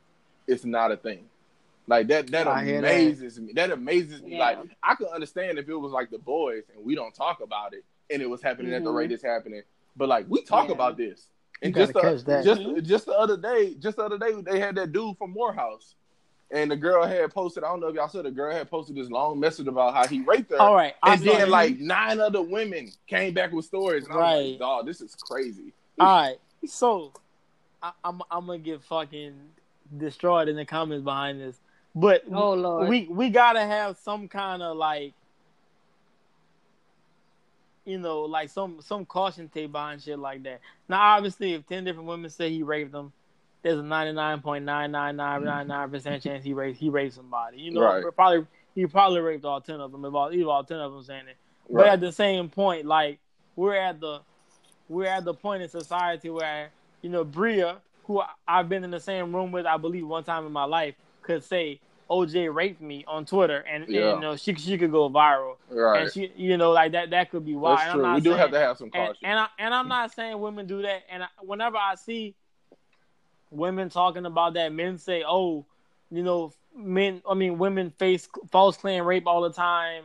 it's 0.47 0.65
not 0.65 0.91
a 0.91 0.97
thing. 0.97 1.25
Like 1.87 2.07
that 2.07 2.31
that 2.31 2.47
I 2.47 2.63
hear 2.63 2.81
that. 2.81 2.87
amazes 2.91 3.39
me. 3.39 3.53
That 3.53 3.71
amazes 3.71 4.21
me. 4.23 4.33
Yeah. 4.37 4.39
Like 4.39 4.57
I 4.81 4.95
could 4.95 5.09
understand 5.09 5.59
if 5.59 5.67
it 5.69 5.75
was 5.75 5.91
like 5.91 6.09
the 6.09 6.17
boys 6.17 6.63
and 6.75 6.83
we 6.83 6.95
don't 6.95 7.13
talk 7.13 7.41
about 7.41 7.73
it 7.73 7.83
and 8.09 8.21
it 8.21 8.29
was 8.29 8.41
happening 8.41 8.73
at 8.73 8.83
the 8.83 8.89
Mhm. 8.89 8.95
rate 8.95 9.11
it's 9.11 9.23
happening. 9.23 9.61
But 9.95 10.09
like 10.09 10.25
we 10.27 10.43
talk 10.43 10.67
Yeah. 10.67 10.75
about 10.75 10.97
this. 10.97 11.27
And 11.61 11.73
just 11.73 11.93
the, 11.93 12.21
that. 12.25 12.43
just 12.43 12.61
just 12.85 13.05
the 13.05 13.13
other 13.17 13.37
day, 13.37 13.75
just 13.75 13.97
the 13.97 14.03
other 14.03 14.17
day 14.17 14.33
they 14.41 14.59
had 14.59 14.75
that 14.75 14.91
dude 14.91 15.17
from 15.17 15.31
Morehouse. 15.31 15.95
And 16.51 16.69
the 16.69 16.75
girl 16.75 17.03
had 17.05 17.33
posted, 17.33 17.63
I 17.63 17.69
don't 17.69 17.79
know 17.79 17.87
if 17.87 17.95
y'all 17.95 18.07
saw 18.07 18.21
the 18.21 18.29
girl 18.29 18.53
had 18.53 18.69
posted 18.69 18.95
this 18.95 19.09
long 19.09 19.39
message 19.39 19.67
about 19.67 19.95
how 19.95 20.05
he 20.05 20.21
raped 20.21 20.51
her. 20.51 20.61
All 20.61 20.75
right. 20.75 20.93
I 21.01 21.13
And 21.13 21.21
saw 21.23 21.25
then 21.37 21.47
you. 21.47 21.51
like 21.51 21.79
nine 21.79 22.19
other 22.19 22.41
women 22.41 22.91
came 23.07 23.33
back 23.33 23.51
with 23.51 23.65
stories. 23.65 24.05
And 24.05 24.15
Right. 24.15 24.51
like, 24.51 24.59
dog, 24.59 24.85
this 24.85 25.01
is 25.01 25.15
crazy. 25.15 25.73
All 25.99 26.05
right. 26.05 26.37
So 26.65 27.13
I, 27.81 27.91
I'm 28.03 28.21
I'm 28.29 28.45
gonna 28.45 28.59
get 28.59 28.83
fucking 28.83 29.33
destroyed 29.97 30.47
in 30.47 30.55
the 30.55 30.65
comments 30.65 31.03
behind 31.03 31.41
this, 31.41 31.59
but 31.95 32.23
Oh 32.31 32.53
Lord. 32.53 32.89
we 32.89 33.07
we 33.09 33.29
gotta 33.29 33.61
have 33.61 33.97
some 33.97 34.27
kind 34.27 34.61
of 34.61 34.77
like 34.77 35.13
you 37.86 37.99
know, 37.99 38.21
like 38.21 38.49
some 38.49 38.81
some 38.81 39.05
caution 39.05 39.47
tape 39.49 39.71
behind 39.71 40.01
shit 40.01 40.19
like 40.19 40.43
that. 40.43 40.61
Now, 40.89 41.15
obviously, 41.15 41.53
if 41.53 41.65
ten 41.67 41.83
different 41.83 42.07
women 42.07 42.29
say 42.29 42.49
he 42.49 42.63
raped 42.63 42.91
them, 42.91 43.13
there's 43.61 43.79
a 43.79 43.83
ninety 43.83 44.13
nine 44.13 44.41
point 44.41 44.65
nine 44.65 44.91
nine 44.91 45.15
nine 45.15 45.43
nine 45.43 45.67
nine 45.67 45.89
percent 45.89 46.23
chance 46.23 46.43
he 46.43 46.53
raped 46.53 46.77
he 46.79 46.89
raped 46.89 47.15
somebody. 47.15 47.59
You 47.61 47.71
know, 47.71 47.81
Right. 47.81 48.15
probably 48.15 48.47
he 48.73 48.86
probably 48.88 49.21
raped 49.21 49.45
all 49.45 49.61
ten 49.61 49.79
of 49.79 49.91
them. 49.91 50.03
If 50.05 50.13
all, 50.13 50.27
if 50.29 50.45
all 50.47 50.63
ten 50.63 50.79
of 50.79 50.91
them 50.91 51.03
saying 51.03 51.27
it. 51.27 51.38
But 51.69 51.77
Right. 51.77 51.89
at 51.93 52.01
the 52.01 52.11
same 52.11 52.49
point, 52.49 52.86
like 52.86 53.19
we're 53.55 53.75
at 53.75 53.99
the 53.99 54.21
we're 54.89 55.07
at 55.07 55.25
the 55.25 55.33
point 55.33 55.63
in 55.63 55.69
society 55.69 56.29
where 56.29 56.69
you 57.01 57.09
know 57.09 57.23
Bria, 57.23 57.77
who 58.05 58.21
I've 58.47 58.69
been 58.69 58.83
in 58.83 58.91
the 58.91 58.99
same 58.99 59.36
room 59.36 59.51
with, 59.51 59.65
I 59.65 59.77
believe 59.77 60.07
one 60.07 60.23
time 60.23 60.45
in 60.45 60.51
my 60.51 60.65
life, 60.65 60.95
could 61.21 61.43
say 61.43 61.79
OJ 62.09 62.53
raped 62.53 62.81
me 62.81 63.03
on 63.07 63.25
Twitter, 63.25 63.59
and, 63.69 63.83
and, 63.85 63.93
you 63.93 64.19
know 64.19 64.35
she 64.35 64.53
she 64.55 64.77
could 64.77 64.91
go 64.91 65.09
viral, 65.09 65.55
Right. 65.69 66.03
and 66.03 66.11
she 66.11 66.31
you 66.35 66.57
know 66.57 66.71
like 66.71 66.91
that 66.91 67.09
that 67.11 67.31
could 67.31 67.45
be 67.45 67.55
why. 67.55 67.75
That's 67.75 67.81
And 67.81 67.89
I'm 67.91 67.95
true. 67.95 68.03
not 68.03 68.15
We 68.15 68.21
do 68.21 68.29
saying- 68.29 68.39
have 68.39 68.51
to 68.51 68.59
have 68.59 68.77
some 68.77 68.85
and, 68.93 68.93
caution. 68.93 69.17
and 69.23 69.39
I 69.39 69.47
and 69.59 69.73
I'm 69.73 69.87
not 69.87 70.11
saying 70.13 70.39
women 70.39 70.67
do 70.67 70.81
that. 70.83 71.03
And 71.09 71.23
I, 71.23 71.27
whenever 71.41 71.77
I 71.77 71.95
see 71.95 72.35
women 73.51 73.89
talking 73.89 74.25
about 74.25 74.53
that, 74.55 74.71
men 74.73 74.97
say, 74.97 75.23
"Oh, 75.27 75.65
you 76.11 76.23
know, 76.23 76.53
men. 76.75 77.21
I 77.29 77.33
mean, 77.33 77.57
women 77.57 77.91
face 77.91 78.27
false 78.51 78.77
claim 78.77 79.03
rape 79.05 79.27
all 79.27 79.41
the 79.41 79.51
time," 79.53 80.03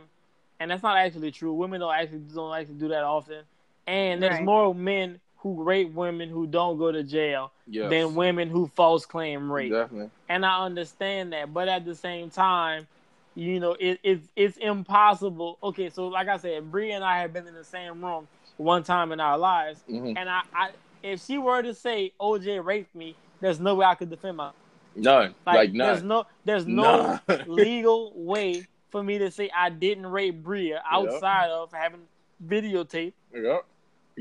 and 0.59 0.71
that's 0.71 0.83
not 0.83 0.97
actually 0.97 1.31
true. 1.31 1.53
Women 1.53 1.79
don't 1.81 1.93
actually 1.93 2.19
don't 2.33 2.55
actually 2.55 2.75
do 2.75 2.87
that 2.89 3.03
often. 3.03 3.43
And 3.87 4.21
there's 4.21 4.35
Right. 4.35 4.43
more 4.45 4.73
men 4.73 5.19
who 5.41 5.63
rape 5.63 5.91
women 5.93 6.29
who 6.29 6.45
don't 6.47 6.77
go 6.77 6.91
to 6.91 7.03
jail 7.03 7.51
yes. 7.67 7.89
than 7.89 8.15
women 8.15 8.49
who 8.49 8.67
false 8.67 9.05
claim 9.05 9.51
rape 9.51 9.71
Definitely. 9.71 10.09
and 10.29 10.45
I 10.45 10.63
understand 10.65 11.33
that, 11.33 11.53
but 11.53 11.67
at 11.67 11.85
the 11.85 11.95
same 11.95 12.29
time, 12.29 12.87
you 13.35 13.59
know, 13.59 13.75
it, 13.79 13.99
it's 14.03 14.27
it's 14.35 14.57
impossible. 14.57 15.57
Okay, 15.63 15.89
so 15.89 16.07
like 16.07 16.27
I 16.27 16.37
said, 16.37 16.69
Bree 16.71 16.91
and 16.91 17.03
I 17.03 17.19
have 17.21 17.33
been 17.33 17.47
in 17.47 17.53
the 17.55 17.63
same 17.63 18.03
room 18.03 18.27
one 18.57 18.83
time 18.83 19.11
in 19.11 19.19
our 19.19 19.37
lives, 19.37 19.81
Mhm. 19.89 20.15
and 20.17 20.29
I, 20.29 20.41
I 20.53 20.69
if 21.01 21.25
she 21.25 21.37
were 21.37 21.61
to 21.63 21.73
say 21.73 22.13
OJ 22.19 22.63
raped 22.63 22.93
me, 22.93 23.15
there's 23.39 23.59
no 23.59 23.75
way 23.75 23.85
I 23.85 23.95
could 23.95 24.09
defend 24.09 24.37
myself. 24.37 24.55
None. 24.95 25.33
Like, 25.45 25.55
Like, 25.55 25.73
there's 25.73 26.03
no 26.03 26.25
there's 26.45 26.67
no 26.67 27.19
None. 27.27 27.43
legal 27.47 28.11
way 28.15 28.67
for 28.89 29.01
me 29.01 29.17
to 29.19 29.31
say 29.31 29.49
I 29.55 29.69
didn't 29.69 30.05
rape 30.05 30.43
Bria 30.43 30.83
outside 30.89 31.49
of 31.49 31.71
having 31.71 32.01
videotape. 32.45 33.13
Yep. 33.33 33.65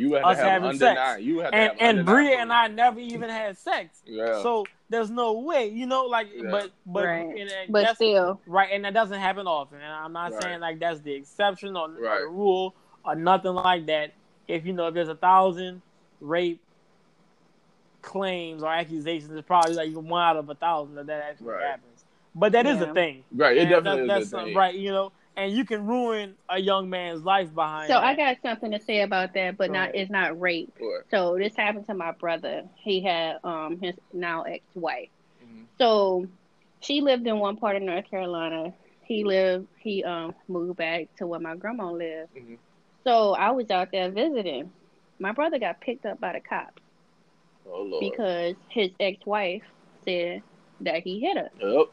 You 0.00 0.14
have 0.14 0.24
Us 0.24 0.38
to 0.38 0.42
have 0.44 0.62
having 0.62 0.78
sex. 0.78 0.98
nine. 0.98 1.22
You 1.22 1.38
have 1.40 1.50
to 1.50 1.56
And 1.56 1.70
have 1.72 1.76
and 1.80 1.98
under 1.98 2.10
Bria 2.12 2.38
and 2.38 2.50
I 2.52 2.68
never 2.68 3.00
even 3.00 3.28
had 3.28 3.58
sex. 3.58 4.02
Yeah. 4.06 4.40
So 4.42 4.64
there's 4.88 5.10
no 5.10 5.32
way, 5.40 5.66
you 5.68 5.84
know, 5.86 6.04
like 6.06 6.28
Yeah. 6.34 6.50
but 6.50 6.70
but 6.86 7.04
Right. 7.04 7.26
and, 7.26 7.38
and 7.38 7.50
But 7.72 7.80
that's- 7.80 7.96
still, 7.96 8.40
Right, 8.46 8.70
and 8.72 8.84
that 8.86 8.94
doesn't 8.94 9.20
happen 9.20 9.46
often. 9.46 9.76
And 9.80 9.92
I'm 9.92 10.12
not 10.14 10.32
Right. 10.32 10.42
saying 10.42 10.60
like 10.60 10.78
that's 10.78 11.00
the 11.00 11.12
exception 11.12 11.76
or, 11.76 11.88
or 11.90 12.00
Right. 12.00 12.20
the 12.20 12.28
rule 12.28 12.74
or 13.04 13.14
nothing 13.14 13.52
like 13.52 13.84
that. 13.86 14.12
If 14.48 14.64
you 14.64 14.72
know 14.72 14.86
if 14.88 14.94
there's 14.94 15.08
a 15.10 15.14
thousand 15.14 15.82
rape 16.20 16.60
claims 18.02 18.62
or 18.62 18.72
accusations, 18.72 19.30
it's 19.30 19.46
probably 19.46 19.74
like 19.74 19.92
one 19.92 20.22
out 20.22 20.36
of 20.36 20.48
a 20.48 20.54
thousand 20.54 20.94
that 20.94 21.06
that 21.08 21.22
actually 21.22 21.48
Right. 21.48 21.62
happens. 21.66 22.04
But 22.34 22.52
that 22.52 22.64
is 22.64 22.78
Yeah. 22.80 22.90
a 22.90 22.94
thing. 22.94 23.24
Right. 23.34 23.56
It 23.56 23.60
And 23.62 23.70
definitely 23.70 24.06
that- 24.08 24.20
is 24.22 24.30
that's 24.30 24.42
a 24.42 24.46
thing. 24.46 24.56
right. 24.56 24.74
You 24.74 24.92
know, 24.92 25.12
and 25.40 25.52
you 25.56 25.64
can 25.64 25.86
ruin 25.86 26.34
a 26.48 26.60
young 26.60 26.90
man's 26.90 27.22
life 27.22 27.52
behind. 27.54 27.88
so 27.88 27.94
that. 27.94 28.04
I 28.04 28.14
got 28.14 28.36
something 28.42 28.70
to 28.72 28.78
say 28.80 29.00
about 29.02 29.32
that, 29.34 29.56
but 29.56 29.68
Go 29.68 29.72
not 29.74 29.88
ahead. 29.90 29.94
it's 29.96 30.10
not 30.10 30.40
rape. 30.40 30.72
What? 30.78 31.04
So 31.10 31.36
this 31.38 31.56
happened 31.56 31.86
to 31.86 31.94
my 31.94 32.12
brother. 32.12 32.64
He 32.76 33.00
had 33.00 33.38
um 33.44 33.78
his 33.80 33.94
now 34.12 34.42
ex-wife. 34.42 35.08
Mhm. 35.44 35.64
So 35.78 36.26
she 36.80 37.00
lived 37.00 37.26
in 37.26 37.38
one 37.38 37.56
part 37.56 37.76
of 37.76 37.82
North 37.82 38.08
Carolina. 38.10 38.72
He 39.04 39.24
lived 39.24 39.66
he 39.78 40.04
um 40.04 40.34
moved 40.48 40.76
back 40.76 41.14
to 41.16 41.26
where 41.26 41.40
my 41.40 41.56
grandma 41.56 41.90
lived. 41.90 42.34
Mhm. 42.36 42.58
So 43.04 43.32
I 43.34 43.50
was 43.52 43.70
out 43.70 43.90
there 43.92 44.10
visiting. 44.10 44.70
My 45.18 45.32
brother 45.32 45.58
got 45.58 45.80
picked 45.80 46.06
up 46.06 46.20
by 46.20 46.32
the 46.34 46.40
cops 46.40 46.82
Oh 47.66 47.82
Lord. 47.82 48.00
because 48.12 48.54
his 48.68 48.90
ex-wife 49.00 49.62
said 50.04 50.42
that 50.80 51.02
he 51.02 51.20
hit 51.20 51.36
her. 51.36 51.50
Yep. 51.60 51.86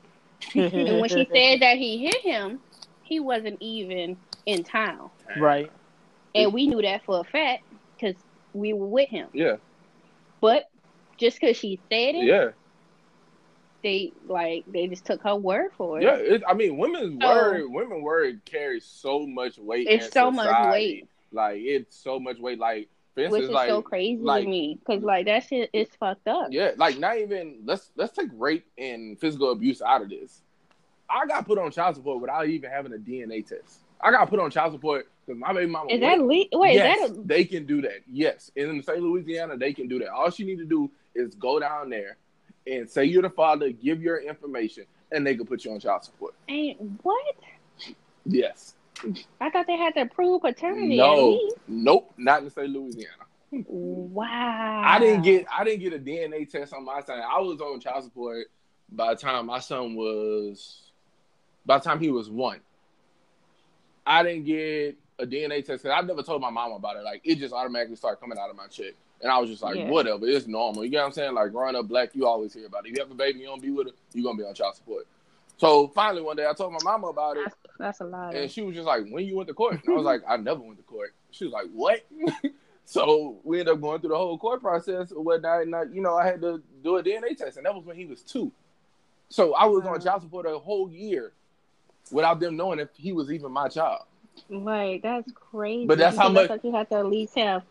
And 0.74 1.00
when 1.02 1.10
she 1.10 1.26
said 1.34 1.60
that 1.62 1.78
he 1.78 1.98
hit 2.06 2.22
him, 2.22 2.60
he 3.08 3.20
wasn't 3.20 3.58
even 3.62 4.18
in 4.46 4.64
town. 4.64 5.10
right, 5.38 5.72
And 6.36 6.54
we 6.54 6.68
knew 6.68 6.82
that 6.82 7.04
for 7.06 7.20
a 7.20 7.24
fact 7.24 7.64
because 7.96 8.16
we 8.54 8.74
were 8.74 8.88
with 8.88 9.10
him. 9.10 9.28
Yeah. 9.34 9.58
But 10.42 10.70
just 11.18 11.40
because 11.40 11.58
she 11.58 11.80
said 11.90 12.16
it, 12.16 12.26
Yeah. 12.26 12.50
they 13.84 14.12
like 14.28 14.66
they 14.72 14.88
just 14.88 15.06
took 15.06 15.22
her 15.24 15.36
word 15.36 15.72
for 15.78 16.00
it. 16.00 16.04
Yeah. 16.04 16.16
It, 16.16 16.44
I 16.48 16.54
mean, 16.54 16.78
women's 16.78 17.22
So- 17.22 17.28
word, 17.28 17.64
women 17.70 18.02
word 18.02 18.42
carries 18.46 18.86
so 18.86 19.26
much 19.26 19.58
weight. 19.58 19.88
It's 19.90 20.06
in 20.08 20.12
so 20.12 20.32
much 20.32 20.72
weight. 20.72 21.08
Like 21.32 21.58
it's 21.62 21.96
so 21.96 22.20
much 22.20 22.38
weight. 22.40 22.60
Like 22.60 22.90
for 23.16 23.30
which 23.30 23.44
is 23.44 23.50
like 23.50 23.70
so 23.70 23.82
crazy 23.82 24.22
like- 24.22 24.44
to 24.44 24.50
me 24.50 24.80
because 24.80 25.04
like 25.04 25.26
that 25.26 25.44
shit 25.44 25.70
is 25.74 25.88
fucked 26.00 26.28
up. 26.28 26.48
Yeah, 26.52 26.72
like 26.78 26.98
not 27.00 27.18
even 27.18 27.62
let's 27.66 27.92
let's 27.96 28.14
take 28.16 28.30
rape 28.34 28.66
and 28.78 29.20
physical 29.20 29.52
abuse 29.52 29.82
out 29.82 30.02
of 30.02 30.10
this. 30.10 30.42
I 31.10 31.26
got 31.26 31.46
put 31.46 31.58
on 31.58 31.72
child 31.72 31.96
support 31.96 32.20
without 32.22 32.48
even 32.48 32.70
having 32.70 32.94
a 32.94 32.98
DNA 32.98 33.46
test. 33.46 33.80
I 34.02 34.12
got 34.12 34.30
put 34.30 34.40
on 34.40 34.52
child 34.52 34.74
support 34.74 35.08
because 35.26 35.40
my 35.40 35.54
baby 35.54 35.72
mama. 35.72 35.90
Is 35.92 36.02
that 36.02 36.20
le- 36.20 36.26
wait? 36.28 36.50
yes, 36.74 37.10
Is 37.10 37.16
that 37.16 37.20
a- 37.20 37.24
they 37.28 37.46
can 37.46 37.66
do 37.66 37.82
that. 37.82 38.00
Yes, 38.12 38.52
and 38.56 38.70
in 38.70 38.78
the 38.78 38.84
state 38.84 38.98
of 38.98 39.04
Louisiana, 39.04 39.58
they 39.58 39.74
can 39.74 39.88
do 39.88 40.00
that. 40.00 40.10
All 40.10 40.30
she 40.30 40.44
need 40.44 40.58
to 40.60 40.66
do 40.66 40.92
is 41.16 41.34
go 41.36 41.60
down 41.60 41.90
there 41.90 42.18
and 42.68 42.90
say 42.90 43.06
you're 43.06 43.22
the 43.22 43.30
father, 43.30 43.70
give 43.72 44.02
your 44.02 44.18
information, 44.18 44.86
and 45.12 45.26
they 45.26 45.36
can 45.36 45.46
put 45.46 45.64
you 45.66 45.72
on 45.72 45.80
child 45.80 46.04
support. 46.04 46.34
ain't 46.50 46.78
what? 47.04 47.36
Yes. 48.26 48.76
I 49.40 49.50
thought 49.50 49.68
they 49.68 49.78
had 49.78 49.94
to 49.96 50.06
prove 50.08 50.42
paternity. 50.42 50.98
No. 50.98 51.40
Nope. 51.68 52.14
Not 52.18 52.40
in 52.40 52.46
the 52.46 52.52
state 52.52 52.66
of 52.66 52.72
Louisiana. 52.72 53.14
Wow. 53.68 54.82
I 54.86 55.00
didn't 55.00 55.22
get 55.24 55.46
I 55.56 55.64
didn't 55.64 55.80
get 55.80 55.94
a 55.94 56.00
DNA 56.00 56.50
test 56.50 56.74
on 56.74 56.84
my 56.84 57.02
son. 57.02 57.20
I 57.20 57.40
was 57.40 57.62
on 57.62 57.80
child 57.80 58.04
support 58.04 58.48
by 58.92 59.14
the 59.14 59.20
time 59.20 59.46
my 59.46 59.60
son 59.60 59.96
was 59.96 60.87
by 61.68 61.78
the 61.78 61.84
time 61.84 62.00
he 62.00 62.10
was 62.10 62.30
one. 62.30 62.60
I 64.06 64.24
didn't 64.24 64.46
get 64.46 64.98
a 65.20 65.26
DNA 65.28 65.64
test. 65.66 65.84
'cause 65.84 65.92
I've 65.92 66.06
never 66.08 66.24
told 66.24 66.42
my 66.42 66.50
mom 66.50 66.72
about 66.72 66.96
it. 66.96 67.04
Like 67.04 67.22
it 67.24 67.36
just 67.36 67.54
automatically 67.54 67.98
started 67.98 68.20
coming 68.20 68.38
out 68.40 68.50
of 68.50 68.56
my 68.56 68.68
check. 68.68 68.94
And 69.22 69.32
I 69.32 69.38
was 69.40 69.50
just 69.50 69.62
like, 69.64 69.76
Yeah. 69.76 69.90
whatever, 69.90 70.26
it's 70.28 70.48
normal. 70.48 70.84
You 70.86 70.92
get 70.92 71.00
what 71.02 71.08
I'm 71.08 71.12
saying? 71.12 71.34
Like 71.34 71.52
growing 71.52 71.76
up 71.76 71.88
black, 71.88 72.16
you 72.16 72.26
always 72.26 72.54
hear 72.54 72.68
about 72.68 72.86
it. 72.86 72.90
If 72.92 72.98
you 72.98 73.04
have 73.04 73.12
a 73.12 73.16
baby, 73.16 73.40
you 73.40 73.46
don't 73.48 73.62
be 73.62 73.72
with 73.72 73.88
her, 73.88 73.94
you're 74.14 74.24
gonna 74.24 74.38
be 74.38 74.46
on 74.48 74.54
child 74.54 74.76
support. 74.76 75.06
So 75.58 75.88
finally 75.90 76.22
one 76.22 76.38
day 76.38 76.48
I 76.48 76.54
told 76.54 76.72
my 76.72 76.80
mama 76.84 77.08
about 77.08 77.38
it. 77.38 77.44
That's, 77.46 77.56
that's 77.80 78.00
a 78.02 78.06
lie. 78.06 78.32
And 78.34 78.50
she 78.50 78.62
was 78.62 78.76
just 78.76 78.86
like, 78.88 79.08
when 79.10 79.26
you 79.26 79.36
went 79.36 79.48
to 79.50 79.54
court? 79.56 79.74
And 79.84 79.94
I 79.94 79.98
was 79.98 80.06
like, 80.06 80.22
I 80.28 80.38
never 80.38 80.62
went 80.62 80.78
to 80.78 80.84
court. 80.84 81.14
She 81.32 81.44
was 81.46 81.52
like, 81.54 81.66
what? 81.74 82.06
so 82.86 83.40
we 83.44 83.60
ended 83.60 83.74
up 83.74 83.82
going 83.82 84.00
through 84.00 84.12
the 84.12 84.18
whole 84.18 84.38
court 84.38 84.62
process 84.62 85.12
or 85.12 85.24
whatnot. 85.24 85.64
And, 85.64 85.76
I, 85.76 85.84
you 85.92 86.02
know, 86.02 86.16
I 86.16 86.26
had 86.28 86.42
to 86.42 86.62
do 86.84 86.98
a 86.98 87.04
DNA 87.04 87.36
test. 87.36 87.58
And 87.58 87.66
that 87.66 87.74
was 87.76 87.84
when 87.86 87.96
he 87.98 88.06
was 88.06 88.22
two. 88.22 88.52
So 89.30 89.56
I 89.56 89.66
was 89.66 89.84
Wow. 89.84 89.96
on 89.96 90.02
child 90.02 90.22
support 90.22 90.46
a 90.46 90.58
whole 90.60 90.90
year 90.90 91.34
without 92.12 92.40
them 92.40 92.56
knowing 92.58 92.80
if 92.80 92.90
he 92.96 93.12
was 93.14 93.32
even 93.32 93.52
my 93.52 93.68
child. 93.68 94.04
like 94.50 95.02
that's 95.02 95.32
crazy. 95.34 95.86
But 95.88 95.98
that's 95.98 96.18
how 96.18 96.30
much- 96.30 96.48
thought 96.48 96.64
you 96.64 96.72
have 96.74 96.90
to 96.90 96.96
at 96.96 97.06
least 97.08 97.36
have 97.38 97.64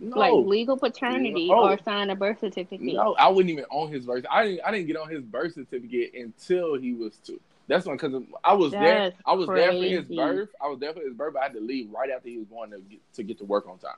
No. 0.00 0.16
like 0.18 0.32
legal 0.32 0.76
paternity 0.76 1.48
No. 1.48 1.64
or 1.70 1.78
sign 1.78 2.10
a 2.10 2.16
birth 2.16 2.40
certificate. 2.40 2.82
no, 2.94 3.14
I 3.14 3.28
wouldn't 3.28 3.50
even 3.50 3.64
on 3.70 3.90
his 3.90 4.04
birth. 4.04 4.26
I 4.30 4.44
didn't. 4.44 4.60
I 4.64 4.70
didn't 4.70 4.86
get 4.88 4.96
on 4.96 5.08
his 5.08 5.22
birth 5.22 5.54
certificate 5.54 6.12
until 6.14 6.74
he 6.74 6.92
was 6.92 7.16
two. 7.18 7.40
That's 7.68 7.86
when 7.86 7.96
because 7.96 8.22
I 8.44 8.54
was 8.54 8.72
there. 8.72 9.12
I 9.26 9.32
was 9.34 9.46
there 9.46 9.72
for 9.72 9.82
his 9.82 10.04
birth. 10.04 10.48
I 10.62 10.68
was 10.68 10.78
there 10.78 10.92
for 10.92 11.00
his 11.00 11.12
birth, 11.14 11.34
but 11.34 11.40
I 11.40 11.44
had 11.44 11.52
to 11.54 11.60
leave 11.60 11.90
right 11.90 12.10
after 12.10 12.28
he 12.28 12.38
was 12.38 12.46
born 12.46 12.70
to 12.70 12.78
get 12.80 12.98
to 13.14 13.22
get 13.22 13.38
to 13.38 13.44
work 13.44 13.68
on 13.68 13.78
time. 13.78 13.96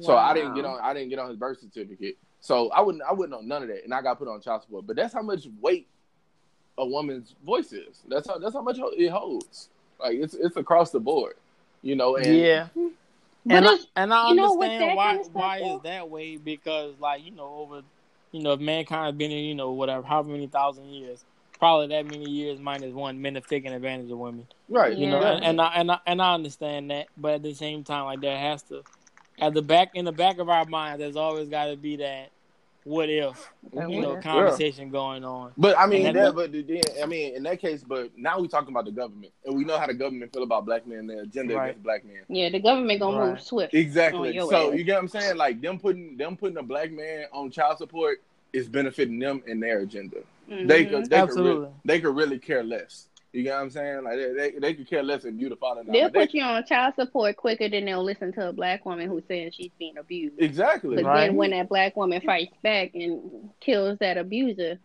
So 0.00 0.16
I 0.16 0.34
didn't 0.34 0.54
get 0.54 0.64
on. 0.64 0.78
I 0.80 0.92
didn't 0.94 1.08
get 1.10 1.18
on 1.18 1.28
his 1.28 1.36
birth 1.38 1.60
certificate. 1.60 2.16
So 2.40 2.70
I 2.70 2.80
wouldn't. 2.80 3.02
I 3.02 3.12
wouldn't 3.12 3.30
know 3.30 3.46
none 3.46 3.62
of 3.62 3.68
that, 3.68 3.84
and 3.84 3.92
I 3.92 4.00
got 4.02 4.18
put 4.18 4.28
on 4.28 4.40
child 4.40 4.62
support. 4.62 4.86
But 4.86 4.96
that's 4.96 5.12
how 5.14 5.22
much 5.22 5.46
weight 5.60 5.88
a 6.78 6.86
woman's 6.86 7.34
voice 7.44 7.72
is. 7.72 8.02
That's 8.08 8.28
how. 8.28 8.38
That's 8.38 8.54
how 8.54 8.62
much 8.62 8.78
it 8.96 9.10
holds. 9.10 9.68
Like 10.00 10.16
it's 10.16 10.34
it's 10.34 10.56
across 10.56 10.90
the 10.90 11.00
board, 11.00 11.34
you 11.82 11.96
know. 11.96 12.16
And 12.16 12.26
yeah. 12.26 12.68
And 13.50 13.66
I, 13.66 13.76
and 13.96 14.12
I 14.12 14.32
you 14.32 14.42
understand 14.42 14.82
that 14.82 14.96
why 14.96 15.06
kind 15.06 15.20
of 15.20 15.24
stuff, 15.26 15.34
why 15.34 15.58
though- 15.60 15.76
is 15.76 15.82
that 15.82 16.10
way 16.10 16.36
because 16.36 16.94
like 17.00 17.24
you 17.24 17.30
know 17.30 17.46
over 17.46 17.82
you 18.32 18.42
know 18.42 18.52
if 18.52 18.60
mankind 18.60 19.16
been 19.16 19.30
in 19.30 19.44
you 19.44 19.54
know 19.54 19.72
whatever 19.72 20.06
however 20.06 20.30
many 20.30 20.46
thousand 20.46 20.86
years 20.86 21.24
probably 21.58 21.88
that 21.88 22.04
many 22.06 22.28
years 22.28 22.60
minus 22.60 22.92
one 22.92 23.20
men 23.20 23.34
have 23.34 23.46
taken 23.46 23.72
advantage 23.72 24.10
of 24.10 24.18
women 24.18 24.46
right, 24.68 24.96
you 24.96 25.08
know 25.08 25.20
and, 25.20 25.44
and 25.44 25.60
I 25.60 25.66
and 25.74 25.90
I 25.90 25.98
and 26.06 26.22
I 26.22 26.34
understand 26.34 26.90
that 26.90 27.06
but 27.16 27.34
at 27.34 27.42
the 27.42 27.54
same 27.54 27.84
time 27.84 28.04
like 28.04 28.20
there 28.20 28.38
has 28.38 28.62
to 28.64 28.82
at 29.38 29.54
the 29.54 29.62
back 29.62 29.90
in 29.94 30.04
the 30.04 30.12
back 30.12 30.38
of 30.38 30.48
our 30.48 30.66
mind 30.66 31.00
there's 31.00 31.16
always 31.16 31.48
got 31.48 31.66
to 31.66 31.76
be 31.76 31.96
that 31.96 32.30
what 32.88 33.10
if 33.10 33.52
you 33.74 34.00
know 34.00 34.14
Yeah. 34.14 34.20
conversation 34.22 34.88
going 34.90 35.22
on 35.24 35.52
But 35.58 35.78
I 35.78 35.86
mean, 35.86 36.06
And 36.06 36.16
that, 36.16 36.34
that- 36.34 36.50
but 36.50 36.52
then, 36.52 36.80
I 37.02 37.06
mean, 37.06 37.34
in 37.34 37.42
that 37.42 37.60
case, 37.60 37.84
but 37.86 38.16
now 38.16 38.40
we 38.40 38.48
talking 38.48 38.70
about 38.70 38.86
the 38.86 38.90
government, 38.92 39.32
and 39.44 39.54
we 39.56 39.64
know 39.64 39.76
how 39.78 39.86
the 39.86 39.94
government 39.94 40.32
feel 40.32 40.42
about 40.42 40.64
black 40.64 40.86
men, 40.86 41.06
their 41.06 41.22
agenda 41.22 41.54
Right. 41.54 41.66
against 41.70 41.82
black 41.82 42.04
men. 42.04 42.22
yeah, 42.28 42.48
the 42.48 42.58
government 42.60 43.00
gonna 43.00 43.26
move 43.32 43.40
swift. 43.42 43.74
Exactly. 43.74 44.38
So 44.38 44.70
ass. 44.72 44.78
you 44.78 44.84
get 44.84 44.94
what 44.94 45.02
I'm 45.02 45.08
saying? 45.08 45.36
Like 45.36 45.60
them 45.60 45.78
putting 45.78 46.16
them 46.16 46.36
putting 46.36 46.56
a 46.56 46.62
black 46.62 46.90
man 46.90 47.26
on 47.32 47.50
child 47.50 47.76
support 47.78 48.22
is 48.54 48.68
benefiting 48.68 49.18
them 49.18 49.42
and 49.46 49.62
their 49.62 49.80
agenda. 49.80 50.18
They 50.48 50.54
Mhm. 50.56 50.66
could 50.66 50.76
they 50.78 50.86
could 50.86 51.12
Absolutely. 51.12 51.60
really, 51.60 51.72
they 51.84 52.00
could 52.00 52.16
really 52.16 52.38
care 52.38 52.62
less. 52.64 53.08
You 53.38 53.44
You 53.44 53.50
get 53.50 53.54
what 53.54 53.62
I'm 53.62 53.70
saying? 53.70 54.04
Like 54.04 54.16
they 54.16 54.32
they, 54.32 54.58
they 54.58 54.74
could 54.74 54.88
care 54.88 55.02
less 55.02 55.24
if 55.24 55.34
you 55.36 55.48
the 55.48 55.56
father. 55.56 55.82
or 55.82 55.84
They'll 55.84 56.10
they- 56.10 56.20
put 56.26 56.34
you 56.34 56.42
on 56.42 56.64
child 56.66 56.94
support 56.96 57.36
quicker 57.36 57.68
than 57.68 57.84
they'll 57.84 58.02
listen 58.02 58.32
to 58.32 58.48
a 58.48 58.52
black 58.52 58.84
woman 58.84 59.08
who's 59.08 59.22
saying 59.28 59.52
she's 59.52 59.70
being 59.78 59.96
abused. 59.96 60.34
exactly. 60.38 60.96
But 60.96 61.04
Right. 61.04 61.26
then 61.28 61.36
when 61.36 61.50
that 61.50 61.68
black 61.68 61.96
woman 61.96 62.20
fights 62.20 62.52
back 62.62 62.94
and 62.94 63.50
kills 63.60 63.98
that 64.00 64.16
abuser, 64.18 64.78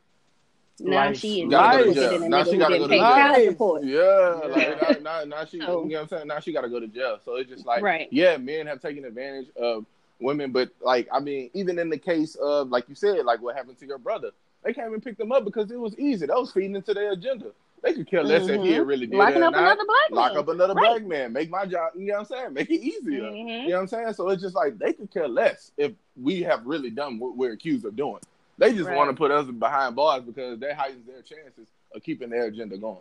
now 0.80 1.08
Like, 1.08 1.16
she 1.16 1.42
is 1.44 1.50
gotta 1.50 1.84
go 1.84 1.90
to 1.90 1.94
jail. 1.94 2.12
than 2.12 2.24
a 2.24 2.30
Now 2.30 2.42
nigga 2.42 2.46
she 2.46 2.52
who 2.52 2.58
gotta 2.60 2.78
go 2.78 2.88
to 2.88 2.94
jail. 2.94 3.00
child 3.02 3.46
support. 3.50 3.84
Yeah, 3.84 4.00
Yeah. 4.02 4.48
like 4.48 5.02
now, 5.02 5.20
now, 5.20 5.24
now 5.26 5.46
she, 5.46 5.60
So- 5.60 5.84
you 5.84 5.90
know 5.90 5.96
what 5.96 6.02
I'm 6.02 6.08
saying? 6.10 6.28
Now 6.28 6.40
she 6.40 6.52
got 6.54 6.62
to 6.62 6.70
go 6.70 6.80
to 6.80 6.88
jail. 6.88 7.20
So 7.26 7.36
it's 7.38 7.50
just 7.50 7.66
like, 7.66 7.82
Right. 7.84 8.08
yeah, 8.12 8.38
men 8.38 8.68
have 8.68 8.82
taken 8.82 9.06
advantage 9.06 9.48
of 9.56 9.86
women, 10.20 10.52
but 10.52 10.70
like, 10.82 11.08
I 11.12 11.20
mean, 11.20 11.50
even 11.54 11.80
in 11.80 11.90
the 11.90 11.98
case 11.98 12.36
of, 12.36 12.70
like 12.70 12.88
you 12.90 12.96
said, 12.96 13.26
like 13.26 13.42
what 13.42 13.56
happened 13.56 13.78
to 13.80 13.86
your 13.86 13.98
brother, 14.00 14.32
they 14.64 14.74
came 14.74 14.94
and 14.94 15.04
picked 15.04 15.18
them 15.18 15.32
up 15.32 15.44
because 15.46 15.72
it 15.72 15.80
was 15.80 15.98
easy. 16.00 16.26
That 16.26 16.38
was 16.40 16.52
feeding 16.52 16.76
into 16.76 16.94
their 16.94 17.12
agenda. 17.12 17.52
They 17.84 17.94
could 17.94 18.08
care 18.08 18.24
less 18.24 18.48
if 18.48 18.62
he 18.62 18.70
Mhm. 18.70 18.74
had 18.76 18.88
really 18.88 19.06
did 19.06 19.18
Locking 19.18 19.38
it 19.38 19.42
or 19.42 19.46
up 19.48 19.52
not. 19.54 19.62
another 19.64 19.84
black 19.86 20.10
Lock 20.12 20.38
up 20.38 20.48
another 20.48 20.74
Right. 20.74 21.00
black 21.02 21.06
man. 21.06 21.34
Make 21.34 21.50
my 21.50 21.66
job. 21.66 21.92
You 21.96 22.06
know 22.08 22.14
what 22.14 22.20
I'm 22.22 22.26
saying? 22.26 22.54
Make 22.54 22.70
it 22.72 22.80
easier. 22.82 23.24
Mhm. 23.24 23.64
You 23.64 23.70
know 23.70 23.76
what 23.76 23.82
I'm 23.82 23.88
saying? 23.88 24.14
So 24.14 24.30
it's 24.30 24.42
just 24.42 24.56
like 24.56 24.78
they 24.80 24.94
could 24.94 25.12
care 25.12 25.28
less 25.28 25.72
if 25.78 25.92
we 26.16 26.42
have 26.44 26.66
really 26.66 26.90
done 26.90 27.20
what 27.20 27.36
we're 27.36 27.52
accused 27.52 27.86
of 27.86 27.96
doing. 27.98 28.22
They 28.58 28.72
just 28.74 28.88
Right. 28.88 28.96
want 28.96 29.10
to 29.10 29.16
put 29.16 29.32
us 29.32 29.48
behind 29.48 29.96
bars 29.98 30.24
because 30.24 30.60
that 30.60 30.76
heightens 30.76 31.06
their 31.06 31.22
chances 31.24 31.68
of 31.94 32.02
keeping 32.04 32.30
their 32.30 32.46
agenda 32.46 32.78
going. 32.78 32.98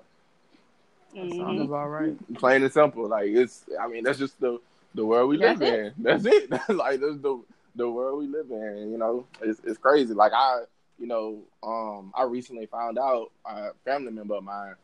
That 1.14 1.30
sounds 1.30 1.60
about 1.60 1.88
right. 1.88 2.34
Plain 2.34 2.62
and 2.64 2.72
simple. 2.72 3.06
Like 3.06 3.28
it's. 3.30 3.64
I 3.80 3.86
mean, 3.86 4.02
that's 4.02 4.18
just 4.18 4.40
the 4.40 4.58
the 4.94 5.06
world 5.06 5.28
we 5.30 5.36
live 5.36 5.58
That's 5.60 5.70
in. 5.70 5.92
That's 5.98 6.24
it. 6.26 6.50
like 6.68 7.00
that's 7.00 7.18
the 7.18 7.40
the 7.76 7.88
world 7.88 8.18
we 8.18 8.26
live 8.26 8.50
in. 8.50 8.90
You 8.90 8.98
know, 8.98 9.26
it's 9.42 9.60
it's 9.64 9.78
crazy. 9.78 10.12
Like 10.12 10.32
I, 10.34 10.62
you 10.99 11.07
know, 11.07 11.43
um, 11.62 12.12
I 12.14 12.24
recently 12.24 12.66
found 12.66 12.99
out 12.99 13.30
a 13.45 13.70
family 13.84 14.12
member 14.12 14.34
of 14.34 14.45
mine, 14.45 14.74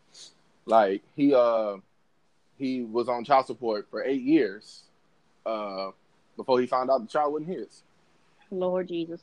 like 0.67 1.03
he 1.17 1.35
uh 1.35 1.77
he 2.59 2.83
was 2.83 3.09
on 3.09 3.25
child 3.25 3.47
support 3.47 3.87
for 3.91 4.05
eight 4.05 4.23
years, 4.23 4.83
uh, 5.47 5.91
before 6.37 6.61
he 6.61 6.67
found 6.67 6.91
out 6.91 7.03
the 7.03 7.07
child 7.07 7.33
wasn't 7.33 7.51
his. 7.51 7.83
Lord 8.51 8.89
Jesus. 8.89 9.21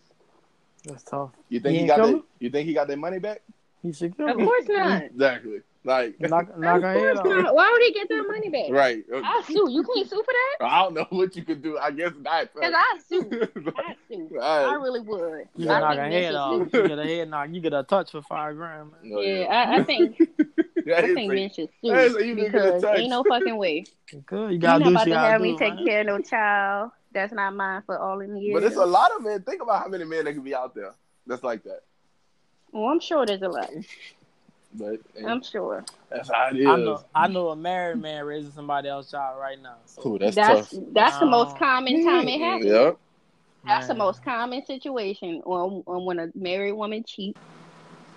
That's 0.85 1.03
tough. 1.03 1.31
You 1.49 1.59
think 1.59 1.75
He 1.75 1.81
he, 1.81 1.87
got 1.87 1.97
that? 1.97 2.23
You 2.39 2.49
think 2.49 2.67
he 2.67 2.73
got 2.73 2.87
their 2.87 2.97
money 2.97 3.19
back? 3.19 3.41
He 3.81 3.91
should 3.91 4.15
kill 4.15 4.29
Of 4.29 4.37
course 4.37 4.65
not. 4.67 5.03
Exactly. 5.03 5.61
Like 5.85 6.19
Knock, 6.19 6.57
knock 6.57 6.77
Of 6.77 6.81
her 6.83 6.93
head 6.93 7.17
off. 7.17 7.25
not. 7.25 7.53
Why 7.55 7.69
would 7.71 7.81
he 7.83 7.93
get 7.93 8.09
that 8.09 8.23
money 8.27 8.49
back? 8.49 8.71
right. 8.71 9.03
I'll 9.23 9.43
sue. 9.43 9.69
You 9.69 9.83
can't 9.83 10.09
sue 10.09 10.23
for 10.23 10.33
that? 10.59 10.65
I 10.65 10.81
don't 10.81 10.95
know 10.95 11.05
what 11.11 11.35
you 11.35 11.43
could 11.45 11.61
do. 11.61 11.77
I 11.77 11.91
guess 11.91 12.11
not. 12.19 12.49
Because 12.55 12.73
I 12.75 12.99
sue. 13.07 13.29
I 13.77 13.95
sue. 14.09 14.39
I 14.41 14.73
really 14.73 15.01
would. 15.01 15.47
You 15.55 15.65
Yeah. 15.67 15.67
can 15.67 15.71
I 15.71 15.79
knock 15.79 15.89
think 15.91 15.99
her 16.03 16.09
they 16.09 16.23
head 16.23 16.35
off. 16.35 16.59
You 16.73 16.87
get 16.87 16.99
a 16.99 17.03
head 17.03 17.29
knock. 17.29 17.49
You 17.51 17.61
get 17.61 17.73
a 17.73 17.83
touch 17.83 18.11
for 18.11 18.21
five 18.23 18.55
grand. 18.55 18.91
Man. 19.03 19.11
Oh, 19.15 19.21
Yeah, 19.21 19.45
I, 19.45 19.75
I 19.77 19.83
think 19.83 20.17
Yeah, 20.85 20.97
I 20.97 21.01
think 21.03 21.17
like- 21.17 21.27
men 21.29 21.49
should 21.51 21.69
sue 21.81 21.87
you 21.87 22.35
can 22.35 22.35
get 22.35 22.45
a 22.47 22.51
because 22.51 22.81
touch. 22.81 22.97
ain't 22.99 23.09
no 23.11 23.23
fucking 23.23 23.55
way. 23.55 23.85
You 24.11 24.23
good. 24.25 24.45
You 24.45 24.49
You're 24.53 24.57
gotta 24.59 24.83
not 24.85 24.91
about 24.91 25.05
to 25.05 25.19
have 25.19 25.41
do. 25.41 25.43
me 25.43 25.57
take 25.57 25.75
man. 25.75 25.85
care 25.85 26.01
of 26.01 26.07
no 26.07 26.19
child 26.19 26.91
that's 27.11 27.31
not 27.31 27.55
mine 27.55 27.83
for 27.85 27.97
all 27.99 28.17
them 28.17 28.35
years. 28.37 28.53
But 28.55 28.63
it's 28.63 28.75
a 28.75 28.85
lot 28.85 29.11
of 29.15 29.23
men. 29.23 29.41
Think 29.43 29.61
about 29.61 29.83
how 29.83 29.87
many 29.87 30.03
men 30.03 30.25
that 30.25 30.33
could 30.33 30.43
be 30.43 30.55
out 30.55 30.73
there 30.73 30.93
that's 31.27 31.43
like 31.43 31.63
that. 31.63 31.81
Well, 32.71 32.85
I'm 32.89 32.99
sure 32.99 33.25
there's 33.25 33.41
a 33.43 33.47
lot. 33.49 33.69
But 34.77 34.99
hey, 35.15 35.25
I'm 35.25 35.41
sure. 35.43 35.83
that's 36.09 36.29
how 36.31 36.49
it 36.49 36.57
is. 36.57 36.67
I 36.67 36.75
know. 36.77 37.03
I 37.13 37.27
know 37.27 37.49
a 37.49 37.55
married 37.55 38.01
man 38.01 38.25
raising 38.25 38.51
somebody 38.51 38.89
else's 38.89 39.11
child 39.11 39.39
right 39.39 39.61
now. 39.61 39.75
So, 39.85 40.07
Ooh, 40.07 40.19
that's, 40.19 40.35
That's 40.35 40.69
tough. 40.71 40.79
that's 40.91 41.19
the 41.19 41.25
most 41.25 41.57
common 41.57 42.05
time 42.05 42.27
it 42.27 42.39
happens. 42.39 42.65
Yep. 42.65 42.97
That's 43.65 43.87
the 43.87 43.95
most 43.95 44.23
common 44.23 44.63
situation 44.65 45.41
on, 45.45 45.83
on 45.87 46.05
when 46.05 46.19
a 46.19 46.29
married 46.35 46.73
woman 46.73 47.03
cheats 47.03 47.39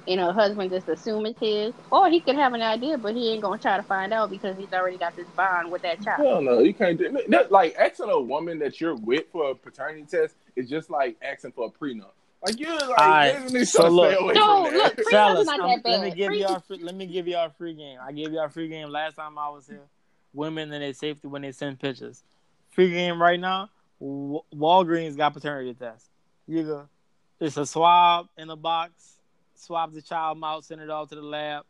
and 0.09 0.20
her 0.20 0.32
husband 0.32 0.70
just 0.70 0.88
assumes 0.88 1.30
it's 1.30 1.40
his. 1.40 1.74
Or 1.90 2.09
he 2.09 2.20
could 2.20 2.36
have 2.36 2.54
an 2.54 2.62
idea, 2.62 2.98
but 2.98 3.14
he 3.14 3.32
ain't 3.32 3.42
gonna 3.42 3.59
try 3.59 3.76
to 3.76 3.82
find 3.82 4.12
out 4.12 4.30
because 4.30 4.56
he's 4.56 4.72
already 4.72 4.96
got 4.96 5.14
this 5.16 5.28
bond 5.28 5.70
with 5.70 5.82
that 5.82 6.02
child. 6.02 6.26
Hell 6.26 6.42
no, 6.42 6.59
you 6.61 6.74
can't 6.74 6.98
do 6.98 7.18
that. 7.28 7.52
Like 7.52 7.76
asking 7.78 8.11
a 8.11 8.20
woman 8.20 8.59
that 8.61 8.80
you're 8.80 8.96
with 8.96 9.24
for 9.30 9.50
a 9.50 9.54
paternity 9.54 10.06
test 10.11 10.34
is 10.56 10.68
just 10.68 10.90
like 10.90 11.16
asking 11.22 11.52
for 11.52 11.66
a 11.66 11.70
prenup. 11.70 12.12
Like 12.47 12.61
you're 12.61 12.72
like, 12.74 12.89
Alright, 12.91 13.34
basically 13.43 13.64
so 13.64 13.89
look- 13.89 14.34
No, 14.34 14.62
look, 14.62 14.72
that. 14.72 14.97
Prenup 14.97 15.11
Fellas, 15.11 15.47
not 15.47 15.61
I'm- 15.61 15.80
let 15.84 16.01
me 16.03 16.11
give 16.12 16.28
Pre- 16.28 16.41
y'all 16.41 16.61
free, 16.61 16.78
let 16.82 16.95
me 16.95 17.07
give 17.07 17.26
y'all 17.26 17.47
a 17.47 17.51
free 17.51 17.74
game. 17.74 17.99
I 18.01 18.12
gave 18.12 18.32
y'all 18.32 18.45
a 18.45 18.49
free 18.49 18.68
game 18.68 18.91
last 18.91 19.16
time 19.16 19.36
I 19.39 19.49
was 19.49 19.66
here. 19.66 19.82
Women 20.32 20.72
and 20.72 20.82
their 20.82 20.93
safety 20.93 21.26
when 21.26 21.43
they 21.43 21.53
send 21.53 21.80
pictures. 21.80 22.22
Free 22.70 22.91
game 22.91 23.20
right 23.20 23.41
now. 23.41 23.70
W- 24.01 24.43
Walgreens 24.55 25.16
got 25.16 25.34
paternity 25.34 25.74
test. 25.74 26.07
You 26.47 26.62
go. 26.62 26.89
It's 27.41 27.57
a 27.57 27.66
swab 27.66 28.28
in 28.36 28.49
a 28.51 28.57
box. 28.57 28.93
Swab 29.57 29.93
the 29.93 30.01
child 30.03 30.39
mouth, 30.39 30.64
send 30.64 30.80
it 30.80 30.91
off 30.91 31.09
to 31.09 31.16
the 31.16 31.22
lab. 31.22 31.64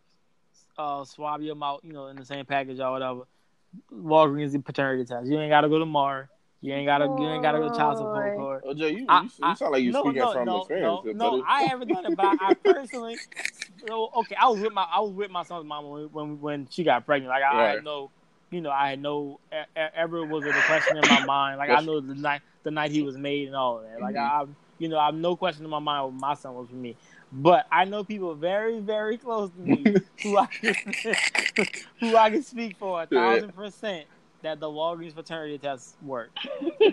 Uh, 0.77 1.05
swab 1.05 1.41
your 1.41 1.55
mouth, 1.55 1.81
you 1.83 1.93
know, 1.95 2.09
in 2.09 2.17
the 2.17 2.25
same 2.25 2.45
package 2.45 2.79
or 2.79 2.91
whatever. 2.93 3.23
Walgreens 3.93 4.53
the 4.53 4.59
paternity 4.61 5.05
test. 5.07 5.27
You 5.27 5.39
ain't 5.41 5.51
gotta 5.51 5.69
go 5.69 5.75
to 5.79 5.81
tomorrow. 5.81 6.27
You 6.61 6.75
ain't 6.75 6.87
gotta. 6.87 7.05
You 7.05 7.29
ain't 7.29 7.43
gotta 7.43 7.59
go 7.59 7.69
child 7.69 7.99
support 7.99 8.35
Boy. 8.35 8.37
court. 8.37 8.65
Oh, 8.67 8.75
Jay, 8.75 8.91
you, 8.91 9.07
I- 9.09 9.23
you, 9.23 9.31
I- 9.43 9.51
you 9.51 9.57
sound 9.57 9.73
like 9.73 9.83
you're 9.83 9.93
no, 9.93 10.03
speaking 10.03 10.19
no, 10.19 10.33
from 10.33 10.47
no, 10.47 10.59
experience. 10.59 11.05
No, 11.05 11.31
buddy. 11.31 11.39
no, 11.39 11.45
I 11.47 11.63
haven't 11.63 11.89
done 11.89 12.07
it, 12.07 12.17
but 12.17 12.37
I 12.41 12.55
personally. 12.55 13.17
So, 13.87 14.11
okay, 14.17 14.35
I 14.35 14.49
was 14.49 14.61
with 14.61 14.73
my 14.73 14.83
I 14.83 14.99
was 15.01 15.13
with 15.13 15.31
my 15.31 15.45
son's 15.45 15.67
mom 15.67 15.89
when 15.89 16.05
when, 16.07 16.41
when 16.41 16.69
she 16.69 16.83
got 16.83 17.07
pregnant. 17.07 17.31
Like 17.31 17.45
I, 17.45 17.63
I 17.63 17.69
had 17.71 17.85
no, 17.85 18.11
you 18.51 18.61
know, 18.61 18.71
I 18.71 18.91
had 18.91 19.01
no 19.01 19.39
ever 19.77 20.25
was 20.27 20.45
it 20.45 20.57
a 20.57 20.63
question 20.63 20.97
in 20.97 21.09
my 21.09 21.25
mind. 21.25 21.59
Like 21.59 21.71
I 21.71 21.81
know 21.81 22.01
the 22.01 22.15
night 22.17 22.43
the 22.65 22.73
night 22.73 22.91
he 22.91 23.03
was 23.03 23.17
made 23.17 23.47
and 23.47 23.57
all 23.57 23.81
that. 23.81 24.01
Like 24.01 24.17
mm-hmm. 24.17 24.51
I, 24.51 24.55
you 24.79 24.89
know, 24.89 24.99
I 24.99 25.07
have 25.07 25.15
no 25.15 25.37
question 25.37 25.65
in 25.65 25.71
my 25.71 25.79
mind 25.79 26.05
what 26.07 26.15
my 26.15 26.35
son 26.35 26.55
was 26.55 26.69
for 26.69 26.75
me. 26.75 26.97
But 27.31 27.67
I 27.71 27.85
know 27.85 28.03
people 28.05 28.35
very, 28.35 28.81
very 28.81 29.19
close 29.19 29.51
to 29.51 29.61
me 29.61 29.97
who 30.23 30.39
I 30.39 30.47
can, 30.47 30.75
who 32.01 32.17
I 32.17 32.31
can 32.31 32.43
speak 32.43 32.77
for 32.79 33.03
a 33.03 33.07
thousand 33.07 33.55
percent 33.55 34.07
that 34.43 34.61
the 34.61 34.67
Walgreens 34.67 35.15
paternity 35.15 35.59
test 35.59 35.97
worked. 36.03 36.39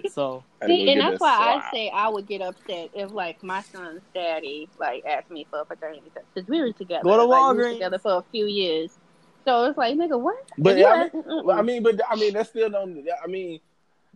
So 0.09 0.43
See, 0.65 0.91
and 0.91 1.01
that's 1.01 1.19
why 1.19 1.61
I 1.61 1.71
say 1.71 1.89
I 1.89 2.07
would 2.07 2.27
get 2.27 2.41
upset 2.41 2.89
if 2.93 3.11
like 3.11 3.43
my 3.43 3.61
son's 3.61 4.01
daddy 4.13 4.69
like 4.79 5.03
asked 5.05 5.29
me 5.29 5.45
for 5.49 5.59
a 5.59 5.65
paternity 5.65 6.03
test 6.13 6.25
because 6.33 6.49
we 6.49 6.61
were 6.61 6.71
together. 6.71 7.03
Go 7.03 7.17
to 7.17 7.23
like, 7.23 7.51
we 7.51 7.57
were 7.57 7.63
Walgreens. 7.63 7.73
together 7.73 7.99
for 7.99 8.17
a 8.17 8.23
few 8.31 8.45
years. 8.45 8.97
So 9.45 9.65
it's 9.65 9.77
like, 9.77 9.95
nigga, 9.95 10.19
what? 10.19 10.37
But 10.57 10.77
yeah, 10.77 10.87
I 10.87 10.97
ask- 11.05 11.49
I 11.51 11.61
mean, 11.61 11.83
but 11.83 11.99
I 12.09 12.15
mean, 12.15 12.33
that's 12.33 12.49
still 12.49 12.69
don't. 12.69 13.05
I 13.23 13.27
mean, 13.27 13.59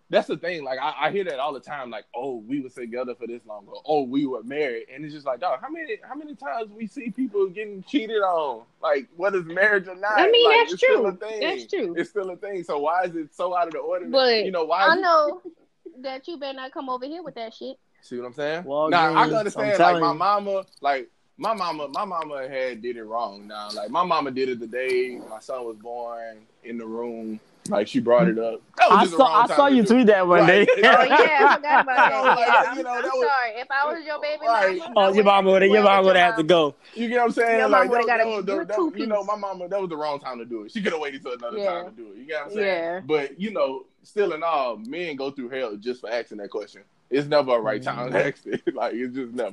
that's 0.10 0.28
the 0.28 0.38
thing. 0.38 0.64
Like, 0.64 0.80
I, 0.80 1.08
I 1.08 1.12
hear 1.12 1.24
that 1.26 1.40
all 1.40 1.54
the 1.54 1.60
time. 1.60 1.90
Like, 1.90 2.06
oh, 2.16 2.38
we 2.38 2.62
were 2.62 2.70
together 2.70 3.14
for 3.16 3.28
this 3.28 3.42
long, 3.46 3.66
or 3.68 3.82
oh, 3.86 4.04
we 4.04 4.26
were 4.26 4.44
married, 4.44 4.88
and 4.94 5.06
it's 5.06 5.14
just 5.14 5.26
like, 5.26 5.40
dog, 5.40 5.60
how 5.62 5.70
many, 5.70 5.98
how 6.08 6.16
many 6.16 6.36
times 6.36 6.72
we 6.72 6.88
see 6.88 7.12
people 7.12 7.48
getting 7.48 7.84
cheated 7.84 8.18
on? 8.18 8.64
Like, 8.82 9.08
whether 9.18 9.40
it's 9.40 9.48
marriage 9.48 9.88
or 9.88 9.96
not. 9.96 10.18
I 10.18 10.30
mean, 10.32 10.46
like, 10.50 10.58
that's 10.62 10.74
it's 10.74 10.84
Still 10.84 11.02
true. 11.02 11.08
a 11.08 11.14
thing. 11.14 11.40
That's 11.42 11.68
true. 11.68 11.96
It's 11.98 12.10
still 12.10 12.30
a 12.32 12.36
thing. 12.38 12.64
So 12.64 12.80
why 12.80 13.04
is 13.04 13.16
it 13.16 13.34
so 13.36 13.56
out 13.56 13.68
of 13.68 13.74
the 13.74 13.80
ordinary? 13.80 14.12
But 14.12 14.46
you 14.46 14.52
know 14.52 14.66
why? 14.66 14.86
I 14.86 14.94
is 14.94 14.98
it- 14.98 15.02
know 15.02 15.42
that 16.02 16.28
you 16.28 16.38
better 16.38 16.56
not 16.56 16.72
come 16.72 16.90
over 16.90 17.06
here 17.06 17.22
with 17.24 17.36
that 17.36 17.54
shit. 17.54 17.78
See 18.02 18.18
what 18.18 18.26
I'm 18.28 18.34
saying? 18.34 18.64
Walgreens, 18.64 18.92
now 18.92 19.10
I 19.10 19.26
can 19.26 19.34
I'm 19.34 19.36
understand. 19.36 19.80
Like 19.80 20.02
my 20.02 20.14
mama, 20.14 20.66
like 20.82 21.10
my 21.38 21.54
mama, 21.54 21.90
my 21.90 22.06
mama 22.06 22.48
had 22.48 22.82
did 22.82 22.96
it 22.98 23.04
wrong. 23.04 23.48
Now, 23.48 23.70
like 23.74 23.90
my 23.90 24.04
mama 24.04 24.32
did 24.32 24.50
it 24.50 24.60
the 24.60 24.68
day 24.68 25.20
my 25.30 25.40
son 25.40 25.66
was 25.66 25.76
born 25.78 26.38
in 26.64 26.78
the 26.78 26.86
room. 26.86 27.40
Like 27.70 27.88
she 27.88 28.00
brought 28.00 28.28
it 28.28 28.38
up. 28.40 28.62
I 28.80 29.06
saw 29.06 29.44
I 29.44 29.48
saw 29.56 29.68
you 29.68 29.84
tweet 29.86 30.08
that 30.08 30.28
one 30.28 30.42
Right. 30.42 30.68
day. 30.68 30.74
Oh 30.78 31.04
yeah, 31.04 31.48
I 31.50 31.56
forgot 31.56 31.82
about 31.84 31.86
that. 31.86 32.24
Like, 32.26 32.40
Yeah, 32.40 32.64
I'm, 32.72 32.78
you 32.78 32.84
know, 32.84 32.90
I'm 32.90 33.02
that 33.04 33.12
was- 33.14 33.28
sorry. 33.28 33.52
If 33.56 33.68
I 33.72 33.94
was 33.94 34.06
your 34.06 34.22
baby 34.22 34.46
Right. 34.46 34.78
mama, 34.80 34.94
Oh, 34.98 35.14
your 35.14 35.24
mama 35.24 35.52
would 35.52 35.62
your 35.64 35.72
mama 35.72 35.86
well 35.86 36.04
would 36.04 36.08
with 36.14 36.18
have 36.18 36.36
to 36.38 36.44
go. 36.44 36.76
You 36.96 37.08
get 37.10 37.18
what 37.18 37.26
I'm 37.26 37.32
saying? 37.32 37.60
Your 37.60 37.70
like 37.70 37.88
mama 37.88 37.90
would've 37.92 38.08
that, 38.08 38.18
got 38.18 38.18
that 38.46 38.54
a 38.54 38.56
was 38.58 38.68
that, 38.68 38.76
two 38.76 38.94
you 38.96 39.08
know, 39.08 39.24
my 39.24 39.36
mama 39.36 39.68
that 39.68 39.80
was 39.80 39.90
the 39.90 39.98
wrong 39.98 40.20
time 40.20 40.40
to 40.40 40.46
do 40.46 40.64
it. 40.64 40.72
She 40.72 40.82
could 40.82 40.94
have 40.94 41.02
waited 41.02 41.22
till 41.22 41.34
another 41.34 41.58
Yeah. 41.58 41.70
time 41.84 41.86
to 41.86 41.92
do 41.92 42.12
it. 42.12 42.18
You 42.18 42.26
get 42.26 42.42
what 42.42 42.52
I'm 42.52 42.54
saying? 42.58 42.66
Yeah. 42.84 43.00
But 43.06 43.40
you 43.40 43.52
know, 43.52 43.86
still 44.04 44.34
in 44.34 44.44
all, 44.44 44.78
men 44.78 45.16
go 45.16 45.32
through 45.32 45.50
hell 45.50 45.76
just 45.76 46.02
for 46.02 46.10
asking 46.10 46.38
that 46.40 46.50
question. 46.50 46.82
It's 47.10 47.28
never 47.28 47.58
a 47.58 47.60
right 47.60 47.82
time 47.82 48.12
to 48.12 48.18
mm-hmm. 48.18 48.28
ask 48.28 48.46
it. 48.46 48.74
like 48.76 48.94
it's 48.94 49.16
just 49.16 49.34
never. 49.34 49.52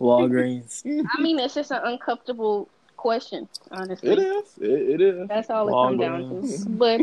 Walgreens. 0.00 0.82
I 1.16 1.20
mean, 1.20 1.38
it's 1.38 1.54
just 1.54 1.70
an 1.70 1.80
uncomfortable 1.84 2.68
question, 2.96 3.48
honestly. 3.70 4.10
It 4.10 4.18
is. 4.18 4.58
It, 4.60 4.70
it 4.70 5.00
is. 5.00 5.28
That's 5.28 5.50
all 5.50 5.68
it 5.68 5.72
comes 5.72 6.00
down 6.00 6.42
to. 6.42 6.68
But 6.70 7.00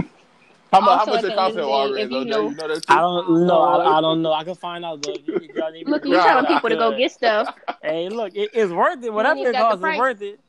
How, 0.72 0.82
mu- 0.82 0.88
how 0.88 1.05
much 1.05 1.24
it 1.24 1.28
the 1.30 1.36
cost 1.36 1.49
end 1.57 1.59
at 1.59 1.63
of 1.63 1.70
Walgreens? 1.70 1.99
if 2.03 2.09
know- 2.11 2.49
you 2.49 2.55
know 2.55 2.67
that 2.67 2.84
too? 2.88 2.93
I 2.93 2.99
don't 2.99 3.45
know. 3.47 3.61
I, 3.61 3.97
I 3.97 4.01
don't 4.01 4.22
know. 4.22 4.34
I 4.34 4.43
can 4.43 4.55
find 4.55 4.86
out 4.86 5.01
though. 5.01 5.13
If 5.13 5.55
y'all 5.55 5.72
need 5.72 5.88
look, 5.88 6.05
you 6.05 6.11
go 6.11 6.17
telling 6.24 6.45
people 6.45 6.70
to 6.70 6.76
go 6.76 6.95
get 6.97 7.11
stuff. 7.11 7.53
Hey, 7.82 8.09
look, 8.09 8.36
it, 8.36 8.49
it's 8.53 8.74
worth 8.74 9.01
it. 9.05 9.13
Whatever 9.13 9.39
it 9.49 9.55
costs, 9.55 9.82
it's 9.86 9.97
worth 9.97 10.22
it. 10.22 10.39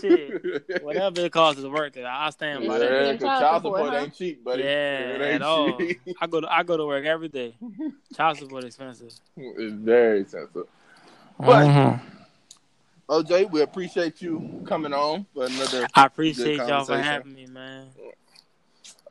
Shit, 0.00 0.82
whatever 0.82 1.20
it 1.20 1.30
costs 1.32 1.60
is 1.60 1.66
worth 1.68 1.96
it. 1.96 2.04
I 2.04 2.30
stand 2.30 2.66
by 2.66 2.78
Yeah, 2.78 2.78
that. 2.80 2.90
Yeah, 2.90 3.08
and 3.10 3.20
'cause 3.20 3.28
child 3.28 3.40
child 3.42 3.62
support, 3.62 3.78
support 3.78 3.92
huh? 3.94 4.04
ain't 4.06 4.14
cheap, 4.16 4.44
buddy. 4.44 4.62
Yeah, 4.64 4.68
it 5.14 5.20
at 5.20 5.32
ain't 5.34 5.42
all. 5.44 5.78
cheap. 5.78 6.00
I 6.20 6.26
go 6.26 6.40
to 6.40 6.52
I 6.52 6.62
go 6.64 6.76
to 6.76 6.84
work 6.86 7.04
every 7.04 7.28
day. 7.28 7.54
Child 8.16 8.38
support 8.38 8.64
expensive. 8.64 9.12
it's 9.36 9.72
very 9.74 10.20
expensive. 10.22 10.66
But 11.38 11.66
Mhm. 11.68 12.00
OJ, 13.08 13.50
we 13.52 13.60
appreciate 13.62 14.20
you 14.20 14.64
coming 14.66 14.92
on 14.92 15.26
for 15.32 15.46
another. 15.46 15.86
I 15.94 16.06
appreciate 16.06 16.58
Good 16.58 16.68
y'all 16.68 16.84
for 16.84 16.98
having 16.98 17.34
me, 17.34 17.46
man. 17.46 17.86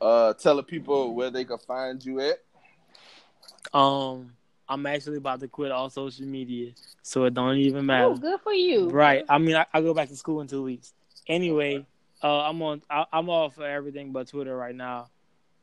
Uh, 0.00 0.32
tell 0.34 0.56
the 0.56 0.62
people 0.62 1.14
where 1.14 1.30
they 1.30 1.44
can 1.44 1.58
find 1.58 2.04
you 2.04 2.20
at. 2.20 2.38
Um, 3.74 4.32
I'm 4.68 4.86
actually 4.86 5.18
about 5.18 5.40
to 5.40 5.48
quit 5.48 5.70
all 5.70 5.90
social 5.90 6.26
media, 6.26 6.72
so 7.02 7.24
it 7.24 7.34
don't 7.34 7.58
even 7.58 7.84
matter. 7.86 8.06
Oh, 8.06 8.16
good 8.16 8.40
for 8.40 8.52
you. 8.52 8.88
Right. 8.88 9.24
I 9.28 9.38
mean, 9.38 9.56
I, 9.56 9.66
I 9.74 9.80
go 9.80 9.92
back 9.92 10.08
to 10.08 10.16
school 10.16 10.40
in 10.40 10.46
two 10.46 10.62
weeks. 10.62 10.92
Anyway, 11.26 11.84
Uh, 12.22 12.42
I'm 12.48 12.60
on. 12.62 12.82
I, 12.90 13.06
I'm 13.12 13.30
off 13.30 13.54
for 13.54 13.66
everything 13.66 14.12
but 14.12 14.28
Twitter 14.28 14.56
right 14.56 14.74
now. 14.74 15.08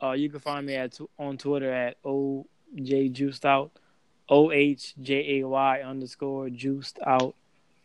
Uh, 0.01 0.11
you 0.11 0.29
can 0.29 0.39
find 0.39 0.65
me 0.65 0.75
at 0.75 0.99
on 1.17 1.37
Twitter 1.37 1.71
at 1.71 1.97
oj 2.03 2.45
juiced 3.11 3.45
out, 3.45 3.71
o 4.29 4.51
h 4.51 4.95
j 5.01 5.39
a 5.39 5.47
y 5.47 5.81
underscore 5.81 6.49
juiced 6.49 6.99
out. 7.05 7.35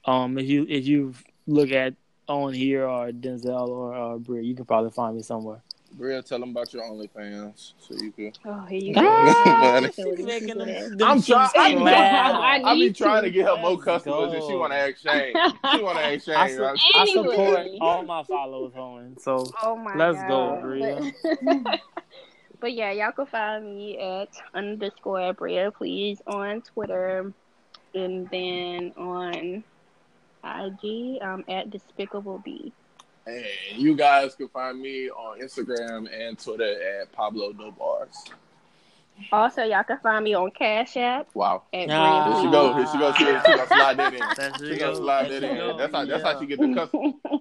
Um, 0.05 0.39
if 0.39 0.47
you 0.47 0.67
if 0.69 0.87
you 0.87 1.15
look 1.47 1.71
at 1.71 1.95
on 2.29 2.55
here 2.55 2.87
or 2.87 3.11
Denzel 3.11 3.69
or 3.69 3.95
uh, 3.95 4.17
Brie, 4.19 4.45
you 4.45 4.55
can 4.55 4.65
probably 4.65 4.91
find 4.91 5.17
me 5.17 5.23
somewhere. 5.23 5.63
Bria, 5.95 6.23
tell 6.23 6.41
them 6.41 6.51
about 6.51 6.73
your 6.73 6.83
OnlyFans 6.85 7.75
so 7.79 7.95
you 7.95 8.11
can. 8.13 8.33
Oh, 8.47 8.65
here 8.65 8.81
you 8.81 8.95
go. 8.95 9.81
making 10.25 10.59
them- 10.59 10.97
them 10.97 11.09
I'm 11.09 11.23
trying. 11.23 11.51
I'm 11.57 11.79
laugh. 11.81 12.31
trying. 12.33 12.65
I 12.65 12.71
I 12.71 12.75
be 12.75 12.93
trying 12.93 13.23
to. 13.23 13.29
to 13.29 13.31
get 13.35 13.47
her 13.47 13.57
more 13.61 13.73
Let's 13.73 13.85
customers, 13.85 14.33
and 14.33 14.43
she 14.45 14.55
want 14.55 14.73
to 14.73 14.87
exchange. 14.87 15.37
She 15.73 15.83
want 15.83 15.99
to 15.99 16.13
exchange. 16.13 16.37
I, 16.39 16.49
su- 16.51 16.63
right? 16.63 16.79
I 16.95 17.07
support 17.07 17.69
all 17.81 18.03
my 18.05 18.23
followers 18.29 18.73
on. 18.75 19.17
So 19.19 19.47
Oh 19.63 19.77
my 19.77 19.95
Let's 19.97 20.19
god. 20.23 20.29
go, 20.29 20.61
Bria. 20.63 21.13
But, 21.43 21.81
but 22.61 22.73
yeah, 22.73 22.93
y'all 22.93 23.13
can 23.13 23.27
find 23.27 23.65
me 23.65 23.99
at 23.99 24.29
underscore 24.55 25.33
Bria, 25.35 25.71
please, 25.71 26.23
on 26.27 26.63
Twitter. 26.63 27.33
And 27.95 28.31
then 28.31 28.93
on 28.97 29.63
IG, 30.43 31.23
um, 31.23 31.45
at 31.47 31.69
Despicable 31.71 32.39
B. 32.43 32.73
And 33.27 33.45
you 33.77 33.95
guys 33.95 34.35
can 34.35 34.49
find 34.49 34.81
me 34.81 35.09
on 35.11 35.41
Instagram 35.41 36.09
and 36.13 36.39
Twitter 36.39 37.01
at 37.01 37.13
Pablo 37.13 37.53
No 37.53 37.71
Bars. 37.71 38.17
Also, 39.31 39.63
y'all 39.63 39.85
can 39.85 39.99
find 39.99 40.25
me 40.25 40.35
on 40.35 40.51
Cash 40.51 40.97
App 40.97 41.29
Wow. 41.35 41.63
at 41.73 41.89
Ah. 41.91 42.33
Here 42.33 42.43
she 42.43 42.51
go. 42.51 42.75
Here 42.75 42.87
she 42.91 42.99
go. 42.99 43.13
She, 43.13 43.25
she 43.25 43.57
gonna 43.57 43.67
slide 43.69 43.97
that 43.99 44.15
in. 44.15 44.21
There 44.37 44.53
She 44.73 44.79
gonna 44.79 44.93
go. 44.93 44.99
slide 44.99 45.31
that 45.31 45.43
in. 45.45 45.57
go. 45.57 45.77
That's 45.79 45.93
how. 45.95 46.05
That's 46.05 46.23
how 46.25 46.41
she 46.41 46.47
get 46.47 46.59
the 46.59 46.67
Please. 46.67 46.75
customers. 46.77 47.15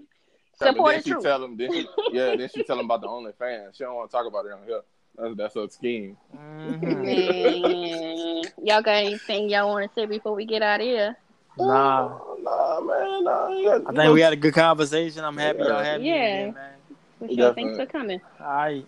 Support 0.61 0.91
then 0.91 0.97
the 0.99 1.03
she 1.03 1.09
truth. 1.11 1.23
tell 1.23 1.39
them. 1.39 1.57
Then 1.57 1.73
she, 1.73 1.87
yeah. 2.11 2.35
Then 2.35 2.49
she 2.53 2.63
tell 2.63 2.77
them 2.77 2.85
about 2.85 3.01
the 3.01 3.07
OnlyFans. 3.07 3.75
She 3.75 3.83
don't 3.83 3.95
want 3.95 4.11
to 4.11 4.15
talk 4.17 4.27
about 4.27 4.45
it 4.45 4.51
on 4.51 4.59
here. 4.67 4.81
That's 5.17 5.35
that's 5.35 5.55
her 5.55 5.67
scheme. 5.69 6.17
Mhm. 6.35 6.81
Man, 7.03 8.43
y'all 8.63 8.81
got 8.83 8.89
anything 8.97 9.49
y'all 9.49 9.69
want 9.69 9.89
to 9.89 9.95
say 9.99 10.05
before 10.05 10.35
we 10.35 10.45
get 10.45 10.61
out 10.61 10.81
of 10.81 10.85
here? 10.85 11.17
Nah, 11.57 12.19
Nah, 12.43 12.79
man. 12.81 13.23
Nah, 13.23 13.47
got- 13.63 13.81
I 13.87 14.01
think 14.03 14.13
we 14.13 14.21
had 14.21 14.33
a 14.33 14.37
good 14.37 14.53
conversation. 14.53 15.23
I'm 15.23 15.37
happy 15.37 15.59
y'all 15.59 15.83
had 15.83 16.01
me 16.01 16.07
Yeah. 16.09 16.13
again, 16.15 16.53
man. 16.53 16.71
For 17.19 17.27
sure. 17.27 17.35
Definitely. 17.37 17.63
Thanks 17.77 17.77
for 17.77 17.97
coming. 17.97 18.21
All 18.39 18.47
right. 18.47 18.85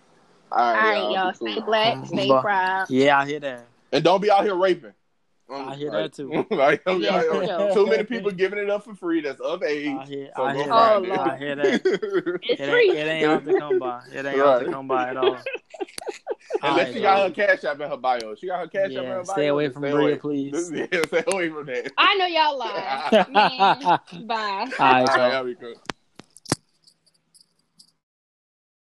All 0.52 0.60
All 0.64 0.74
right, 0.74 1.02
right, 1.04 1.12
y'all. 1.12 1.34
Stay 1.34 1.60
black, 1.62 2.06
stay 2.06 2.28
proud. 2.28 2.90
Yeah, 2.90 3.20
I 3.20 3.26
hear 3.26 3.40
that. 3.40 3.66
And 3.92 4.04
don't 4.04 4.22
be 4.22 4.30
out 4.30 4.44
here 4.44 4.56
raping. 4.56 4.94
I 5.50 5.76
hear 5.76 5.92
like- 5.92 6.04
that 6.12 6.14
too. 6.14 6.46
like, 6.56 6.84
don't 6.86 7.02
Yeah, 7.02 7.16
out 7.18 7.26
for 7.26 7.36
oh, 7.36 7.40
here- 7.66 7.74
Too 7.74 7.86
many 7.88 8.04
people 8.04 8.32
giving 8.32 8.60
it 8.60 8.70
up 8.70 8.84
for 8.84 8.96
free. 8.96 9.22
That's 9.22 9.40
of 9.42 9.62
age. 9.64 9.88
I 9.88 10.06
hear, 10.06 10.30
So 10.36 10.44
I 10.44 10.54
hear 10.56 10.68
Oh, 10.72 11.02
that. 11.02 11.04
it. 11.06 11.20
I 11.20 11.38
hear 11.38 11.56
that. 11.56 11.82
It's 12.44 12.62
It 12.62 12.70
free. 12.70 12.90
ain't, 12.90 12.98
it 12.98 13.08
ain't 13.08 13.26
hard 13.28 13.46
to 13.46 13.60
come 13.60 13.80
by. 13.80 14.02
It 14.12 14.26
ain't 14.26 14.40
hard 14.40 14.66
to 14.66 14.72
come 14.72 14.88
by 14.88 15.10
at 15.10 15.18
all. 15.18 15.38
Unless 16.62 16.88
All 16.88 16.94
she 16.94 17.00
right, 17.00 17.02
got 17.04 17.18
y'all. 17.18 17.28
her 17.28 17.32
cash 17.34 17.64
app 17.66 17.80
in 17.82 17.90
her 17.90 17.98
bio. 17.98 18.36
She 18.36 18.48
got 18.48 18.60
her 18.60 18.68
cash 18.68 18.86
app 18.86 18.90
in 18.92 18.94
Yeah, 18.94 19.02
her 19.10 19.24
bio. 19.24 19.34
stay 19.34 19.48
away 19.48 19.70
from 19.70 19.82
Stay 19.84 19.92
Bria, 19.92 20.06
away. 20.06 20.16
please. 20.18 20.72
Yeah, 20.74 20.86
stay 21.08 21.24
away 21.28 21.50
from 21.50 21.66
that. 21.66 21.92
I 21.98 22.16
know 22.16 22.26
y'all 22.28 22.58
lie. 22.58 23.26
Man, 23.30 24.28
bye. 24.28 24.36
All 24.80 24.94
right, 24.94 25.10
All 25.10 25.18
y'all. 25.18 25.30
right, 25.32 25.46
we 25.46 25.56
cool. 25.56 25.74